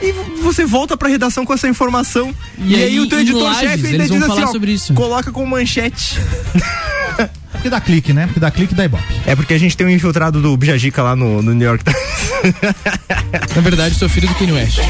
E 0.00 0.10
você 0.42 0.64
volta 0.64 0.96
pra 0.96 1.08
redação 1.10 1.44
com 1.44 1.52
essa 1.52 1.68
informação. 1.68 2.34
E 2.58 2.72
E, 2.72 2.76
aí, 2.76 2.82
aí, 2.84 3.00
o 3.00 3.08
teu 3.08 3.20
editor-chefe 3.20 3.66
ainda 3.86 3.88
eles 3.88 4.08
vão 4.08 4.18
diz 4.18 4.26
assim, 4.26 4.36
falar 4.36 4.48
ó, 4.48 4.52
sobre 4.52 4.72
isso. 4.72 4.94
coloca 4.94 5.30
com 5.30 5.44
manchete. 5.44 6.18
Porque 7.62 7.70
dá 7.70 7.80
clique, 7.80 8.12
né? 8.12 8.26
Porque 8.26 8.40
dá 8.40 8.50
clique 8.50 8.72
e 8.72 8.76
dá 8.76 8.84
ibope. 8.86 9.04
É 9.24 9.36
porque 9.36 9.54
a 9.54 9.58
gente 9.58 9.76
tem 9.76 9.86
um 9.86 9.90
infiltrado 9.90 10.42
do 10.42 10.56
Bijajica 10.56 11.00
lá 11.00 11.14
no, 11.14 11.40
no 11.40 11.54
New 11.54 11.64
York 11.64 11.84
Times. 11.84 12.02
Na 13.54 13.62
verdade, 13.62 13.94
sou 13.94 14.08
filho 14.08 14.26
do 14.26 14.34
Kanye 14.34 14.50
West. 14.50 14.80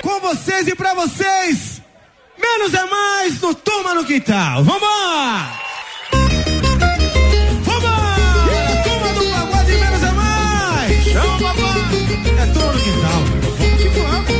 Com 0.00 0.20
vocês 0.20 0.66
e 0.68 0.74
pra 0.74 0.94
vocês, 0.94 1.82
menos 2.40 2.72
é 2.72 2.82
mais 2.86 3.38
no 3.42 3.54
Toma 3.54 3.94
no 3.94 4.06
Quintal. 4.06 4.64
Vambora! 4.64 5.50
Vambora! 7.62 8.82
Turma 8.84 9.12
do 9.12 9.30
pagode, 9.30 9.72
menos 9.72 10.02
é 10.02 10.06
papai! 10.06 10.94
É 11.10 11.12
Toma 11.38 12.72
no 12.72 12.80
Quintal. 12.80 13.22
Vamos 13.58 13.82
que 13.82 13.88
vamos! 13.90 14.30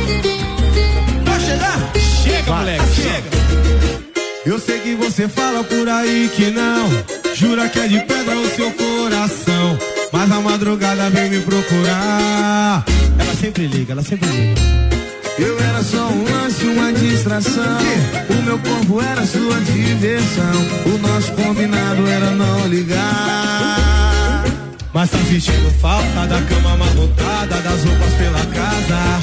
Vai 1.23 1.39
chegar? 1.39 1.91
Chega, 2.23 2.51
moleque, 2.51 2.95
chega! 2.95 3.29
Eu 4.43 4.57
sei 4.57 4.78
você 4.95 5.27
fala 5.27 5.63
por 5.63 5.87
aí 5.87 6.29
que 6.35 6.49
não 6.51 6.89
Jura 7.35 7.69
que 7.69 7.79
é 7.79 7.87
de 7.87 7.99
pedra 7.99 8.35
o 8.37 8.49
seu 8.49 8.71
coração 8.71 9.77
Mas 10.11 10.29
na 10.29 10.39
madrugada 10.39 11.09
vem 11.09 11.29
me 11.29 11.39
procurar 11.39 12.83
Ela 13.17 13.35
sempre 13.35 13.67
liga, 13.67 13.93
ela 13.93 14.03
sempre 14.03 14.27
liga 14.29 14.79
eu 15.39 15.57
era 15.57 15.81
só 15.81 16.09
um 16.09 16.23
lance, 16.25 16.65
uma 16.65 16.91
distração. 16.91 17.77
O 18.29 18.43
meu 18.43 18.59
corpo 18.59 19.01
era 19.01 19.25
sua 19.25 19.57
diversão. 19.61 20.67
O 20.85 20.97
nosso 20.97 21.31
combinado 21.31 22.05
era 22.05 22.31
não 22.31 22.67
ligar. 22.67 24.43
Mas 24.93 25.09
tá 25.09 25.17
sentindo 25.19 25.71
falta 25.79 26.27
da 26.27 26.41
cama 26.41 26.73
amarrotada, 26.73 27.55
das 27.61 27.83
roupas 27.85 28.13
pela 28.15 28.45
casa. 28.47 29.21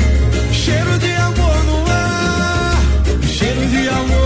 Cheiro 0.50 0.98
de 0.98 1.12
amor 1.12 1.64
no 1.64 1.86
ar, 1.86 2.78
cheiro 3.28 3.66
de 3.66 3.86
amor 3.86 4.25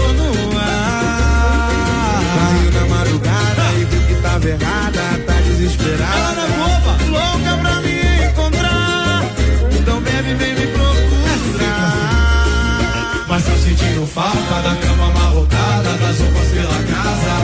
tava 4.40 4.48
errada, 4.48 5.02
tá 5.26 5.34
desesperada. 5.34 6.16
Ela 6.16 6.44
é 6.44 6.48
boba, 6.56 6.96
louca 7.10 7.56
pra 7.60 7.80
me 7.82 8.00
encontrar. 8.26 9.22
Então 9.78 10.00
bebe, 10.00 10.34
vem 10.34 10.54
me 10.54 10.66
procurar. 10.68 11.90
Mas 13.28 13.44
tá 13.44 13.52
sentindo 13.56 14.06
falta 14.06 14.62
da 14.62 14.74
cama 14.76 15.08
amarrotada, 15.10 15.92
das 15.98 16.18
roupas 16.20 16.48
pela 16.48 16.82
casa. 16.84 17.34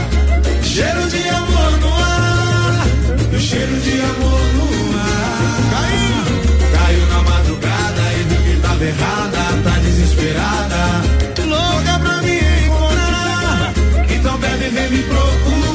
Cheiro 0.62 1.09
de 1.09 1.28
amor 1.28 1.78
no 1.81 1.94
ar, 1.94 2.86
o 3.35 3.39
cheiro 3.40 3.81
de 3.81 4.01
amor 4.01 4.40
no 4.55 4.64
ar. 4.98 5.60
Caiu, 5.70 6.16
caiu 6.73 7.06
na 7.09 7.23
madrugada 7.23 8.12
e 8.12 8.23
viu 8.24 8.40
que 8.43 8.56
tava 8.60 8.85
errada, 8.85 9.62
tá 9.64 9.78
desesperada. 9.81 11.02
Louca 11.47 11.98
pra 11.98 12.23
me 12.23 12.39
encontrar. 12.66 13.73
Então 14.09 14.39
bebe, 14.39 14.68
vem 14.70 14.90
me 14.90 15.02
procurar. 15.02 15.65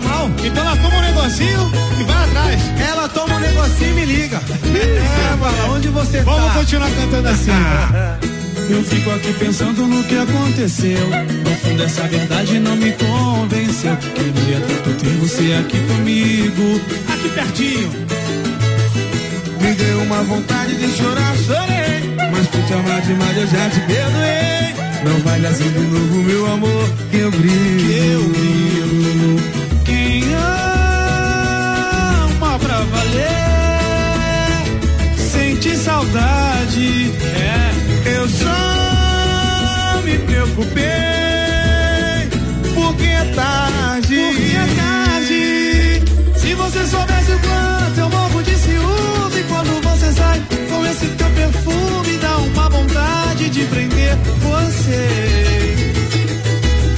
Normal. 0.00 0.30
Então 0.44 0.64
ela 0.64 0.76
toma 0.76 0.96
um 0.96 1.00
negocinho 1.00 1.72
e 1.98 2.04
vai 2.04 2.24
atrás. 2.24 2.60
Ela 2.88 3.08
toma 3.08 3.34
um 3.34 3.40
negocinho 3.40 3.90
e 3.90 3.94
me 3.94 4.04
liga. 4.04 4.40
É, 4.40 5.36
Bala, 5.36 5.74
onde 5.74 5.88
você 5.88 6.18
tá? 6.18 6.24
Vamos 6.24 6.52
continuar 6.54 6.90
cantando 6.90 7.28
assim. 7.28 7.50
Eu 8.70 8.84
fico 8.84 9.10
aqui 9.10 9.32
pensando 9.32 9.84
no 9.84 10.04
que 10.04 10.16
aconteceu. 10.16 11.08
No 11.08 11.56
fundo, 11.56 11.82
essa 11.82 12.02
verdade 12.06 12.60
não 12.60 12.76
me 12.76 12.92
convenceu. 12.92 13.96
Queria 13.96 14.60
tanto 14.60 14.94
ter 15.02 15.10
você 15.16 15.52
aqui 15.54 15.78
comigo, 15.88 16.80
aqui 17.12 17.28
pertinho. 17.30 17.90
Me 19.60 19.74
deu 19.74 20.02
uma 20.02 20.22
vontade 20.22 20.76
de 20.76 20.88
chorar, 20.96 21.36
chorei. 21.38 22.14
Mas 22.30 22.46
por 22.46 22.62
te 22.62 22.72
amar 22.74 23.00
demais 23.02 23.36
eu 23.36 23.46
já 23.48 23.70
te 23.70 23.80
perdoei. 23.80 24.50
Não 25.02 25.18
vai 25.24 25.44
assim 25.46 25.68
de 25.68 25.80
novo, 25.80 26.22
meu 26.22 26.52
amor, 26.52 26.88
que 27.10 27.18
eu 27.18 27.30
brilho. 27.32 27.88
Que 27.88 28.06
eu 28.06 28.28
brilho. 28.28 29.59
Saudade. 35.80 37.12
É, 37.34 38.16
eu 38.16 38.28
só 38.28 40.02
me 40.04 40.18
preocupei. 40.18 40.84
Porque 42.74 43.06
é 43.06 43.24
tarde. 43.34 44.16
Porque 44.16 44.56
é 44.56 44.66
tarde. 44.76 46.02
Se 46.36 46.54
você 46.54 46.86
soubesse 46.86 47.32
o 47.32 47.38
quanto 47.40 47.98
eu 47.98 48.08
morro 48.10 48.42
de 48.42 48.56
ciúme 48.56 49.42
quando 49.48 49.82
você 49.82 50.12
sai 50.12 50.42
com 50.68 50.86
esse 50.86 51.06
teu 51.06 51.30
perfume, 51.30 52.18
dá 52.18 52.36
uma 52.36 52.68
vontade 52.68 53.48
de 53.48 53.64
prender 53.64 54.16
você. 54.38 55.08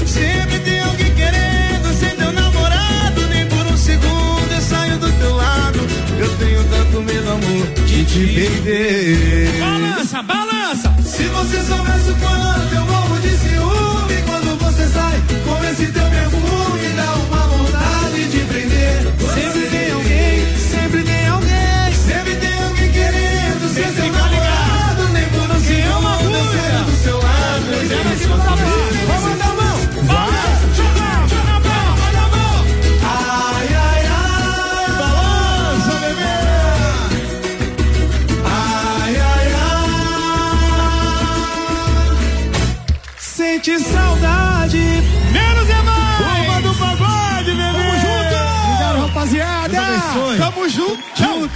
Sempre 0.07 0.59
tem 0.61 0.81
alguém 0.81 1.15
querendo 1.15 1.95
ser 1.99 2.17
teu 2.17 2.33
namorado, 2.33 3.27
nem 3.29 3.47
por 3.47 3.65
um 3.67 3.77
segundo 3.77 4.53
eu 4.53 4.61
saio 4.61 4.99
do 4.99 5.13
teu 5.13 5.37
lado. 5.37 5.79
Eu 6.19 6.37
tenho 6.37 6.65
tanto 6.65 7.01
medo, 7.03 7.31
amor, 7.31 7.67
te 8.13 8.27
perder. 8.27 9.49
Balança, 9.59 10.23
balança! 10.23 10.95
Se 11.03 11.23
você 11.29 11.63
soubesse 11.63 12.11
o 12.11 12.17
quanto 12.17 12.75
eu 12.75 12.85
morro 12.85 13.19
de 13.21 13.31
ciúme 13.31 14.23
quando 14.27 14.59
você 14.59 14.87
sai 14.89 15.23
com 15.47 15.65
esse 15.65 15.87
teu 15.91 16.07
perfume, 16.11 16.62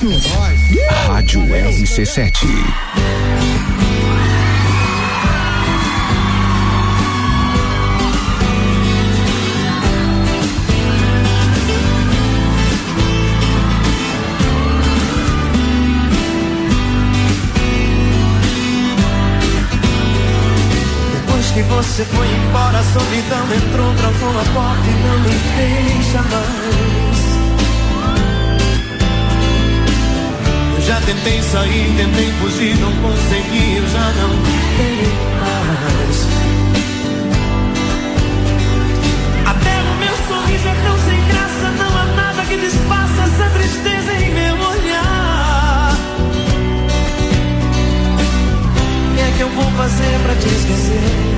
Junto. 0.07 0.29
Rádio 1.09 1.41
RC7. 1.41 2.47
Depois 21.15 21.51
que 21.51 21.63
você 21.63 22.05
foi 22.05 22.29
embora, 22.29 22.79
a 22.79 22.85
solidão 22.85 23.45
entrou, 23.57 23.93
trancou 23.97 24.41
a 24.41 24.45
porta 24.55 24.89
e 24.89 24.95
não 25.03 25.19
me 25.19 25.35
deixa 25.57 26.23
mais. 26.23 27.06
Tentei 31.07 31.41
sair, 31.41 31.95
tentei 31.97 32.33
fugir, 32.41 32.77
não 32.79 32.93
consegui, 32.97 33.77
eu 33.77 33.87
já 33.87 34.13
não 34.21 34.31
tenho 34.77 35.15
mais. 35.41 36.27
Até 39.47 39.75
o 39.83 39.95
meu 40.03 40.17
sorriso 40.27 40.69
é 40.69 40.75
tão 40.85 40.99
sem 41.07 41.21
graça, 41.29 41.71
não 41.79 41.97
há 41.97 42.05
nada 42.17 42.43
que 42.43 42.57
desfaça 42.57 43.23
essa 43.23 43.49
tristeza 43.51 44.13
em 44.15 44.35
meu 44.35 44.55
olhar. 44.69 45.95
O 49.07 49.15
que 49.15 49.21
é 49.21 49.31
que 49.37 49.43
eu 49.43 49.51
vou 49.51 49.71
fazer 49.73 50.21
pra 50.25 50.35
te 50.35 50.49
esquecer? 50.49 51.37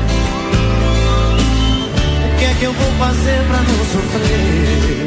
O 2.24 2.38
que 2.38 2.44
é 2.44 2.54
que 2.58 2.64
eu 2.64 2.72
vou 2.72 2.92
fazer 2.98 3.42
pra 3.48 3.58
não 3.58 3.84
sofrer? 3.92 5.06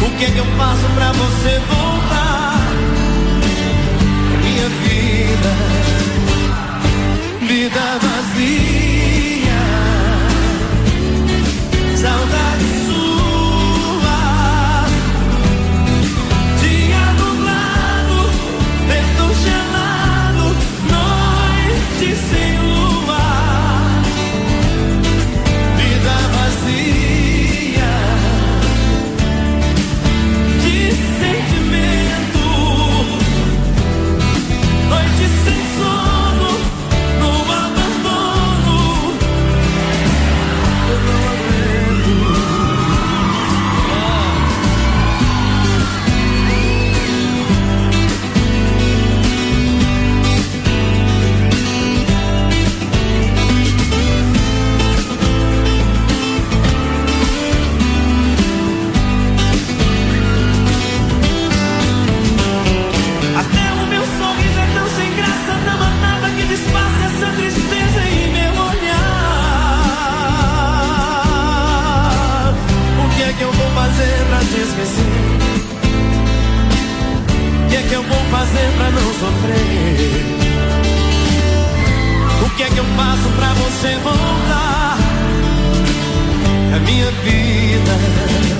O 0.00 0.18
que 0.18 0.24
é 0.24 0.30
que 0.30 0.38
eu 0.38 0.46
faço 0.56 0.86
pra 0.94 1.12
você 1.12 1.60
voltar? 1.68 2.05
Vida, 4.68 5.54
vida 7.46 7.98
vazia, 8.02 8.95
você 83.76 83.94
voltar? 83.98 84.96
A 86.74 86.78
minha 86.78 87.10
vida 87.10 88.55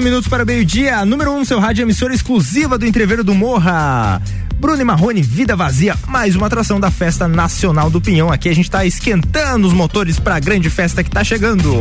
19 0.00 0.04
minutos 0.04 0.28
para 0.28 0.42
o 0.42 0.46
meio-dia. 0.46 1.04
Número 1.04 1.32
1 1.32 1.38
um 1.38 1.44
seu 1.44 1.60
rádio, 1.60 1.82
emissora 1.82 2.14
exclusiva 2.14 2.78
do 2.78 2.86
Entreveiro 2.86 3.22
do 3.22 3.34
Morra. 3.34 4.20
Bruno 4.58 4.80
e 4.80 4.84
Marrone, 4.84 5.22
Vida 5.22 5.56
Vazia, 5.56 5.96
mais 6.06 6.36
uma 6.36 6.46
atração 6.46 6.80
da 6.80 6.90
Festa 6.90 7.28
Nacional 7.28 7.88
do 7.88 8.00
Pinhão. 8.00 8.30
Aqui 8.30 8.48
a 8.48 8.54
gente 8.54 8.70
tá 8.70 8.84
esquentando 8.84 9.66
os 9.66 9.72
motores 9.72 10.18
para 10.18 10.36
a 10.36 10.40
grande 10.40 10.68
festa 10.68 11.04
que 11.04 11.10
tá 11.10 11.22
chegando. 11.24 11.80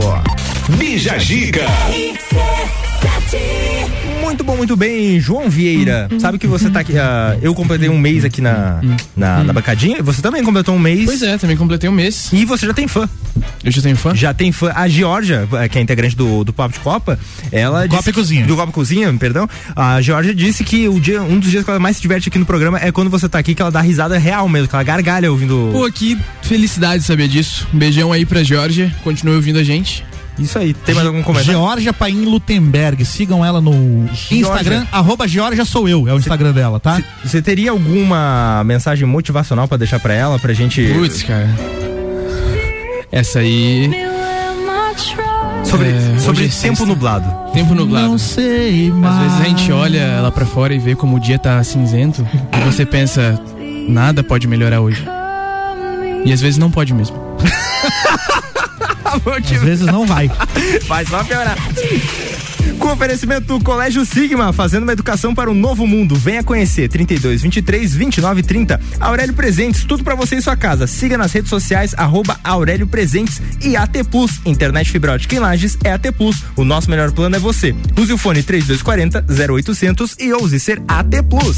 Bija 0.77 1.17
Gica. 1.17 1.65
Muito 4.21 4.43
bom, 4.43 4.55
muito 4.55 4.77
bem, 4.77 5.19
João 5.19 5.49
Vieira. 5.49 6.07
Sabe 6.19 6.37
que 6.37 6.45
você 6.45 6.69
tá 6.69 6.81
aqui. 6.81 6.97
ah, 6.97 7.37
eu 7.41 7.53
completei 7.55 7.89
um 7.89 7.97
mês 7.97 8.23
aqui 8.23 8.41
na, 8.41 8.79
na, 9.15 9.43
na 9.43 9.53
bancadinha. 9.53 9.97
e 9.99 10.01
Você 10.01 10.21
também 10.21 10.43
completou 10.43 10.75
um 10.75 10.79
mês. 10.79 11.05
Pois 11.05 11.21
é, 11.21 11.37
também 11.37 11.57
completei 11.57 11.89
um 11.89 11.93
mês. 11.93 12.29
E 12.31 12.45
você 12.45 12.65
já 12.65 12.73
tem 12.73 12.87
fã. 12.87 13.09
Eu 13.63 13.71
já 13.71 13.81
tenho 13.81 13.95
fã? 13.95 14.15
Já 14.15 14.33
tem 14.33 14.51
fã. 14.51 14.71
A 14.75 14.87
Georgia, 14.87 15.47
eh, 15.53 15.69
que 15.69 15.77
é 15.77 15.81
integrante 15.81 16.15
do, 16.15 16.43
do 16.43 16.53
Papo 16.53 16.73
de 16.73 16.79
Copa, 16.79 17.19
ela. 17.51 17.81
Copa 17.87 17.97
disse 17.97 18.09
e 18.09 18.13
Cozinha. 18.13 18.45
Do 18.45 18.55
Copa 18.55 18.69
e 18.69 18.73
Cozinha, 18.73 19.13
perdão. 19.13 19.47
A 19.75 20.01
Georgia 20.01 20.33
disse 20.33 20.63
que 20.63 20.87
o 20.87 20.99
dia, 20.99 21.21
um 21.21 21.39
dos 21.39 21.49
dias 21.49 21.63
que 21.63 21.69
ela 21.69 21.79
mais 21.79 21.95
se 21.97 22.01
diverte 22.01 22.29
aqui 22.29 22.39
no 22.39 22.45
programa 22.45 22.79
é 22.79 22.91
quando 22.91 23.09
você 23.09 23.27
tá 23.27 23.39
aqui, 23.39 23.55
que 23.55 23.61
ela 23.61 23.71
dá 23.71 23.81
risada 23.81 24.17
real 24.17 24.47
mesmo, 24.47 24.67
que 24.67 24.75
ela 24.75 24.83
gargalha 24.83 25.31
ouvindo. 25.31 25.69
Pô, 25.71 25.89
que 25.91 26.17
felicidade 26.41 27.03
saber 27.03 27.27
disso. 27.27 27.67
Um 27.73 27.77
beijão 27.77 28.11
aí 28.11 28.25
pra 28.25 28.43
Georgia. 28.43 28.93
Continue 29.03 29.35
ouvindo 29.35 29.59
a 29.59 29.63
gente. 29.63 30.03
Isso 30.39 30.57
aí. 30.57 30.73
Tem 30.73 30.95
mais 30.95 31.05
algum 31.05 31.21
comentário? 31.21 31.59
Georgia 31.59 31.93
Paim 31.93 32.25
Lutemberg. 32.25 33.03
Sigam 33.05 33.43
ela 33.43 33.59
no 33.59 34.09
Instagram. 34.31 34.85
Arroba 34.91 35.27
Georgia 35.27 35.65
sou 35.65 35.87
eu. 35.87 36.07
É 36.07 36.13
o 36.13 36.17
Instagram 36.17 36.53
dela, 36.53 36.79
tá? 36.79 37.01
Você 37.23 37.41
teria 37.41 37.71
alguma 37.71 38.63
mensagem 38.65 39.05
motivacional 39.05 39.67
pra 39.67 39.77
deixar 39.77 39.99
pra 39.99 40.13
ela, 40.13 40.39
pra 40.39 40.53
gente. 40.53 40.81
Putz, 40.93 41.23
cara. 41.23 41.49
Essa 43.11 43.39
aí. 43.39 43.89
Sobre, 45.63 45.89
É, 45.89 46.19
sobre 46.19 46.45
é 46.45 46.47
tempo 46.47 46.53
sexta. 46.53 46.85
nublado. 46.85 47.51
Tempo 47.53 47.73
nublado. 47.75 48.07
Não 48.07 48.17
sei, 48.17 48.91
mas. 48.91 49.15
Às 49.15 49.21
vezes 49.23 49.41
a 49.41 49.43
gente 49.49 49.71
olha 49.71 50.19
lá 50.21 50.31
pra 50.31 50.45
fora 50.45 50.73
e 50.73 50.79
vê 50.79 50.95
como 50.95 51.17
o 51.17 51.19
dia 51.19 51.37
tá 51.37 51.63
cinzento 51.63 52.25
e 52.57 52.59
você 52.71 52.85
pensa, 52.85 53.39
nada 53.87 54.23
pode 54.23 54.47
melhorar 54.47 54.81
hoje. 54.81 55.05
E 56.25 56.33
às 56.33 56.41
vezes 56.41 56.57
não 56.57 56.69
pode 56.71 56.93
mesmo. 56.93 57.17
Às 59.55 59.61
vezes 59.63 59.85
não 59.87 60.05
vai. 60.05 60.29
Vai 60.87 61.03
só 61.05 61.23
piorar. 61.23 61.57
Com 62.79 62.93
oferecimento 62.93 63.45
do 63.45 63.63
Colégio 63.63 64.05
Sigma, 64.05 64.53
fazendo 64.53 64.83
uma 64.83 64.93
educação 64.93 65.35
para 65.35 65.51
um 65.51 65.53
novo 65.53 65.85
mundo. 65.85 66.15
Venha 66.15 66.41
conhecer 66.41 66.87
32 66.87 67.41
23 67.41 67.93
29 67.93 68.41
30. 68.41 68.79
Aurélio 68.99 69.33
Presentes, 69.33 69.83
tudo 69.83 70.03
para 70.03 70.15
você 70.15 70.35
em 70.35 70.41
sua 70.41 70.55
casa. 70.55 70.87
Siga 70.87 71.17
nas 71.17 71.33
redes 71.33 71.49
sociais 71.49 71.93
arroba 71.97 72.39
Aurélio 72.43 72.87
Presentes 72.87 73.41
e 73.61 73.75
AT 73.75 74.03
Plus. 74.09 74.39
Internet 74.45 74.89
fibra 74.89 75.13
ótica 75.13 75.35
em 75.35 75.39
Lages 75.39 75.77
é 75.83 75.91
AT 75.91 76.11
Plus. 76.17 76.43
O 76.55 76.63
nosso 76.63 76.89
melhor 76.89 77.11
plano 77.11 77.35
é 77.35 77.39
você. 77.39 77.75
Use 77.97 78.13
o 78.13 78.17
fone 78.17 78.41
3240 78.41 79.25
0800 79.53 80.15
e 80.17 80.31
ouse 80.31 80.59
ser 80.59 80.81
AT 80.87 81.21
Plus. 81.29 81.57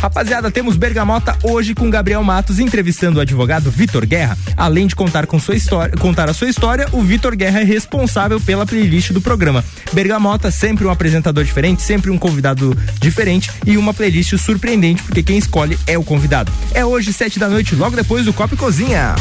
Rapaziada, 0.00 0.50
temos 0.50 0.76
Bergamota 0.76 1.36
hoje 1.42 1.74
com 1.74 1.88
Gabriel 1.88 2.22
Matos 2.22 2.58
entrevistando 2.58 3.18
o 3.18 3.22
advogado 3.22 3.70
Vitor 3.70 4.04
Guerra. 4.04 4.36
Além 4.56 4.86
de 4.86 4.94
contar 4.94 5.26
com 5.26 5.38
sua 5.38 5.56
história, 5.56 5.96
contar 5.96 6.28
a 6.28 6.34
sua 6.34 6.48
história, 6.48 6.86
o 6.92 7.02
Vitor 7.02 7.34
Guerra 7.34 7.60
é 7.60 7.64
responsável 7.64 8.40
pela 8.40 8.66
playlist 8.66 9.12
do 9.12 9.20
programa. 9.20 9.64
Bergamota, 9.92 10.15
sempre 10.50 10.84
um 10.86 10.90
apresentador 10.90 11.44
diferente, 11.44 11.82
sempre 11.82 12.10
um 12.10 12.18
convidado 12.18 12.76
diferente 13.00 13.50
e 13.66 13.76
uma 13.76 13.92
playlist 13.92 14.36
surpreendente, 14.36 15.02
porque 15.02 15.22
quem 15.22 15.38
escolhe 15.38 15.78
é 15.86 15.98
o 15.98 16.04
convidado. 16.04 16.52
É 16.72 16.84
hoje, 16.84 17.12
sete 17.12 17.38
da 17.38 17.48
noite, 17.48 17.74
logo 17.74 17.96
depois 17.96 18.24
do 18.24 18.32
Copa 18.32 18.54
e 18.54 18.56
Cozinha. 18.56 19.14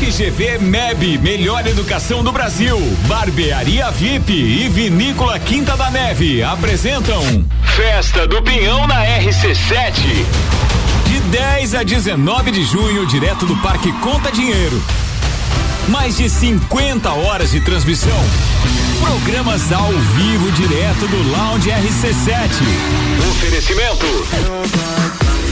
FGV 0.00 0.58
MEB, 0.58 1.18
melhor 1.18 1.66
educação 1.66 2.24
do 2.24 2.32
Brasil. 2.32 2.78
Barbearia 3.06 3.90
VIP 3.90 4.32
e 4.32 4.68
Vinícola 4.68 5.38
Quinta 5.38 5.76
da 5.76 5.90
Neve 5.90 6.42
apresentam 6.42 7.22
Festa 7.76 8.26
do 8.26 8.42
Pinhão 8.42 8.86
na 8.86 9.04
RC7. 9.04 10.79
De 11.30 11.36
10 11.36 11.74
a 11.76 11.82
19 11.84 12.50
de 12.50 12.64
junho, 12.64 13.06
direto 13.06 13.46
do 13.46 13.56
Parque 13.58 13.92
Conta 14.00 14.32
Dinheiro. 14.32 14.82
Mais 15.88 16.16
de 16.16 16.28
50 16.28 17.08
horas 17.12 17.52
de 17.52 17.60
transmissão. 17.60 18.18
Programas 19.00 19.72
ao 19.72 19.92
vivo 19.92 20.50
direto 20.52 21.06
do 21.06 21.30
Lounge 21.30 21.70
RC7. 21.70 22.50
Oferecimento. 23.30 24.06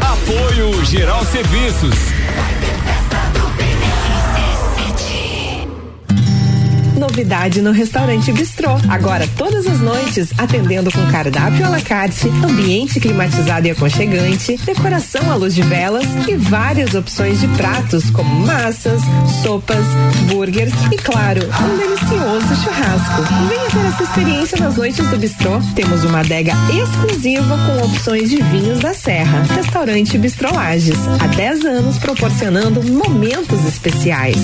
Apoio 0.00 0.84
Geral 0.84 1.24
Serviços. 1.24 1.94
Novidade 6.96 7.60
no 7.60 7.72
restaurante 7.72 8.32
Bistrô. 8.32 8.70
Agora, 8.88 9.28
todas 9.36 9.66
as 9.66 9.80
noites, 9.80 10.30
atendendo 10.38 10.90
com 10.90 11.06
cardápio 11.08 11.66
à 11.66 11.68
la 11.68 11.80
carte, 11.80 12.28
ambiente 12.28 12.98
climatizado 12.98 13.66
e 13.66 13.70
aconchegante, 13.70 14.56
decoração 14.64 15.30
à 15.30 15.34
luz 15.34 15.54
de 15.54 15.62
velas 15.62 16.06
e 16.26 16.34
várias 16.36 16.94
opções 16.94 17.40
de 17.40 17.48
pratos 17.48 18.10
como 18.10 18.46
massas, 18.46 19.02
sopas, 19.42 19.84
burgers 20.28 20.72
e, 20.90 20.96
claro, 20.96 21.42
um 21.42 21.78
delicioso 21.78 22.62
churrasco. 22.62 23.22
Venha 23.48 23.70
ter 23.70 23.86
essa 23.88 24.02
experiência 24.02 24.58
nas 24.58 24.76
noites 24.76 25.06
do 25.06 25.18
Bistrô. 25.18 25.60
Temos 25.74 26.02
uma 26.04 26.20
adega 26.20 26.52
exclusiva 26.72 27.58
com 27.58 27.86
opções 27.86 28.30
de 28.30 28.42
vinhos 28.42 28.80
da 28.80 28.94
Serra. 28.94 29.42
Restaurante 29.54 30.16
Bistrô 30.16 30.50
Lages. 30.54 30.98
Há 31.20 31.26
10 31.26 31.64
anos 31.66 31.98
proporcionando 31.98 32.82
momentos 32.82 33.64
especiais. 33.66 34.36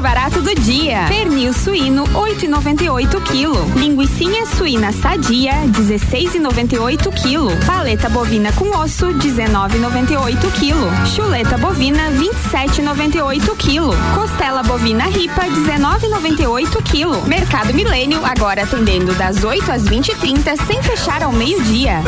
Barato 0.00 0.40
do 0.40 0.54
dia. 0.54 1.04
Pernil 1.08 1.52
suíno 1.52 2.04
8,98 2.04 3.20
kg. 3.20 3.78
Linguiça 3.78 4.46
suína 4.56 4.92
sadia 4.92 5.52
16,98 5.66 7.10
kg. 7.10 7.66
Paleta 7.66 8.08
bovina 8.08 8.50
com 8.52 8.70
osso 8.78 9.08
19,98 9.08 10.38
kg. 10.52 10.74
Chuleta 11.14 11.58
bovina 11.58 12.10
27,98 12.12 13.54
kg. 13.56 13.94
Costela 14.14 14.62
bovina 14.62 15.04
ripa 15.04 15.42
19,98 15.42 16.82
kg. 16.82 17.28
Mercado 17.28 17.74
Milênio 17.74 18.24
agora 18.24 18.62
atendendo 18.62 19.12
das 19.14 19.44
8 19.44 19.70
às 19.70 19.84
20h30 19.84 20.56
sem 20.66 20.82
fechar 20.82 21.22
ao 21.22 21.32
meio-dia. 21.32 22.02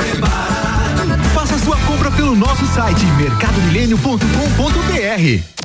Faça 1.35 1.59
sua 1.59 1.77
compra 1.78 2.10
pelo 2.10 2.35
nosso 2.35 2.64
site 2.66 3.05
mercadomilênio.com.br. 3.19 5.61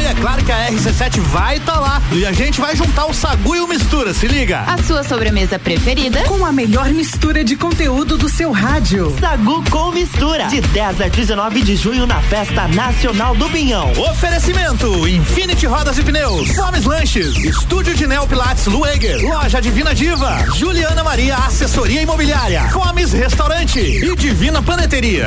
E 0.00 0.06
é 0.06 0.14
claro 0.14 0.42
que 0.42 0.50
a 0.50 0.70
RC7 0.70 1.20
vai 1.20 1.56
estar 1.56 1.78
lá. 1.78 2.00
E 2.10 2.24
a 2.24 2.32
gente 2.32 2.60
vai 2.60 2.74
juntar 2.74 3.04
o 3.04 3.12
Sagu 3.12 3.54
e 3.54 3.60
o 3.60 3.66
Mistura, 3.66 4.14
se 4.14 4.26
liga. 4.26 4.60
A 4.60 4.82
sua 4.82 5.02
sobremesa 5.02 5.58
preferida? 5.58 6.22
Com 6.24 6.44
a 6.46 6.52
melhor 6.52 6.88
mistura 6.88 7.44
de 7.44 7.54
conteúdo 7.54 8.16
do 8.16 8.28
seu 8.28 8.50
rádio. 8.50 9.14
Sagu 9.20 9.62
com 9.70 9.90
mistura. 9.90 10.46
De 10.46 10.60
10 10.60 11.00
a 11.02 11.08
19 11.08 11.62
de 11.62 11.76
junho 11.76 12.06
na 12.06 12.20
Festa 12.22 12.66
Nacional 12.68 13.34
do 13.34 13.48
Pinhão. 13.50 13.92
Oferecimento: 14.10 15.06
Infinity 15.06 15.66
Rodas 15.66 15.98
e 15.98 16.02
Pneus, 16.02 16.48
Fomes 16.56 16.84
Lanches, 16.84 17.36
Estúdio 17.36 17.94
de 17.94 18.06
Neo 18.06 18.26
Pilates 18.26 18.64
Lueger, 18.66 19.20
Loja 19.22 19.60
Divina 19.60 19.94
Diva, 19.94 20.46
Juliana 20.54 21.04
Maria 21.04 21.36
Assessoria 21.36 22.00
Imobiliária, 22.00 22.62
Fomes 22.70 23.12
Restaurante 23.12 23.80
e 23.80 24.16
Divina 24.16 24.62
Paneteria. 24.62 25.26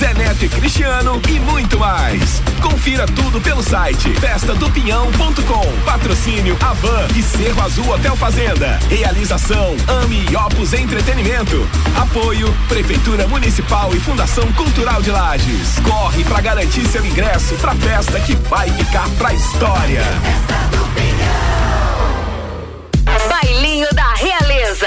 Zé 0.00 0.14
Neto 0.14 0.46
e 0.46 0.48
Cristiano 0.48 1.20
e 1.28 1.38
muito 1.40 1.78
mais. 1.78 2.40
Confira 2.62 3.04
tudo 3.04 3.38
pelo 3.38 3.62
site 3.62 4.08
festadopinhão.com. 4.14 5.84
Patrocínio 5.84 6.56
Avan 6.58 7.06
e 7.14 7.22
Cerro 7.22 7.60
Azul 7.60 7.86
Hotel 7.90 8.16
Fazenda. 8.16 8.78
Realização 8.88 9.76
Ami 10.02 10.24
e 10.30 10.34
Opus 10.34 10.72
Entretenimento. 10.72 11.68
Apoio 11.94 12.50
Prefeitura 12.66 13.28
Municipal 13.28 13.94
e 13.94 14.00
Fundação 14.00 14.50
Cultural 14.54 15.02
de 15.02 15.10
Lages. 15.10 15.78
Corre 15.84 16.24
para 16.24 16.40
garantir 16.40 16.86
seu 16.86 17.04
ingresso 17.04 17.54
pra 17.56 17.74
festa 17.74 18.18
que 18.20 18.34
vai 18.48 18.70
ficar 18.70 19.06
pra 19.18 19.34
história. 19.34 20.02
Bailinho 23.42 23.88
da 23.94 24.14
Realeza. 24.16 24.86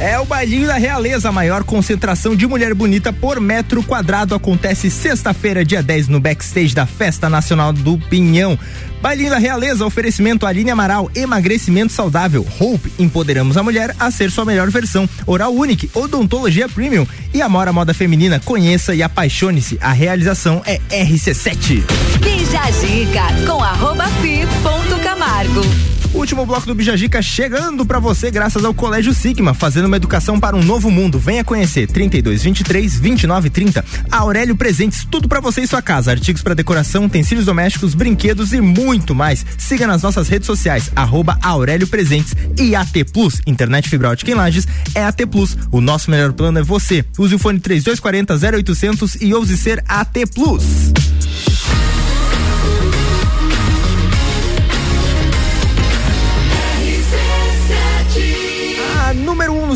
É 0.00 0.18
o 0.18 0.24
Bailinho 0.24 0.66
da 0.66 0.74
Realeza, 0.74 1.28
a 1.28 1.32
maior 1.32 1.62
concentração 1.62 2.34
de 2.34 2.44
mulher 2.48 2.74
bonita 2.74 3.12
por 3.12 3.40
metro 3.40 3.80
quadrado. 3.80 4.34
Acontece 4.34 4.90
sexta-feira, 4.90 5.64
dia 5.64 5.80
10, 5.80 6.08
no 6.08 6.18
backstage 6.18 6.74
da 6.74 6.84
Festa 6.84 7.28
Nacional 7.28 7.72
do 7.72 7.96
Pinhão. 7.96 8.58
Bailinho 9.00 9.30
da 9.30 9.38
Realeza, 9.38 9.86
oferecimento 9.86 10.46
Aline 10.46 10.72
Amaral, 10.72 11.08
emagrecimento 11.14 11.92
saudável. 11.92 12.44
Hope, 12.58 12.92
empoderamos 12.98 13.56
a 13.56 13.62
mulher 13.62 13.94
a 14.00 14.10
ser 14.10 14.32
sua 14.32 14.44
melhor 14.44 14.68
versão. 14.68 15.08
Oral 15.24 15.54
Unique, 15.54 15.88
odontologia 15.94 16.68
premium. 16.68 17.06
E 17.32 17.40
Amora 17.40 17.72
Moda 17.72 17.94
Feminina, 17.94 18.40
conheça 18.40 18.96
e 18.96 19.02
apaixone-se. 19.02 19.78
A 19.80 19.92
realização 19.92 20.60
é 20.66 20.80
RC7. 20.90 21.84
Bija 22.20 22.70
Gica 22.72 23.46
com 23.46 23.62
arroba 23.62 24.08
fi 24.20 24.40
ponto 24.64 25.00
Camargo. 25.04 25.87
Último 26.18 26.44
bloco 26.44 26.66
do 26.66 26.74
Bijagica 26.74 27.22
chegando 27.22 27.86
pra 27.86 28.00
você 28.00 28.28
graças 28.28 28.64
ao 28.64 28.74
Colégio 28.74 29.14
Sigma, 29.14 29.54
fazendo 29.54 29.86
uma 29.86 29.96
educação 29.96 30.40
para 30.40 30.56
um 30.56 30.62
novo 30.64 30.90
mundo. 30.90 31.16
Venha 31.16 31.44
conhecer 31.44 31.86
32 31.86 32.42
23 32.42 32.98
29 32.98 33.48
30. 33.48 33.84
Aurélio 34.10 34.56
Presentes, 34.56 35.06
tudo 35.08 35.28
pra 35.28 35.38
você 35.38 35.60
e 35.60 35.66
sua 35.68 35.80
casa, 35.80 36.10
artigos 36.10 36.42
para 36.42 36.56
decoração, 36.56 37.04
utensílios 37.04 37.46
domésticos, 37.46 37.94
brinquedos 37.94 38.52
e 38.52 38.60
muito 38.60 39.14
mais. 39.14 39.46
Siga 39.56 39.86
nas 39.86 40.02
nossas 40.02 40.28
redes 40.28 40.46
sociais 40.46 40.90
arroba 40.96 41.38
Aurélio 41.40 41.86
Presentes 41.86 42.34
e 42.58 42.74
AT 42.74 43.04
Plus, 43.12 43.40
internet 43.46 43.88
fibra 43.88 44.10
ótica 44.10 44.32
em 44.32 44.34
Lages 44.34 44.66
é 44.96 45.04
AT 45.04 45.24
Plus. 45.30 45.56
O 45.70 45.80
nosso 45.80 46.10
melhor 46.10 46.32
plano 46.32 46.58
é 46.58 46.62
você. 46.64 47.04
Use 47.16 47.36
o 47.36 47.38
fone 47.38 47.60
3240 47.60 48.58
0800 48.58 49.22
e 49.22 49.32
ouse 49.32 49.56
ser 49.56 49.84
AT 49.86 50.26
Plus. 50.34 50.64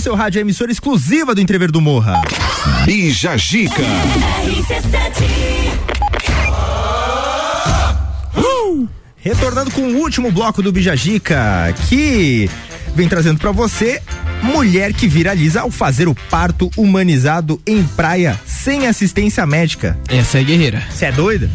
Seu 0.02 0.16
rádio, 0.16 0.40
a 0.40 0.42
emissora 0.42 0.72
exclusiva 0.72 1.32
do 1.32 1.40
Entrever 1.40 1.70
do 1.70 1.80
Morra. 1.80 2.20
Bija 2.84 3.36
Gica. 3.36 3.84
Uh! 8.36 8.88
Retornando 9.16 9.70
com 9.70 9.82
o 9.82 9.98
último 9.98 10.32
bloco 10.32 10.60
do 10.60 10.72
Bijagica, 10.72 11.72
que 11.88 12.50
vem 12.96 13.08
trazendo 13.08 13.38
pra 13.38 13.52
você 13.52 14.02
mulher 14.42 14.92
que 14.92 15.06
viraliza 15.06 15.60
ao 15.60 15.70
fazer 15.70 16.08
o 16.08 16.16
parto 16.28 16.68
humanizado 16.76 17.62
em 17.64 17.84
praia 17.84 18.38
sem 18.44 18.88
assistência 18.88 19.46
médica. 19.46 19.96
Essa 20.08 20.40
é 20.40 20.42
guerreira. 20.42 20.82
Você 20.90 21.04
é 21.04 21.12
doida? 21.12 21.48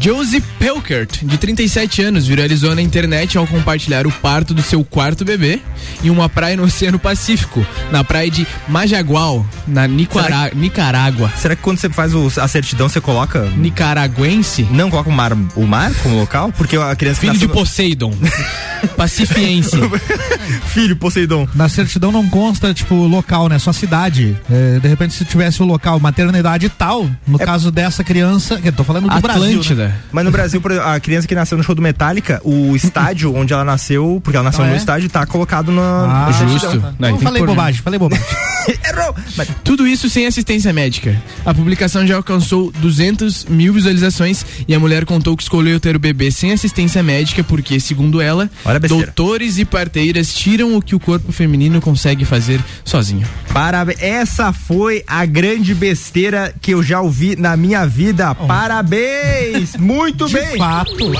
Josie 0.00 0.40
Pelkert, 0.58 1.20
de 1.22 1.36
37 1.38 2.02
anos, 2.02 2.26
viralizou 2.26 2.74
na 2.74 2.82
internet 2.82 3.36
ao 3.38 3.46
compartilhar 3.46 4.06
o 4.06 4.10
parto 4.10 4.52
do 4.54 4.62
seu 4.62 4.82
quarto 4.84 5.24
bebê 5.24 5.60
em 6.02 6.10
uma 6.10 6.28
praia 6.28 6.56
no 6.56 6.64
Oceano 6.64 6.98
Pacífico, 6.98 7.64
na 7.90 8.02
praia 8.02 8.30
de 8.30 8.46
Majagual, 8.68 9.46
na 9.66 9.86
Nicara 9.86 10.24
Será 10.24 10.50
Nicarágua. 10.54 11.32
Será 11.36 11.54
que 11.54 11.62
quando 11.62 11.78
você 11.78 11.88
faz 11.90 12.14
o- 12.14 12.30
a 12.40 12.48
certidão 12.48 12.88
você 12.88 13.00
coloca 13.00 13.42
Nicaraguense? 13.56 14.66
Não 14.70 14.90
coloca 14.90 15.08
o 15.08 15.12
mar, 15.12 15.32
o 15.56 15.66
mar 15.66 15.92
como 16.02 16.16
local? 16.18 16.52
Porque 16.56 16.76
a 16.76 16.94
criança 16.96 17.20
Filho 17.20 17.32
de 17.34 17.38
nasceu- 17.46 17.54
Poseidon. 17.54 18.12
Pacifiense. 18.96 19.76
Filho 20.66 20.96
Poseidon. 20.96 21.46
Na 21.54 21.68
certidão 21.68 22.10
não 22.10 22.28
consta, 22.28 22.74
tipo, 22.74 22.94
local, 23.06 23.48
né? 23.48 23.58
Só 23.58 23.72
cidade. 23.72 24.36
É, 24.50 24.78
de 24.80 24.88
repente, 24.88 25.14
se 25.14 25.24
tivesse 25.24 25.62
o 25.62 25.66
local, 25.66 26.00
maternidade 26.00 26.68
tal, 26.68 27.08
no 27.26 27.38
caso 27.38 27.70
dessa 27.70 28.02
criança, 28.02 28.56
que 28.58 28.68
eu 28.68 28.72
tô 28.72 28.82
falando 28.82 29.08
do 29.08 29.20
Brasil. 29.20 29.62
Né? 29.76 29.81
Mas 30.10 30.24
no 30.24 30.30
Brasil, 30.30 30.60
por 30.60 30.70
exemplo, 30.70 30.88
a 30.88 31.00
criança 31.00 31.26
que 31.26 31.34
nasceu 31.34 31.56
no 31.58 31.64
show 31.64 31.74
do 31.74 31.82
Metallica, 31.82 32.40
o 32.44 32.74
estádio 32.76 33.34
onde 33.36 33.52
ela 33.52 33.64
nasceu, 33.64 34.20
porque 34.22 34.36
ela 34.36 34.44
nasceu 34.44 34.64
Ah, 34.64 34.68
no 34.68 34.74
é? 34.74 34.76
estádio, 34.76 35.08
tá 35.08 35.24
colocado 35.26 35.70
na. 35.72 36.26
Ah, 36.28 36.32
justo. 36.32 36.80
Não, 36.98 37.10
Não, 37.12 37.18
falei 37.18 37.40
né? 37.42 37.46
bobagem, 37.48 37.82
falei 37.82 37.98
bobagem. 37.98 38.24
Errou! 38.88 39.14
Mas 39.36 39.48
Tudo 39.64 39.86
isso 39.86 40.08
sem 40.08 40.26
assistência 40.26 40.72
médica. 40.72 41.20
A 41.44 41.52
publicação 41.52 42.06
já 42.06 42.14
alcançou 42.16 42.70
200 42.78 43.46
mil 43.46 43.72
visualizações 43.72 44.44
e 44.68 44.74
a 44.74 44.78
mulher 44.78 45.04
contou 45.04 45.36
que 45.36 45.42
escolheu 45.42 45.80
ter 45.80 45.96
o 45.96 45.98
bebê 45.98 46.30
sem 46.30 46.52
assistência 46.52 47.02
médica 47.02 47.42
porque, 47.42 47.80
segundo 47.80 48.20
ela, 48.20 48.48
doutores 48.88 49.58
e 49.58 49.64
parteiras 49.64 50.32
tiram 50.32 50.76
o 50.76 50.82
que 50.82 50.94
o 50.94 51.00
corpo 51.00 51.32
feminino 51.32 51.80
consegue 51.80 52.24
fazer 52.24 52.60
sozinho. 52.84 53.26
Parabéns. 53.52 54.00
Essa 54.00 54.52
foi 54.52 55.02
a 55.06 55.24
grande 55.26 55.74
besteira 55.74 56.54
que 56.60 56.72
eu 56.72 56.82
já 56.82 57.00
ouvi 57.00 57.34
na 57.36 57.56
minha 57.56 57.84
vida. 57.86 58.32
Parabéns! 58.34 59.61
Muito 59.78 60.26
De 60.26 60.34
bem! 60.34 60.56
fato. 60.58 61.12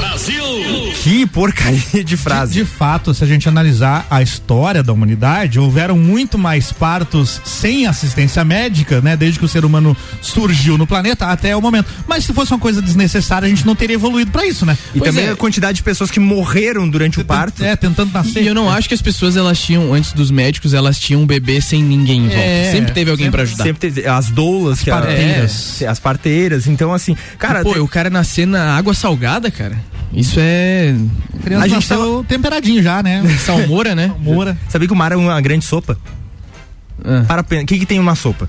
Que 1.03 1.27
porcaria 1.27 2.05
de 2.05 2.17
frase. 2.17 2.53
De 2.55 2.65
fato, 2.65 3.13
se 3.15 3.23
a 3.25 3.27
gente 3.27 3.49
analisar 3.49 4.07
a 4.11 4.23
história 4.23 4.83
da 4.83 4.93
humanidade, 4.93 5.59
houveram 5.59 5.97
muito 5.97 6.39
mais 6.39 6.73
partos 6.73 7.41
sem 7.45 7.87
assistência 7.87 8.45
médica, 8.45 9.01
né? 9.01 9.17
Desde 9.17 9.39
que 9.39 9.45
o 9.45 9.49
ser 9.49 9.65
humano 9.65 9.97
surgiu 10.21 10.79
no 10.79 10.87
planeta 10.87 11.27
até 11.27 11.57
o 11.57 11.61
momento. 11.61 11.87
Mas 12.07 12.25
se 12.25 12.33
fosse 12.33 12.53
uma 12.53 12.59
coisa 12.59 12.81
desnecessária, 12.81 13.47
a 13.47 13.49
gente 13.49 13.67
não 13.67 13.75
teria 13.75 13.95
evoluído 13.95 14.31
pra 14.31 14.47
isso, 14.47 14.65
né? 14.65 14.77
E 14.95 14.99
Pois 14.99 15.11
também 15.11 15.27
é. 15.29 15.33
a 15.33 15.37
quantidade 15.37 15.77
de 15.77 15.83
pessoas 15.83 16.11
que 16.11 16.21
morreram 16.21 16.89
durante 16.89 17.21
o 17.21 17.25
parto. 17.25 17.63
É, 17.65 17.75
tentando 17.77 18.13
nascer. 18.13 18.43
E 18.43 18.47
eu 18.47 18.55
não 18.55 18.71
acho 18.71 18.89
que 18.89 18.95
as 18.95 19.03
pessoas 19.03 19.37
elas 19.37 19.59
tinham, 19.61 19.93
antes 19.93 20.13
dos 20.13 20.31
médicos, 20.31 20.75
elas 20.75 20.99
tinham 20.99 21.23
um 21.23 21.27
bebê 21.27 21.61
sem 21.61 21.83
ninguém 21.83 22.19
em 22.25 22.29
volta. 22.29 22.43
É, 22.43 22.73
sempre 22.73 22.93
teve 22.93 23.11
alguém 23.11 23.31
pra 23.31 23.43
ajudar. 23.43 23.65
Sempre 23.65 23.81
teve 23.91 24.07
as 24.09 24.29
doulas, 24.31 24.81
que 24.81 24.91
a- 24.91 24.97
parteiras. 24.99 25.83
é, 25.83 25.87
as 25.87 25.99
parteiras. 25.99 26.67
Então, 26.67 26.93
assim, 26.93 27.17
cara, 27.39 27.63
Pô, 27.63 27.73
tem- 27.75 27.83
o 27.83 27.89
cara 27.89 28.11
nascer 28.33 28.47
na 28.47 28.77
água 28.77 28.95
salgada, 28.95 29.51
cara. 29.51 29.77
Isso 30.13 30.37
é. 30.39 30.95
A 31.59 31.67
gente 31.69 31.75
nasceu 31.75 32.25
temperadinho 32.27 32.83
já, 32.83 33.03
né? 33.03 33.23
Salmoura, 33.45 33.95
né? 33.95 34.13
Moura, 34.19 34.57
sabia 34.69 34.87
que 34.89 34.95
o 34.95 34.97
mar 34.97 35.13
é 35.13 35.17
uma 35.17 35.39
grande 35.41 35.65
sopa? 35.65 35.99
Ah. 37.05 37.25
Para, 37.27 37.43
o 37.43 37.67
que 37.67 37.79
que 37.79 37.87
tem 37.87 37.99
uma 37.99 38.15
sopa? 38.15 38.49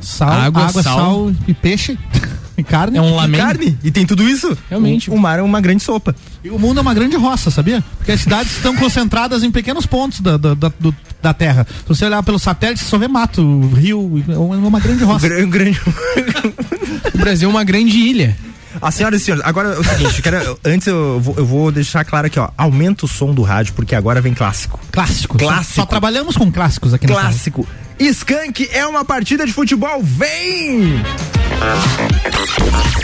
sal, 0.00 0.30
Água, 0.30 0.66
água, 0.66 0.82
sal. 0.82 0.96
sal, 0.98 1.32
e 1.48 1.54
peixe. 1.54 1.98
E 2.56 2.62
carne. 2.62 2.96
É 2.98 3.02
um 3.02 3.08
E 3.08 3.16
lamento. 3.16 3.42
carne? 3.44 3.76
E 3.82 3.90
tem 3.90 4.06
tudo 4.06 4.22
isso? 4.28 4.56
Realmente. 4.70 5.10
O, 5.10 5.14
o 5.14 5.18
mar 5.18 5.40
é 5.40 5.42
uma 5.42 5.60
grande 5.60 5.82
sopa. 5.82 6.14
E 6.44 6.50
o 6.50 6.56
mundo 6.56 6.78
é 6.78 6.82
uma 6.82 6.94
grande 6.94 7.16
roça, 7.16 7.50
sabia? 7.50 7.82
Porque 7.98 8.12
as 8.12 8.20
cidades 8.20 8.52
estão 8.52 8.76
concentradas 8.76 9.42
em 9.42 9.50
pequenos 9.50 9.86
pontos 9.86 10.20
da, 10.20 10.36
da, 10.36 10.54
da, 10.54 10.70
do- 10.78 10.94
da 11.20 11.34
terra. 11.34 11.66
Se 11.68 11.88
você 11.88 12.04
olhar 12.04 12.22
pelo 12.22 12.38
satélite, 12.38 12.78
você 12.80 12.88
só 12.88 12.96
vê 12.96 13.08
mato, 13.08 13.42
rio, 13.74 14.22
é 14.28 14.36
uma 14.38 14.78
grande 14.78 15.02
roça. 15.02 15.28
gra- 15.28 15.44
um 15.44 15.50
grande... 15.50 15.80
O 17.12 17.18
Brasil 17.18 17.48
é 17.48 17.50
uma 17.52 17.64
grande 17.64 17.98
ilha. 17.98 18.36
As 18.80 18.94
senhoras 18.94 19.20
e 19.20 19.24
senhores, 19.24 19.44
agora 19.46 19.74
é 19.74 19.78
o 19.78 19.84
seguinte, 19.84 20.22
quero, 20.22 20.58
antes 20.64 20.86
eu 20.86 21.20
vou, 21.20 21.34
eu 21.36 21.46
vou, 21.46 21.72
deixar 21.72 22.04
claro 22.04 22.26
aqui, 22.26 22.38
ó. 22.38 22.50
Aumenta 22.56 23.04
o 23.04 23.08
som 23.08 23.32
do 23.32 23.42
rádio, 23.42 23.74
porque 23.74 23.94
agora 23.94 24.20
vem 24.20 24.34
clássico. 24.34 24.78
Clássico. 24.90 25.38
Clássico. 25.38 25.74
Só, 25.74 25.82
só 25.82 25.86
trabalhamos 25.86 26.36
com 26.36 26.50
clássicos 26.50 26.94
aqui 26.94 27.06
na 27.06 27.14
Clássico. 27.14 27.66
Skank 27.98 28.68
é 28.72 28.84
uma 28.86 29.04
partida 29.04 29.46
de 29.46 29.52
futebol. 29.52 30.02
Vem! 30.02 31.00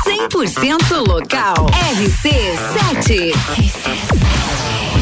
100% 0.04 1.06
local. 1.06 1.66
RC7. 1.94 3.32
RC7. 3.32 4.99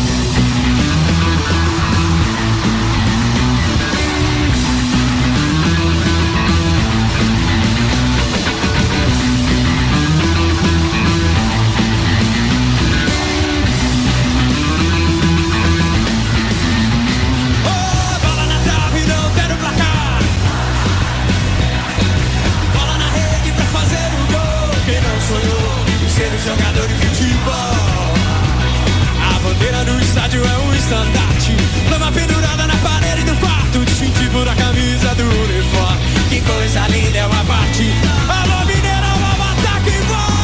coisa 36.48 36.86
linda 36.88 37.18
é 37.18 37.26
o 37.26 37.32
abate. 37.32 37.92
Alô, 38.28 38.64
Mineirão, 38.64 39.16
vamos 39.20 39.46
ataque 39.52 39.90
que 39.90 39.98
gol! 40.06 40.38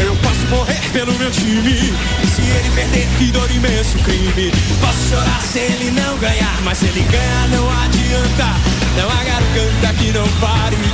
Eu 0.00 0.16
posso 0.16 0.46
morrer 0.48 0.80
pelo 0.92 1.12
meu 1.18 1.30
time. 1.30 1.92
E 2.22 2.26
se 2.26 2.42
ele 2.42 2.70
perder, 2.74 3.06
que 3.18 3.30
dor 3.32 3.50
imenso 3.50 3.98
crime. 3.98 4.50
Posso 4.80 5.08
chorar 5.10 5.42
se 5.42 5.58
ele 5.58 5.90
não 5.90 6.16
ganhar, 6.18 6.58
mas 6.64 6.78
se 6.78 6.86
ele 6.86 7.02
ganhar, 7.02 7.48
não 7.48 7.68
adianta. 7.82 8.46
Não 8.96 9.10
há 9.10 9.24
garganta 9.24 9.94
que 9.98 10.10
não 10.12 10.26
pare. 10.40 10.85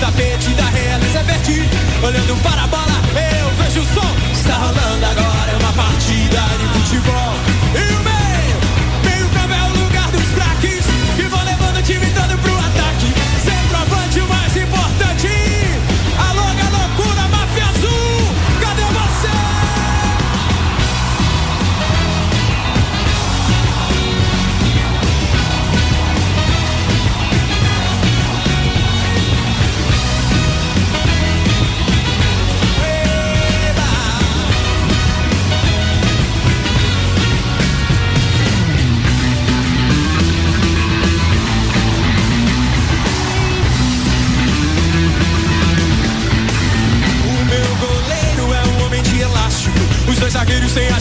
tapete 0.00 0.54
da 0.54 0.64
realeza 0.64 1.18
é 1.18 1.22
verde. 1.22 1.68
Olhando 2.02 2.42
para 2.42 2.64
a 2.64 2.66
bola, 2.66 2.96
eu 3.40 3.50
vejo 3.62 3.80
o 3.82 3.84
som. 3.94 4.19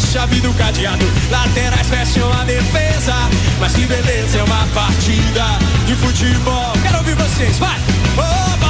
chave 0.10 0.42
do 0.42 0.52
cadeado. 0.56 1.06
Laterais 1.30 1.88
fecham 1.88 2.32
a 2.34 2.44
defesa. 2.44 3.14
Mas 3.60 3.74
que 3.74 3.86
beleza, 3.86 4.40
é 4.40 4.44
uma 4.44 4.66
partida 4.74 5.46
de 5.86 5.96
futebol. 5.96 6.74
Quero 6.82 6.98
ouvir 6.98 7.16
vocês, 7.16 7.60
vai! 7.60 7.78
Oba! 8.18 8.69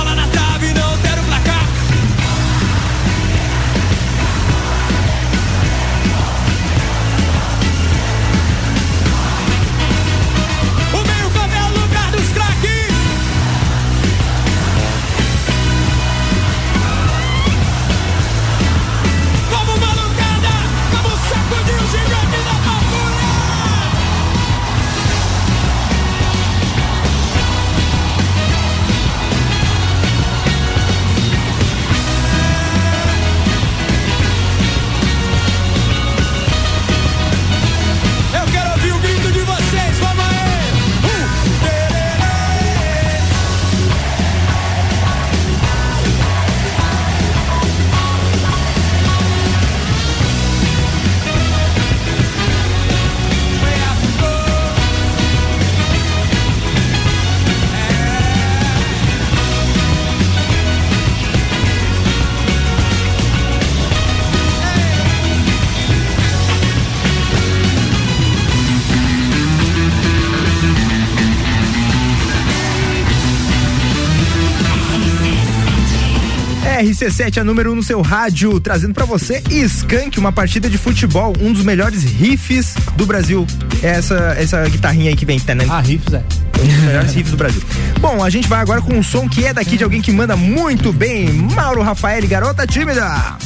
RC7, 76.99 77.37
é 77.37 77.39
a 77.39 77.43
número 77.45 77.69
1 77.69 77.73
um 77.73 77.75
no 77.77 77.83
seu 77.83 78.01
rádio, 78.01 78.59
trazendo 78.59 78.93
para 78.93 79.05
você 79.05 79.41
Skank, 79.49 80.19
uma 80.19 80.33
partida 80.33 80.69
de 80.69 80.77
futebol, 80.77 81.33
um 81.39 81.53
dos 81.53 81.63
melhores 81.63 82.03
riffs 82.03 82.73
do 82.97 83.05
Brasil. 83.05 83.47
É 83.81 83.87
essa 83.87 84.35
essa 84.37 84.67
guitarrinha 84.67 85.09
aí 85.09 85.15
que 85.15 85.25
vem, 85.25 85.39
tá, 85.39 85.55
né? 85.55 85.65
Ah, 85.69 85.79
riffs, 85.79 86.13
é. 86.13 86.21
Um 86.61 86.67
dos 86.67 86.83
melhores 86.83 87.13
riffs 87.13 87.31
do 87.31 87.37
Brasil. 87.37 87.61
Bom, 88.01 88.21
a 88.21 88.29
gente 88.29 88.49
vai 88.49 88.59
agora 88.59 88.81
com 88.81 88.93
um 88.93 89.03
som 89.03 89.29
que 89.29 89.45
é 89.45 89.53
daqui 89.53 89.77
de 89.77 89.83
alguém 89.83 90.01
que 90.01 90.11
manda 90.11 90.35
muito 90.35 90.91
bem, 90.91 91.31
Mauro 91.31 91.81
Rafael, 91.81 92.27
garota 92.27 92.67
tímida. 92.67 93.37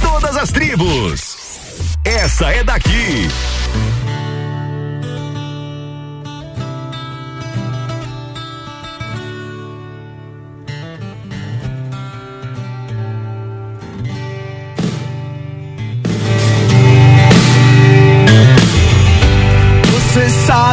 Todas 0.00 0.36
as 0.36 0.50
tribos. 0.50 1.38
Essa 2.04 2.50
é 2.50 2.64
daqui. 2.64 3.28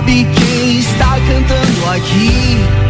sabe 0.07 0.25
quem 0.33 0.79
está 0.79 1.17
cantando 1.27 1.89
aqui. 1.89 2.86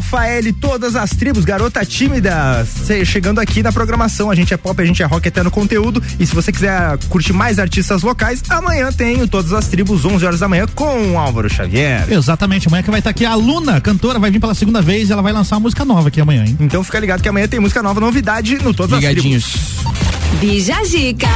Rafael 0.00 0.46
e 0.46 0.52
todas 0.52 0.96
as 0.96 1.10
tribos, 1.10 1.44
garota 1.44 1.84
tímida, 1.84 2.66
chegando 3.04 3.38
aqui 3.38 3.62
na 3.62 3.70
programação. 3.70 4.30
A 4.30 4.34
gente 4.34 4.54
é 4.54 4.56
pop, 4.56 4.80
a 4.80 4.84
gente 4.84 5.02
é 5.02 5.04
rock 5.04 5.28
até 5.28 5.42
no 5.42 5.50
conteúdo. 5.50 6.02
E 6.18 6.26
se 6.26 6.34
você 6.34 6.50
quiser 6.50 6.96
curtir 7.10 7.34
mais 7.34 7.58
artistas 7.58 8.02
locais, 8.02 8.42
amanhã 8.48 8.90
tem 8.90 9.20
o 9.20 9.28
Todas 9.28 9.52
as 9.52 9.68
Tribos, 9.68 10.06
11 10.06 10.24
horas 10.24 10.40
da 10.40 10.48
manhã, 10.48 10.66
com 10.74 11.12
o 11.12 11.18
Álvaro 11.18 11.50
Xavier. 11.50 12.10
Exatamente, 12.10 12.66
amanhã 12.66 12.82
que 12.82 12.90
vai 12.90 13.00
estar 13.00 13.10
aqui 13.10 13.26
a 13.26 13.34
Luna, 13.34 13.78
cantora, 13.78 14.18
vai 14.18 14.30
vir 14.30 14.40
pela 14.40 14.54
segunda 14.54 14.80
vez 14.80 15.10
e 15.10 15.12
ela 15.12 15.20
vai 15.20 15.34
lançar 15.34 15.56
uma 15.56 15.60
música 15.60 15.84
nova 15.84 16.08
aqui 16.08 16.18
amanhã, 16.20 16.46
hein? 16.46 16.56
Então 16.58 16.82
fica 16.82 16.98
ligado 16.98 17.22
que 17.22 17.28
amanhã 17.28 17.46
tem 17.46 17.60
música 17.60 17.82
nova, 17.82 18.00
novidade 18.00 18.56
no 18.64 18.72
Todas 18.72 18.98
Ligadinhos. 18.98 19.44
as 19.44 19.52
Tribos. 19.52 20.40
Bija 20.40 20.82
Zica. 20.84 21.28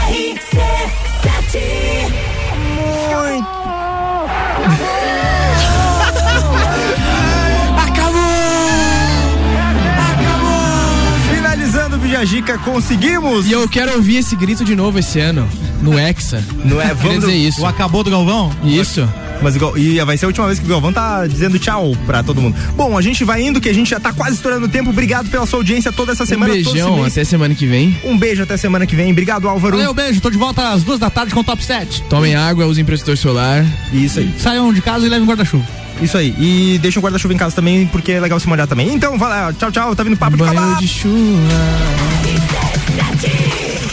O 12.14 12.16
Bijagica, 12.16 12.56
conseguimos! 12.58 13.44
E 13.44 13.50
eu 13.50 13.68
quero 13.68 13.94
ouvir 13.96 14.18
esse 14.18 14.36
grito 14.36 14.64
de 14.64 14.76
novo 14.76 15.00
esse 15.00 15.18
ano, 15.18 15.48
no 15.82 15.98
Hexa. 15.98 16.44
Não 16.64 16.80
é? 16.80 16.94
Vamos 16.94 17.18
dizer 17.24 17.34
isso. 17.34 17.60
O 17.60 17.66
acabou 17.66 18.04
do 18.04 18.10
Galvão? 18.10 18.52
Isso. 18.62 19.06
Mas 19.42 19.56
igual, 19.56 19.76
e 19.76 20.00
vai 20.04 20.16
ser 20.16 20.26
a 20.26 20.28
última 20.28 20.46
vez 20.46 20.60
que 20.60 20.64
o 20.64 20.68
Galvão 20.68 20.92
tá 20.92 21.26
dizendo 21.26 21.58
tchau 21.58 21.92
pra 22.06 22.22
todo 22.22 22.40
mundo. 22.40 22.56
Bom, 22.76 22.96
a 22.96 23.02
gente 23.02 23.24
vai 23.24 23.42
indo, 23.42 23.60
que 23.60 23.68
a 23.68 23.74
gente 23.74 23.90
já 23.90 23.98
tá 23.98 24.12
quase 24.12 24.36
estourando 24.36 24.66
o 24.66 24.68
tempo. 24.68 24.90
Obrigado 24.90 25.28
pela 25.28 25.44
sua 25.44 25.58
audiência 25.58 25.90
toda 25.90 26.12
essa 26.12 26.22
Um 26.22 26.26
semana. 26.26 26.56
esse 26.56 26.70
beijão, 26.70 27.04
até 27.04 27.24
semana 27.24 27.52
que 27.52 27.66
vem. 27.66 27.98
Um 28.04 28.16
beijo 28.16 28.44
até 28.44 28.56
semana 28.56 28.86
que 28.86 28.94
vem. 28.94 29.10
Obrigado, 29.10 29.48
Álvaro. 29.48 29.76
Valeu, 29.76 29.92
beijo, 29.92 30.20
tô 30.20 30.30
de 30.30 30.38
volta 30.38 30.70
às 30.70 30.84
duas 30.84 31.00
da 31.00 31.10
tarde 31.10 31.34
com 31.34 31.40
o 31.40 31.44
Top 31.44 31.64
7. 31.64 32.04
Tomem 32.04 32.36
água, 32.36 32.64
usem 32.64 32.84
protetor 32.84 33.16
solar. 33.16 33.66
Isso 33.92 34.20
aí. 34.20 34.32
Saiam 34.38 34.72
de 34.72 34.80
casa 34.80 35.04
e 35.04 35.08
levem 35.08 35.26
guarda-chuva. 35.26 35.64
Isso 36.00 36.18
aí. 36.18 36.34
E 36.38 36.78
deixa 36.78 36.98
o 36.98 37.02
guarda-chuva 37.02 37.34
em 37.34 37.36
casa 37.36 37.54
também, 37.54 37.86
porque 37.86 38.12
é 38.12 38.20
legal 38.20 38.38
se 38.38 38.48
molhar 38.48 38.66
também. 38.66 38.92
Então, 38.92 39.18
vai 39.18 39.28
lá. 39.28 39.52
Tchau, 39.52 39.70
tchau. 39.70 39.96
Tá 39.96 40.02
vindo 40.02 40.16
papo 40.16 40.36
de 40.36 40.42
Banho 40.42 40.76
de 40.78 40.88
chuva. 40.88 41.14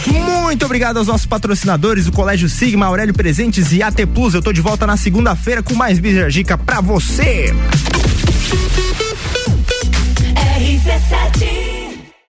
Muito 0.06 0.66
obrigado 0.66 0.98
aos 0.98 1.06
nossos 1.06 1.24
patrocinadores, 1.24 2.06
o 2.06 2.12
Colégio 2.12 2.48
Sigma, 2.48 2.84
Aurélio 2.86 3.14
Presentes 3.14 3.72
e 3.72 3.82
AT 3.82 4.04
Plus. 4.06 4.34
Eu 4.34 4.42
tô 4.42 4.52
de 4.52 4.60
volta 4.60 4.86
na 4.86 4.98
segunda-feira 4.98 5.62
com 5.62 5.74
mais 5.74 5.98
Bijagica 5.98 6.58
pra 6.58 6.80
você. 6.80 7.54